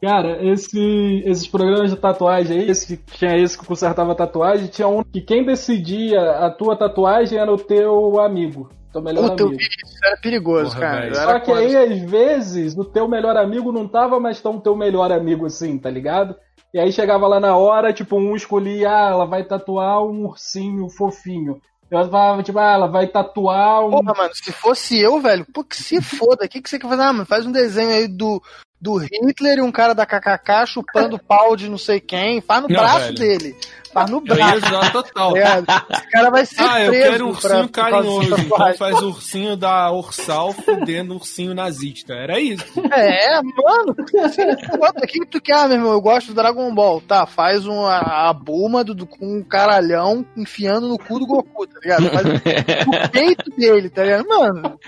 Cara, 0.00 0.44
esse, 0.44 1.22
esses 1.26 1.46
programas 1.46 1.90
de 1.90 1.96
tatuagem 1.96 2.58
aí, 2.58 2.70
esse, 2.70 2.96
tinha 2.96 3.36
esse 3.36 3.58
que 3.58 3.66
consertava 3.66 4.14
tatuagem, 4.14 4.66
tinha 4.68 4.88
um 4.88 5.02
que 5.02 5.20
quem 5.20 5.44
decidia 5.44 6.20
a 6.38 6.50
tua 6.50 6.76
tatuagem 6.76 7.38
era 7.38 7.52
o 7.52 7.58
teu 7.58 8.20
amigo. 8.20 8.70
Teu 8.92 9.00
melhor 9.00 9.30
Puta, 9.30 9.44
amigo. 9.44 9.60
Isso 9.60 10.04
era 10.04 10.16
perigoso, 10.18 10.76
Porra, 10.76 10.80
cara. 10.80 11.14
Só 11.14 11.40
que 11.40 11.50
aí, 11.50 11.74
às 11.76 11.98
vezes, 12.10 12.76
o 12.76 12.84
teu 12.84 13.08
melhor 13.08 13.36
amigo 13.36 13.72
não 13.72 13.88
tava 13.88 14.20
mais 14.20 14.40
tão 14.40 14.60
teu 14.60 14.76
melhor 14.76 15.10
amigo 15.10 15.46
assim, 15.46 15.78
tá 15.78 15.88
ligado? 15.88 16.36
E 16.72 16.78
aí 16.80 16.90
chegava 16.90 17.26
lá 17.26 17.38
na 17.38 17.56
hora, 17.56 17.92
tipo, 17.92 18.16
um 18.16 18.34
escolhia, 18.34 18.88
ah, 18.90 19.10
ela 19.10 19.26
vai 19.26 19.44
tatuar 19.44 20.02
um 20.02 20.26
ursinho 20.26 20.88
fofinho. 20.88 21.60
Eu 21.90 22.08
falava, 22.08 22.42
tipo, 22.42 22.58
ah, 22.58 22.72
ela 22.72 22.86
vai 22.86 23.06
tatuar 23.06 23.84
um. 23.84 23.90
Porra, 23.90 24.14
mano, 24.16 24.34
se 24.34 24.50
fosse 24.50 24.98
eu, 24.98 25.20
velho, 25.20 25.44
pô, 25.52 25.62
que 25.62 25.76
se 25.76 26.00
foda, 26.00 26.46
o 26.46 26.48
que, 26.48 26.62
que 26.62 26.70
você 26.70 26.78
quer 26.78 26.88
fazer? 26.88 27.02
Ah, 27.02 27.12
mano, 27.12 27.26
faz 27.26 27.44
um 27.44 27.52
desenho 27.52 27.90
aí 27.90 28.08
do, 28.08 28.42
do 28.80 28.96
Hitler 28.96 29.58
e 29.58 29.62
um 29.62 29.70
cara 29.70 29.94
da 29.94 30.06
KKK 30.06 30.66
chupando 30.66 31.18
pau 31.22 31.54
de 31.54 31.68
não 31.68 31.76
sei 31.76 32.00
quem, 32.00 32.40
faz 32.40 32.62
no 32.62 32.68
não, 32.68 32.76
braço 32.76 33.12
velho. 33.12 33.18
dele. 33.18 33.56
Faz 33.92 34.10
no 34.10 34.20
braço. 34.20 34.66
Eu 34.66 34.82
ia 34.82 34.90
total. 34.90 35.36
É, 35.36 35.58
esse 35.58 36.10
cara 36.10 36.30
vai 36.30 36.46
ser 36.46 36.62
ah, 36.62 36.74
preso. 36.74 36.92
eu 36.92 36.92
quero 36.92 37.26
um 37.26 37.28
ursinho 37.28 37.68
pra, 37.68 37.90
carinhoso. 37.90 38.40
Então 38.40 38.74
faz 38.74 39.02
o 39.02 39.08
ursinho 39.08 39.56
da 39.56 39.92
Ursal 39.92 40.52
fudendo 40.52 41.14
ursinho 41.14 41.54
nazista. 41.54 42.14
Era 42.14 42.40
isso. 42.40 42.64
É, 42.92 43.34
mano. 43.42 43.94
O 43.96 45.06
que 45.06 45.26
tu 45.26 45.40
quer, 45.40 45.68
meu 45.68 45.76
irmão? 45.76 45.92
Eu 45.92 46.00
gosto 46.00 46.28
do 46.28 46.34
Dragon 46.34 46.74
Ball. 46.74 47.00
Tá, 47.00 47.26
faz 47.26 47.66
uma, 47.66 47.98
a 47.98 48.32
Bulma 48.32 48.82
do, 48.82 49.06
com 49.06 49.38
um 49.38 49.42
caralhão 49.42 50.24
enfiando 50.36 50.88
no 50.88 50.98
cu 50.98 51.18
do 51.18 51.26
Goku, 51.26 51.66
tá 51.66 51.80
ligado? 51.80 52.10
Faz 52.10 52.26
o 52.26 53.10
peito 53.10 53.50
dele, 53.56 53.90
tá 53.90 54.04
ligado? 54.04 54.26
Mano, 54.26 54.78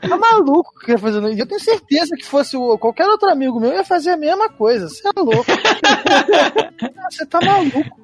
tá 0.00 0.16
maluco 0.16 0.78
que 0.78 0.86
quer 0.86 0.98
fazer 0.98 1.22
isso. 1.30 1.40
Eu 1.40 1.46
tenho 1.46 1.60
certeza 1.60 2.16
que 2.16 2.24
fosse 2.24 2.56
o, 2.56 2.78
qualquer 2.78 3.06
outro 3.06 3.28
amigo 3.30 3.60
meu 3.60 3.72
ia 3.72 3.84
fazer 3.84 4.10
a 4.10 4.16
mesma 4.16 4.48
coisa. 4.48 4.88
Você 4.88 5.08
é 5.08 5.20
louco. 5.20 5.44
Você 7.10 7.26
tá 7.26 7.40
maluco. 7.40 8.01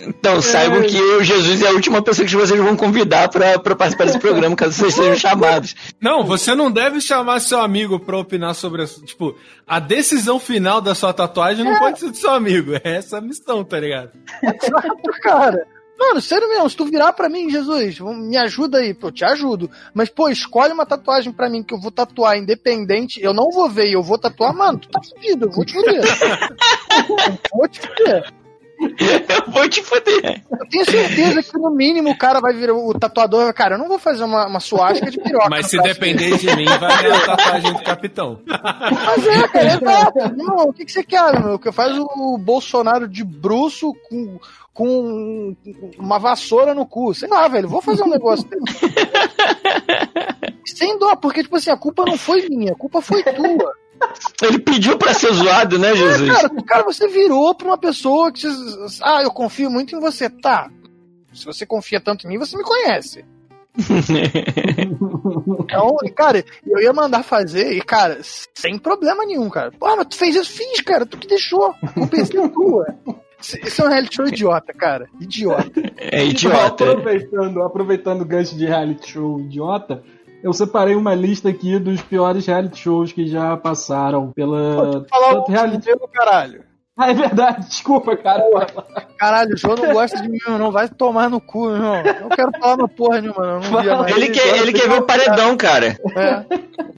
Então, 0.00 0.40
saibam 0.40 0.82
que 0.82 0.96
eu, 0.96 1.22
Jesus, 1.24 1.62
é 1.62 1.68
a 1.68 1.72
última 1.72 2.00
pessoa 2.00 2.26
que 2.26 2.34
vocês 2.34 2.60
vão 2.60 2.76
convidar 2.76 3.28
para 3.28 3.58
participar 3.58 4.04
desse 4.04 4.18
programa, 4.18 4.54
caso 4.54 4.72
vocês 4.72 4.94
sejam 4.94 5.16
chamados. 5.18 5.74
Não, 6.00 6.24
você 6.24 6.54
não 6.54 6.70
deve 6.70 7.00
chamar 7.00 7.40
seu 7.40 7.60
amigo 7.60 7.98
para 7.98 8.16
opinar 8.16 8.54
sobre. 8.54 8.86
Tipo, 8.86 9.36
a 9.66 9.80
decisão 9.80 10.38
final 10.38 10.80
da 10.80 10.94
sua 10.94 11.12
tatuagem 11.12 11.64
não 11.64 11.76
é. 11.76 11.78
pode 11.78 11.98
ser 11.98 12.10
do 12.10 12.16
seu 12.16 12.30
amigo. 12.30 12.74
É 12.84 12.96
essa 12.96 13.18
a 13.18 13.20
missão, 13.20 13.64
tá 13.64 13.78
ligado? 13.80 14.12
Exato, 14.42 15.20
cara. 15.22 15.66
Mano, 15.98 16.20
sério 16.20 16.48
mesmo, 16.48 16.70
se 16.70 16.76
tu 16.76 16.84
virar 16.84 17.12
pra 17.12 17.28
mim, 17.28 17.50
Jesus, 17.50 17.98
me 17.98 18.36
ajuda 18.36 18.78
aí, 18.78 18.94
pô, 18.94 19.08
eu 19.08 19.12
te 19.12 19.24
ajudo. 19.24 19.68
Mas, 19.92 20.08
pô, 20.08 20.28
escolhe 20.28 20.72
uma 20.72 20.86
tatuagem 20.86 21.32
pra 21.32 21.50
mim 21.50 21.60
que 21.60 21.74
eu 21.74 21.80
vou 21.80 21.90
tatuar 21.90 22.38
independente, 22.38 23.20
eu 23.20 23.34
não 23.34 23.50
vou 23.50 23.68
ver 23.68 23.88
e 23.88 23.94
eu 23.94 24.02
vou 24.02 24.16
tatuar, 24.16 24.54
mano, 24.54 24.78
tu 24.78 24.88
tá 24.88 25.00
fudido, 25.02 25.46
eu 25.46 25.50
vou 25.50 25.64
te 25.64 25.72
fuder. 25.72 26.00
eu 27.08 27.38
vou 27.52 27.68
te 27.68 27.80
fuder. 27.80 28.32
Eu 29.28 29.52
vou 29.52 29.68
te 29.68 29.82
foder. 29.82 30.42
Eu 30.50 30.68
tenho 30.68 30.84
certeza 30.84 31.42
que 31.42 31.58
no 31.58 31.70
mínimo 31.70 32.10
o 32.10 32.16
cara 32.16 32.40
vai 32.40 32.54
virar 32.54 32.74
o 32.74 32.94
tatuador. 32.94 33.52
Cara, 33.52 33.74
eu 33.74 33.78
não 33.78 33.88
vou 33.88 33.98
fazer 33.98 34.22
uma, 34.22 34.46
uma 34.46 34.60
suástica 34.60 35.10
de 35.10 35.18
piroca. 35.18 35.48
Mas 35.50 35.66
se 35.66 35.80
depender 35.82 36.36
de 36.36 36.46
mim, 36.54 36.64
vai 36.64 37.02
ver 37.02 37.12
a 37.12 37.26
tatuagem 37.26 37.72
do 37.72 37.82
capitão. 37.82 38.40
Mas 38.46 39.26
é, 39.26 39.48
cara, 39.48 39.74
exato. 39.74 40.36
Não, 40.36 40.68
o 40.68 40.72
que, 40.72 40.84
que 40.84 40.92
você 40.92 41.02
quer, 41.02 41.40
meu? 41.40 41.58
Que 41.58 41.72
faz 41.72 41.96
o 41.98 42.38
Bolsonaro 42.38 43.08
de 43.08 43.24
bruxo 43.24 43.92
com, 44.08 44.38
com 44.72 45.56
uma 45.98 46.18
vassoura 46.18 46.72
no 46.72 46.86
cu. 46.86 47.12
Sei 47.14 47.28
lá, 47.28 47.48
velho, 47.48 47.68
vou 47.68 47.82
fazer 47.82 48.04
um 48.04 48.10
negócio 48.10 48.48
desse. 48.48 48.78
Sem 50.76 50.98
dó, 50.98 51.16
porque, 51.16 51.42
tipo 51.42 51.56
assim, 51.56 51.70
a 51.70 51.76
culpa 51.76 52.04
não 52.04 52.16
foi 52.16 52.46
minha, 52.48 52.72
a 52.72 52.76
culpa 52.76 53.00
foi 53.00 53.22
tua. 53.24 53.72
Ele 54.42 54.58
pediu 54.58 54.96
para 54.96 55.14
ser 55.14 55.32
zoado, 55.32 55.78
né, 55.78 55.94
Jesus? 55.94 56.28
É, 56.28 56.32
cara, 56.32 56.48
cara, 56.66 56.82
você 56.84 57.08
virou 57.08 57.54
pra 57.54 57.68
uma 57.68 57.78
pessoa 57.78 58.32
que. 58.32 58.46
Ah, 59.02 59.22
eu 59.22 59.30
confio 59.30 59.70
muito 59.70 59.94
em 59.94 60.00
você. 60.00 60.28
Tá. 60.30 60.70
Se 61.32 61.44
você 61.44 61.66
confia 61.66 62.00
tanto 62.00 62.26
em 62.26 62.30
mim, 62.30 62.38
você 62.38 62.56
me 62.56 62.64
conhece. 62.64 63.24
então, 65.60 65.96
cara, 66.16 66.44
eu 66.66 66.80
ia 66.80 66.92
mandar 66.92 67.22
fazer 67.22 67.72
e, 67.72 67.80
cara, 67.80 68.18
sem 68.22 68.76
problema 68.78 69.24
nenhum, 69.24 69.48
cara. 69.48 69.70
Pô, 69.70 69.94
mas 69.96 70.06
tu 70.06 70.16
fez 70.16 70.34
isso? 70.34 70.50
Fiz, 70.52 70.80
cara. 70.80 71.06
Tu 71.06 71.16
que 71.16 71.28
deixou. 71.28 71.74
Pensei 72.10 72.40
em 72.40 72.48
tua. 72.48 72.86
Isso 73.40 73.82
é 73.82 73.84
um 73.84 73.88
reality 73.88 74.16
show 74.16 74.26
idiota, 74.26 74.72
cara. 74.72 75.08
Idiota. 75.20 75.80
É 75.96 76.24
idiota. 76.24 76.90
Aproveitando, 76.90 77.62
aproveitando 77.62 78.22
o 78.22 78.24
gancho 78.24 78.56
de 78.56 78.66
reality 78.66 79.12
show 79.12 79.38
idiota, 79.40 80.02
eu 80.42 80.52
separei 80.52 80.94
uma 80.94 81.14
lista 81.14 81.48
aqui 81.48 81.78
dos 81.78 82.02
piores 82.02 82.46
reality 82.46 82.78
shows 82.78 83.12
que 83.12 83.26
já 83.26 83.56
passaram 83.56 84.30
pela. 84.32 85.02
Pô, 85.02 85.06
falar 85.08 85.40
o 85.40 85.50
reality 85.50 85.90
show, 85.90 86.08
caralho. 86.12 86.68
Ah, 87.00 87.12
é 87.12 87.14
verdade, 87.14 87.68
desculpa, 87.68 88.16
cara. 88.16 88.42
Caralho, 89.16 89.54
o 89.54 89.56
João 89.56 89.76
não 89.76 89.92
gosta 89.92 90.20
de 90.20 90.28
mim, 90.28 90.38
não. 90.48 90.72
Vai 90.72 90.88
tomar 90.88 91.30
no 91.30 91.40
cu, 91.40 91.70
irmão. 91.70 92.02
Não 92.22 92.28
quero 92.28 92.50
falar 92.58 92.74
uma 92.74 92.88
porra 92.88 93.20
nenhuma, 93.20 93.46
não. 93.46 93.60
não 93.60 93.98
mais. 94.00 94.16
Ele, 94.16 94.30
quer, 94.30 94.56
ele 94.56 94.72
quer 94.72 94.88
ver 94.88 94.98
o 94.98 95.06
paredão, 95.06 95.56
cara. 95.56 95.96
É. 96.16 96.44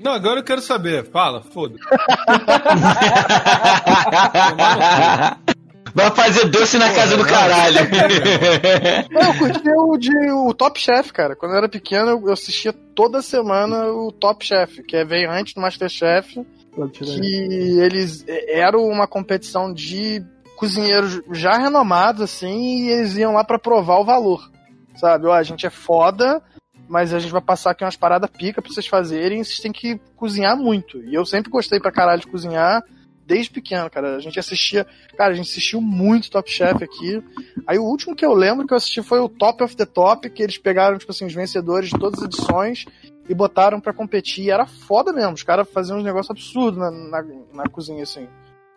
Não, 0.03 0.12
agora 0.12 0.41
eu 0.41 0.43
quero 0.43 0.62
saber. 0.62 1.05
Fala, 1.11 1.43
foda. 1.43 1.74
Vai 5.95 6.11
fazer 6.11 6.49
doce 6.49 6.78
na 6.78 6.93
casa 6.93 7.16
do 7.16 7.24
caralho. 7.24 7.78
eu 9.11 9.38
curti 9.38 9.70
o 9.70 9.97
de 9.97 10.30
o 10.32 10.55
Top 10.55 10.78
Chef, 10.78 11.12
cara. 11.12 11.36
Quando 11.36 11.53
eu 11.53 11.59
era 11.59 11.68
pequeno, 11.68 12.11
eu 12.11 12.32
assistia 12.32 12.72
toda 12.72 13.22
semana 13.22 13.86
o 13.86 14.12
Top 14.12 14.45
Chef, 14.45 14.82
que 14.82 14.97
é, 14.97 15.05
veio 15.05 15.30
antes 15.30 15.55
do 15.55 15.61
Masterchef. 15.61 16.45
Que 16.93 17.80
eles 17.80 18.24
é, 18.28 18.61
era 18.61 18.78
uma 18.78 19.07
competição 19.07 19.72
de 19.72 20.22
cozinheiros 20.57 21.22
já 21.32 21.57
renomados, 21.57 22.22
assim, 22.22 22.84
e 22.84 22.91
eles 22.91 23.16
iam 23.16 23.32
lá 23.32 23.43
para 23.43 23.59
provar 23.59 23.99
o 23.99 24.05
valor. 24.05 24.51
Sabe? 24.95 25.26
Ó, 25.26 25.32
a 25.32 25.43
gente 25.43 25.66
é 25.66 25.70
foda, 25.70 26.43
mas 26.88 27.14
a 27.14 27.18
gente 27.18 27.32
vai 27.32 27.41
passar 27.41 27.70
aqui 27.70 27.82
umas 27.82 27.97
paradas 27.97 28.30
pica 28.30 28.61
pra 28.61 28.70
vocês 28.70 28.86
fazerem, 28.86 29.41
e 29.41 29.45
vocês 29.45 29.59
têm 29.59 29.72
que 29.72 29.99
cozinhar 30.16 30.57
muito. 30.57 31.03
E 31.05 31.14
eu 31.14 31.24
sempre 31.24 31.51
gostei 31.51 31.80
pra 31.80 31.91
caralho 31.91 32.20
de 32.20 32.26
cozinhar 32.26 32.82
desde 33.31 33.53
pequeno, 33.53 33.89
cara. 33.89 34.16
A 34.16 34.18
gente 34.18 34.41
assistia. 34.41 34.85
Cara, 35.16 35.33
a 35.33 35.37
gente 35.37 35.49
assistiu 35.49 35.81
muito 35.81 36.31
Top 36.31 36.51
Chef 36.51 36.83
aqui. 36.83 37.22
Aí 37.64 37.78
o 37.78 37.85
último 37.85 38.16
que 38.16 38.26
eu 38.26 38.35
lembro 38.35 38.66
que 38.66 38.72
eu 38.72 38.76
assisti 38.76 39.01
foi 39.03 39.20
o 39.20 39.28
Top 39.28 39.62
of 39.62 39.76
the 39.76 39.87
Top, 39.87 40.28
que 40.28 40.43
eles 40.43 40.59
pegaram, 40.59 40.99
tipo 40.99 41.12
assim, 41.12 41.24
os 41.24 41.33
vencedores 41.33 41.91
de 41.91 41.99
todas 41.99 42.20
as 42.20 42.26
edições 42.26 42.85
e 43.28 43.35
botaram 43.35 43.81
para 43.81 43.93
competir. 43.93 44.47
E 44.47 44.51
era 44.51 44.66
foda 44.66 45.12
mesmo. 45.12 45.35
Os 45.35 45.45
caras 45.45 45.70
faziam 45.70 45.99
uns 45.99 46.05
negócios 46.05 46.31
absurdos 46.31 46.81
na, 46.81 46.91
na, 46.91 47.22
na 47.55 47.64
cozinha, 47.68 48.03
assim. 48.03 48.26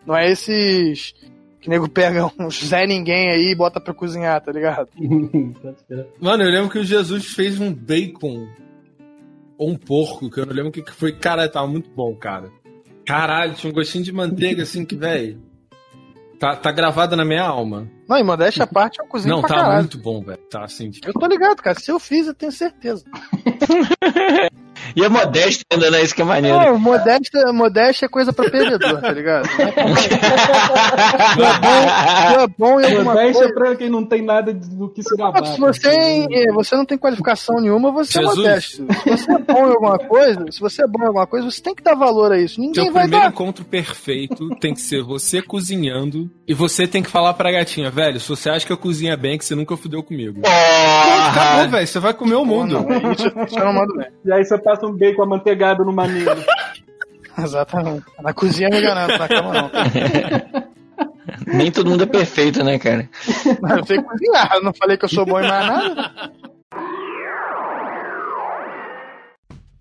Não 0.05 0.15
é 0.15 0.29
esses 0.29 1.15
que 1.59 1.67
nego 1.67 1.89
pega 1.89 2.29
um 2.39 2.51
Zé 2.51 2.85
Ninguém 2.85 3.31
aí 3.31 3.49
e 3.49 3.55
bota 3.55 3.81
pra 3.81 3.93
cozinhar, 3.93 4.39
tá 4.39 4.51
ligado? 4.51 4.89
Mano, 6.21 6.43
eu 6.43 6.51
lembro 6.51 6.69
que 6.69 6.79
o 6.79 6.83
Jesus 6.83 7.25
fez 7.25 7.59
um 7.59 7.73
bacon 7.73 8.47
ou 9.57 9.71
um 9.71 9.75
porco, 9.75 10.29
que 10.29 10.39
eu 10.39 10.45
não 10.45 10.53
lembro 10.53 10.69
o 10.69 10.71
que 10.71 10.91
foi. 10.91 11.11
Cara, 11.13 11.49
tava 11.49 11.67
muito 11.67 11.89
bom, 11.89 12.15
cara. 12.15 12.51
Caralho, 13.05 13.53
tinha 13.53 13.69
um 13.71 13.73
gostinho 13.73 14.03
de 14.03 14.11
manteiga 14.11 14.63
assim 14.63 14.85
que, 14.85 14.95
velho. 14.95 15.41
Tá, 16.39 16.55
tá 16.55 16.71
gravado 16.71 17.15
na 17.15 17.23
minha 17.23 17.43
alma. 17.43 17.87
Não, 18.07 18.17
e 18.17 18.23
modéstia 18.23 18.63
a 18.63 18.67
parte 18.67 18.99
eu 18.99 19.07
cozinho 19.07 19.35
Não, 19.35 19.41
pra 19.41 19.49
tá 19.49 19.55
caralho. 19.55 19.79
muito 19.79 19.97
bom, 19.97 20.21
velho. 20.21 20.39
Tá 20.49 20.63
assim. 20.63 20.91
Eu 21.05 21.13
tô 21.13 21.25
ligado, 21.25 21.61
cara. 21.61 21.79
Se 21.79 21.89
eu 21.89 21.99
fiz, 21.99 22.27
eu 22.27 22.33
tenho 22.33 22.51
certeza. 22.51 23.05
E 24.95 25.03
a 25.03 25.09
modéstia 25.09 25.63
ainda, 25.71 25.89
né? 25.91 26.01
Isso 26.03 26.13
que 26.15 26.21
é 26.21 26.25
maneiro. 26.25 26.57
Não, 26.57 26.79
modéstia, 26.79 27.51
modéstia 27.53 28.05
é 28.05 28.09
coisa 28.09 28.31
pra 28.33 28.49
perdedor, 28.49 29.01
tá 29.01 29.11
ligado? 29.11 29.47
Não 31.37 31.45
é 31.49 31.57
bom, 31.57 32.31
não 32.31 32.39
é 32.41 32.47
bom 32.47 32.81
em 32.81 32.85
alguma 32.85 33.13
Modéstia 33.13 33.33
coisa. 33.33 33.53
pra 33.53 33.75
quem 33.75 33.89
não 33.89 34.05
tem 34.05 34.21
nada 34.21 34.53
do 34.53 34.89
que 34.89 35.01
se 35.03 35.15
gabar. 35.15 35.45
Se 35.45 35.59
você, 35.59 35.89
é, 36.31 36.51
você 36.53 36.75
não 36.75 36.85
tem 36.85 36.97
qualificação 36.97 37.59
nenhuma, 37.61 37.91
você 37.91 38.19
Jesus. 38.21 38.37
é 38.37 38.41
modesto. 38.41 38.85
Se 39.03 39.09
você 39.09 39.31
é 39.31 39.37
bom 39.39 39.67
em 39.67 39.71
alguma 39.71 39.97
coisa, 39.99 40.45
se 40.51 40.59
você 40.59 40.83
é 40.83 40.87
bom 40.87 41.03
em 41.03 41.07
alguma 41.07 41.27
coisa, 41.27 41.49
você 41.49 41.61
tem 41.61 41.75
que 41.75 41.83
dar 41.83 41.95
valor 41.95 42.31
a 42.31 42.39
isso. 42.39 42.59
Ninguém 42.59 42.85
Seu 42.85 42.93
vai 42.93 43.03
primeiro 43.03 43.25
dar. 43.25 43.31
encontro 43.31 43.65
perfeito 43.65 44.49
tem 44.59 44.73
que 44.73 44.81
ser 44.81 45.01
você 45.03 45.41
cozinhando 45.41 46.29
e 46.47 46.53
você 46.53 46.87
tem 46.87 47.01
que 47.03 47.09
falar 47.09 47.33
pra 47.33 47.51
gatinha, 47.51 47.89
velho, 47.89 48.19
se 48.19 48.27
você 48.29 48.49
acha 48.49 48.65
que 48.65 48.71
eu 48.71 48.77
cozinho 48.77 49.15
bem, 49.17 49.35
é 49.35 49.37
que 49.37 49.45
você 49.45 49.55
nunca 49.55 49.75
fudeu 49.77 50.01
comigo. 50.03 50.41
Pronto, 50.41 51.29
acabou, 51.29 51.69
velho, 51.69 51.87
você 51.87 51.99
vai 51.99 52.13
comer 52.13 52.35
o 52.35 52.45
mundo. 52.45 52.79
Não, 52.81 52.89
é 53.09 53.13
isso, 53.13 53.27
isso 53.47 53.59
eu 53.59 53.65
não 53.65 53.73
mando 53.73 53.93
bem. 53.95 54.07
E 54.25 54.31
aí 54.31 54.43
você 54.45 54.57
passa 54.73 54.87
um 54.87 54.93
bacon 54.93 55.23
amanteigado 55.23 55.85
no 55.85 55.93
mamilo. 55.93 56.43
Exatamente. 57.37 58.05
Na 58.21 58.33
cozinha 58.33 58.69
me 58.69 58.81
garanto, 58.81 59.17
na 59.17 59.27
cama 59.27 59.53
não. 59.53 59.71
Nem 61.47 61.71
todo 61.71 61.89
mundo 61.89 62.03
é 62.03 62.05
perfeito, 62.05 62.63
né, 62.63 62.77
cara? 62.77 63.09
Mas 63.61 63.77
eu 63.77 63.85
sei 63.85 64.01
cozinhar, 64.01 64.51
eu 64.53 64.63
não 64.63 64.73
falei 64.73 64.97
que 64.97 65.05
eu 65.05 65.09
sou 65.09 65.25
bom 65.25 65.39
em 65.39 65.47
mais 65.47 65.65
nada. 65.65 66.31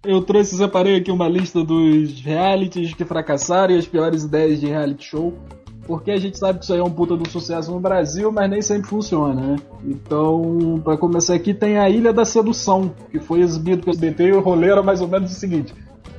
Eu 0.04 0.22
trouxe, 0.22 0.56
separei 0.56 0.96
aqui 0.96 1.10
uma 1.10 1.28
lista 1.28 1.62
dos 1.62 2.20
realities 2.20 2.94
que 2.94 3.04
fracassaram 3.04 3.74
e 3.74 3.78
as 3.78 3.86
piores 3.86 4.24
ideias 4.24 4.60
de 4.60 4.66
reality 4.66 5.04
show. 5.04 5.38
Porque 5.86 6.10
a 6.12 6.16
gente 6.16 6.38
sabe 6.38 6.58
que 6.58 6.64
isso 6.64 6.72
aí 6.72 6.80
é 6.80 6.84
um 6.84 6.90
puta 6.90 7.16
do 7.16 7.28
sucesso 7.28 7.72
no 7.72 7.80
Brasil, 7.80 8.30
mas 8.30 8.48
nem 8.48 8.62
sempre 8.62 8.88
funciona, 8.88 9.34
né? 9.34 9.56
Então, 9.84 10.80
pra 10.84 10.96
começar 10.96 11.34
aqui, 11.34 11.52
tem 11.52 11.76
a 11.76 11.88
Ilha 11.90 12.12
da 12.12 12.24
Sedução, 12.24 12.92
que 13.10 13.18
foi 13.18 13.40
exibido 13.40 13.82
pelo 13.82 13.92
SBT 13.92 14.24
e 14.28 14.32
o 14.32 14.40
rolê 14.40 14.70
era 14.70 14.82
mais 14.82 15.00
ou 15.00 15.08
menos 15.08 15.32
o 15.32 15.34
seguinte: 15.34 15.74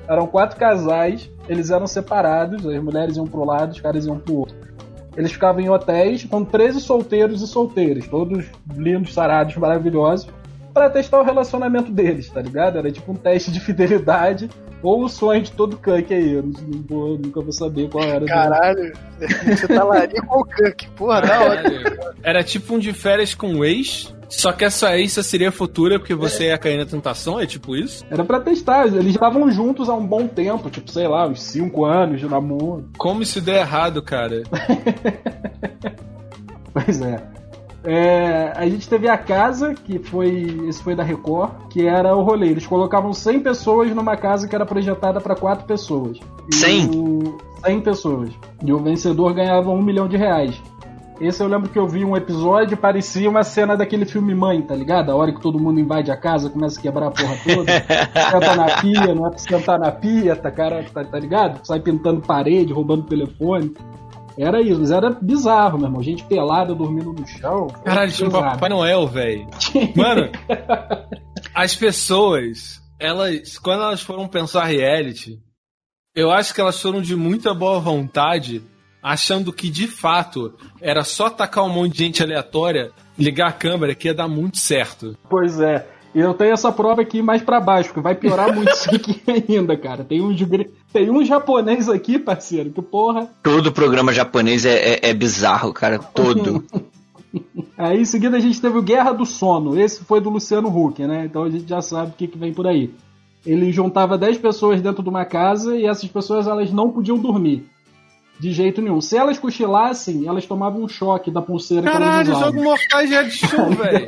eram 0.07 0.28
quatro 0.28 0.59
casais, 0.59 1.30
eles 1.47 1.72
eram 1.72 1.88
separados, 1.88 2.66
as 2.66 2.84
mulheres 2.84 3.16
iam 3.16 3.26
pro 3.26 3.45
lado, 3.45 3.72
os 3.72 3.80
caras 3.80 4.05
iam 4.05 4.20
pro 4.20 4.39
outro. 4.39 4.55
Eles 5.16 5.32
ficavam 5.32 5.61
em 5.61 5.70
hotéis 5.70 6.26
com 6.26 6.43
13 6.43 6.82
solteiros 6.82 7.41
e 7.41 7.47
solteiras, 7.47 8.07
todos 8.07 8.45
lindos, 8.76 9.14
sarados, 9.14 9.55
maravilhosos, 9.55 10.28
pra 10.74 10.89
testar 10.89 11.19
o 11.19 11.24
relacionamento 11.24 11.91
deles, 11.91 12.30
tá 12.30 12.41
ligado? 12.41 12.78
Era 12.78 12.91
tipo 12.91 13.11
um 13.11 13.15
teste 13.15 13.51
de 13.51 13.59
fidelidade 13.59 14.49
ou 14.82 15.03
o 15.03 15.07
sonho 15.09 15.41
de 15.41 15.51
todo 15.51 15.78
cunk 15.78 16.13
aí. 16.13 16.34
Eu 16.34 16.43
não, 16.43 16.53
vou- 16.88 17.17
nunca 17.17 17.41
vou 17.41 17.51
saber 17.53 17.89
qual 17.89 18.03
era. 18.03 18.21
do- 18.21 18.26
Caralho, 18.26 18.93
você 19.47 19.67
tá 19.67 19.84
larico 19.84 20.28
ou 20.36 20.45
cunk? 20.45 20.89
Porra, 20.95 21.21
da 21.21 21.41
hora. 21.41 21.63
Era 22.24 22.43
tipo 22.43 22.76
um 22.76 22.80
de 22.80 22.91
férias 22.93 23.34
com 23.36 23.53
o 23.55 23.63
ex, 23.65 24.13
só 24.28 24.51
que 24.51 24.65
essa 24.65 24.97
ex 24.97 25.13
seria 25.26 25.51
futura 25.51 25.99
porque 25.99 26.15
você 26.15 26.45
ia 26.47 26.57
cair 26.57 26.78
na 26.78 26.86
tentação, 26.86 27.39
é 27.39 27.45
tipo 27.45 27.76
isso? 27.76 28.03
Era 28.09 28.24
pra 28.26 28.39
testar. 28.39 28.88
Eles 28.88 29.13
estavam 29.13 29.49
juntos 29.51 29.88
há 29.89 29.93
um 29.93 30.05
bom 30.05 30.28
tempo, 30.28 30.69
tipo, 30.69 30.89
sei 30.91 31.07
lá, 31.07 31.28
uns 31.28 31.43
5 31.43 31.86
anos 31.86 32.19
de 32.19 32.28
namoro. 32.28 32.89
Como 32.97 33.21
isso 33.21 33.39
der 33.39 33.59
errado, 33.61 34.01
cara? 34.01 34.41
Pois 36.74 37.01
é. 37.01 37.21
É, 37.84 38.53
a 38.55 38.67
gente 38.67 38.88
teve 38.88 39.09
a 39.09 39.17
casa, 39.17 39.73
que 39.73 39.99
foi. 39.99 40.57
Esse 40.67 40.81
foi 40.81 40.95
da 40.95 41.03
Record, 41.03 41.51
que 41.69 41.86
era 41.86 42.15
o 42.15 42.21
rolê. 42.23 42.47
Eles 42.49 42.65
colocavam 42.65 43.11
100 43.11 43.41
pessoas 43.41 43.93
numa 43.93 44.15
casa 44.15 44.47
que 44.47 44.55
era 44.55 44.65
projetada 44.65 45.19
pra 45.19 45.36
4 45.36 45.65
pessoas. 45.65 46.17
E 46.49 46.55
100? 46.55 46.89
o- 46.95 47.38
100 47.65 47.81
pessoas. 47.81 48.29
E 48.63 48.71
o 48.71 48.79
vencedor 48.79 49.34
ganhava 49.34 49.69
um 49.69 49.81
milhão 49.81 50.07
de 50.07 50.15
reais. 50.17 50.61
Esse 51.21 51.43
eu 51.43 51.47
lembro 51.47 51.69
que 51.69 51.77
eu 51.77 51.88
vi 51.88 52.03
um 52.03 52.17
episódio, 52.17 52.75
parecia 52.75 53.29
uma 53.29 53.43
cena 53.43 53.77
daquele 53.77 54.03
filme 54.05 54.34
Mãe, 54.34 54.61
tá 54.61 54.75
ligado? 54.75 55.11
A 55.11 55.15
hora 55.15 55.31
que 55.31 55.39
todo 55.39 55.59
mundo 55.59 55.79
invade 55.79 56.11
a 56.11 56.17
casa, 56.17 56.49
começa 56.49 56.79
a 56.79 56.81
quebrar 56.81 57.07
a 57.07 57.11
porra 57.11 57.36
toda. 57.45 57.71
senta 58.31 58.55
na 58.55 58.81
pia, 58.81 59.13
não 59.15 59.27
é 59.27 59.29
pra 59.29 59.38
sentar 59.38 59.79
na 59.79 59.91
pia, 59.91 60.36
tá, 60.36 60.49
cara, 60.51 60.84
tá, 60.91 61.03
tá 61.03 61.19
ligado? 61.19 61.65
Sai 61.65 61.79
pintando 61.79 62.19
parede, 62.21 62.73
roubando 62.73 63.03
telefone. 63.03 63.73
Era 64.38 64.61
isso, 64.61 64.79
mas 64.79 64.91
era 64.91 65.09
bizarro, 65.11 65.77
meu 65.77 65.88
irmão. 65.88 66.03
Gente 66.03 66.23
pelada 66.23 66.73
dormindo 66.73 67.13
no 67.13 67.27
chão. 67.27 67.67
Caralho, 67.84 68.11
tinha 68.11 68.27
um. 68.27 68.31
Papai 68.31 68.69
Noel, 68.69 69.07
velho. 69.07 69.47
Mano, 69.95 70.29
as 71.53 71.75
pessoas, 71.75 72.81
elas, 72.99 73.57
quando 73.57 73.84
elas 73.84 74.01
foram 74.01 74.27
pensar 74.27 74.65
reality, 74.65 75.39
eu 76.15 76.31
acho 76.31 76.53
que 76.53 76.61
elas 76.61 76.81
foram 76.81 77.01
de 77.01 77.15
muita 77.15 77.53
boa 77.53 77.79
vontade, 77.79 78.61
achando 79.01 79.53
que 79.53 79.69
de 79.69 79.88
fato 79.88 80.53
era 80.81 81.03
só 81.03 81.29
tacar 81.29 81.63
um 81.63 81.69
monte 81.69 81.93
de 81.93 82.03
gente 82.05 82.23
aleatória, 82.23 82.91
ligar 83.17 83.49
a 83.49 83.53
câmera 83.53 83.95
que 83.95 84.07
ia 84.07 84.13
dar 84.13 84.27
muito 84.27 84.57
certo. 84.57 85.17
Pois 85.29 85.59
é. 85.59 85.88
E 86.16 86.20
eu 86.20 86.34
tenho 86.34 86.53
essa 86.53 86.72
prova 86.72 87.01
aqui 87.01 87.22
mais 87.22 87.41
pra 87.41 87.59
baixo, 87.59 87.93
que 87.93 87.99
vai 87.99 88.14
piorar 88.14 88.53
muito 88.55 88.72
isso 88.72 88.93
aqui 88.93 89.22
ainda, 89.49 89.76
cara. 89.76 90.03
Tem 90.03 90.22
gre- 90.45 90.70
tem 90.91 91.09
um 91.09 91.26
japonês 91.26 91.89
aqui, 91.89 92.20
parceiro, 92.20 92.70
que 92.70 92.82
porra. 92.82 93.28
Todo 93.41 93.72
programa 93.72 94.14
japonês 94.14 94.64
é, 94.66 94.93
é- 94.93 94.99
é 95.09 95.14
bizarro, 95.14 95.74
cara. 95.74 95.97
Todo. 95.99 96.64
Aí 97.78 98.01
em 98.01 98.05
seguida 98.05 98.38
a 98.38 98.39
gente 98.39 98.61
teve 98.61 98.78
o 98.78 98.82
Guerra 98.84 99.11
do 99.11 99.26
Sono. 99.26 99.80
Esse 99.80 100.03
foi 100.03 100.22
do 100.22 100.30
Luciano 100.30 100.68
Huck, 100.70 101.01
né? 101.05 101.26
Então 101.26 101.43
a 101.43 101.49
gente 101.49 101.68
já 101.68 101.82
sabe 101.82 102.11
o 102.11 102.14
que, 102.14 102.28
que 102.28 102.38
vem 102.38 102.53
por 102.53 102.68
aí. 102.68 102.93
Ele 103.45 103.72
juntava 103.72 104.18
10 104.18 104.38
pessoas 104.38 104.80
dentro 104.82 105.01
de 105.03 105.09
uma 105.09 105.26
casa 105.26 105.76
e 105.76 105.86
essas 105.86 106.07
pessoas 106.07 106.47
elas 106.47 106.72
não 106.72 106.91
podiam 106.91 107.18
dormir. 107.18 107.66
De 108.44 108.52
jeito 108.52 108.82
nenhum. 108.82 109.00
Se 109.00 109.16
elas 109.16 109.39
cochilassem, 109.39 110.28
elas 110.28 110.46
tomavam 110.46 110.84
um 110.84 110.88
choque 110.89 111.32
da 111.32 111.41
pulseira 111.41 111.82
que 111.82 111.89
Caralho, 111.89 112.28
elas 112.28 112.28
usavam. 112.28 112.52
jogo 112.52 112.62
mortais 112.62 113.10
já 113.10 113.22
é 113.22 113.24
de 113.24 113.32
show, 113.32 113.70
velho. 113.70 114.06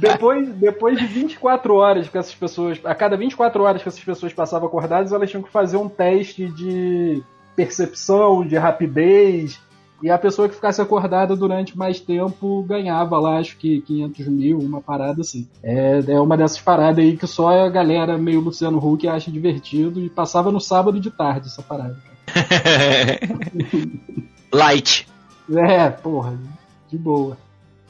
depois, 0.00 0.48
depois 0.54 0.98
de 0.98 1.06
24 1.06 1.76
horas 1.76 2.08
que 2.08 2.18
essas 2.18 2.34
pessoas. 2.34 2.80
A 2.82 2.92
cada 2.92 3.16
24 3.16 3.62
horas 3.62 3.80
que 3.80 3.88
essas 3.88 4.02
pessoas 4.02 4.32
passavam 4.32 4.66
acordadas, 4.66 5.12
elas 5.12 5.30
tinham 5.30 5.44
que 5.44 5.50
fazer 5.52 5.76
um 5.76 5.88
teste 5.88 6.48
de 6.48 7.22
percepção, 7.54 8.44
de 8.44 8.56
rapidez. 8.56 9.60
E 10.02 10.10
a 10.10 10.18
pessoa 10.18 10.48
que 10.48 10.54
ficasse 10.54 10.82
acordada 10.82 11.36
durante 11.36 11.78
mais 11.78 12.00
tempo 12.00 12.62
ganhava 12.64 13.18
lá, 13.20 13.38
acho 13.38 13.56
que 13.56 13.80
500 13.82 14.26
mil, 14.26 14.58
uma 14.58 14.80
parada 14.80 15.20
assim. 15.20 15.46
É, 15.62 16.02
é 16.08 16.20
uma 16.20 16.36
dessas 16.36 16.60
paradas 16.60 16.98
aí 16.98 17.16
que 17.16 17.26
só 17.26 17.64
a 17.64 17.68
galera 17.68 18.18
meio 18.18 18.40
Luciano 18.40 18.78
Huck 18.78 19.06
acha 19.06 19.30
divertido 19.30 20.00
e 20.00 20.10
passava 20.10 20.50
no 20.50 20.60
sábado 20.60 20.98
de 20.98 21.10
tarde 21.10 21.46
essa 21.46 21.62
parada. 21.62 21.96
Light. 24.52 25.06
É, 25.54 25.88
porra, 25.88 26.36
de 26.88 26.98
boa. 26.98 27.36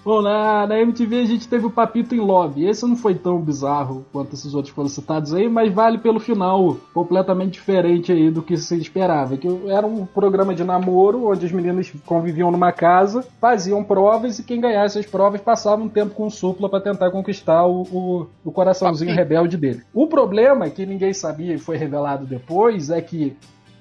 Bom, 0.04 0.20
na, 0.20 0.66
na 0.66 0.80
MTV 0.80 1.20
a 1.20 1.24
gente 1.24 1.46
teve 1.46 1.64
o 1.64 1.70
Papito 1.70 2.12
em 2.12 2.18
Love. 2.18 2.66
Esse 2.66 2.84
não 2.84 2.96
foi 2.96 3.14
tão 3.14 3.40
bizarro 3.40 4.04
quanto 4.12 4.34
esses 4.34 4.52
outros 4.52 4.74
foram 4.74 4.88
citados 4.88 5.32
aí, 5.32 5.48
mas 5.48 5.72
vale 5.72 5.98
pelo 5.98 6.18
final 6.18 6.76
completamente 6.92 7.52
diferente 7.52 8.10
aí 8.10 8.28
do 8.28 8.42
que 8.42 8.56
se 8.56 8.76
esperava. 8.76 9.36
Que 9.36 9.46
era 9.68 9.86
um 9.86 10.04
programa 10.04 10.56
de 10.56 10.64
namoro 10.64 11.28
onde 11.28 11.46
as 11.46 11.52
meninas 11.52 11.92
conviviam 12.04 12.50
numa 12.50 12.72
casa, 12.72 13.24
faziam 13.40 13.84
provas 13.84 14.40
e 14.40 14.42
quem 14.42 14.60
ganhasse 14.60 14.98
as 14.98 15.06
provas 15.06 15.40
passava 15.40 15.80
um 15.80 15.88
tempo 15.88 16.16
com 16.16 16.26
o 16.26 16.30
supla 16.30 16.68
para 16.68 16.82
tentar 16.82 17.12
conquistar 17.12 17.64
o, 17.64 17.82
o, 17.82 18.26
o 18.44 18.50
coraçãozinho 18.50 19.14
rebelde 19.14 19.56
dele. 19.56 19.84
O 19.94 20.08
problema 20.08 20.68
que 20.68 20.84
ninguém 20.84 21.12
sabia 21.12 21.54
e 21.54 21.58
foi 21.58 21.76
revelado 21.76 22.26
depois 22.26 22.90
é 22.90 23.00
que 23.00 23.36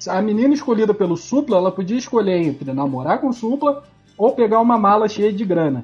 a 0.07 0.22
menina 0.22 0.53
escolhida 0.53 0.93
pelo 0.93 1.17
supla, 1.17 1.57
ela 1.57 1.72
podia 1.72 1.97
escolher 1.97 2.43
entre 2.43 2.72
namorar 2.74 3.19
com 3.19 3.30
o 3.30 3.34
supla 3.34 3.84
ou 4.15 4.34
pegar 4.34 4.59
uma 4.59 4.78
mala 4.78 5.09
cheia 5.09 5.34
de 5.34 5.43
grana. 5.43 5.84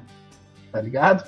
Tá 0.72 0.80
ligado? 0.80 1.24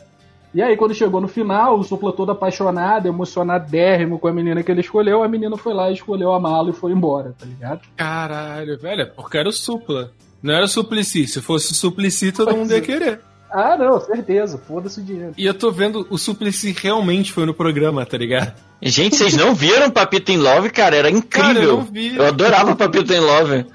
E 0.53 0.61
aí, 0.61 0.77
quando 0.77 0.95
chegou 0.95 1.21
no 1.21 1.29
final, 1.29 1.79
o 1.79 1.85
supla 1.85 2.13
todo 2.13 2.33
apaixonado, 2.33 3.07
emocionadérrimo 3.07 4.19
com 4.19 4.27
a 4.27 4.33
menina 4.33 4.63
que 4.65 4.71
ele 4.73 4.81
escolheu, 4.81 5.23
a 5.23 5.29
menina 5.29 5.57
foi 5.57 5.73
lá 5.73 5.91
e 5.91 5.95
escolheu 5.95 6.33
a 6.33 6.41
mala 6.41 6.71
e 6.71 6.73
foi 6.73 6.91
embora, 6.93 7.35
tá 7.39 7.47
ligado? 7.47 7.83
Caralho, 7.97 8.77
velho, 8.79 9.03
é 9.03 9.07
porque 9.07 9.39
era 9.39 9.49
o 9.49 9.53
Supla. 9.53 10.11
Não 10.43 10.53
era 10.55 10.65
o 10.65 10.69
Suplicy. 10.69 11.27
Se 11.29 11.41
fosse 11.41 11.71
o 11.71 11.75
Suplicy, 11.75 12.33
todo 12.33 12.57
mundo 12.57 12.73
ia 12.73 12.81
querer. 12.81 13.21
Ah, 13.53 13.77
não, 13.77 14.01
certeza, 14.01 14.59
foda-se 14.59 15.01
o 15.01 15.03
dinheiro. 15.05 15.35
E 15.37 15.45
eu 15.45 15.55
tô 15.55 15.71
vendo, 15.71 16.07
o 16.11 16.17
Suplicy 16.19 16.73
realmente 16.73 17.33
foi 17.33 17.45
no 17.47 17.53
programa, 17.55 18.05
tá 18.07 18.17
ligado? 18.17 18.53
Gente, 18.83 19.17
vocês 19.17 19.37
não 19.37 19.55
viram 19.55 19.91
Papito 19.91 20.33
in 20.33 20.37
Love, 20.39 20.71
cara? 20.71 20.97
Era 20.97 21.11
incrível. 21.11 21.55
Cara, 21.55 21.59
eu 21.65 21.77
não 21.77 21.85
vi. 21.85 22.17
Eu 22.17 22.27
adorava 22.27 22.75
Papito 22.75 23.13
in 23.13 23.19
Love. 23.21 23.67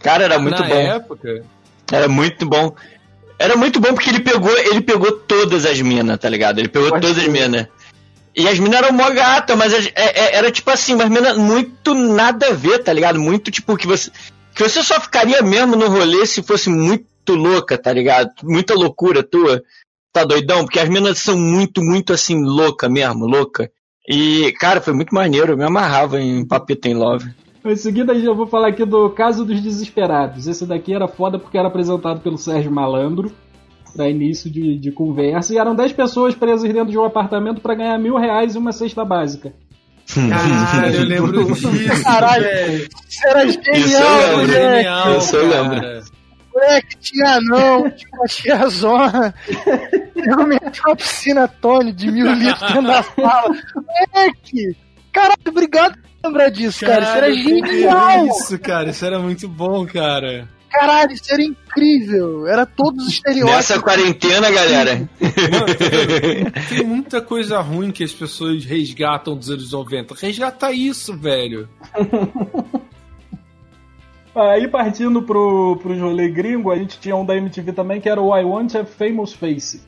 Cara, 0.00 0.24
era 0.24 0.38
muito 0.38 0.60
Na 0.60 0.68
bom. 0.68 0.74
época, 0.74 1.44
Era 1.90 2.08
muito 2.08 2.44
bom. 2.46 2.74
Era 3.44 3.56
muito 3.56 3.78
bom 3.80 3.92
porque 3.94 4.08
ele 4.10 4.20
pegou, 4.20 4.56
ele 4.58 4.80
pegou 4.80 5.12
todas 5.12 5.66
as 5.66 5.80
minas, 5.80 6.18
tá 6.18 6.28
ligado? 6.28 6.58
Ele 6.58 6.68
pegou 6.68 6.88
Pode 6.90 7.02
todas 7.02 7.18
as 7.18 7.24
ser. 7.24 7.30
minas. 7.30 7.66
E 8.34 8.48
as 8.48 8.58
minas 8.58 8.78
eram 8.82 8.92
mó 8.92 9.08
gata, 9.10 9.54
mas 9.54 9.72
as- 9.74 9.86
é- 9.88 9.92
é- 9.96 10.36
era 10.36 10.50
tipo 10.50 10.70
assim, 10.70 10.94
umas 10.94 11.08
minas 11.10 11.36
muito 11.36 11.94
nada 11.94 12.48
a 12.48 12.52
ver, 12.52 12.78
tá 12.82 12.92
ligado? 12.92 13.20
Muito 13.20 13.50
tipo 13.50 13.76
que 13.76 13.86
você. 13.86 14.10
Que 14.54 14.62
você 14.62 14.82
só 14.82 15.00
ficaria 15.00 15.42
mesmo 15.42 15.76
no 15.76 15.88
rolê 15.88 16.24
se 16.26 16.42
fosse 16.42 16.68
muito 16.70 17.34
louca, 17.34 17.76
tá 17.76 17.92
ligado? 17.92 18.30
Muita 18.42 18.74
loucura 18.74 19.22
tua. 19.22 19.62
Tá 20.12 20.24
doidão? 20.24 20.64
Porque 20.64 20.78
as 20.78 20.88
minas 20.88 21.18
são 21.18 21.36
muito, 21.36 21.82
muito 21.82 22.12
assim, 22.12 22.40
louca 22.42 22.88
mesmo, 22.88 23.26
louca. 23.26 23.68
E, 24.08 24.52
cara, 24.60 24.80
foi 24.80 24.92
muito 24.94 25.12
maneiro, 25.14 25.52
eu 25.52 25.56
me 25.56 25.64
amarrava 25.64 26.20
em 26.20 26.46
Papito 26.46 26.86
in 26.88 26.94
Love. 26.94 27.28
Em 27.64 27.76
seguida, 27.76 28.12
eu 28.12 28.34
vou 28.34 28.46
falar 28.46 28.68
aqui 28.68 28.84
do 28.84 29.08
Caso 29.08 29.42
dos 29.42 29.58
Desesperados. 29.60 30.46
Esse 30.46 30.66
daqui 30.66 30.92
era 30.94 31.08
foda 31.08 31.38
porque 31.38 31.56
era 31.56 31.68
apresentado 31.68 32.20
pelo 32.20 32.36
Sérgio 32.36 32.70
Malandro. 32.70 33.32
para 33.96 34.08
início 34.10 34.50
de, 34.50 34.78
de 34.78 34.92
conversa. 34.92 35.54
E 35.54 35.58
eram 35.58 35.74
10 35.74 35.94
pessoas 35.94 36.34
presas 36.34 36.70
dentro 36.70 36.90
de 36.90 36.98
um 36.98 37.04
apartamento 37.04 37.62
para 37.62 37.74
ganhar 37.74 37.98
mil 37.98 38.16
reais 38.18 38.54
e 38.54 38.58
uma 38.58 38.70
cesta 38.70 39.02
básica. 39.02 39.54
Caralho, 40.14 40.94
eu 40.94 41.04
lembro 41.04 41.44
disso. 41.54 42.02
Caralho, 42.02 42.44
isso 43.08 43.26
era 43.26 43.48
genial, 43.48 44.36
lembro. 44.36 44.52
moleque. 44.52 45.18
Isso 45.18 45.36
eu 45.36 45.48
lembro. 45.48 46.04
Moleque, 46.52 46.96
tinha 47.00 47.40
não, 47.40 47.90
tinha 47.90 48.10
uma 48.12 48.26
tiazona. 48.26 49.34
Eu 50.14 50.46
meti 50.46 50.80
uma 50.86 50.96
piscina 50.96 51.48
Tony 51.48 51.92
de 51.92 52.12
mil 52.12 52.30
litros 52.30 52.60
dentro 52.60 52.82
da 52.82 53.02
sala. 53.02 53.56
Moleque! 53.74 54.76
Caralho, 55.10 55.38
obrigado 55.48 56.04
por 56.24 56.28
lembrar 56.28 56.48
disso, 56.48 56.80
cara. 56.84 57.02
Isso 57.02 57.16
era 57.16 57.32
genial! 57.32 58.26
Isso, 58.26 58.58
cara, 58.58 58.90
isso 58.90 59.04
era 59.04 59.18
muito 59.18 59.46
bom, 59.48 59.86
cara. 59.86 60.48
Caralho, 60.70 61.12
isso 61.12 61.32
era 61.32 61.42
incrível! 61.42 62.48
Era 62.48 62.66
todos 62.66 63.06
os 63.06 63.12
estereótipos. 63.12 63.54
Nessa 63.54 63.80
quarentena, 63.80 64.50
galera. 64.50 65.08
Mano, 65.20 65.66
tem 66.68 66.84
muita 66.84 67.20
coisa 67.22 67.60
ruim 67.60 67.92
que 67.92 68.02
as 68.02 68.12
pessoas 68.12 68.64
resgatam 68.64 69.36
dos 69.36 69.50
anos 69.50 69.70
90. 69.70 70.14
Resgata 70.14 70.72
isso, 70.72 71.16
velho. 71.16 71.68
Aí 74.34 74.66
partindo 74.66 75.22
pro, 75.22 75.78
pro 75.80 75.96
rolê 75.96 76.28
gringo, 76.28 76.72
a 76.72 76.76
gente 76.76 76.98
tinha 76.98 77.14
um 77.14 77.24
da 77.24 77.36
MTV 77.36 77.72
também 77.72 78.00
que 78.00 78.08
era 78.08 78.20
o 78.20 78.36
I 78.36 78.42
Want 78.42 78.74
a 78.74 78.84
Famous 78.84 79.32
Face. 79.32 79.80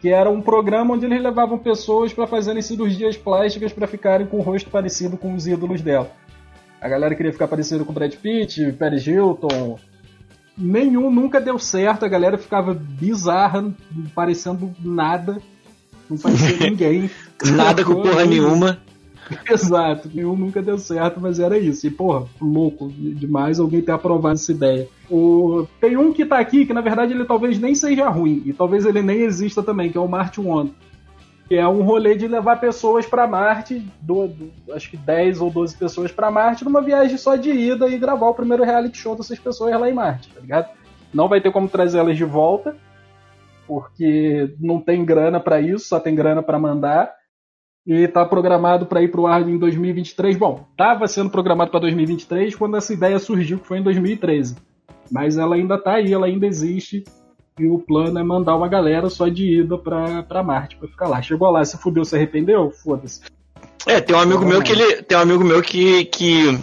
Que 0.00 0.10
era 0.10 0.30
um 0.30 0.40
programa 0.40 0.94
onde 0.94 1.06
eles 1.06 1.22
levavam 1.22 1.58
pessoas 1.58 2.12
para 2.12 2.26
fazerem 2.26 2.62
cirurgias 2.62 3.16
plásticas 3.16 3.72
para 3.72 3.86
ficarem 3.86 4.26
com 4.26 4.38
o 4.38 4.42
rosto 4.42 4.70
parecido 4.70 5.16
com 5.16 5.34
os 5.34 5.46
ídolos 5.46 5.80
dela. 5.80 6.10
A 6.80 6.88
galera 6.88 7.14
queria 7.14 7.32
ficar 7.32 7.48
parecido 7.48 7.84
com 7.84 7.92
Brad 7.92 8.14
Pitt, 8.14 8.72
Paris 8.72 9.06
Hilton. 9.06 9.78
Nenhum 10.56 11.10
nunca 11.10 11.40
deu 11.40 11.58
certo, 11.58 12.04
a 12.04 12.08
galera 12.08 12.38
ficava 12.38 12.72
bizarra, 12.72 13.62
não 13.62 13.74
parecendo 14.14 14.72
nada. 14.80 15.38
Não 16.08 16.16
parecia 16.16 16.56
ninguém. 16.70 17.10
Nada 17.54 17.84
com 17.84 17.96
porra 17.96 18.24
nenhuma. 18.24 18.80
Exato, 19.50 20.10
nenhum 20.12 20.36
nunca 20.36 20.62
deu 20.62 20.78
certo, 20.78 21.20
mas 21.20 21.38
era 21.38 21.58
isso. 21.58 21.86
E, 21.86 21.90
porra, 21.90 22.26
louco 22.40 22.88
demais 22.88 23.58
alguém 23.60 23.82
ter 23.82 23.92
aprovado 23.92 24.34
essa 24.34 24.52
ideia. 24.52 24.88
O... 25.10 25.66
Tem 25.80 25.96
um 25.96 26.12
que 26.12 26.24
tá 26.24 26.38
aqui 26.38 26.64
que, 26.66 26.72
na 26.72 26.80
verdade, 26.80 27.12
ele 27.12 27.24
talvez 27.24 27.58
nem 27.58 27.74
seja 27.74 28.08
ruim, 28.08 28.42
e 28.46 28.52
talvez 28.52 28.84
ele 28.86 29.02
nem 29.02 29.20
exista 29.20 29.62
também, 29.62 29.90
que 29.90 29.98
é 29.98 30.00
o 30.00 30.08
Marte 30.08 30.40
One. 30.40 30.74
Que 31.48 31.56
é 31.56 31.66
um 31.66 31.82
rolê 31.82 32.14
de 32.14 32.28
levar 32.28 32.60
pessoas 32.60 33.06
pra 33.06 33.26
Marte, 33.26 33.82
do, 34.02 34.28
do- 34.28 34.52
acho 34.74 34.90
que 34.90 34.96
10 34.98 35.40
ou 35.40 35.50
12 35.50 35.76
pessoas 35.76 36.12
pra 36.12 36.30
Marte, 36.30 36.64
numa 36.64 36.82
viagem 36.82 37.16
só 37.16 37.36
de 37.36 37.50
ida 37.50 37.88
e 37.88 37.96
gravar 37.98 38.28
o 38.28 38.34
primeiro 38.34 38.64
reality 38.64 38.98
show 38.98 39.16
dessas 39.16 39.38
pessoas 39.38 39.78
lá 39.80 39.88
em 39.88 39.94
Marte, 39.94 40.28
tá 40.28 40.40
ligado? 40.40 40.68
Não 41.12 41.26
vai 41.26 41.40
ter 41.40 41.50
como 41.50 41.66
trazer 41.68 41.98
elas 41.98 42.18
de 42.18 42.24
volta, 42.24 42.76
porque 43.66 44.54
não 44.60 44.78
tem 44.80 45.04
grana 45.04 45.40
pra 45.40 45.60
isso, 45.60 45.86
só 45.86 45.98
tem 45.98 46.14
grana 46.14 46.42
pra 46.42 46.58
mandar 46.58 47.17
e 47.88 48.04
está 48.04 48.22
programado 48.22 48.84
para 48.84 49.02
ir 49.02 49.10
para 49.10 49.20
o 49.22 49.26
ar 49.26 49.48
em 49.48 49.56
2023. 49.56 50.36
Bom, 50.36 50.66
estava 50.72 51.08
sendo 51.08 51.30
programado 51.30 51.70
para 51.70 51.80
2023 51.80 52.54
quando 52.54 52.76
essa 52.76 52.92
ideia 52.92 53.18
surgiu, 53.18 53.58
que 53.58 53.66
foi 53.66 53.78
em 53.78 53.82
2013. 53.82 54.56
Mas 55.10 55.38
ela 55.38 55.56
ainda 55.56 55.76
está 55.76 55.94
aí, 55.94 56.12
ela 56.12 56.26
ainda 56.26 56.46
existe. 56.46 57.02
E 57.58 57.66
o 57.66 57.78
plano 57.78 58.18
é 58.18 58.22
mandar 58.22 58.54
uma 58.56 58.68
galera 58.68 59.08
só 59.08 59.26
de 59.26 59.60
ida 59.60 59.78
para 59.78 60.42
Marte, 60.44 60.76
para 60.76 60.86
ficar 60.86 61.08
lá. 61.08 61.22
Chegou 61.22 61.50
lá, 61.50 61.64
se 61.64 61.78
fudeu, 61.78 62.04
se 62.04 62.14
arrependeu? 62.14 62.70
Foda-se. 62.70 63.22
É, 63.86 64.02
tem 64.02 64.14
um 64.14 64.20
amigo 64.20 64.44
meu 64.44 64.62
que 64.62 64.72
ele. 64.72 65.02
Tem 65.02 65.16
um 65.16 65.22
amigo 65.22 65.42
meu 65.42 65.62
que. 65.62 66.04
que 66.04 66.60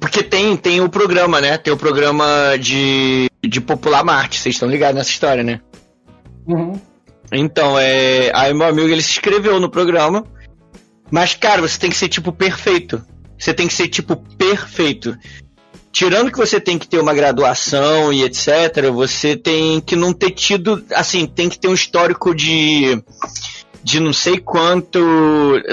porque 0.00 0.22
tem, 0.22 0.56
tem 0.56 0.80
o 0.80 0.88
programa, 0.88 1.38
né? 1.38 1.58
Tem 1.58 1.72
o 1.72 1.76
programa 1.76 2.56
de, 2.58 3.30
de 3.46 3.60
Popular 3.60 4.02
Marte, 4.02 4.40
vocês 4.40 4.54
estão 4.54 4.68
ligados 4.68 4.96
nessa 4.96 5.10
história, 5.10 5.42
né? 5.42 5.60
Uhum. 6.46 6.80
Então, 7.30 7.78
é. 7.78 8.32
Aí 8.34 8.54
meu 8.54 8.66
amigo 8.66 8.88
ele 8.88 9.02
se 9.02 9.10
inscreveu 9.10 9.60
no 9.60 9.70
programa. 9.70 10.24
Mas, 11.10 11.34
cara, 11.34 11.62
você 11.62 11.78
tem 11.78 11.90
que 11.90 11.96
ser 11.96 12.08
tipo 12.08 12.32
perfeito. 12.32 13.04
Você 13.38 13.52
tem 13.52 13.66
que 13.68 13.74
ser 13.74 13.88
tipo 13.88 14.16
perfeito. 14.16 15.16
Tirando 15.92 16.30
que 16.30 16.38
você 16.38 16.60
tem 16.60 16.78
que 16.78 16.86
ter 16.86 16.98
uma 16.98 17.14
graduação 17.14 18.12
e 18.12 18.22
etc, 18.22 18.90
você 18.92 19.36
tem 19.36 19.80
que 19.80 19.96
não 19.96 20.12
ter 20.12 20.30
tido. 20.30 20.84
Assim, 20.94 21.26
tem 21.26 21.48
que 21.48 21.58
ter 21.58 21.68
um 21.68 21.74
histórico 21.74 22.34
de. 22.34 23.02
De 23.82 24.00
não 24.00 24.12
sei 24.12 24.38
quanto. 24.38 24.98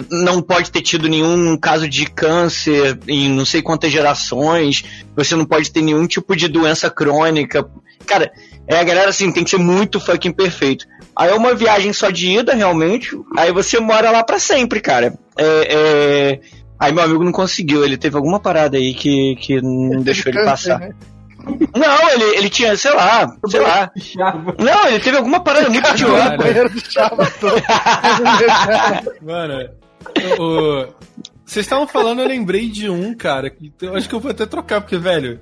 Não 0.10 0.42
pode 0.42 0.72
ter 0.72 0.82
tido 0.82 1.10
nenhum 1.10 1.58
caso 1.58 1.90
de 1.90 2.06
câncer 2.06 3.00
em 3.08 3.28
não 3.28 3.44
sei 3.44 3.62
quantas 3.62 3.92
gerações. 3.92 4.84
Você 5.16 5.36
não 5.36 5.46
pode 5.46 5.72
ter 5.72 5.82
nenhum 5.82 6.06
tipo 6.06 6.36
de 6.36 6.48
doença 6.48 6.90
crônica. 6.90 7.68
Cara, 8.06 8.32
é 8.68 8.78
a 8.78 8.84
galera 8.84 9.10
assim, 9.10 9.32
tem 9.32 9.44
que 9.44 9.50
ser 9.50 9.58
muito 9.58 10.00
fucking 10.00 10.32
perfeito. 10.32 10.86
Aí 11.16 11.30
é 11.30 11.34
uma 11.34 11.54
viagem 11.54 11.94
só 11.94 12.10
de 12.10 12.28
ida, 12.40 12.54
realmente. 12.54 13.10
Aí 13.38 13.52
você 13.52 13.80
mora 13.80 14.10
lá 14.10 14.24
pra 14.24 14.40
sempre, 14.40 14.80
cara. 14.80 15.18
É, 15.38 15.68
é... 15.70 16.40
Aí 16.80 16.92
meu 16.92 17.04
amigo 17.04 17.24
não 17.24 17.32
conseguiu, 17.32 17.86
ele 17.86 17.98
teve 17.98 18.16
alguma 18.16 18.40
parada 18.40 18.78
aí 18.78 18.94
que, 18.94 19.36
que 19.38 19.62
não 19.62 20.02
deixou 20.02 20.32
ele 20.32 20.44
passar. 20.44 20.80
Né? 20.80 20.90
Não, 21.76 22.10
ele, 22.10 22.38
ele 22.38 22.50
tinha, 22.50 22.76
sei 22.76 22.94
lá, 22.94 23.36
sei 23.48 23.60
lá. 23.60 23.92
Não, 24.58 24.88
ele 24.88 25.00
teve 25.00 25.18
alguma 25.18 25.42
parada 25.42 25.70
muito 25.70 25.88
idiota. 25.90 26.38
Mano, 29.22 29.70
vocês 31.46 31.66
estavam 31.66 31.88
falando, 31.88 32.22
eu 32.22 32.28
lembrei 32.28 32.70
de 32.70 32.90
um, 32.90 33.14
cara, 33.14 33.50
que 33.50 33.72
eu 33.82 33.96
acho 33.96 34.08
que 34.08 34.16
eu 34.16 34.20
vou 34.20 34.32
até 34.32 34.46
trocar, 34.46 34.82
porque, 34.82 34.98
velho, 34.98 35.40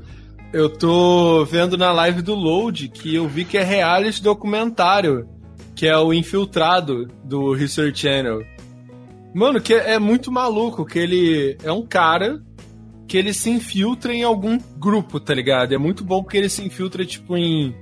eu 0.53 0.69
tô 0.69 1.45
vendo 1.45 1.78
na 1.78 1.91
live 1.91 2.22
do 2.22 2.36
Load 2.36 2.90
que 2.90 3.15
eu 3.15 3.28
vi 3.28 3.45
que 3.45 3.57
é 3.57 3.64
reality 3.64 4.22
documentário, 4.22 5.28
que 5.76 5.88
é 5.88 5.98
o 5.98 6.14
Infiltrado 6.14 7.07
do 7.23 7.56
History 7.56 7.95
Channel. 7.95 8.44
Mano, 9.34 9.61
que 9.61 9.73
é, 9.73 9.98
muito 9.98 10.32
maluco, 10.32 10.86
que 10.86 10.99
ele 10.99 11.57
é 11.64 11.72
um 11.72 11.86
cara 11.86 12.41
que 13.07 13.18
ele 13.18 13.34
se 13.34 13.49
infiltra 13.49 14.14
em 14.14 14.23
algum 14.23 14.57
grupo, 14.78 15.19
tá 15.19 15.34
ligado? 15.34 15.73
É 15.73 15.78
muito 15.78 16.03
bom 16.03 16.22
porque 16.22 16.38
ele 16.38 16.49
se 16.49 16.64
infiltra, 16.64 17.06
tipo, 17.06 17.38
em 17.38 17.73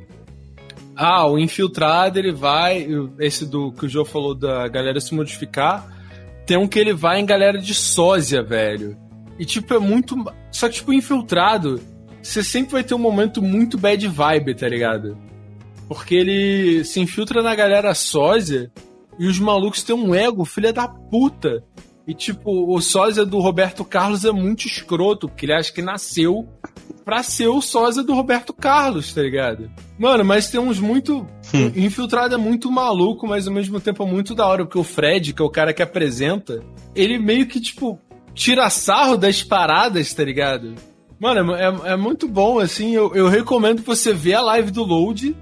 ah, 0.95 1.25
o 1.27 1.39
infiltrado 1.39 2.19
ele 2.19 2.33
vai. 2.33 2.85
Esse 3.19 3.45
do 3.45 3.71
que 3.71 3.85
o 3.85 3.89
Joe 3.89 4.05
falou 4.05 4.35
da 4.35 4.67
galera 4.67 4.99
se 4.99 5.15
modificar. 5.15 5.87
Tem 6.45 6.57
um 6.57 6.67
que 6.67 6.77
ele 6.77 6.93
vai 6.93 7.19
em 7.21 7.25
galera 7.25 7.57
de 7.57 7.73
sósia, 7.73 8.43
velho. 8.43 8.97
E 9.39 9.45
tipo, 9.45 9.73
é 9.73 9.79
muito. 9.79 10.15
Só 10.51 10.67
que, 10.67 10.75
tipo, 10.75 10.91
infiltrado, 10.91 11.79
você 12.21 12.43
sempre 12.43 12.73
vai 12.73 12.83
ter 12.83 12.93
um 12.93 12.99
momento 12.99 13.41
muito 13.41 13.77
bad 13.77 14.07
vibe, 14.07 14.55
tá 14.55 14.67
ligado? 14.67 15.17
Porque 15.87 16.15
ele 16.15 16.83
se 16.83 16.99
infiltra 16.99 17.41
na 17.41 17.55
galera 17.55 17.93
sósia 17.95 18.71
e 19.17 19.27
os 19.27 19.39
malucos 19.39 19.83
têm 19.83 19.95
um 19.95 20.13
ego, 20.13 20.45
filha 20.45 20.71
da 20.71 20.87
puta. 20.87 21.63
E 22.07 22.13
tipo, 22.13 22.73
o 22.73 22.81
sósia 22.81 23.25
do 23.25 23.39
Roberto 23.39 23.83
Carlos 23.85 24.25
é 24.25 24.31
muito 24.31 24.65
escroto, 24.65 25.27
porque 25.27 25.45
ele 25.45 25.53
acha 25.53 25.71
que 25.71 25.81
nasceu 25.81 26.47
pra 27.05 27.23
ser 27.23 27.47
o 27.47 27.61
sósia 27.61 28.03
do 28.03 28.13
Roberto 28.13 28.53
Carlos, 28.53 29.13
tá 29.13 29.21
ligado? 29.21 29.69
Mano, 29.97 30.23
mas 30.23 30.49
tem 30.49 30.59
uns 30.59 30.79
muito. 30.79 31.25
Infiltrado 31.75 32.35
é 32.35 32.37
muito 32.37 32.71
maluco, 32.71 33.27
mas 33.27 33.47
ao 33.47 33.53
mesmo 33.53 33.79
tempo 33.79 34.03
é 34.03 34.05
muito 34.05 34.35
da 34.35 34.45
hora, 34.45 34.63
porque 34.63 34.77
o 34.77 34.83
Fred, 34.83 35.33
que 35.33 35.41
é 35.41 35.45
o 35.45 35.49
cara 35.49 35.73
que 35.73 35.81
apresenta, 35.81 36.63
ele 36.95 37.17
meio 37.17 37.47
que, 37.47 37.59
tipo, 37.59 37.99
tira 38.33 38.69
sarro 38.69 39.17
das 39.17 39.43
paradas, 39.43 40.13
tá 40.13 40.23
ligado? 40.23 40.75
Mano, 41.19 41.55
é, 41.55 41.63
é- 41.65 41.91
é 41.93 41.95
muito 41.97 42.27
bom, 42.27 42.59
assim. 42.59 42.93
Eu, 42.95 43.13
eu 43.15 43.27
recomendo 43.27 43.81
você 43.83 44.13
ver 44.13 44.35
a 44.35 44.41
live 44.41 44.71
do 44.71 44.83
Load 44.83 45.35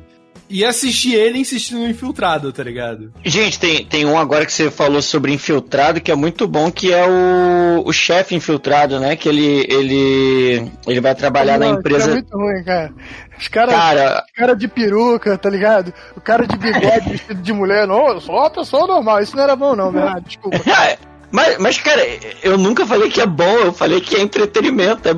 e 0.49 0.64
assistir 0.64 1.14
ele 1.14 1.38
insistindo 1.40 1.80
no 1.82 1.90
infiltrado, 1.90 2.54
tá 2.54 2.64
ligado? 2.64 3.12
Gente, 3.24 3.60
tem, 3.60 3.86
tem 3.86 4.06
um 4.06 4.18
agora 4.18 4.45
que 4.45 4.54
você 4.54 4.72
falou 4.72 5.02
sobre 5.02 5.34
infiltrado 5.34 5.99
que 5.99 6.10
é 6.10 6.16
muito 6.16 6.48
bom, 6.48 6.72
que 6.72 6.94
é 6.94 7.06
o, 7.06 7.84
o 7.86 7.91
chefe 7.91 8.34
infiltrado, 8.34 8.98
né? 8.99 9.16
Que 9.18 9.28
ele, 9.28 9.66
ele, 9.70 10.72
ele 10.88 11.02
vai 11.02 11.14
trabalhar 11.14 11.60
na 11.60 11.66
Não, 11.66 11.72
isso 11.74 11.80
empresa. 11.80 12.10
É 12.12 12.14
muito 12.14 12.38
ruim, 12.38 12.64
cara. 12.64 12.94
Os 13.38 13.48
caras 13.49 13.76
Cara, 13.76 14.24
cara 14.36 14.56
de 14.56 14.68
peruca, 14.70 15.38
tá 15.38 15.49
ligado? 15.49 15.94
O 16.16 16.22
cara 16.22 16.48
de 16.48 16.58
bigode 16.58 17.10
vestido 17.12 17.41
de 17.41 17.54
mulher, 17.54 17.86
não, 17.86 18.08
eu 18.08 18.22
sou 18.22 18.36
uma 18.36 18.49
pessoa 18.49 18.88
normal. 18.88 19.20
Isso 19.22 19.36
não 19.36 19.44
era 19.44 19.56
bom, 19.56 19.76
não, 19.76 19.91
Bernardo. 19.91 20.26
Desculpa. 20.28 20.58
Mas, 21.30 21.58
mas, 21.58 21.78
cara, 21.78 22.02
eu 22.41 22.58
nunca 22.58 22.86
falei 22.86 23.10
que 23.10 23.20
é 23.20 23.26
bom, 23.26 23.58
eu 23.60 23.74
falei 23.74 23.99
que 23.99 24.16
é 24.16 24.22
entretenimento, 24.22 25.10
é- 25.10 25.16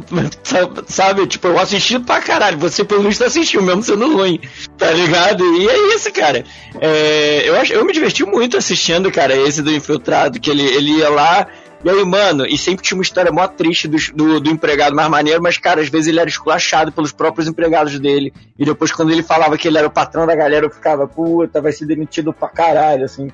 sabe? 0.88 1.28
Tipo, 1.28 1.50
eu 1.50 1.60
assisti 1.60 2.00
pra 2.00 2.20
caralho, 2.20 2.58
você 2.58 2.84
pelo 2.84 3.04
visto 3.04 3.24
assistiu, 3.24 3.62
mesmo 3.62 3.84
sendo 3.84 4.12
ruim, 4.12 4.40
tá 4.78 4.92
ligado? 4.92 5.44
E 5.56 5.68
é 5.70 5.96
isso, 5.96 6.12
cara. 6.12 6.44
É, 6.82 7.44
eu, 7.48 7.56
acho, 7.56 7.74
eu 7.74 7.86
me 7.86 7.94
diverti 7.94 8.26
muito 8.26 8.58
assistindo, 8.58 9.12
cara, 9.12 9.36
esse 9.36 9.62
do 9.62 9.72
Infiltrado, 9.72 10.40
que 10.40 10.50
ele, 10.50 10.64
ele 10.64 10.98
ia 10.98 11.10
lá, 11.10 11.48
e 11.84 11.90
aí, 11.90 12.04
mano, 12.04 12.46
e 12.46 12.58
sempre 12.58 12.84
tinha 12.84 12.98
uma 12.98 13.04
história 13.04 13.32
mó 13.32 13.48
triste 13.48 13.88
do, 13.88 13.98
do, 14.14 14.40
do 14.42 14.50
empregado 14.50 14.94
mais 14.94 15.10
maneiro, 15.10 15.42
mas, 15.42 15.58
cara, 15.58 15.80
às 15.80 15.88
vezes 15.88 16.08
ele 16.08 16.20
era 16.20 16.30
esculachado 16.30 16.92
pelos 16.92 17.14
próprios 17.14 17.48
empregados 17.48 17.98
dele, 18.00 18.34
e 18.58 18.66
depois 18.66 18.92
quando 18.92 19.12
ele 19.12 19.24
falava 19.24 19.58
que 19.58 19.68
ele 19.68 19.78
era 19.78 19.88
o 19.88 19.92
patrão 19.92 20.28
da 20.28 20.36
galera, 20.36 20.66
eu 20.66 20.70
ficava, 20.70 21.08
puta, 21.08 21.62
vai 21.62 21.72
ser 21.72 21.86
demitido 21.86 22.34
pra 22.34 22.50
caralho, 22.50 23.06
assim. 23.06 23.30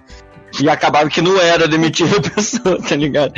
E 0.61 0.69
acabava 0.69 1.09
que 1.09 1.21
não 1.21 1.39
era 1.39 1.67
demitir 1.67 2.07
a 2.13 2.21
pessoa, 2.21 2.81
tá 2.81 2.95
ligado? 2.95 3.33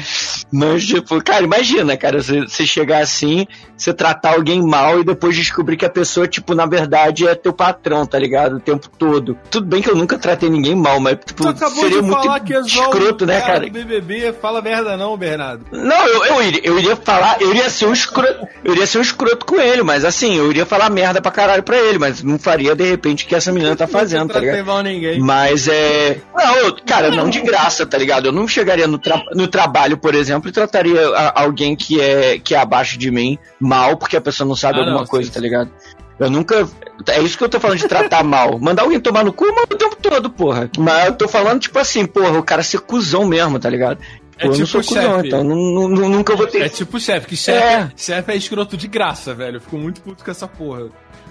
Mas, 0.51 0.85
tipo, 0.85 1.21
cara, 1.23 1.43
imagina, 1.43 1.97
cara, 1.97 2.21
você, 2.21 2.65
chegar 2.65 2.99
assim, 2.99 3.47
você 3.75 3.93
tratar 3.93 4.33
alguém 4.33 4.61
mal 4.61 4.99
e 4.99 5.03
depois 5.03 5.35
descobrir 5.35 5.77
que 5.77 5.85
a 5.85 5.89
pessoa, 5.89 6.27
tipo, 6.27 6.53
na 6.53 6.65
verdade 6.65 7.27
é 7.27 7.35
teu 7.35 7.53
patrão, 7.53 8.05
tá 8.05 8.19
ligado? 8.19 8.57
O 8.57 8.59
tempo 8.59 8.89
todo. 8.97 9.37
Tudo 9.49 9.67
bem 9.67 9.81
que 9.81 9.89
eu 9.89 9.95
nunca 9.95 10.17
tratei 10.17 10.49
ninguém 10.49 10.75
mal, 10.75 10.99
mas, 10.99 11.17
tipo, 11.25 11.43
seria 11.69 12.01
muito 12.01 12.27
escroto, 12.65 13.25
né, 13.25 13.41
cara? 13.41 13.61
Do 13.61 13.71
BBB, 13.71 14.33
fala 14.33 14.61
merda 14.61 14.95
não, 14.97 15.17
Bernardo. 15.17 15.65
Não, 15.71 16.07
eu, 16.07 16.25
eu, 16.25 16.43
iria, 16.43 16.61
eu 16.63 16.79
iria 16.79 16.95
falar, 16.95 17.37
eu 17.41 17.51
iria 17.51 17.69
ser 17.69 17.85
um 17.87 17.93
escroto, 17.93 18.47
eu 18.63 18.73
iria 18.73 18.87
ser 18.87 18.99
um 18.99 19.01
escroto 19.01 19.45
com 19.45 19.59
ele, 19.59 19.83
mas 19.83 20.05
assim, 20.05 20.35
eu 20.35 20.49
iria 20.49 20.65
falar 20.65 20.89
merda 20.89 21.21
pra 21.21 21.31
caralho 21.31 21.63
pra 21.63 21.77
ele, 21.77 21.97
mas 21.97 22.23
não 22.23 22.37
faria 22.37 22.75
de 22.75 22.83
repente 22.83 23.25
o 23.25 23.27
que 23.27 23.35
essa 23.35 23.51
menina 23.51 23.75
tá 23.75 23.87
fazendo, 23.87 24.31
tá 24.31 24.39
ligado? 24.39 24.65
Mal 24.65 24.83
ninguém. 24.83 25.19
Mas 25.19 25.67
é. 25.67 26.19
Não, 26.35 26.75
cara, 26.85 27.06
não 27.11 27.29
de 27.29 27.41
graça, 27.41 27.85
tá 27.85 27.97
ligado? 27.97 28.25
Eu 28.25 28.31
não 28.31 28.47
chegaria 28.47 28.87
no, 28.87 28.97
tra... 28.97 29.21
no 29.33 29.47
trabalho, 29.47 29.97
por 29.97 30.15
exemplo, 30.15 30.49
e 30.49 30.51
trataria 30.51 31.01
alguém 31.35 31.75
que 31.75 31.99
é, 31.99 32.39
que 32.39 32.55
é 32.55 32.57
abaixo 32.57 32.97
de 32.97 33.11
mim 33.11 33.37
mal 33.59 33.97
porque 33.97 34.17
a 34.17 34.21
pessoa 34.21 34.47
não 34.47 34.55
sabe 34.55 34.79
ah, 34.79 34.81
alguma 34.81 34.99
não, 34.99 35.07
coisa, 35.07 35.27
sim. 35.27 35.33
tá 35.33 35.39
ligado? 35.39 35.71
Eu 36.19 36.29
nunca. 36.29 36.67
É 37.07 37.21
isso 37.21 37.37
que 37.37 37.43
eu 37.43 37.49
tô 37.49 37.59
falando 37.59 37.77
de 37.77 37.87
tratar 37.87 38.23
mal. 38.25 38.57
Mandar 38.59 38.83
alguém 38.83 38.99
tomar 38.99 39.23
no 39.23 39.31
cu, 39.31 39.45
manda 39.45 39.73
o 39.73 39.77
tempo 39.77 39.95
todo, 40.01 40.29
porra. 40.29 40.69
Mas 40.77 41.07
eu 41.07 41.13
tô 41.15 41.27
falando, 41.27 41.61
tipo 41.61 41.77
assim, 41.77 42.05
porra, 42.05 42.39
o 42.39 42.43
cara 42.43 42.63
ser 42.63 42.79
cuzão 42.81 43.25
mesmo, 43.25 43.59
tá 43.59 43.69
ligado? 43.69 43.99
É 44.39 44.47
Pô, 44.47 44.53
tipo 44.53 44.53
eu 44.53 44.59
não 44.59 44.65
sou 44.65 44.83
cuzão, 44.83 45.25
então 45.25 45.43
nunca 45.43 46.35
vou 46.35 46.47
ter. 46.47 46.63
É 46.63 46.69
tipo 46.69 46.99
chefe, 46.99 47.27
que 47.27 47.37
chefe 47.37 47.59
é. 47.59 47.91
Chef 47.95 48.31
é 48.31 48.35
escroto 48.35 48.75
de 48.75 48.87
graça, 48.87 49.33
velho. 49.33 49.57
Eu 49.57 49.61
fico 49.61 49.77
muito 49.77 50.01
puto 50.01 50.23
com 50.23 50.31
essa 50.31 50.47
porra. 50.47 50.87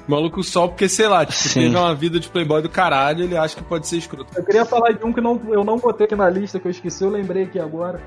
Maluco 0.06 0.42
só 0.42 0.68
porque, 0.68 0.88
sei 0.88 1.08
lá, 1.08 1.26
tipo, 1.26 1.36
Sim. 1.36 1.60
teve 1.62 1.76
uma 1.76 1.94
vida 1.94 2.20
de 2.20 2.28
playboy 2.28 2.62
do 2.62 2.68
caralho, 2.68 3.24
ele 3.24 3.36
acha 3.36 3.56
que 3.56 3.64
pode 3.64 3.86
ser 3.88 3.96
escroto. 3.96 4.30
Eu 4.36 4.44
queria 4.44 4.64
falar 4.64 4.92
de 4.92 5.04
um 5.04 5.12
que 5.12 5.20
não, 5.20 5.40
eu 5.48 5.64
não 5.64 5.78
botei 5.78 6.06
aqui 6.06 6.14
na 6.14 6.30
lista, 6.30 6.60
que 6.60 6.66
eu 6.66 6.70
esqueci, 6.70 7.02
eu 7.02 7.10
lembrei 7.10 7.44
aqui 7.44 7.58
agora. 7.58 8.00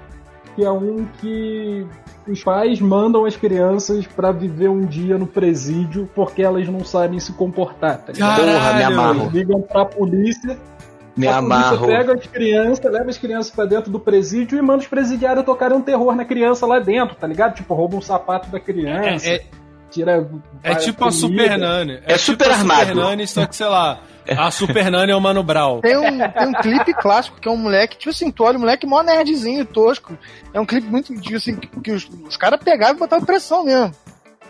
Que 0.56 0.66
é 0.66 0.72
um 0.72 1.06
que 1.20 1.86
os 2.28 2.44
pais 2.44 2.82
mandam 2.82 3.26
as 3.26 3.36
crianças 3.36 4.06
para 4.08 4.32
viver 4.32 4.70
um 4.70 4.86
dia 4.86 5.18
no 5.18 5.28
presídio 5.28 6.10
porque 6.16 6.42
elas 6.42 6.68
não 6.68 6.84
sabem 6.84 7.20
se 7.20 7.34
comportar, 7.34 8.00
tá 8.00 8.14
ligado? 8.14 8.42
Porra, 8.42 8.74
me 8.74 8.84
amarro. 8.84 9.22
Eles 9.22 9.34
ligam 9.34 9.62
pra 9.62 9.86
polícia 9.86 10.58
me 11.16 11.28
a 11.28 11.38
amarro. 11.38 11.86
pega 11.86 12.14
as 12.14 12.26
crianças, 12.26 12.92
leva 12.92 13.10
as 13.10 13.18
crianças 13.18 13.52
pra 13.52 13.66
dentro 13.66 13.92
do 13.92 14.00
presídio 14.00 14.58
e 14.58 14.62
manda 14.62 14.80
os 14.80 14.88
presidiários 14.88 15.46
tocarem 15.46 15.78
um 15.78 15.82
terror 15.82 16.16
na 16.16 16.24
criança 16.24 16.66
lá 16.66 16.80
dentro, 16.80 17.16
tá 17.16 17.28
ligado? 17.28 17.56
Tipo, 17.56 17.74
rouba 17.74 17.98
um 17.98 18.02
sapato 18.02 18.50
da 18.50 18.60
criança. 18.60 19.28
É, 19.28 19.36
é, 19.36 19.46
tira. 19.90 20.30
É 20.64 20.76
tipo 20.76 21.06
a 21.06 21.12
Super 21.12 21.58
Nani. 21.58 21.94
É, 22.06 22.14
é 22.14 22.18
tipo 22.18 22.20
super 22.20 22.52
armado. 22.52 22.88
Super 22.88 22.96
Nani, 22.96 23.28
só 23.28 23.46
que 23.46 23.56
sei 23.56 23.68
lá. 23.68 24.00
A 24.38 24.52
Super 24.52 24.92
Nani 24.92 25.12
é 25.12 25.16
o 25.16 25.22
Mano 25.22 25.44
Brown. 25.44 25.82
Tem 25.82 25.98
um, 25.98 26.18
tem 26.20 26.48
um 26.48 26.54
clipe 26.54 26.94
clássico 26.94 27.40
que 27.40 27.48
é 27.48 27.52
um 27.52 27.58
moleque, 27.58 27.98
tipo 27.98 28.12
assim, 28.12 28.32
tu 28.32 28.44
olha 28.44 28.58
o 28.58 28.62
moleque 28.62 28.86
mó 28.86 29.02
nerdzinho, 29.02 29.66
tosco. 29.66 30.18
É 30.54 30.60
um 30.60 30.66
clipe 30.66 30.88
muito, 30.88 31.14
tipo 31.20 31.36
assim, 31.36 31.56
que, 31.56 31.68
que 31.68 31.92
os, 31.92 32.08
os 32.28 32.38
caras 32.38 32.60
pegavam 32.64 32.96
e 32.96 33.00
botavam 33.00 33.26
pressão 33.26 33.64
mesmo. 33.64 33.94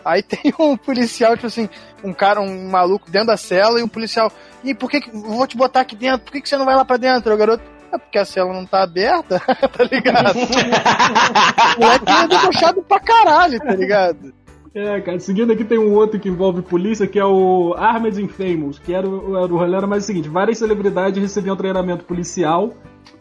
Aí 0.03 0.21
tem 0.23 0.53
um 0.59 0.75
policial, 0.75 1.35
tipo 1.35 1.47
assim, 1.47 1.69
um 2.03 2.13
cara, 2.13 2.41
um 2.41 2.69
maluco 2.69 3.09
dentro 3.09 3.27
da 3.27 3.37
cela 3.37 3.79
e 3.79 3.83
um 3.83 3.87
policial. 3.87 4.31
E 4.63 4.73
por 4.73 4.89
que, 4.89 5.01
que 5.01 5.11
vou 5.11 5.47
te 5.47 5.55
botar 5.55 5.81
aqui 5.81 5.95
dentro? 5.95 6.25
Por 6.25 6.31
que, 6.31 6.41
que 6.41 6.49
você 6.49 6.57
não 6.57 6.65
vai 6.65 6.75
lá 6.75 6.83
pra 6.83 6.97
dentro? 6.97 7.33
O 7.33 7.37
garoto, 7.37 7.63
é 7.91 7.97
porque 7.97 8.17
a 8.17 8.25
cela 8.25 8.53
não 8.53 8.65
tá 8.65 8.83
aberta, 8.83 9.39
tá 9.45 9.83
ligado? 9.83 10.37
o 11.77 11.79
moleque 11.79 12.11
é 12.11 12.27
debochado 12.27 12.81
pra 12.83 12.99
caralho, 12.99 13.59
tá 13.59 13.75
ligado? 13.75 14.33
É, 14.73 15.01
cara, 15.01 15.19
seguindo 15.19 15.51
aqui 15.51 15.63
tem 15.63 15.79
um 15.79 15.93
outro 15.93 16.19
que 16.19 16.29
envolve 16.29 16.61
polícia, 16.61 17.07
que 17.07 17.17
é 17.17 17.25
o 17.25 17.73
Armed 17.75 18.21
Infamous, 18.21 18.77
que 18.77 18.93
era 18.93 19.07
o, 19.07 19.35
era 19.35 19.53
o 19.53 19.57
rolê, 19.57 19.75
era 19.75 19.87
mais 19.87 20.03
o 20.03 20.07
seguinte, 20.07 20.29
várias 20.29 20.59
celebridades 20.59 21.21
recebiam 21.21 21.55
treinamento 21.55 22.05
policial 22.05 22.73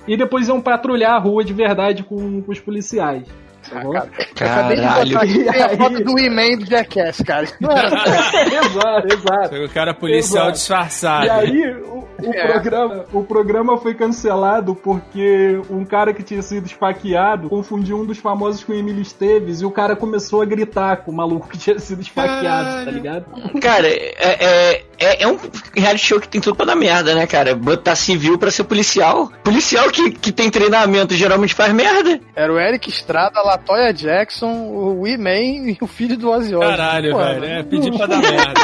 e 0.07 0.17
depois 0.17 0.49
iam 0.49 0.61
patrulhar 0.61 1.15
a 1.15 1.19
rua 1.19 1.43
de 1.43 1.55
verdade 1.55 2.03
com, 2.03 2.43
com 2.43 2.53
os 2.53 2.61
policiais. 2.61 3.27
Tá 3.69 4.07
Caralho. 4.35 5.17
Acabei 5.17 5.49
a 5.61 5.69
foto 5.77 6.05
do 6.05 6.19
He-Man 6.19 6.59
do 6.59 6.67
Jackass, 6.67 7.23
cara. 7.23 7.45
exato, 7.61 9.07
exato. 9.13 9.49
Foi 9.51 9.65
o 9.65 9.69
cara 9.69 9.95
policial 9.95 10.45
exato. 10.45 10.59
disfarçado. 10.59 11.27
E 11.27 11.31
aí, 11.31 11.73
o, 11.83 12.09
o 12.21 12.35
é. 12.35 12.47
programa, 12.47 13.05
o 13.13 13.23
programa 13.23 13.79
foi 13.79 13.95
cancelado 13.95 14.75
porque 14.75 15.61
um 15.71 15.85
cara 15.85 16.13
que 16.13 16.23
tinha 16.23 16.43
sido 16.43 16.67
esfaqueado 16.67 17.49
confundiu 17.49 17.99
um 17.99 18.05
dos 18.05 18.19
famosos 18.19 18.65
com 18.65 18.73
Emílio 18.73 19.03
Esteves 19.03 19.61
e 19.61 19.65
o 19.65 19.71
cara 19.71 19.95
começou 19.95 20.43
a 20.43 20.45
gritar 20.45 20.99
com 20.99 21.11
o 21.11 21.15
maluco 21.15 21.49
que 21.49 21.59
tinha 21.59 21.79
sido 21.79 22.01
esfaqueado, 22.01 22.39
tá 22.39 22.65
Caralho. 22.65 22.85
tá 22.85 22.91
ligado? 22.91 23.61
Cara, 23.61 23.89
é, 23.89 24.15
é, 24.19 24.83
é, 24.99 25.23
é, 25.23 25.29
um 25.29 25.39
reality 25.77 26.07
show 26.07 26.21
que 26.21 26.29
tem 26.29 26.41
tudo 26.41 26.57
pra 26.57 26.67
dar 26.67 26.77
merda, 26.77 27.15
né, 27.15 27.27
cara? 27.27 27.55
Botar 27.55 27.95
civil 27.95 28.39
pra 28.39 28.51
ser 28.51 28.65
policial. 28.65 29.31
Policial 29.45 29.91
que, 29.91 30.11
que 30.11 30.33
tem 30.33 30.51
treinamento 30.51 31.15
geralmente 31.15 31.55
faz 31.55 31.73
merda. 31.73 32.21
Era 32.35 32.53
o 32.53 32.59
Eric 32.59 32.89
Estrada 32.89 33.41
lá 33.43 33.58
Latoya 33.59 33.93
Jackson, 33.93 34.69
o 34.71 35.07
He-Man 35.07 35.71
e 35.71 35.79
o 35.81 35.87
filho 35.87 36.17
do 36.17 36.31
Ozzy 36.31 36.55
Osbourne. 36.55 36.77
Caralho, 36.77 37.13
Pô, 37.13 37.19
velho, 37.19 37.45
é 37.45 37.63
pedir 37.65 37.93
pra 37.97 38.07
dar 38.07 38.19
merda. 38.19 38.61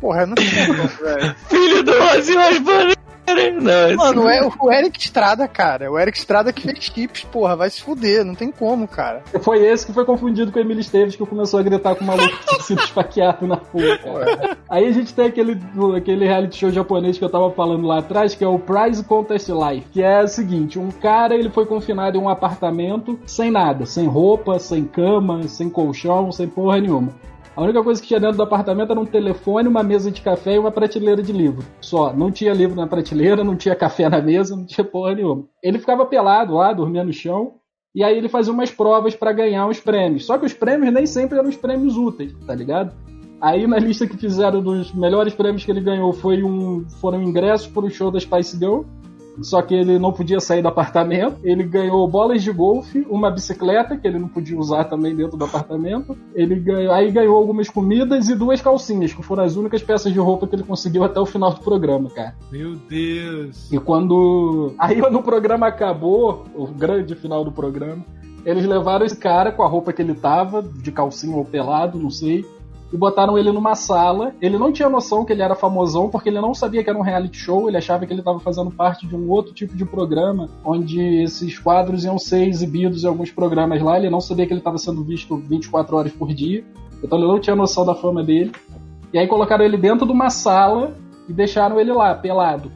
Porra, 0.00 0.26
não 0.26 0.36
sei, 0.36 0.46
velho. 0.72 1.34
Filho 1.48 1.82
do 1.82 1.92
Ozzy 1.92 2.36
Osbourne. 2.36 2.94
Não, 3.26 3.96
Mano, 3.96 4.28
é 4.28 4.48
o 4.60 4.72
Eric 4.72 4.98
Estrada, 4.98 5.48
cara. 5.48 5.90
O 5.90 5.98
Eric 5.98 6.16
Estrada 6.16 6.52
que 6.52 6.62
fez 6.62 6.84
chips, 6.84 7.24
porra, 7.24 7.56
vai 7.56 7.70
se 7.70 7.82
fuder, 7.82 8.24
não 8.24 8.34
tem 8.34 8.50
como, 8.50 8.86
cara. 8.86 9.22
Foi 9.40 9.64
esse 9.64 9.84
que 9.84 9.92
foi 9.92 10.04
confundido 10.04 10.52
com 10.52 10.58
o 10.58 10.62
Emílio 10.62 10.80
Esteves 10.80 11.16
que 11.16 11.26
começou 11.26 11.58
a 11.58 11.62
gritar 11.62 11.94
com 11.94 12.04
o 12.04 12.06
maluco 12.06 12.36
que 12.38 12.46
tinha 12.46 12.60
sido 12.60 12.80
esfaqueado 12.82 13.46
na 13.46 13.56
rua, 13.56 13.98
cara. 13.98 14.56
Aí 14.68 14.86
a 14.86 14.92
gente 14.92 15.12
tem 15.12 15.26
aquele, 15.26 15.60
aquele 15.96 16.26
reality 16.26 16.58
show 16.58 16.70
japonês 16.70 17.18
que 17.18 17.24
eu 17.24 17.30
tava 17.30 17.50
falando 17.50 17.86
lá 17.86 17.98
atrás, 17.98 18.34
que 18.34 18.44
é 18.44 18.48
o 18.48 18.58
Prize 18.58 19.02
Contest 19.04 19.48
Life, 19.48 19.88
que 19.92 20.02
é 20.02 20.22
o 20.22 20.28
seguinte, 20.28 20.78
um 20.78 20.90
cara 20.90 21.34
ele 21.34 21.50
foi 21.50 21.66
confinado 21.66 22.16
em 22.16 22.20
um 22.20 22.28
apartamento 22.28 23.18
sem 23.26 23.50
nada, 23.50 23.86
sem 23.86 24.06
roupa, 24.06 24.58
sem 24.58 24.84
cama, 24.84 25.48
sem 25.48 25.68
colchão, 25.68 26.30
sem 26.30 26.48
porra 26.48 26.80
nenhuma. 26.80 27.12
A 27.56 27.62
única 27.62 27.82
coisa 27.82 28.02
que 28.02 28.06
tinha 28.06 28.20
dentro 28.20 28.36
do 28.36 28.42
apartamento 28.42 28.90
era 28.90 29.00
um 29.00 29.06
telefone, 29.06 29.66
uma 29.66 29.82
mesa 29.82 30.10
de 30.10 30.20
café 30.20 30.56
e 30.56 30.58
uma 30.58 30.70
prateleira 30.70 31.22
de 31.22 31.32
livro. 31.32 31.64
Só. 31.80 32.12
Não 32.12 32.30
tinha 32.30 32.52
livro 32.52 32.76
na 32.76 32.86
prateleira, 32.86 33.42
não 33.42 33.56
tinha 33.56 33.74
café 33.74 34.10
na 34.10 34.20
mesa, 34.20 34.54
não 34.54 34.66
tinha 34.66 34.84
porra 34.84 35.14
nenhuma. 35.14 35.44
Ele 35.62 35.78
ficava 35.78 36.04
pelado 36.04 36.52
lá, 36.52 36.74
dormia 36.74 37.02
no 37.02 37.14
chão. 37.14 37.54
E 37.94 38.04
aí 38.04 38.18
ele 38.18 38.28
fazia 38.28 38.52
umas 38.52 38.70
provas 38.70 39.14
para 39.14 39.32
ganhar 39.32 39.66
uns 39.66 39.80
prêmios. 39.80 40.26
Só 40.26 40.36
que 40.36 40.44
os 40.44 40.52
prêmios 40.52 40.92
nem 40.92 41.06
sempre 41.06 41.38
eram 41.38 41.48
os 41.48 41.56
prêmios 41.56 41.96
úteis, 41.96 42.34
tá 42.46 42.54
ligado? 42.54 42.94
Aí 43.40 43.66
na 43.66 43.78
lista 43.78 44.06
que 44.06 44.18
fizeram 44.18 44.62
dos 44.62 44.92
melhores 44.92 45.32
prêmios 45.32 45.64
que 45.64 45.70
ele 45.70 45.80
ganhou 45.80 46.12
foi 46.12 46.42
um, 46.42 46.86
foram 47.00 47.22
ingressos 47.22 47.68
para 47.68 47.86
o 47.86 47.90
show 47.90 48.10
da 48.10 48.20
Spice 48.20 48.58
Girl 48.58 48.82
só 49.42 49.62
que 49.62 49.74
ele 49.74 49.98
não 49.98 50.12
podia 50.12 50.40
sair 50.40 50.62
do 50.62 50.68
apartamento. 50.68 51.36
Ele 51.42 51.62
ganhou 51.62 52.06
bolas 52.08 52.42
de 52.42 52.52
golfe, 52.52 53.06
uma 53.08 53.30
bicicleta 53.30 53.96
que 53.96 54.06
ele 54.06 54.18
não 54.18 54.28
podia 54.28 54.58
usar 54.58 54.84
também 54.84 55.14
dentro 55.14 55.36
do 55.36 55.44
apartamento. 55.44 56.16
Ele 56.34 56.56
ganhou, 56.56 56.92
aí 56.92 57.10
ganhou 57.10 57.36
algumas 57.36 57.68
comidas 57.68 58.28
e 58.28 58.34
duas 58.34 58.60
calcinhas, 58.60 59.12
que 59.12 59.22
foram 59.22 59.44
as 59.44 59.56
únicas 59.56 59.82
peças 59.82 60.12
de 60.12 60.18
roupa 60.18 60.46
que 60.46 60.54
ele 60.54 60.62
conseguiu 60.62 61.04
até 61.04 61.20
o 61.20 61.26
final 61.26 61.52
do 61.52 61.60
programa, 61.60 62.10
cara. 62.10 62.34
Meu 62.50 62.76
Deus. 62.88 63.70
E 63.70 63.78
quando 63.78 64.72
aí 64.78 65.00
quando 65.00 65.16
o 65.16 65.22
programa 65.22 65.66
acabou, 65.66 66.44
o 66.54 66.66
grande 66.66 67.14
final 67.14 67.44
do 67.44 67.52
programa, 67.52 68.04
eles 68.44 68.64
levaram 68.64 69.04
esse 69.04 69.16
cara 69.16 69.50
com 69.50 69.62
a 69.62 69.68
roupa 69.68 69.92
que 69.92 70.00
ele 70.00 70.14
tava, 70.14 70.62
de 70.62 70.92
calcinha 70.92 71.36
ou 71.36 71.44
pelado, 71.44 71.98
não 71.98 72.10
sei 72.10 72.44
e 72.96 72.98
botaram 72.98 73.36
ele 73.36 73.52
numa 73.52 73.74
sala. 73.74 74.34
Ele 74.40 74.56
não 74.56 74.72
tinha 74.72 74.88
noção 74.88 75.22
que 75.22 75.32
ele 75.32 75.42
era 75.42 75.54
famosão, 75.54 76.08
porque 76.08 76.30
ele 76.30 76.40
não 76.40 76.54
sabia 76.54 76.82
que 76.82 76.88
era 76.88 76.98
um 76.98 77.02
reality 77.02 77.36
show, 77.36 77.68
ele 77.68 77.76
achava 77.76 78.06
que 78.06 78.12
ele 78.12 78.22
estava 78.22 78.40
fazendo 78.40 78.70
parte 78.70 79.06
de 79.06 79.14
um 79.14 79.28
outro 79.28 79.52
tipo 79.52 79.76
de 79.76 79.84
programa, 79.84 80.48
onde 80.64 80.98
esses 81.22 81.58
quadros 81.58 82.04
iam 82.04 82.18
ser 82.18 82.48
exibidos 82.48 83.04
em 83.04 83.06
alguns 83.06 83.30
programas 83.30 83.82
lá. 83.82 83.98
Ele 83.98 84.08
não 84.08 84.20
sabia 84.20 84.46
que 84.46 84.52
ele 84.52 84.60
estava 84.60 84.78
sendo 84.78 85.04
visto 85.04 85.36
24 85.36 85.94
horas 85.94 86.12
por 86.12 86.32
dia, 86.32 86.64
então 87.04 87.18
ele 87.18 87.28
não 87.28 87.38
tinha 87.38 87.54
noção 87.54 87.84
da 87.84 87.94
fama 87.94 88.24
dele. 88.24 88.52
E 89.12 89.18
aí 89.18 89.28
colocaram 89.28 89.64
ele 89.64 89.76
dentro 89.76 90.06
de 90.06 90.12
uma 90.12 90.30
sala 90.30 90.94
e 91.28 91.34
deixaram 91.34 91.78
ele 91.78 91.92
lá, 91.92 92.14
pelado. 92.14 92.72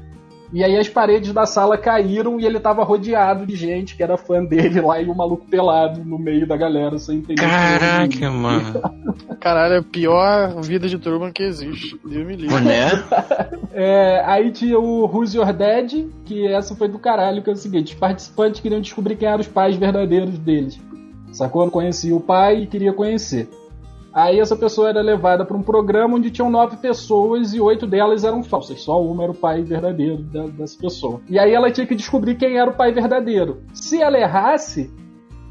E 0.52 0.64
aí 0.64 0.77
as 0.77 0.89
paredes 0.89 1.32
da 1.32 1.47
sala 1.47 1.78
caíram 1.78 2.40
e 2.40 2.44
ele 2.44 2.59
tava 2.59 2.82
rodeado 2.82 3.47
de 3.47 3.55
gente 3.55 3.94
que 3.94 4.02
era 4.02 4.16
fã 4.16 4.44
dele 4.44 4.81
lá 4.81 5.01
e 5.01 5.06
o 5.06 5.12
um 5.12 5.14
maluco 5.14 5.47
pelado 5.47 6.05
no 6.05 6.18
meio 6.18 6.47
da 6.47 6.56
galera, 6.56 6.98
sem 6.98 7.18
entender. 7.18 7.40
Caraca, 7.40 8.31
mano. 8.31 8.82
Caralho, 9.39 9.74
é 9.74 9.78
a 9.78 9.82
pior 9.82 10.60
vida 10.60 10.89
de 10.89 10.98
Truman 10.98 11.32
que 11.32 11.43
existe. 11.43 11.98
Deus 12.05 12.27
me 12.27 12.36
livre. 12.36 12.60
Né? 12.62 12.90
é, 13.72 14.22
aí 14.27 14.51
tinha 14.51 14.78
o 14.78 15.05
Who's 15.06 15.35
Your 15.35 15.52
Dad, 15.52 15.93
que 16.24 16.47
essa 16.48 16.74
foi 16.74 16.89
do 16.89 16.98
caralho, 16.98 17.43
que 17.43 17.48
é 17.48 17.52
o 17.52 17.56
seguinte: 17.56 17.94
os 17.94 18.01
participantes 18.01 18.60
queriam 18.60 18.81
descobrir 18.81 19.16
quem 19.16 19.28
eram 19.28 19.40
os 19.40 19.48
pais 19.48 19.77
verdadeiros 19.77 20.36
deles. 20.36 20.81
Sacou? 21.32 21.62
Não 21.62 21.70
conhecia 21.70 22.14
o 22.14 22.20
pai 22.20 22.62
e 22.62 22.66
queria 22.66 22.93
conhecer. 22.93 23.48
Aí 24.12 24.41
essa 24.41 24.57
pessoa 24.57 24.89
era 24.89 25.01
levada 25.01 25.45
para 25.45 25.57
um 25.57 25.62
programa 25.62 26.16
onde 26.16 26.31
tinham 26.31 26.51
nove 26.51 26.77
pessoas 26.78 27.55
e 27.55 27.61
oito 27.61 27.87
delas 27.87 28.24
eram 28.24 28.43
falsas. 28.43 28.81
Só 28.82 29.01
uma 29.01 29.23
era 29.23 29.32
o 29.32 29.35
pai 29.35 29.62
verdadeiro 29.62 30.19
dessa 30.19 30.77
pessoa. 30.78 31.20
E 31.28 31.39
aí 31.39 31.53
ela 31.53 31.70
tinha 31.70 31.87
que 31.87 31.95
descobrir 31.95 32.35
quem 32.37 32.59
era 32.59 32.69
o 32.70 32.74
pai 32.74 32.91
verdadeiro. 32.93 33.62
Se 33.73 34.03
ela 34.03 34.19
errasse, 34.19 34.91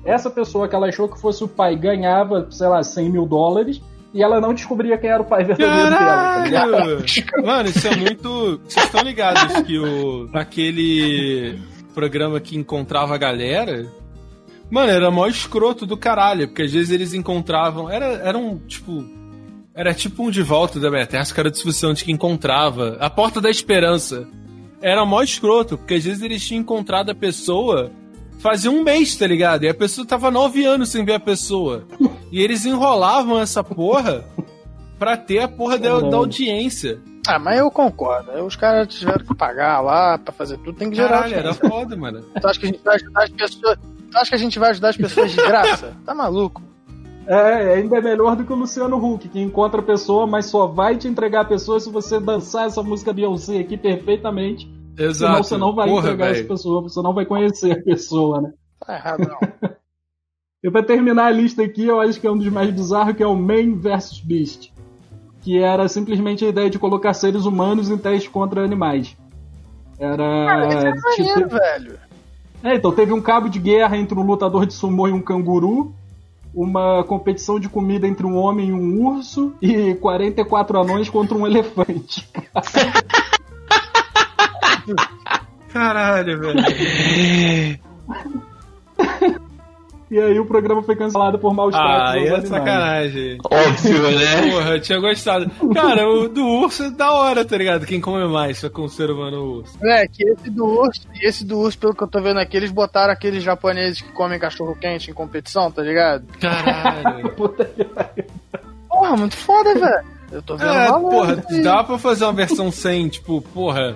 essa 0.04 0.30
pessoa 0.30 0.68
que 0.68 0.76
ela 0.76 0.88
achou 0.88 1.08
que 1.08 1.20
fosse 1.20 1.44
o 1.44 1.48
pai 1.48 1.76
ganhava, 1.78 2.48
sei 2.52 2.68
lá, 2.68 2.84
100 2.84 3.10
mil 3.10 3.26
dólares. 3.26 3.82
e 4.14 4.22
ela 4.22 4.42
não 4.42 4.54
descobria 4.54 4.98
quem 4.98 5.10
era 5.10 5.22
o 5.22 5.26
pai 5.26 5.44
verdadeiro 5.46 5.90
Caralho! 5.90 6.52
dela. 6.52 6.98
Tá 6.98 7.42
Mano, 7.42 7.70
isso 7.70 7.88
é 7.88 7.96
muito. 7.96 8.60
Vocês 8.66 8.86
estão 8.86 9.04
ligados 9.04 9.62
que 9.62 9.78
o. 9.80 10.30
aquele 10.34 11.58
programa 11.94 12.40
que 12.40 12.58
encontrava 12.58 13.16
a 13.16 13.18
galera. 13.18 13.86
Mano, 14.70 14.92
era 14.92 15.10
mó 15.10 15.28
escroto 15.28 15.86
do 15.86 15.98
caralho, 15.98 16.48
porque 16.48 16.64
às 16.64 16.72
vezes 16.72 16.92
eles 16.92 17.14
encontravam. 17.14 17.90
Era, 17.90 18.06
era 18.06 18.38
um, 18.38 18.58
tipo. 18.60 19.04
Era 19.74 19.94
tipo 19.94 20.24
um 20.24 20.32
de 20.32 20.44
volta 20.44 20.80
da 20.80 20.90
minha 20.90 21.08
terra, 21.08 21.26
que 21.26 21.40
era 21.40 21.50
discussão 21.50 21.94
de 21.94 22.04
que 22.04 22.12
encontrava. 22.12 22.98
A 23.00 23.10
porta 23.10 23.40
da 23.40 23.50
esperança. 23.50 24.28
Era 24.82 25.06
mó 25.06 25.22
escroto, 25.22 25.78
porque 25.78 25.96
às 25.96 26.04
vezes 26.04 26.22
eles 26.22 26.46
tinham 26.46 26.62
encontrado 26.62 27.10
a 27.10 27.16
pessoa 27.16 27.92
fazia 28.40 28.72
um 28.72 28.84
mês, 28.84 29.16
tá 29.16 29.28
ligado? 29.28 29.64
E 29.64 29.70
a 29.70 29.74
pessoa 29.74 30.08
tava 30.08 30.32
nove 30.32 30.66
anos 30.66 30.90
sem 30.90 31.06
ver 31.06 31.16
a 31.16 31.20
pessoa. 31.20 31.86
E 32.32 32.42
eles 32.42 32.66
enrolavam 32.66 33.40
essa 33.40 33.64
porra 33.64 34.26
pra 34.98 35.16
ter 35.16 35.40
a 35.40 35.48
porra 35.48 35.78
da, 35.78 36.00
da 36.00 36.18
audiência. 36.18 37.00
Ah, 37.28 37.38
mas 37.38 37.60
eu 37.60 37.70
concordo. 37.70 38.32
Os 38.44 38.56
caras 38.56 38.88
tiveram 38.88 39.24
que 39.24 39.36
pagar 39.36 39.82
lá 39.82 40.18
pra 40.18 40.34
fazer 40.34 40.58
tudo, 40.60 40.78
tem 40.78 40.90
que 40.90 40.96
gerar. 40.96 41.24
Caralho, 41.24 41.36
era 41.36 41.54
foda, 41.54 41.96
mano. 41.96 42.22
Tu 42.22 42.48
acha 42.48 42.60
que 42.60 42.66
a 42.66 42.70
gente 42.70 42.84
vai 42.84 42.96
ajudar 42.96 43.24
as 43.24 43.30
pessoas? 43.30 43.78
Tu 44.12 44.18
acha 44.18 44.30
que 44.30 44.36
a 44.36 44.40
gente 44.40 44.60
vai 44.60 44.72
ajudar 44.72 44.90
as 44.90 44.98
pessoas 44.98 45.32
de 45.32 45.38
graça? 45.38 45.96
Tá 46.06 46.16
maluco? 46.16 46.62
É, 47.28 47.76
ainda 47.76 47.98
é 47.98 48.02
melhor 48.02 48.36
do 48.36 48.44
que 48.44 48.52
o 48.52 48.56
Luciano 48.56 48.98
Huck, 48.98 49.30
que 49.30 49.40
encontra 49.40 49.82
a 49.82 49.84
pessoa, 49.84 50.26
mas 50.26 50.48
só 50.48 50.66
vai 50.66 50.98
te 50.98 51.08
entregar 51.08 51.42
a 51.42 51.46
pessoa 51.46 51.80
se 51.80 51.92
você 51.92 52.20
dançar 52.20 52.66
essa 52.66 52.82
música 52.82 53.14
Beyoncé 53.14 53.60
aqui 53.60 53.78
perfeitamente 53.78 54.68
Exato. 55.00 55.16
Senão 55.16 55.44
você 55.44 55.58
não 55.58 55.74
vai 55.74 55.88
Porra, 55.88 56.00
entregar 56.02 56.26
véio. 56.26 56.40
essa 56.40 56.48
pessoa, 56.48 56.82
você 56.82 57.02
não 57.02 57.14
vai 57.14 57.26
conhecer 57.26 57.72
a 57.72 57.82
pessoa, 57.82 58.42
né? 58.42 58.52
Tá 58.86 58.96
errado, 58.96 59.20
não. 59.20 59.70
e 60.62 60.70
pra 60.70 60.84
terminar 60.84 61.28
a 61.28 61.32
lista 61.32 61.64
aqui, 61.64 61.86
eu 61.86 62.02
acho 62.02 62.20
que 62.20 62.28
é 62.28 62.32
um 62.32 62.38
dos 62.38 62.50
mais 62.50 62.70
bizarros, 62.70 63.16
que 63.16 63.24
é 63.24 63.28
o 63.28 63.36
Man 63.36 63.78
vs 63.78 64.20
Beast. 64.20 64.74
Que 65.42 65.58
era 65.58 65.88
simplesmente 65.88 66.44
a 66.44 66.50
ideia 66.50 66.70
de 66.70 66.78
colocar 66.78 67.14
seres 67.14 67.46
humanos 67.46 67.90
em 67.90 67.98
teste 67.98 68.30
contra 68.30 68.62
animais. 68.62 69.16
Era. 69.98 70.18
Cara, 70.18 70.66
é 70.66 70.92
tipo... 70.92 71.02
maneiro, 71.02 71.50
velho. 71.50 72.00
É, 72.64 72.76
então 72.76 72.92
teve 72.92 73.14
um 73.14 73.22
cabo 73.22 73.50
de 73.50 73.60
guerra 73.60 73.98
entre 73.98 74.18
um 74.18 74.24
lutador 74.24 74.66
de 74.66 74.74
sumô 74.74 75.08
e 75.08 75.12
um 75.12 75.22
canguru, 75.22 75.94
uma 76.54 77.04
competição 77.04 77.60
de 77.60 77.70
comida 77.70 78.08
entre 78.08 78.26
um 78.26 78.36
homem 78.36 78.70
e 78.70 78.74
um 78.74 79.06
urso, 79.06 79.54
e 79.62 79.94
44 79.96 80.80
anões 80.80 81.10
contra 81.10 81.38
um 81.38 81.48
elefante. 81.48 82.28
Caralho, 85.72 86.40
velho. 86.40 87.80
E 90.12 90.20
aí 90.20 90.40
o 90.40 90.46
programa 90.46 90.82
foi 90.82 90.96
cancelado 90.96 91.38
por 91.38 91.54
maus 91.54 91.76
tratos. 91.76 92.16
Ah, 92.16 92.18
é 92.18 92.42
sacanagem. 92.42 93.38
Óbvio, 93.44 94.12
né? 94.12 94.42
Porra, 94.50 94.70
eu 94.72 94.82
tinha 94.82 95.00
gostado. 95.00 95.52
Cara, 95.74 96.10
o 96.10 96.28
do 96.28 96.44
urso 96.44 96.84
é 96.84 96.90
da 96.90 97.12
hora, 97.12 97.46
tá 97.46 97.56
ligado? 97.56 97.86
Quem 97.86 98.02
come 98.02 98.28
mais 98.28 98.68
com 98.70 98.84
o 98.84 98.90
ser 98.90 99.12
humano 99.12 99.38
o 99.38 99.58
urso. 99.58 99.78
É, 99.86 100.08
que 100.08 100.28
esse 100.28 100.50
do 100.50 100.66
urso, 100.66 101.02
esse 101.22 101.46
do 101.46 101.60
urso, 101.60 101.78
pelo 101.78 101.94
que 101.94 102.04
eu 102.04 102.08
tô 102.08 102.22
vendo 102.22 102.40
aqui, 102.40 102.58
eles 102.58 102.72
botaram 102.72 103.14
aqueles 103.14 103.44
japoneses 103.44 104.02
que 104.02 104.12
comem 104.12 104.40
cachorro 104.40 104.76
quente 104.76 105.12
em 105.12 105.14
competição, 105.14 105.72
tá 105.72 105.84
ligado? 105.84 106.26
Caralho. 106.40 107.30
Puta 107.38 107.66
que 107.66 107.84
pariu. 107.86 108.26
Porra, 108.90 109.16
muito 109.16 109.38
foda, 109.38 109.76
velho. 109.76 110.20
Eu 110.32 110.42
tô 110.42 110.58
vendo 110.58 110.72
é, 110.72 110.88
porra, 110.88 111.36
dá 111.64 111.84
pra 111.84 111.98
fazer 111.98 112.24
uma 112.26 112.34
versão 112.34 112.72
sem, 112.72 113.08
tipo, 113.10 113.42
porra, 113.42 113.96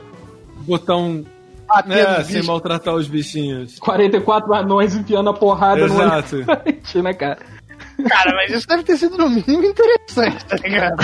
botão 1.82 1.96
é, 1.96 2.24
sem 2.24 2.44
maltratar 2.44 2.94
os 2.96 3.08
bichinhos. 3.08 3.80
44 3.80 4.54
anões 4.54 4.96
enfiando 4.96 5.30
a 5.30 5.34
porrada 5.34 5.82
Exato. 5.82 6.36
no 6.36 6.42
elefante, 6.44 7.02
né, 7.02 7.14
cara? 7.14 7.40
Cara, 8.08 8.36
mas 8.36 8.52
isso 8.52 8.68
deve 8.68 8.84
ter 8.84 8.98
sido 8.98 9.18
no 9.18 9.30
mínimo 9.30 9.64
interessante, 9.64 10.46
tá 10.46 10.56
ligado? 10.58 10.98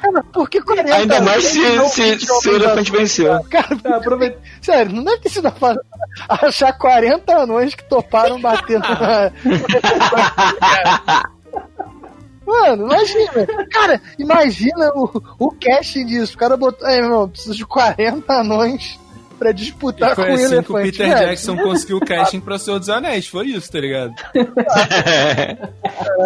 Cara, 0.00 0.22
por 0.32 0.48
que 0.48 0.60
40 0.60 0.94
Ainda 0.94 1.20
mais 1.20 1.44
se, 1.44 1.88
se, 1.88 2.18
se 2.20 2.48
o 2.48 2.56
elefante 2.56 2.92
venceu. 2.92 3.42
Cara, 3.44 3.76
tá, 3.76 3.96
aproveita. 3.98 4.38
Sério, 4.60 4.92
não 4.92 5.04
deve 5.04 5.18
ter 5.22 5.30
sido 5.30 5.50
fácil 5.50 5.80
achar 6.28 6.72
40 6.72 7.34
anões 7.34 7.74
que 7.74 7.84
toparam 7.84 8.40
bater 8.40 8.78
na. 8.78 9.32
Mano, 12.48 12.86
imagina. 12.86 13.46
Cara, 13.70 14.00
imagina 14.18 14.90
o, 14.94 15.22
o 15.38 15.50
casting 15.50 16.06
disso. 16.06 16.34
O 16.34 16.38
cara 16.38 16.56
botou. 16.56 16.88
É, 16.88 16.96
irmão, 16.96 17.28
preciso 17.28 17.54
de 17.54 17.66
40 17.66 18.32
anões 18.32 18.98
pra 19.38 19.52
disputar 19.52 20.16
com 20.16 20.22
assim 20.22 20.32
o 20.32 20.38
elefante. 20.38 20.64
que 20.64 20.72
o 20.72 20.82
Peter 20.82 21.08
Jackson 21.18 21.58
conseguiu 21.58 21.98
o 21.98 22.04
casting 22.04 22.40
pra 22.40 22.58
Senhor 22.58 22.78
dos 22.78 22.88
Anéis. 22.88 23.26
Foi 23.26 23.48
isso, 23.48 23.70
tá 23.70 23.78
ligado? 23.80 24.14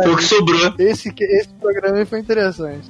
foi 0.05 0.13
o 0.13 0.17
que 0.17 0.23
sobrou. 0.23 0.75
Esse, 0.79 1.13
esse 1.19 1.49
programa 1.61 2.07
foi 2.07 2.21
interessante. 2.21 2.89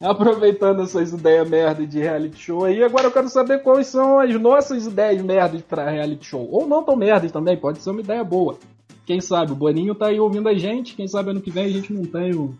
Aproveitando 0.00 0.82
essas 0.82 1.12
ideias 1.12 1.48
merda 1.48 1.84
de 1.84 1.98
reality 1.98 2.38
show 2.38 2.64
aí, 2.64 2.84
agora 2.84 3.08
eu 3.08 3.10
quero 3.10 3.28
saber 3.28 3.64
quais 3.64 3.88
são 3.88 4.20
as 4.20 4.32
nossas 4.40 4.86
ideias 4.86 5.20
merdas 5.20 5.60
pra 5.62 5.90
reality 5.90 6.24
show. 6.24 6.48
Ou 6.52 6.68
não 6.68 6.84
tão 6.84 6.94
merdas 6.94 7.32
também, 7.32 7.56
pode 7.56 7.82
ser 7.82 7.90
uma 7.90 8.00
ideia 8.00 8.22
boa. 8.22 8.56
Quem 9.08 9.22
sabe? 9.22 9.52
O 9.52 9.54
Boninho 9.54 9.94
tá 9.94 10.08
aí 10.08 10.20
ouvindo 10.20 10.50
a 10.50 10.54
gente. 10.54 10.94
Quem 10.94 11.08
sabe 11.08 11.30
ano 11.30 11.40
que 11.40 11.50
vem 11.50 11.64
a 11.64 11.68
gente 11.70 11.90
não 11.90 12.04
tem 12.04 12.34
o 12.34 12.54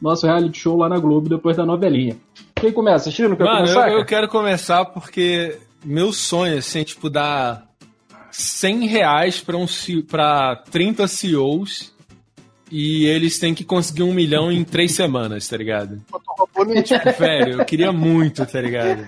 nosso 0.00 0.26
reality 0.26 0.58
show 0.58 0.78
lá 0.78 0.88
na 0.88 0.98
Globo 0.98 1.28
depois 1.28 1.58
da 1.58 1.66
novelinha. 1.66 2.16
Quem 2.54 2.72
começa? 2.72 3.10
Chino, 3.10 3.36
quer 3.36 3.44
Mano, 3.44 3.58
começar? 3.58 3.90
Eu, 3.90 3.98
eu 3.98 4.06
quero 4.06 4.26
começar 4.26 4.82
porque 4.86 5.58
meu 5.84 6.10
sonho, 6.10 6.56
assim, 6.56 6.80
é, 6.80 6.84
tipo, 6.84 7.10
dar 7.10 7.68
100 8.30 8.86
reais 8.86 9.42
pra, 9.42 9.58
um, 9.58 9.66
pra 10.08 10.64
30 10.70 11.06
CEOs 11.06 11.89
e 12.70 13.06
eles 13.06 13.38
têm 13.38 13.54
que 13.54 13.64
conseguir 13.64 14.02
um 14.02 14.14
milhão 14.14 14.50
em 14.50 14.62
três 14.62 14.92
semanas, 14.92 15.48
tá 15.48 15.56
ligado? 15.56 16.00
Tipo, 16.84 17.12
velho, 17.18 17.60
eu 17.60 17.64
queria 17.64 17.92
muito, 17.92 18.44
tá 18.46 18.60
ligado? 18.60 19.04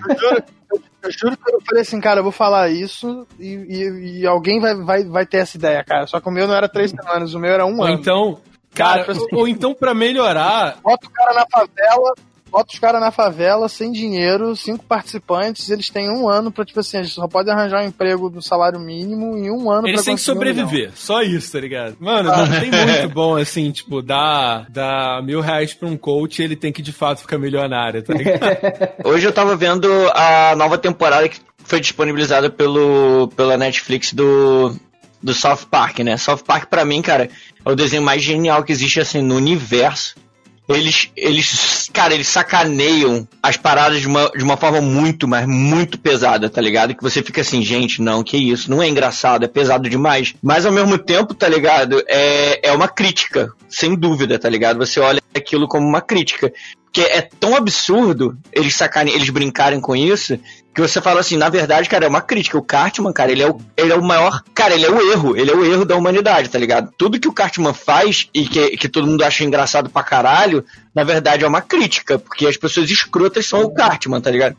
Eu 1.03 1.11
juro 1.11 1.37
que 1.37 1.53
eu 1.53 1.61
falei 1.61 1.81
assim, 1.81 1.99
cara, 1.99 2.21
eu 2.21 2.23
vou 2.23 2.31
falar 2.31 2.69
isso 2.69 3.27
e, 3.37 3.47
e, 3.47 4.19
e, 4.21 4.27
alguém 4.27 4.61
vai, 4.61 4.73
vai, 4.73 5.03
vai 5.03 5.25
ter 5.25 5.37
essa 5.37 5.57
ideia, 5.57 5.83
cara. 5.83 6.07
Só 6.07 6.19
que 6.19 6.29
o 6.29 6.31
meu 6.31 6.47
não 6.47 6.55
era 6.55 6.69
três 6.69 6.91
semanas, 6.91 7.33
o 7.33 7.39
meu 7.39 7.51
era 7.51 7.65
um 7.65 7.77
ou 7.77 7.83
ano. 7.83 7.93
Então, 7.93 8.39
cara, 8.73 9.03
cara 9.03 9.11
assim, 9.11 9.27
ou 9.33 9.47
então 9.47 9.73
para 9.73 9.93
melhorar. 9.93 10.77
Bota 10.81 11.05
o 11.05 11.09
cara 11.09 11.33
na 11.33 11.45
favela, 11.51 12.13
bota 12.53 12.71
os 12.71 12.79
caras 12.79 13.01
na 13.01 13.09
favela 13.09 13.67
sem 13.67 13.91
dinheiro, 13.91 14.55
cinco 14.55 14.85
participantes, 14.85 15.71
eles 15.71 15.89
têm 15.89 16.07
um 16.07 16.29
ano 16.29 16.51
pra, 16.51 16.63
tipo 16.63 16.79
assim, 16.79 16.97
eles 16.97 17.11
só 17.11 17.27
podem 17.27 17.51
arranjar 17.51 17.81
um 17.81 17.87
emprego 17.87 18.29
do 18.29 18.43
salário 18.43 18.79
mínimo 18.79 19.35
em 19.35 19.49
um 19.49 19.71
ano 19.71 19.87
Eles 19.87 20.03
têm 20.03 20.15
que 20.15 20.21
sobreviver, 20.21 20.89
um 20.89 20.95
só 20.95 21.23
isso, 21.23 21.51
tá 21.51 21.59
ligado? 21.59 21.97
Mano, 21.99 22.31
ah. 22.31 22.45
não 22.45 22.59
tem 22.59 22.69
muito 22.69 23.09
bom, 23.09 23.35
assim, 23.35 23.71
tipo, 23.71 24.03
dar, 24.03 24.67
dar 24.69 25.23
mil 25.23 25.41
reais 25.41 25.73
pra 25.73 25.89
um 25.89 25.97
coach 25.97 26.43
ele 26.43 26.55
tem 26.55 26.71
que 26.71 26.83
de 26.83 26.91
fato 26.91 27.21
ficar 27.21 27.39
milionário, 27.39 28.03
tá 28.03 28.13
ligado? 28.13 28.39
Hoje 29.03 29.25
eu 29.25 29.33
tava 29.33 29.55
vendo 29.55 29.89
a 30.13 30.55
nova 30.55 30.77
temporada 30.77 31.27
que 31.27 31.39
foi 31.57 31.79
disponibilizada 31.79 32.51
pelo, 32.51 33.29
pela 33.35 33.57
Netflix 33.57 34.13
do, 34.13 34.75
do 35.23 35.33
South 35.33 35.65
Park, 35.71 35.99
né? 35.99 36.17
South 36.17 36.43
Park, 36.45 36.69
pra 36.69 36.85
mim, 36.85 37.01
cara, 37.01 37.29
é 37.65 37.71
o 37.71 37.75
desenho 37.75 38.03
mais 38.03 38.21
genial 38.21 38.63
que 38.63 38.71
existe, 38.71 38.99
assim, 38.99 39.23
no 39.23 39.37
universo 39.37 40.21
eles, 40.67 41.11
eles, 41.15 41.89
cara, 41.91 42.13
eles 42.13 42.27
sacaneiam 42.27 43.27
as 43.41 43.57
paradas 43.57 43.99
de 43.99 44.07
uma, 44.07 44.29
de 44.29 44.43
uma 44.43 44.55
forma 44.55 44.79
muito, 44.79 45.27
mas 45.27 45.45
muito 45.45 45.99
pesada, 45.99 46.49
tá 46.49 46.61
ligado? 46.61 46.95
Que 46.95 47.03
você 47.03 47.21
fica 47.21 47.41
assim, 47.41 47.61
gente, 47.61 48.01
não, 48.01 48.23
que 48.23 48.37
isso, 48.37 48.69
não 48.69 48.81
é 48.81 48.87
engraçado, 48.87 49.43
é 49.43 49.47
pesado 49.47 49.89
demais. 49.89 50.33
Mas 50.41 50.65
ao 50.65 50.71
mesmo 50.71 50.97
tempo, 50.97 51.33
tá 51.33 51.49
ligado? 51.49 52.01
É, 52.07 52.69
é 52.69 52.71
uma 52.71 52.87
crítica, 52.87 53.51
sem 53.67 53.95
dúvida, 53.95 54.39
tá 54.39 54.49
ligado? 54.49 54.77
Você 54.77 54.99
olha 54.99 55.21
aquilo 55.35 55.67
como 55.67 55.85
uma 55.85 56.01
crítica. 56.01 56.51
Porque 56.93 57.09
é 57.09 57.23
tão 57.23 57.55
absurdo 57.55 58.37
eles 58.51 58.75
sacarem, 58.75 59.11
eles 59.11 59.27
brincarem 59.31 59.81
com 59.81 59.95
isso, 59.95 60.37
que 60.75 60.79
você 60.79 61.01
fala 61.01 61.21
assim, 61.21 61.35
na 61.35 61.49
verdade, 61.49 61.89
cara, 61.89 62.05
é 62.05 62.07
uma 62.07 62.21
crítica. 62.21 62.55
O 62.55 62.61
Cartman, 62.61 63.11
cara, 63.11 63.31
ele 63.31 63.41
é 63.41 63.49
o, 63.49 63.59
ele 63.75 63.91
é 63.91 63.95
o 63.95 64.03
maior. 64.03 64.43
Cara, 64.53 64.75
ele 64.75 64.85
é 64.85 64.91
o 64.91 65.11
erro. 65.11 65.35
Ele 65.35 65.49
é 65.49 65.55
o 65.55 65.65
erro 65.65 65.85
da 65.85 65.95
humanidade, 65.95 66.49
tá 66.49 66.59
ligado? 66.59 66.93
Tudo 66.95 67.19
que 67.19 67.27
o 67.27 67.33
Cartman 67.33 67.73
faz 67.73 68.29
e 68.31 68.45
que, 68.45 68.77
que 68.77 68.87
todo 68.87 69.07
mundo 69.07 69.23
acha 69.23 69.43
engraçado 69.43 69.89
pra 69.89 70.03
caralho, 70.03 70.63
na 70.93 71.03
verdade 71.03 71.43
é 71.43 71.47
uma 71.47 71.61
crítica. 71.63 72.19
Porque 72.19 72.45
as 72.45 72.57
pessoas 72.57 72.87
escrotas 72.91 73.47
são 73.47 73.63
o 73.63 73.73
Cartman, 73.73 74.21
tá 74.21 74.29
ligado? 74.29 74.55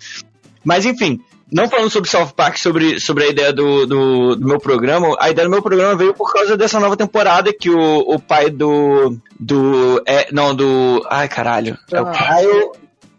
Mas 0.65 0.85
enfim, 0.85 1.21
não 1.53 1.69
falando 1.69 1.91
sobre 1.91 2.11
South 2.11 2.33
Park, 2.35 2.57
sobre, 2.57 2.99
sobre 2.99 3.25
a 3.25 3.29
ideia 3.29 3.53
do, 3.53 3.87
do, 3.87 4.37
do, 4.37 4.47
meu 4.47 4.59
programa, 4.59 5.15
a 5.21 5.31
ideia 5.31 5.47
do 5.47 5.51
meu 5.51 5.63
programa 5.63 5.95
veio 5.95 6.15
por 6.15 6.33
causa 6.33 6.57
dessa 6.57 6.81
nova 6.81 6.97
temporada 6.97 7.53
que 7.53 7.71
o, 7.71 7.99
o 8.01 8.19
pai 8.19 8.51
do. 8.51 9.17
do. 9.39 10.03
É, 10.07 10.29
não, 10.33 10.55
do. 10.55 11.07
Ai, 11.09 11.29
caralho. 11.29 11.79
É 11.93 12.01
o 12.01 12.07
pai. 12.07 12.45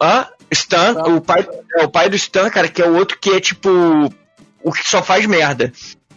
Hã? 0.01 0.27
Stan, 0.51 0.93
o 1.07 1.21
pai, 1.21 1.47
é, 1.75 1.85
o 1.85 1.89
pai 1.89 2.09
do 2.09 2.15
Stan, 2.15 2.49
cara, 2.49 2.67
que 2.67 2.81
é 2.81 2.87
o 2.87 2.95
outro 2.95 3.17
que 3.19 3.31
é 3.31 3.39
tipo. 3.39 3.69
O 4.63 4.71
que 4.71 4.87
só 4.87 5.01
faz 5.03 5.25
merda. 5.25 5.71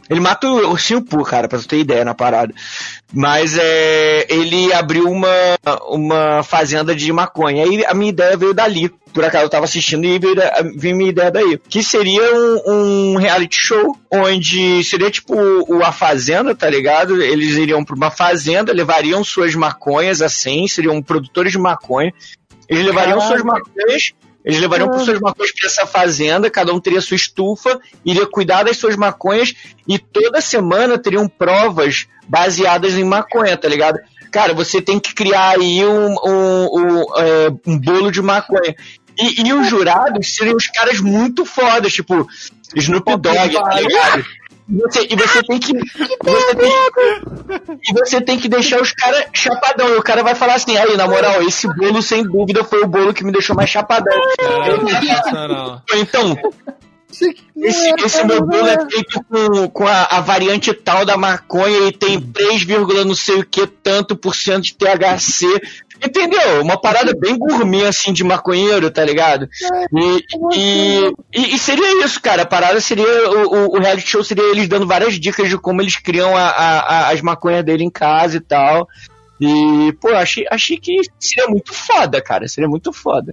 Ele 0.08 0.20
mata 0.20 0.48
o 0.48 0.70
ursinho 0.70 1.02
Poo, 1.02 1.22
cara, 1.22 1.48
pra 1.48 1.58
você 1.58 1.68
ter 1.68 1.80
ideia 1.80 2.04
na 2.04 2.14
parada. 2.14 2.54
Mas 3.12 3.58
é, 3.58 4.26
ele 4.30 4.72
abriu 4.72 5.04
uma, 5.04 5.28
uma 5.88 6.42
fazenda 6.42 6.94
de 6.94 7.12
maconha. 7.12 7.64
Aí 7.64 7.84
a 7.84 7.92
minha 7.92 8.08
ideia 8.08 8.36
veio 8.36 8.54
dali, 8.54 8.90
por 9.18 9.24
acaso 9.24 9.46
eu 9.46 9.50
tava 9.50 9.64
assistindo 9.64 10.04
e 10.04 10.20
vi 10.76 10.94
minha 10.94 11.10
ideia 11.10 11.28
daí. 11.28 11.58
Que 11.68 11.82
seria 11.82 12.22
um, 12.32 12.62
um, 12.66 13.16
reality 13.16 13.56
show 13.58 13.98
onde 14.08 14.84
seria 14.84 15.10
tipo 15.10 15.34
o 15.34 15.82
A 15.82 15.90
Fazenda, 15.90 16.54
tá 16.54 16.70
ligado? 16.70 17.20
Eles 17.20 17.56
iriam 17.56 17.84
pra 17.84 17.96
uma 17.96 18.12
fazenda, 18.12 18.72
levariam 18.72 19.24
suas 19.24 19.56
maconhas 19.56 20.22
assim, 20.22 20.68
seriam 20.68 21.02
produtores 21.02 21.50
de 21.50 21.58
maconha. 21.58 22.14
Eles 22.68 22.84
levariam 22.84 23.18
Caramba. 23.18 23.26
suas 23.26 23.42
maconhas 23.42 24.12
eles 24.44 24.60
levariam 24.60 24.88
por 24.88 25.00
suas 25.00 25.18
maconhas 25.18 25.50
para 25.50 25.66
essa 25.66 25.84
fazenda, 25.84 26.48
cada 26.48 26.72
um 26.72 26.80
teria 26.80 27.00
sua 27.00 27.16
estufa, 27.16 27.80
iria 28.04 28.24
cuidar 28.24 28.62
das 28.62 28.76
suas 28.76 28.94
maconhas 28.94 29.52
e 29.86 29.98
toda 29.98 30.40
semana 30.40 30.96
teriam 30.96 31.28
provas 31.28 32.06
baseadas 32.28 32.94
em 32.94 33.02
maconha, 33.02 33.56
tá 33.56 33.68
ligado? 33.68 33.98
Cara, 34.30 34.52
você 34.54 34.80
tem 34.80 35.00
que 35.00 35.14
criar 35.14 35.58
aí 35.58 35.84
um, 35.84 36.14
um, 36.24 36.68
um, 36.72 37.18
é, 37.18 37.48
um 37.66 37.78
bolo 37.78 38.10
de 38.10 38.20
maconha. 38.20 38.74
E, 39.18 39.48
e, 39.48 39.52
os 39.52 39.66
jurados 39.66 40.36
seriam 40.36 40.56
os 40.56 40.68
caras 40.68 41.00
muito 41.00 41.44
fodas, 41.44 41.92
tipo 41.92 42.28
Snoop 42.74 43.16
Dogg, 43.16 43.52
tá 43.52 43.80
ligado? 43.80 44.24
E 44.68 44.76
você, 44.76 45.08
e 45.10 45.16
você 45.16 45.42
tem 45.42 45.58
que. 45.58 45.72
Você 45.72 46.54
tem, 46.54 46.72
e 47.88 47.92
você 47.94 48.20
tem 48.20 48.38
que 48.38 48.48
deixar 48.48 48.82
os 48.82 48.92
caras 48.92 49.24
chapadão. 49.32 49.88
E 49.94 49.96
o 49.96 50.02
cara 50.02 50.22
vai 50.22 50.34
falar 50.34 50.56
assim: 50.56 50.76
aí, 50.76 50.94
na 50.94 51.08
moral, 51.08 51.42
esse 51.42 51.66
bolo 51.74 52.02
sem 52.02 52.22
dúvida 52.22 52.62
foi 52.62 52.82
o 52.82 52.86
bolo 52.86 53.14
que 53.14 53.24
me 53.24 53.32
deixou 53.32 53.56
mais 53.56 53.70
chapadão. 53.70 54.14
É, 55.90 55.96
então, 55.98 56.36
esse, 57.56 57.94
esse 58.04 58.24
meu 58.24 58.44
bolo 58.44 58.66
é 58.66 58.90
feito 58.90 59.24
com, 59.24 59.68
com 59.70 59.86
a, 59.86 60.04
a, 60.04 60.20
variante 60.20 60.74
tal 60.74 61.06
da 61.06 61.16
maconha 61.16 61.88
e 61.88 61.92
tem 61.92 62.20
3, 62.20 62.66
não 63.06 63.14
sei 63.14 63.36
o 63.36 63.46
que 63.46 63.66
tanto 63.66 64.14
por 64.14 64.34
cento 64.34 64.64
de 64.64 64.74
THC. 64.74 65.46
Entendeu? 66.04 66.62
Uma 66.62 66.80
parada 66.80 67.12
bem 67.18 67.36
gourmet, 67.36 67.86
assim, 67.86 68.12
de 68.12 68.22
maconheiro, 68.22 68.90
tá 68.90 69.04
ligado? 69.04 69.48
E, 69.92 70.24
e, 70.54 71.54
e, 71.54 71.58
seria 71.58 72.04
isso, 72.04 72.20
cara. 72.20 72.42
A 72.42 72.46
parada 72.46 72.80
seria. 72.80 73.06
O, 73.30 73.76
o, 73.76 73.78
reality 73.80 74.08
show 74.08 74.22
seria 74.22 74.44
eles 74.44 74.68
dando 74.68 74.86
várias 74.86 75.18
dicas 75.18 75.48
de 75.48 75.58
como 75.58 75.82
eles 75.82 75.96
criam 75.96 76.36
a, 76.36 76.48
a, 76.48 77.08
as 77.10 77.20
maconhas 77.20 77.64
dele 77.64 77.84
em 77.84 77.90
casa 77.90 78.36
e 78.36 78.40
tal. 78.40 78.88
E, 79.40 79.92
pô, 80.00 80.08
achei, 80.08 80.44
achei 80.50 80.76
que 80.76 80.96
seria 81.18 81.48
muito 81.48 81.72
foda, 81.72 82.20
cara. 82.20 82.48
Seria 82.48 82.68
muito 82.68 82.92
foda. 82.92 83.32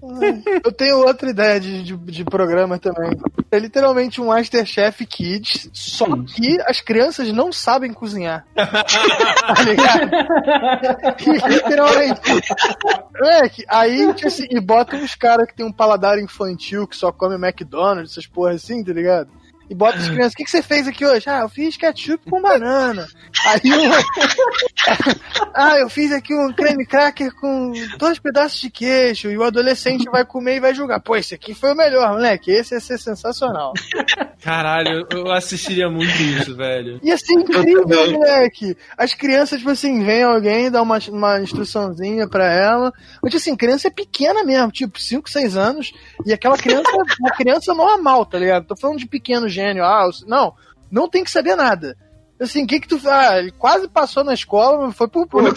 Eu 0.64 0.72
tenho 0.72 1.00
outra 1.00 1.30
ideia 1.30 1.60
de, 1.60 1.84
de, 1.84 1.98
de 1.98 2.24
programa 2.24 2.78
também. 2.78 3.12
É 3.52 3.58
literalmente 3.58 4.22
um 4.22 4.28
Masterchef 4.28 5.06
Kids, 5.06 5.70
só 5.74 6.06
que 6.24 6.62
as 6.68 6.82
crianças 6.82 7.32
não 7.32 7.52
sabem 7.52 7.92
cozinhar. 7.92 8.46
tá 8.54 9.64
ligado? 9.64 10.12
literalmente. 11.50 12.22
É, 13.24 13.50
que 13.50 13.64
aí, 13.68 14.14
tipo 14.14 14.28
assim, 14.28 14.46
e 14.50 14.60
bota 14.60 14.96
uns 14.96 15.16
caras 15.16 15.48
que 15.48 15.56
tem 15.56 15.66
um 15.66 15.72
paladar 15.72 16.20
infantil 16.20 16.88
que 16.88 16.96
só 16.96 17.12
come 17.12 17.36
McDonald's, 17.36 18.12
essas 18.12 18.28
porra 18.28 18.52
assim, 18.52 18.84
tá 18.84 18.94
ligado? 18.94 19.30
E 19.70 19.74
bota 19.74 19.98
as 19.98 20.08
crianças, 20.08 20.34
o 20.34 20.36
que, 20.36 20.44
que 20.44 20.52
você 20.52 20.62
fez 20.62 20.88
aqui 20.88 21.06
hoje? 21.06 21.28
Ah, 21.28 21.40
eu 21.42 21.50
fiz 21.50 21.76
ketchup 21.76 22.30
com 22.30 22.42
banana. 22.42 23.08
Aí 23.46 23.62
eu... 23.64 23.92
ah, 25.56 25.78
eu 25.80 25.90
fiz 25.90 26.12
aqui 26.12 26.36
um 26.36 26.54
creme 26.54 26.86
cracker 26.86 27.34
com 27.36 27.72
dois 27.98 28.20
pedaços 28.20 28.60
de 28.60 28.70
queijo. 28.70 29.30
E 29.30 29.38
o 29.38 29.44
adolescente 29.44 30.06
vai 30.10 30.24
comer 30.24 30.58
e 30.58 30.60
vai 30.60 30.74
julgar. 30.74 31.00
Pô, 31.00 31.16
esse 31.16 31.34
aqui 31.34 31.56
foi 31.56 31.74
o 31.74 31.76
melhor, 31.76 32.12
moleque. 32.14 32.52
Esse 32.52 32.76
ia 32.76 32.80
ser 32.80 33.00
sensacional. 33.00 33.74
Caralho, 34.42 35.08
eu 35.10 35.32
assistiria 35.32 35.90
muito 35.90 36.14
isso, 36.22 36.56
velho. 36.56 37.00
Ia 37.02 37.18
ser 37.18 37.34
incrível, 37.34 38.12
moleque. 38.12 38.78
As 38.96 39.16
crianças, 39.16 39.58
tipo 39.60 39.72
assim, 39.72 40.04
vem 40.04 40.22
alguém, 40.22 40.70
dá 40.70 40.82
uma, 40.82 41.00
uma 41.10 41.42
instruçãozinha 41.42 42.28
pra 42.28 42.46
ela. 42.46 42.94
Mas, 43.22 43.32
tipo 43.32 43.38
assim, 43.38 43.56
criança 43.56 43.88
é 43.88 43.92
pequena 43.92 44.44
mesmo, 44.44 44.72
tipo 44.72 45.00
5, 45.00 45.28
6 45.28 45.58
anos. 45.58 45.92
E 46.24 46.32
aquela 46.32 46.58
criança, 46.58 46.92
uma 47.20 47.32
criança 47.32 47.74
normal, 47.74 48.26
tá 48.28 48.38
ligado? 48.38 48.68
Tô 48.68 48.76
falando 48.76 49.00
de 49.00 49.08
pequenos 49.08 49.55
gênio. 49.56 49.84
Ah, 49.84 50.10
não, 50.28 50.54
não 50.92 51.10
tem 51.10 51.24
que 51.24 51.32
saber 51.32 51.56
nada. 51.56 51.98
Assim, 52.40 52.64
o 52.64 52.68
que 52.68 52.82
que 52.82 52.88
tu. 52.88 53.00
Ah, 53.06 53.40
ele 53.40 53.52
quase 53.52 53.88
passou 53.88 54.24
na 54.24 54.34
escola, 54.34 54.92
foi 54.92 55.08
por. 55.08 55.26
por 55.28 55.44
é, 55.46 55.52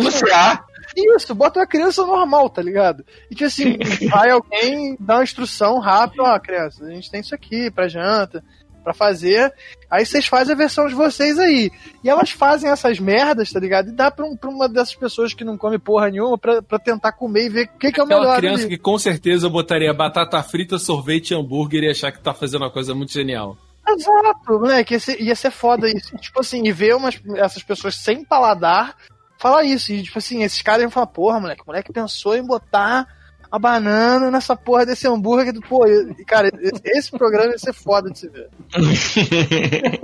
no 0.00 0.12
CA. 0.12 0.64
Isso, 0.96 1.34
bota 1.34 1.60
uma 1.60 1.66
criança 1.66 2.04
normal, 2.04 2.48
tá 2.50 2.62
ligado? 2.62 3.04
E 3.30 3.34
tipo 3.34 3.46
assim, 3.46 3.78
vai 4.10 4.30
alguém 4.30 4.96
dar 4.98 5.16
uma 5.16 5.22
instrução 5.22 5.78
rápida, 5.78 6.22
ó, 6.22 6.38
criança, 6.38 6.84
a 6.84 6.90
gente 6.90 7.10
tem 7.10 7.20
isso 7.20 7.34
aqui 7.34 7.70
pra 7.70 7.88
janta, 7.88 8.42
pra 8.82 8.94
fazer. 8.94 9.52
Aí 9.90 10.04
vocês 10.04 10.26
fazem 10.26 10.54
a 10.54 10.58
versão 10.58 10.86
de 10.86 10.94
vocês 10.94 11.38
aí. 11.38 11.70
E 12.02 12.08
elas 12.08 12.30
fazem 12.30 12.70
essas 12.70 12.98
merdas, 12.98 13.52
tá 13.52 13.60
ligado? 13.60 13.88
E 13.88 13.92
dá 13.92 14.10
pra, 14.10 14.24
um, 14.24 14.36
pra 14.36 14.50
uma 14.50 14.68
dessas 14.68 14.94
pessoas 14.94 15.34
que 15.34 15.44
não 15.44 15.56
come 15.56 15.78
porra 15.78 16.10
nenhuma 16.10 16.38
pra, 16.38 16.62
pra 16.62 16.78
tentar 16.78 17.12
comer 17.12 17.46
e 17.46 17.48
ver 17.48 17.64
o 17.66 17.78
que, 17.78 17.92
que 17.92 18.00
é 18.00 18.02
o 18.02 18.06
Aquela 18.06 18.20
melhor. 18.20 18.36
criança 18.38 18.62
ali. 18.64 18.70
que 18.76 18.78
com 18.82 18.98
certeza 18.98 19.46
eu 19.46 19.50
botaria 19.50 19.92
batata 19.92 20.42
frita, 20.42 20.78
sorvete 20.78 21.30
e 21.30 21.34
hambúrguer 21.34 21.82
e 21.84 21.90
achar 21.90 22.12
que 22.12 22.20
tá 22.20 22.32
fazendo 22.34 22.62
uma 22.62 22.70
coisa 22.70 22.94
muito 22.94 23.12
genial. 23.12 23.56
Exato, 23.86 24.52
moleque, 24.60 24.94
ia 24.94 25.00
ser, 25.00 25.20
ia 25.20 25.34
ser 25.34 25.50
foda 25.50 25.88
isso. 25.88 26.14
tipo 26.18 26.40
assim, 26.40 26.66
e 26.66 26.72
ver 26.72 26.94
umas, 26.94 27.18
essas 27.36 27.62
pessoas 27.62 27.96
sem 27.96 28.22
paladar 28.24 28.94
falar 29.38 29.62
isso. 29.62 29.92
E, 29.92 30.02
tipo 30.02 30.18
assim, 30.18 30.42
esses 30.42 30.60
caras 30.60 30.82
iam 30.82 30.90
falar, 30.90 31.06
porra, 31.06 31.40
moleque, 31.40 31.62
o 31.62 31.66
moleque 31.66 31.92
pensou 31.92 32.36
em 32.36 32.44
botar 32.46 33.06
a 33.50 33.58
banana 33.58 34.30
nessa 34.30 34.56
porra 34.56 34.86
desse 34.86 35.06
hambúrguer. 35.08 35.54
Pô, 35.68 35.84
cara, 36.26 36.50
esse 36.84 37.10
programa 37.10 37.52
ia 37.52 37.58
ser 37.58 37.72
foda 37.72 38.10
de 38.10 38.18
se 38.18 38.28
ver. 38.28 38.48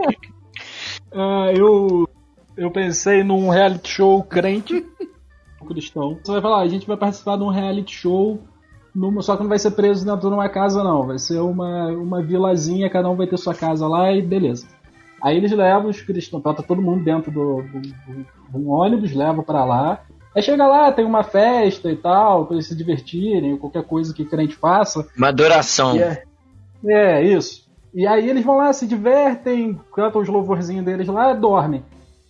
ah, 1.13 1.53
eu, 1.55 2.09
eu 2.57 2.71
pensei 2.71 3.23
num 3.23 3.49
reality 3.49 3.91
show 3.91 4.23
crente 4.23 4.85
cristão. 5.65 6.19
Você 6.23 6.33
vai 6.33 6.43
falar, 6.43 6.61
a 6.61 6.69
gente 6.69 6.87
vai 6.87 6.97
participar 6.97 7.37
de 7.37 7.43
um 7.43 7.49
reality 7.49 7.95
show, 7.95 8.41
numa, 8.95 9.23
só 9.23 9.37
que 9.37 9.43
não 9.43 9.49
vai 9.49 9.59
ser 9.59 9.73
preso 9.73 10.05
dentro 10.05 10.29
de 10.29 10.35
uma 10.35 10.49
casa, 10.49 10.85
não. 10.85 11.07
Vai 11.07 11.19
ser 11.19 11.41
uma, 11.41 11.89
uma 11.89 12.23
vilazinha, 12.23 12.91
cada 12.91 13.09
um 13.09 13.17
vai 13.17 13.27
ter 13.27 13.37
sua 13.39 13.55
casa 13.55 13.89
lá 13.89 14.13
e 14.13 14.23
beleza. 14.23 14.69
Aí 15.23 15.37
eles 15.37 15.53
levam 15.53 15.89
os 15.89 16.03
cristãos, 16.03 16.43
bota 16.43 16.63
todo 16.63 16.83
mundo 16.83 17.03
dentro 17.03 17.33
do, 17.33 17.63
do, 17.63 17.81
do, 17.81 18.27
do 18.51 18.69
ônibus, 18.69 19.15
levam 19.15 19.43
para 19.43 19.65
lá. 19.65 20.05
Aí 20.35 20.43
chega 20.43 20.67
lá, 20.67 20.91
tem 20.91 21.05
uma 21.05 21.23
festa 21.23 21.91
e 21.91 21.97
tal, 21.97 22.47
pra 22.47 22.57
eles 22.57 22.67
se 22.67 22.75
divertirem, 22.75 23.53
ou 23.53 23.59
qualquer 23.59 23.85
coisa 23.85 24.13
que 24.13 24.25
crente 24.25 24.57
faça. 24.57 25.07
Uma 25.17 25.29
adoração. 25.29 25.97
É, 25.97 26.25
é, 26.85 27.23
isso. 27.23 27.63
E 27.95 28.05
aí 28.05 28.29
eles 28.29 28.45
vão 28.45 28.57
lá, 28.57 28.73
se 28.73 28.87
divertem, 28.87 29.79
cantam 29.95 30.21
os 30.21 30.29
louvorzinhos 30.29 30.85
deles 30.85 31.07
lá, 31.07 31.33
dormem. 31.33 31.85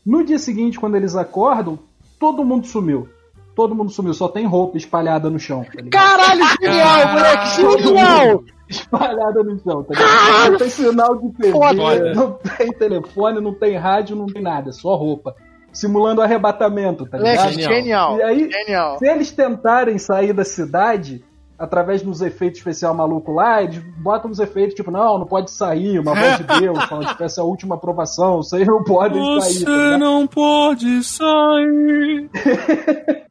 No 0.04 0.22
dia 0.22 0.38
seguinte, 0.38 0.78
quando 0.78 0.96
eles 0.96 1.16
acordam, 1.16 1.78
todo 2.20 2.44
mundo 2.44 2.66
sumiu. 2.66 3.08
Todo 3.56 3.74
mundo 3.74 3.90
sumiu, 3.90 4.12
só 4.12 4.28
tem 4.28 4.44
roupa 4.44 4.76
espalhada 4.76 5.30
no 5.30 5.38
chão. 5.38 5.64
Tá 5.64 5.82
Caralho, 5.90 6.44
genial, 6.60 7.12
moleque, 7.12 7.82
genial! 7.82 8.44
Espalhada 8.68 9.42
no 9.42 9.58
chão, 9.60 9.82
tá 9.84 9.94
ligado? 9.94 10.50
Não 10.50 10.58
tem 10.58 10.68
sinal 10.68 11.16
de 11.16 11.32
TV, 11.32 12.14
não 12.14 12.32
tem 12.32 12.72
telefone, 12.72 13.40
não 13.40 13.54
tem 13.54 13.76
rádio, 13.76 14.16
não 14.16 14.26
tem 14.26 14.42
nada, 14.42 14.72
só 14.72 14.94
roupa 14.94 15.34
simulando 15.74 16.22
arrebatamento, 16.22 17.04
tá 17.04 17.18
ligado? 17.18 17.52
Genial. 17.52 18.16
E 18.16 18.22
aí, 18.22 18.50
genial. 18.50 18.98
se 18.98 19.06
eles 19.06 19.30
tentarem 19.32 19.98
sair 19.98 20.32
da 20.32 20.44
cidade, 20.44 21.22
através 21.58 22.00
dos 22.00 22.22
efeitos 22.22 22.58
especial 22.58 22.94
maluco 22.94 23.32
lá, 23.32 23.62
eles 23.62 23.78
botam 23.98 24.30
os 24.30 24.38
efeitos, 24.38 24.74
tipo, 24.74 24.90
não, 24.90 25.18
não 25.18 25.26
pode 25.26 25.50
sair, 25.50 25.98
uma 25.98 26.14
voz 26.14 26.38
de 26.38 26.44
Deus, 26.44 26.82
falando, 26.88 27.08
tipo, 27.08 27.22
essa 27.24 27.40
é 27.40 27.42
a 27.42 27.46
última 27.46 27.74
aprovação, 27.74 28.36
vocês 28.36 28.66
não 28.66 28.82
podem 28.84 29.20
Você 29.20 29.52
sair. 29.52 29.58
Você 29.58 29.64
tá 29.64 29.98
não 29.98 30.26
pode 30.26 31.04
sair. 31.04 32.30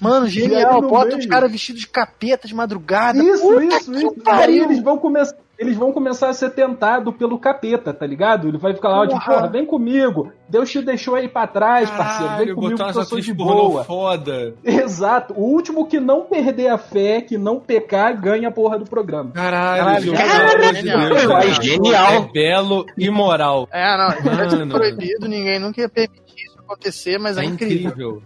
Mano, 0.00 0.26
genial. 0.26 0.80
Bota 0.80 1.16
os 1.16 1.26
caras 1.26 1.52
vestidos 1.52 1.82
de 1.82 1.86
capeta 1.86 2.48
de 2.48 2.54
madrugada. 2.54 3.22
Isso, 3.22 3.42
Puta 3.42 3.64
isso, 3.64 3.92
isso. 3.92 4.14
Pariu. 4.24 4.40
Aí 4.40 4.58
eles 4.58 4.82
vão 4.82 4.96
começar 4.96 5.36
eles 5.60 5.76
vão 5.76 5.92
começar 5.92 6.30
a 6.30 6.32
ser 6.32 6.50
tentados 6.50 7.14
pelo 7.16 7.38
capeta, 7.38 7.92
tá 7.92 8.06
ligado? 8.06 8.48
Ele 8.48 8.56
vai 8.56 8.72
ficar 8.72 8.88
lá, 8.88 9.06
tipo, 9.06 9.22
porra, 9.22 9.46
vem 9.46 9.66
comigo. 9.66 10.32
Deus 10.48 10.70
te 10.70 10.80
deixou 10.80 11.14
aí 11.14 11.28
pra 11.28 11.46
trás, 11.46 11.90
Caralho, 11.90 12.08
parceiro. 12.08 12.46
Vem 12.46 12.54
comigo 12.54 12.92
que 12.92 12.98
eu 12.98 13.04
sou 13.04 13.20
de 13.20 13.34
boa. 13.34 13.84
Foda. 13.84 14.54
Exato. 14.64 15.34
O 15.36 15.42
último 15.42 15.86
que 15.86 16.00
não 16.00 16.22
perder 16.22 16.68
a 16.68 16.78
fé, 16.78 17.20
que 17.20 17.36
não 17.36 17.60
pecar, 17.60 18.18
ganha 18.18 18.48
a 18.48 18.50
porra 18.50 18.78
do 18.78 18.86
programa. 18.86 19.32
Caralho, 19.32 20.14
Caralho, 20.14 20.14
Caralho, 20.14 20.74
genial. 20.76 21.38
É 21.42 21.62
genial. 21.62 22.12
É 22.14 22.32
belo 22.32 22.86
e 22.96 23.10
moral. 23.10 23.68
É, 23.70 23.98
não, 23.98 24.08
é 24.08 24.66
proibido, 24.66 25.28
ninguém 25.28 25.58
nunca 25.58 25.78
ia 25.82 25.90
permitir 25.90 26.46
isso 26.46 26.58
acontecer, 26.58 27.18
mas 27.18 27.36
é, 27.36 27.42
é 27.42 27.44
incrível. 27.44 27.90
incrível. 27.90 28.22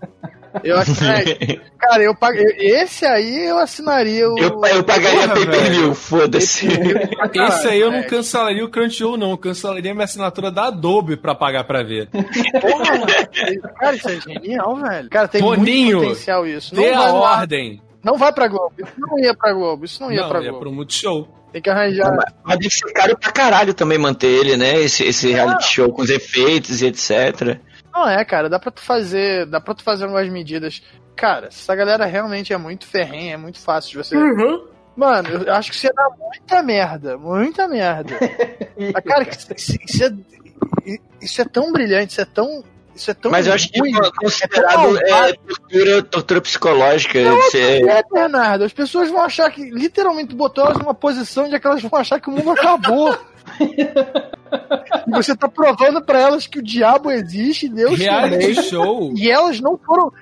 Eu 0.63 0.79
acho 0.79 0.95
que, 0.95 1.05
é, 1.05 1.57
cara, 1.79 2.03
eu 2.03 2.15
pag... 2.15 2.39
esse 2.59 3.05
aí 3.05 3.47
eu 3.49 3.59
assinaria 3.59 4.29
o. 4.29 4.39
Eu, 4.39 4.61
eu 4.65 4.85
pagaria 4.85 5.29
pay 5.29 5.47
per 5.47 5.71
view, 5.71 5.95
foda-se. 5.95 6.69
Esse 6.69 7.69
aí 7.69 7.81
eu 7.81 7.91
não 7.93 8.03
cancelaria 8.05 8.65
o 8.65 8.69
Crunchyroll, 8.69 9.17
não. 9.17 9.31
Eu 9.33 9.39
cancelaria 9.39 9.93
minha 9.93 10.05
assinatura 10.05 10.51
da 10.51 10.69
Adobe 10.69 11.17
pra 11.17 11.35
pagar 11.35 11.65
pra 11.65 11.83
ver. 11.83 12.09
Porra, 12.09 13.07
cara, 13.79 13.97
isso 13.97 14.09
é 14.09 14.21
genial, 14.21 14.77
velho. 14.77 15.11
Cara, 15.11 15.29
tem 15.29 15.41
Boninho, 15.41 15.99
muito 15.99 16.09
potencial 16.11 16.47
isso. 16.47 16.75
Não 16.75 16.83
dê 16.83 16.93
a 16.93 17.13
ordem. 17.13 17.83
Não 18.05 18.19
vai 18.19 18.33
pra 18.33 18.47
Globo. 18.47 18.75
Isso 18.79 18.93
não 18.99 19.19
ia 19.19 19.35
pra 19.35 19.53
Globo. 19.53 19.85
Isso 19.85 20.03
não 20.03 20.13
ia 20.13 20.21
não, 20.21 20.29
pra 20.29 20.39
ia 20.39 20.51
Globo. 20.51 20.57
Ia 20.57 20.61
pro 20.61 20.73
Multishow. 20.73 21.29
Tem 21.53 21.63
que 21.63 21.71
arranjar. 21.71 22.13
Mas 22.45 22.59
deve 22.59 22.75
ser 22.75 22.93
caro 22.93 23.17
pra 23.17 23.31
caralho 23.31 23.73
também 23.73 23.97
manter 23.97 24.27
ele, 24.27 24.57
né? 24.57 24.81
Esse, 24.81 25.05
esse 25.05 25.31
reality 25.33 25.65
show 25.65 25.91
com 25.91 26.03
os 26.03 26.11
efeitos 26.11 26.83
e 26.83 26.87
etc. 26.87 27.59
Não 27.95 28.09
é, 28.09 28.25
cara, 28.25 28.49
dá 28.49 28.59
pra 28.59 28.71
tu 28.71 28.83
fazer. 28.83 29.47
Dá 29.47 29.61
pra 29.61 29.75
tu 29.75 29.85
fazer 29.85 30.05
algumas 30.05 30.29
medidas. 30.29 30.83
cara, 31.15 31.47
essa 31.47 31.75
galera 31.77 32.05
realmente 32.05 32.53
é 32.53 32.57
muito 32.57 32.87
ferrenha, 32.87 33.35
é 33.35 33.37
muito 33.37 33.61
fácil 33.61 33.93
de 33.93 33.97
você. 33.99 34.17
Uhum. 34.17 34.67
Mano, 34.97 35.29
eu 35.45 35.55
acho 35.55 35.71
que 35.71 35.77
você 35.77 35.93
dá 35.93 36.09
muita 36.19 36.63
merda, 36.63 37.19
muita 37.19 37.69
merda. 37.69 38.15
cara, 39.05 39.29
isso, 39.29 39.53
isso, 39.55 40.05
é, 40.05 40.99
isso 41.21 41.41
é 41.41 41.45
tão 41.45 41.73
brilhante, 41.73 42.13
isso 42.13 42.21
é 42.21 42.25
tão 42.25 42.65
isso 42.95 43.11
é 43.11 43.15
tão 43.15 43.31
Mas 43.31 43.47
eu 43.47 43.53
acho 43.53 43.69
que 43.71 43.79
é 43.81 44.11
considerado 44.21 44.97
é, 44.99 45.33
tortura, 45.33 46.03
tortura 46.03 46.41
psicológica. 46.41 47.21
Não, 47.23 47.37
você... 47.37 47.83
é, 47.89 48.03
Bernardo. 48.09 48.65
As 48.65 48.73
pessoas 48.73 49.11
vão 49.11 49.23
achar 49.23 49.51
que 49.51 49.69
literalmente 49.69 50.35
botou 50.35 50.65
elas 50.65 50.79
numa 50.79 50.95
posição 50.95 51.49
de 51.49 51.59
que 51.59 51.67
elas 51.67 51.83
vão 51.83 51.99
achar 51.99 52.21
que 52.21 52.29
o 52.29 52.33
mundo 52.33 52.53
acabou. 52.53 53.17
e 55.07 55.11
você 55.11 55.37
tá 55.37 55.49
provando 55.49 56.03
para 56.03 56.21
elas 56.21 56.47
que 56.47 56.59
o 56.59 56.63
diabo 56.63 57.11
existe, 57.11 57.69
Deus 57.69 57.99
Reality 57.99 58.55
também, 58.55 58.55
show. 58.63 59.13
E 59.17 59.31
elas 59.31 59.61
não 59.61 59.77
foram 59.79 60.13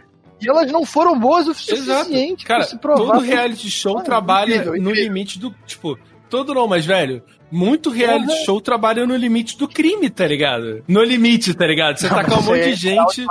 e 0.40 0.48
elas 0.48 0.72
não 0.72 0.84
foram 0.84 1.18
boas 1.18 1.46
o 1.46 1.54
suficiente 1.54 2.44
Cara, 2.44 2.64
se 2.64 2.76
provar. 2.76 3.14
Todo 3.14 3.20
reality 3.20 3.70
show 3.70 3.98
ah, 3.98 4.02
trabalha 4.02 4.54
incrível, 4.56 4.76
incrível. 4.76 4.90
no 4.90 5.00
limite 5.00 5.38
do, 5.38 5.54
tipo, 5.64 5.96
todo 6.28 6.52
não, 6.52 6.66
mas 6.66 6.84
velho, 6.84 7.22
muito 7.48 7.90
reality 7.90 8.32
uhum. 8.32 8.44
show 8.44 8.60
trabalha 8.60 9.06
no 9.06 9.14
limite 9.14 9.56
do 9.56 9.68
crime, 9.68 10.10
tá 10.10 10.26
ligado? 10.26 10.82
No 10.88 11.04
limite, 11.04 11.54
tá 11.54 11.66
ligado? 11.66 11.98
Você 11.98 12.08
tá 12.08 12.24
com 12.24 12.40
um 12.40 12.42
monte 12.42 12.70
de 12.70 12.74
gente 12.74 13.24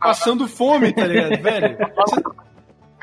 passando 0.00 0.48
fome, 0.48 0.92
tá 0.92 1.06
ligado, 1.06 1.40
velho? 1.40 1.76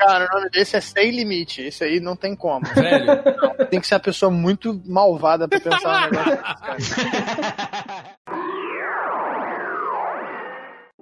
Cara, 0.06 0.28
o 0.30 0.36
nome 0.36 0.50
desse 0.50 0.76
é 0.76 0.80
Sem 0.80 1.10
Limite. 1.12 1.62
Esse 1.62 1.82
aí 1.82 1.98
não 1.98 2.14
tem 2.14 2.36
como. 2.36 2.66
Velho. 2.74 3.06
Não, 3.06 3.66
tem 3.66 3.80
que 3.80 3.86
ser 3.86 3.94
uma 3.94 4.00
pessoa 4.00 4.30
muito 4.30 4.78
malvada 4.84 5.48
pra 5.48 5.58
pensar 5.58 6.10
no 6.10 6.18
negócio 6.18 6.96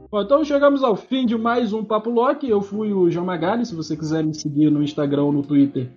Bom, 0.08 0.22
então 0.22 0.44
chegamos 0.44 0.84
ao 0.84 0.94
fim 0.94 1.24
de 1.26 1.36
mais 1.36 1.72
um 1.72 1.82
Papo 1.82 2.10
Loki. 2.10 2.48
Eu 2.48 2.60
fui 2.60 2.92
o 2.92 3.10
João 3.10 3.26
Magali. 3.26 3.66
Se 3.66 3.74
você 3.74 3.96
quiser 3.96 4.22
me 4.22 4.34
seguir 4.34 4.70
no 4.70 4.82
Instagram 4.82 5.24
ou 5.24 5.32
no 5.32 5.42
Twitter, 5.42 5.90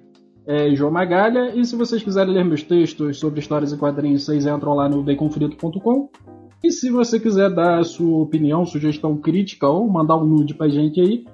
é 0.47 0.73
João 0.73 0.89
Magalha. 0.91 1.53
E 1.53 1.63
se 1.65 1.75
vocês 1.75 2.01
quiserem 2.01 2.33
ler 2.33 2.45
meus 2.45 2.63
textos 2.63 3.19
sobre 3.19 3.39
histórias 3.39 3.71
e 3.71 3.77
quadrinhos, 3.77 4.23
vocês 4.23 4.47
entram 4.47 4.73
lá 4.73 4.89
no 4.89 5.03
baconfrito.com. 5.03 6.09
E 6.63 6.71
se 6.71 6.89
você 6.89 7.19
quiser 7.19 7.53
dar 7.53 7.79
a 7.79 7.83
sua 7.83 8.23
opinião, 8.23 8.65
sugestão 8.65 9.15
crítica 9.17 9.67
ou 9.67 9.87
mandar 9.87 10.17
um 10.17 10.25
nude 10.25 10.55
pra 10.55 10.69
gente 10.69 10.99
aí, 10.99 11.25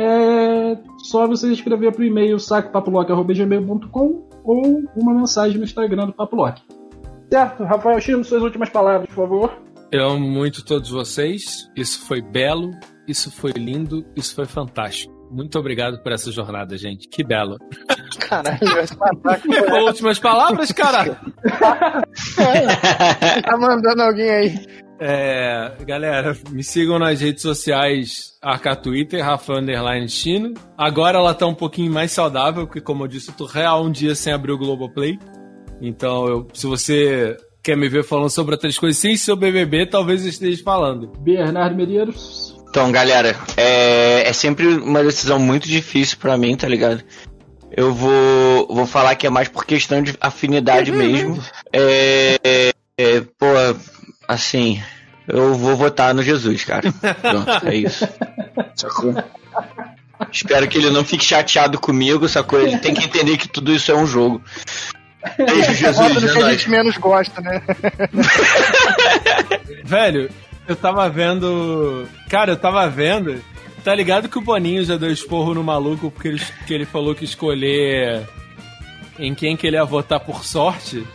é 0.00 0.78
só 0.98 1.26
você 1.26 1.52
escrever 1.52 1.92
pro 1.92 2.04
e-mail 2.04 2.38
sacopapolock.gmail.com 2.38 4.28
ou 4.42 4.82
uma 4.96 5.14
mensagem 5.14 5.58
no 5.58 5.64
Instagram 5.64 6.06
do 6.06 6.12
Papolock. 6.12 6.62
Certo? 7.30 7.64
Rafael 7.64 8.00
Chino, 8.00 8.24
suas 8.24 8.42
últimas 8.42 8.70
palavras, 8.70 9.06
por 9.08 9.14
favor. 9.14 9.62
Eu 9.92 10.08
amo 10.08 10.26
muito 10.26 10.64
todos 10.64 10.90
vocês. 10.90 11.70
Isso 11.76 12.06
foi 12.06 12.22
belo, 12.22 12.70
isso 13.06 13.30
foi 13.30 13.52
lindo, 13.52 14.04
isso 14.16 14.34
foi 14.34 14.46
fantástico. 14.46 15.12
Muito 15.30 15.58
obrigado 15.58 16.02
por 16.02 16.10
essa 16.10 16.32
jornada, 16.32 16.76
gente. 16.76 17.08
Que 17.08 17.22
belo. 17.22 17.56
Caralho, 18.18 18.58
vai 19.22 19.82
Últimas 19.84 20.18
palavras, 20.18 20.72
cara? 20.72 21.20
é, 22.38 23.42
tá 23.42 23.56
mandando 23.56 24.02
alguém 24.02 24.30
aí. 24.30 24.66
É, 25.02 25.72
galera, 25.86 26.36
me 26.50 26.62
sigam 26.62 26.98
nas 26.98 27.22
redes 27.22 27.40
sociais, 27.40 28.34
Arca 28.42 28.76
Twitter, 28.76 29.24
Rafa 29.24 29.54
Underline 29.54 30.06
Chino. 30.08 30.52
Agora 30.76 31.16
ela 31.16 31.32
tá 31.32 31.46
um 31.46 31.54
pouquinho 31.54 31.90
mais 31.90 32.12
saudável, 32.12 32.66
porque 32.66 32.82
como 32.82 33.04
eu 33.04 33.08
disse, 33.08 33.30
eu 33.30 33.34
tô 33.34 33.46
real 33.46 33.82
um 33.82 33.90
dia 33.90 34.14
sem 34.14 34.30
abrir 34.30 34.52
o 34.52 34.58
Globoplay. 34.58 35.18
Então, 35.80 36.28
eu, 36.28 36.48
se 36.52 36.66
você 36.66 37.34
quer 37.62 37.78
me 37.78 37.88
ver 37.88 38.04
falando 38.04 38.28
sobre 38.28 38.54
outras 38.54 38.78
coisas 38.78 39.00
sem 39.00 39.16
seu 39.16 39.34
BBB, 39.34 39.86
talvez 39.86 40.22
eu 40.22 40.28
esteja 40.28 40.62
falando. 40.62 41.10
Bernardo 41.20 41.74
Medeiros. 41.74 42.54
Então, 42.68 42.92
galera, 42.92 43.34
é, 43.56 44.28
é 44.28 44.32
sempre 44.34 44.66
uma 44.66 45.02
decisão 45.02 45.38
muito 45.38 45.66
difícil 45.66 46.18
para 46.18 46.36
mim, 46.36 46.54
tá 46.56 46.68
ligado? 46.68 47.02
Eu 47.74 47.94
vou, 47.94 48.66
vou 48.68 48.86
falar 48.86 49.14
que 49.14 49.26
é 49.26 49.30
mais 49.30 49.48
por 49.48 49.64
questão 49.64 50.02
de 50.02 50.14
afinidade 50.20 50.92
mesmo. 50.92 51.42
É, 51.72 52.72
é, 52.98 53.20
pô, 53.38 53.46
assim, 54.30 54.82
eu 55.26 55.54
vou 55.54 55.76
votar 55.76 56.14
no 56.14 56.22
Jesus, 56.22 56.64
cara. 56.64 56.92
Pronto, 56.92 57.68
é 57.68 57.76
isso. 57.76 58.08
Sacou? 58.74 59.14
Espero 60.30 60.68
que 60.68 60.78
ele 60.78 60.90
não 60.90 61.04
fique 61.04 61.24
chateado 61.24 61.80
comigo, 61.80 62.28
sacou? 62.28 62.60
Ele 62.60 62.78
tem 62.78 62.94
que 62.94 63.04
entender 63.04 63.36
que 63.36 63.48
tudo 63.48 63.72
isso 63.72 63.90
é 63.90 63.96
um 63.96 64.06
jogo. 64.06 64.40
Beijo, 65.36 65.74
Jesus. 65.74 65.96
Vota 65.96 66.20
no 66.20 66.32
que 66.32 66.42
a 66.42 66.50
gente 66.52 66.70
menos 66.70 66.96
gosta, 66.96 67.40
né? 67.40 67.60
Velho, 69.84 70.30
eu 70.68 70.76
tava 70.76 71.08
vendo. 71.08 72.06
Cara, 72.28 72.52
eu 72.52 72.56
tava 72.56 72.88
vendo. 72.88 73.42
Tá 73.82 73.94
ligado 73.94 74.28
que 74.28 74.38
o 74.38 74.42
Boninho 74.42 74.84
já 74.84 74.96
deu 74.96 75.10
esporro 75.10 75.54
no 75.54 75.64
maluco 75.64 76.10
porque 76.10 76.28
ele, 76.28 76.42
que 76.66 76.74
ele 76.74 76.84
falou 76.84 77.14
que 77.14 77.24
escolher 77.24 78.28
em 79.18 79.34
quem 79.34 79.56
que 79.56 79.66
ele 79.66 79.76
ia 79.76 79.84
votar 79.84 80.20
por 80.20 80.44
sorte? 80.44 81.06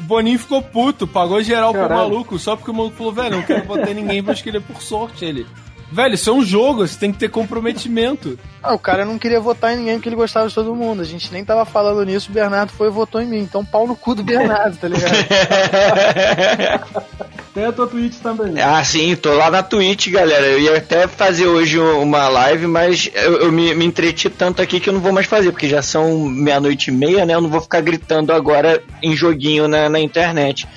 O 0.00 0.02
Boninho 0.02 0.38
ficou 0.38 0.62
puto, 0.62 1.06
pagou 1.06 1.42
geral 1.42 1.72
Caralho. 1.72 1.88
pro 1.88 1.98
maluco, 1.98 2.38
só 2.38 2.56
porque 2.56 2.70
o 2.70 2.74
maluco 2.74 2.96
falou, 2.96 3.12
velho, 3.12 3.36
não 3.36 3.42
quero 3.42 3.66
votar 3.66 3.90
em 3.90 3.94
ninguém, 3.94 4.22
vou 4.22 4.32
escolher 4.32 4.60
por 4.62 4.80
sorte 4.80 5.24
ele. 5.24 5.46
Velho, 5.92 6.14
isso 6.14 6.30
é 6.30 6.32
um 6.32 6.44
jogo, 6.44 6.86
você 6.86 6.98
tem 6.98 7.12
que 7.12 7.18
ter 7.18 7.28
comprometimento. 7.28 8.38
Ah, 8.62 8.74
o 8.74 8.78
cara 8.78 9.04
não 9.04 9.18
queria 9.18 9.40
votar 9.40 9.72
em 9.72 9.78
ninguém 9.78 9.94
porque 9.94 10.08
ele 10.08 10.16
gostava 10.16 10.48
de 10.48 10.54
todo 10.54 10.74
mundo. 10.74 11.02
A 11.02 11.04
gente 11.04 11.32
nem 11.32 11.44
tava 11.44 11.64
falando 11.64 12.04
nisso, 12.04 12.30
o 12.30 12.32
Bernardo 12.32 12.72
foi 12.72 12.86
e 12.86 12.92
votou 12.92 13.20
em 13.20 13.26
mim. 13.26 13.40
Então 13.40 13.64
pau 13.64 13.88
no 13.88 13.96
cu 13.96 14.14
do 14.14 14.22
Bernardo, 14.22 14.76
tá 14.76 14.86
ligado? 14.86 15.10
Tem 17.52 17.64
a 17.64 17.72
tua 17.72 17.88
Twitch 17.88 18.20
também. 18.20 18.62
Ah, 18.62 18.84
sim, 18.84 19.16
tô 19.16 19.34
lá 19.34 19.50
na 19.50 19.64
Twitch, 19.64 20.08
galera. 20.08 20.46
Eu 20.46 20.60
ia 20.60 20.76
até 20.76 21.08
fazer 21.08 21.48
hoje 21.48 21.80
uma 21.80 22.28
live, 22.28 22.68
mas 22.68 23.10
eu, 23.12 23.40
eu 23.40 23.52
me, 23.52 23.74
me 23.74 23.84
entreti 23.84 24.30
tanto 24.30 24.62
aqui 24.62 24.78
que 24.78 24.88
eu 24.88 24.94
não 24.94 25.00
vou 25.00 25.12
mais 25.12 25.26
fazer, 25.26 25.50
porque 25.50 25.68
já 25.68 25.82
são 25.82 26.28
meia-noite 26.28 26.90
e 26.90 26.94
meia, 26.94 27.26
né? 27.26 27.34
Eu 27.34 27.40
não 27.40 27.48
vou 27.48 27.60
ficar 27.60 27.80
gritando 27.80 28.32
agora 28.32 28.80
em 29.02 29.16
joguinho 29.16 29.66
na, 29.66 29.88
na 29.88 29.98
internet. 29.98 30.68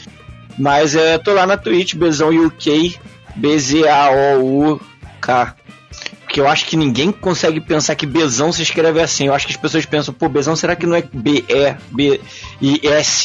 Mas 0.57 0.95
é, 0.95 1.19
tô 1.19 1.33
lá 1.33 1.45
na 1.45 1.57
Twitch, 1.57 1.93
Bezão 1.93 2.29
UK, 2.29 2.97
B-Z-A-O-U-K. 5.23 5.55
Porque 6.21 6.39
eu 6.39 6.47
acho 6.47 6.65
que 6.65 6.75
ninguém 6.75 7.11
consegue 7.11 7.61
pensar 7.61 7.95
que 7.95 8.05
Bezão 8.05 8.51
se 8.51 8.61
escreve 8.63 9.01
assim. 9.01 9.27
Eu 9.27 9.33
acho 9.33 9.45
que 9.45 9.53
as 9.53 9.57
pessoas 9.57 9.85
pensam, 9.85 10.13
pô, 10.13 10.27
Bezão, 10.27 10.55
será 10.55 10.75
que 10.75 10.85
não 10.85 10.95
é 10.95 11.03
B-E-B-I-S? 11.13 12.21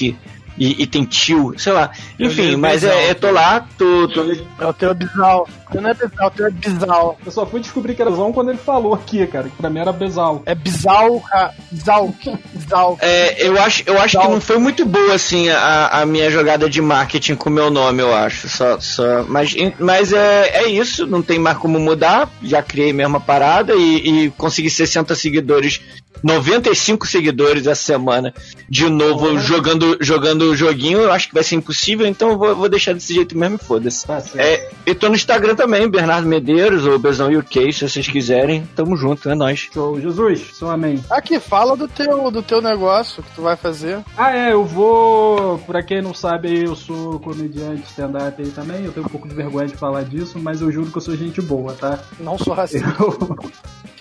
e, 0.04 0.08
e 0.10 0.37
tem 0.86 1.04
tio, 1.04 1.54
sei 1.56 1.72
lá. 1.72 1.90
Enfim, 2.18 2.56
mas 2.56 2.84
é, 2.84 3.10
eu 3.10 3.14
tô 3.14 3.30
lá, 3.30 3.66
tô, 3.76 4.08
tô... 4.08 4.24
É 4.58 4.66
o 4.66 4.72
teu 4.72 4.94
bisal. 4.94 5.48
Tu 5.70 5.80
não 5.80 5.90
é 5.90 5.94
bisal, 5.94 6.28
o 6.28 6.30
teu 6.30 6.46
é 6.46 6.50
bisal. 6.50 7.18
Eu 7.24 7.32
só 7.32 7.46
fui 7.46 7.60
descobrir 7.60 7.94
que 7.94 8.02
era 8.02 8.10
Zão 8.10 8.32
quando 8.32 8.50
ele 8.50 8.58
falou 8.58 8.94
aqui, 8.94 9.26
cara, 9.26 9.48
que 9.48 9.56
pra 9.56 9.70
mim 9.70 9.80
era 9.80 9.92
bisal. 9.92 10.42
É 10.46 10.54
bisal, 10.54 11.22
bisal, 11.70 12.14
bisal. 12.52 12.98
É, 13.00 13.46
eu 13.46 13.60
acho, 13.60 13.82
eu 13.86 14.00
acho 14.00 14.18
que 14.18 14.28
não 14.28 14.40
foi 14.40 14.58
muito 14.58 14.84
boa, 14.84 15.14
assim, 15.14 15.48
a, 15.48 16.00
a 16.00 16.06
minha 16.06 16.30
jogada 16.30 16.68
de 16.68 16.80
marketing 16.80 17.34
com 17.34 17.50
o 17.50 17.52
meu 17.52 17.70
nome, 17.70 18.02
eu 18.02 18.14
acho. 18.14 18.48
Só, 18.48 18.80
só, 18.80 19.24
mas 19.28 19.54
mas 19.78 20.12
é, 20.12 20.64
é 20.64 20.68
isso, 20.68 21.06
não 21.06 21.22
tem 21.22 21.38
mais 21.38 21.58
como 21.58 21.78
mudar. 21.78 22.30
Já 22.42 22.62
criei 22.62 22.92
mesma 22.92 23.20
parada 23.20 23.74
e, 23.74 24.24
e 24.26 24.30
consegui 24.30 24.70
60 24.70 25.14
seguidores 25.14 25.80
95 26.22 27.06
seguidores 27.06 27.66
essa 27.66 27.82
semana 27.82 28.34
de 28.68 28.88
novo 28.88 29.28
uhum. 29.28 29.38
jogando 29.38 29.96
jogando 30.00 30.42
o 30.42 30.56
joguinho, 30.56 30.98
eu 30.98 31.12
acho 31.12 31.28
que 31.28 31.34
vai 31.34 31.42
ser 31.42 31.56
impossível, 31.56 32.06
então 32.06 32.30
eu 32.30 32.38
vou, 32.38 32.54
vou 32.54 32.68
deixar 32.68 32.92
desse 32.92 33.14
jeito 33.14 33.36
mesmo 33.36 33.56
e 33.56 33.64
foda-se. 33.64 34.06
Tá 34.06 34.22
é, 34.36 34.70
eu 34.84 34.94
tô 34.94 35.08
no 35.08 35.14
Instagram 35.14 35.54
também, 35.54 35.88
Bernardo 35.88 36.26
Medeiros 36.26 36.84
ou 36.84 36.98
Bezão 36.98 37.32
UK, 37.32 37.72
se 37.72 37.88
vocês 37.88 38.08
quiserem, 38.08 38.68
tamo 38.74 38.96
junto, 38.96 39.28
é 39.28 39.34
nóis. 39.34 39.68
Show, 39.72 40.00
Jesus, 40.00 40.50
seu 40.54 40.70
amém. 40.70 41.02
Aqui, 41.10 41.38
fala 41.38 41.76
do 41.76 41.88
teu, 41.88 42.30
do 42.30 42.42
teu 42.42 42.60
negócio 42.60 43.22
que 43.22 43.30
tu 43.34 43.42
vai 43.42 43.56
fazer. 43.56 43.98
Ah, 44.16 44.36
é, 44.36 44.52
eu 44.52 44.64
vou, 44.64 45.58
pra 45.58 45.82
quem 45.82 46.02
não 46.02 46.14
sabe, 46.14 46.64
eu 46.64 46.74
sou 46.74 47.18
comediante 47.20 47.84
stand-up 47.88 48.42
aí 48.42 48.50
também, 48.50 48.84
eu 48.84 48.92
tenho 48.92 49.06
um 49.06 49.08
pouco 49.08 49.28
de 49.28 49.34
vergonha 49.34 49.68
de 49.68 49.76
falar 49.76 50.04
disso, 50.04 50.38
mas 50.38 50.60
eu 50.60 50.70
juro 50.70 50.90
que 50.90 50.98
eu 50.98 51.02
sou 51.02 51.16
gente 51.16 51.40
boa, 51.40 51.72
tá? 51.74 51.98
Não 52.18 52.36
sou 52.38 52.54
racista. 52.54 52.94
Eu... 52.98 53.38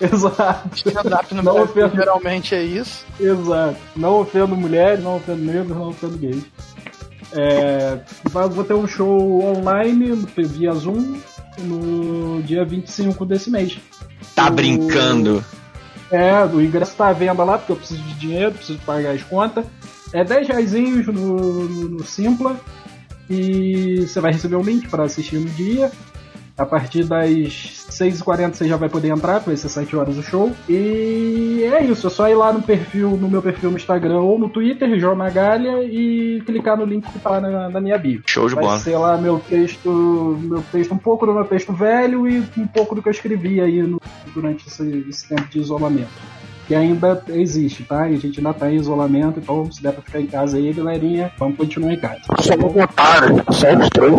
Exato. 0.00 0.76
Stand-up 0.76 1.34
no 1.34 1.42
não 1.42 1.62
ofendo... 1.62 1.97
geralmente 1.98 2.54
é 2.54 2.62
isso. 2.62 3.04
Exato. 3.18 3.76
Não 3.96 4.20
ofendo 4.20 4.56
mulheres, 4.56 5.02
não 5.02 5.16
ofendo 5.16 5.42
negros, 5.42 5.76
não 5.76 5.88
ofendo 5.88 6.16
gays. 6.18 6.44
É, 7.32 7.98
vou 8.24 8.64
ter 8.64 8.74
um 8.74 8.86
show 8.86 9.42
online 9.44 10.26
via 10.36 10.72
Zoom 10.72 11.18
no 11.58 12.42
dia 12.42 12.64
25 12.64 13.24
desse 13.26 13.50
mês. 13.50 13.78
Tá 14.34 14.48
o... 14.48 14.50
brincando? 14.50 15.44
É, 16.10 16.42
o 16.44 16.60
ingresso 16.60 16.96
tá 16.96 17.08
à 17.08 17.12
venda 17.12 17.44
lá, 17.44 17.58
porque 17.58 17.72
eu 17.72 17.76
preciso 17.76 18.02
de 18.02 18.14
dinheiro, 18.14 18.52
preciso 18.52 18.78
pagar 18.80 19.10
as 19.10 19.22
contas. 19.22 19.64
É 20.12 20.24
10 20.24 20.48
reais 20.48 20.72
no, 20.72 21.12
no, 21.12 21.88
no 21.90 22.04
Simpla. 22.04 22.58
E 23.28 24.06
você 24.06 24.20
vai 24.20 24.32
receber 24.32 24.56
o 24.56 24.60
um 24.60 24.62
link 24.62 24.88
para 24.88 25.04
assistir 25.04 25.38
no 25.38 25.50
dia. 25.50 25.92
A 26.58 26.66
partir 26.66 27.04
das 27.04 27.86
6h40 27.88 28.54
você 28.54 28.66
já 28.68 28.76
vai 28.76 28.88
poder 28.88 29.10
entrar, 29.10 29.38
vai 29.38 29.56
ser 29.56 29.68
7 29.68 29.94
horas 29.94 30.18
o 30.18 30.22
show. 30.22 30.52
E 30.68 31.62
é 31.72 31.84
isso, 31.84 32.08
é 32.08 32.10
só 32.10 32.28
ir 32.28 32.34
lá 32.34 32.52
no 32.52 32.60
perfil, 32.60 33.10
no 33.10 33.28
meu 33.28 33.40
perfil 33.40 33.70
no 33.70 33.76
Instagram 33.76 34.18
ou 34.20 34.38
no 34.38 34.48
Twitter, 34.48 34.98
João 34.98 35.14
Magalha, 35.14 35.84
e 35.84 36.42
clicar 36.44 36.76
no 36.76 36.84
link 36.84 37.06
que 37.10 37.18
tá 37.20 37.40
na, 37.40 37.68
na 37.68 37.80
minha 37.80 37.96
bio. 37.96 38.22
Show 38.26 38.48
de 38.48 38.56
vai 38.56 38.64
bola. 38.64 38.76
Vai 38.76 38.84
ser 38.84 38.98
lá 38.98 39.16
meu 39.16 39.38
texto, 39.38 40.36
meu 40.42 40.62
texto, 40.72 40.92
um 40.92 40.98
pouco 40.98 41.26
do 41.26 41.32
meu 41.32 41.44
texto 41.44 41.72
velho 41.72 42.28
e 42.28 42.40
um 42.56 42.66
pouco 42.66 42.96
do 42.96 43.02
que 43.02 43.08
eu 43.08 43.12
escrevi 43.12 43.60
aí 43.60 43.80
no, 43.80 44.00
durante 44.34 44.66
esse, 44.66 45.06
esse 45.08 45.28
tempo 45.28 45.48
de 45.48 45.60
isolamento 45.60 46.37
que 46.68 46.74
ainda 46.74 47.22
existe, 47.28 47.82
tá? 47.82 48.08
E 48.08 48.14
a 48.14 48.18
gente 48.18 48.38
ainda 48.38 48.52
tá 48.52 48.70
em 48.70 48.76
isolamento, 48.76 49.40
então 49.40 49.70
se 49.72 49.82
der 49.82 49.92
pra 49.92 50.02
ficar 50.02 50.20
em 50.20 50.26
casa 50.26 50.58
aí, 50.58 50.70
galerinha, 50.72 51.32
vamos 51.38 51.56
continuar 51.56 51.94
em 51.94 51.98
casa. 51.98 52.20
Só 52.40 52.56
não 52.56 52.68
botaram, 52.68 53.36
só 53.50 53.74
os 53.74 53.88
três. 53.88 54.14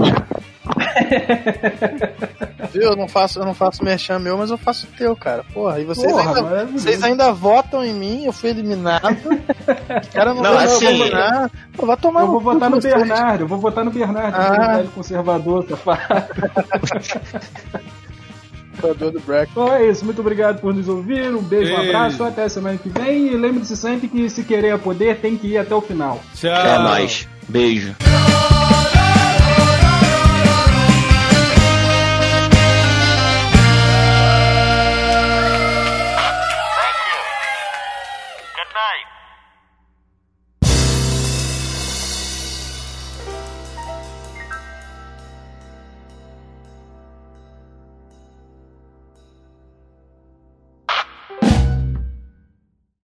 Viu? 2.74 2.84
Eu 2.84 2.96
não 2.96 3.08
faço, 3.08 3.40
eu 3.40 3.46
não 3.46 3.54
faço 3.54 3.84
merchan 3.84 4.20
meu, 4.20 4.38
mas 4.38 4.52
eu 4.52 4.58
faço 4.58 4.88
o 4.88 4.98
teu, 4.98 5.16
cara. 5.16 5.44
Porra, 5.54 5.80
e 5.80 5.86
vocês, 5.86 6.12
Porra, 6.12 6.28
ainda, 6.30 6.42
maravilhoso. 6.44 6.84
vocês 6.84 7.04
ainda 7.04 7.32
votam 7.32 7.84
em 7.84 7.94
mim, 7.94 8.26
eu 8.26 8.34
fui 8.34 8.50
eliminado. 8.50 9.16
O 9.28 10.10
cara 10.14 10.34
não, 10.34 10.42
Não, 10.44 10.54
vai 10.54 10.66
assim- 10.66 10.86
eliminar. 10.88 11.50
Pô, 11.76 11.86
vai 11.86 11.98
tomar 11.98 12.22
Eu 12.22 12.28
vou 12.28 12.40
votar 12.40 12.70
no 12.70 12.80
vocês. 12.82 12.94
Bernardo, 12.94 13.44
eu 13.44 13.48
vou 13.48 13.58
votar 13.60 13.84
no 13.86 13.92
Bernardo, 13.92 14.36
Ah. 14.38 14.84
conservador, 14.94 15.66
safado. 15.68 16.00
Do 18.82 19.20
Brack. 19.20 19.52
Então 19.52 19.74
é 19.74 19.88
isso, 19.88 20.06
muito 20.06 20.22
obrigado 20.22 20.60
por 20.60 20.74
nos 20.74 20.88
ouvir, 20.88 21.34
um 21.34 21.42
beijo, 21.42 21.74
um 21.74 21.80
Ei. 21.80 21.90
abraço, 21.90 22.24
até 22.24 22.48
semana 22.48 22.78
que 22.78 22.90
vem 22.90 23.28
e 23.28 23.38
lembre-se 23.38 23.76
sempre 23.76 24.08
que 24.08 24.30
se 24.30 24.44
querer 24.44 24.74
é 24.74 24.78
poder, 24.78 25.20
tem 25.20 25.38
que 25.38 25.48
ir 25.48 25.58
até 25.58 25.76
o 25.76 25.82
final. 25.82 26.22
Tchau. 26.36 26.50
É 26.50 26.80
nóis. 26.80 27.28
Beijo. 27.48 27.96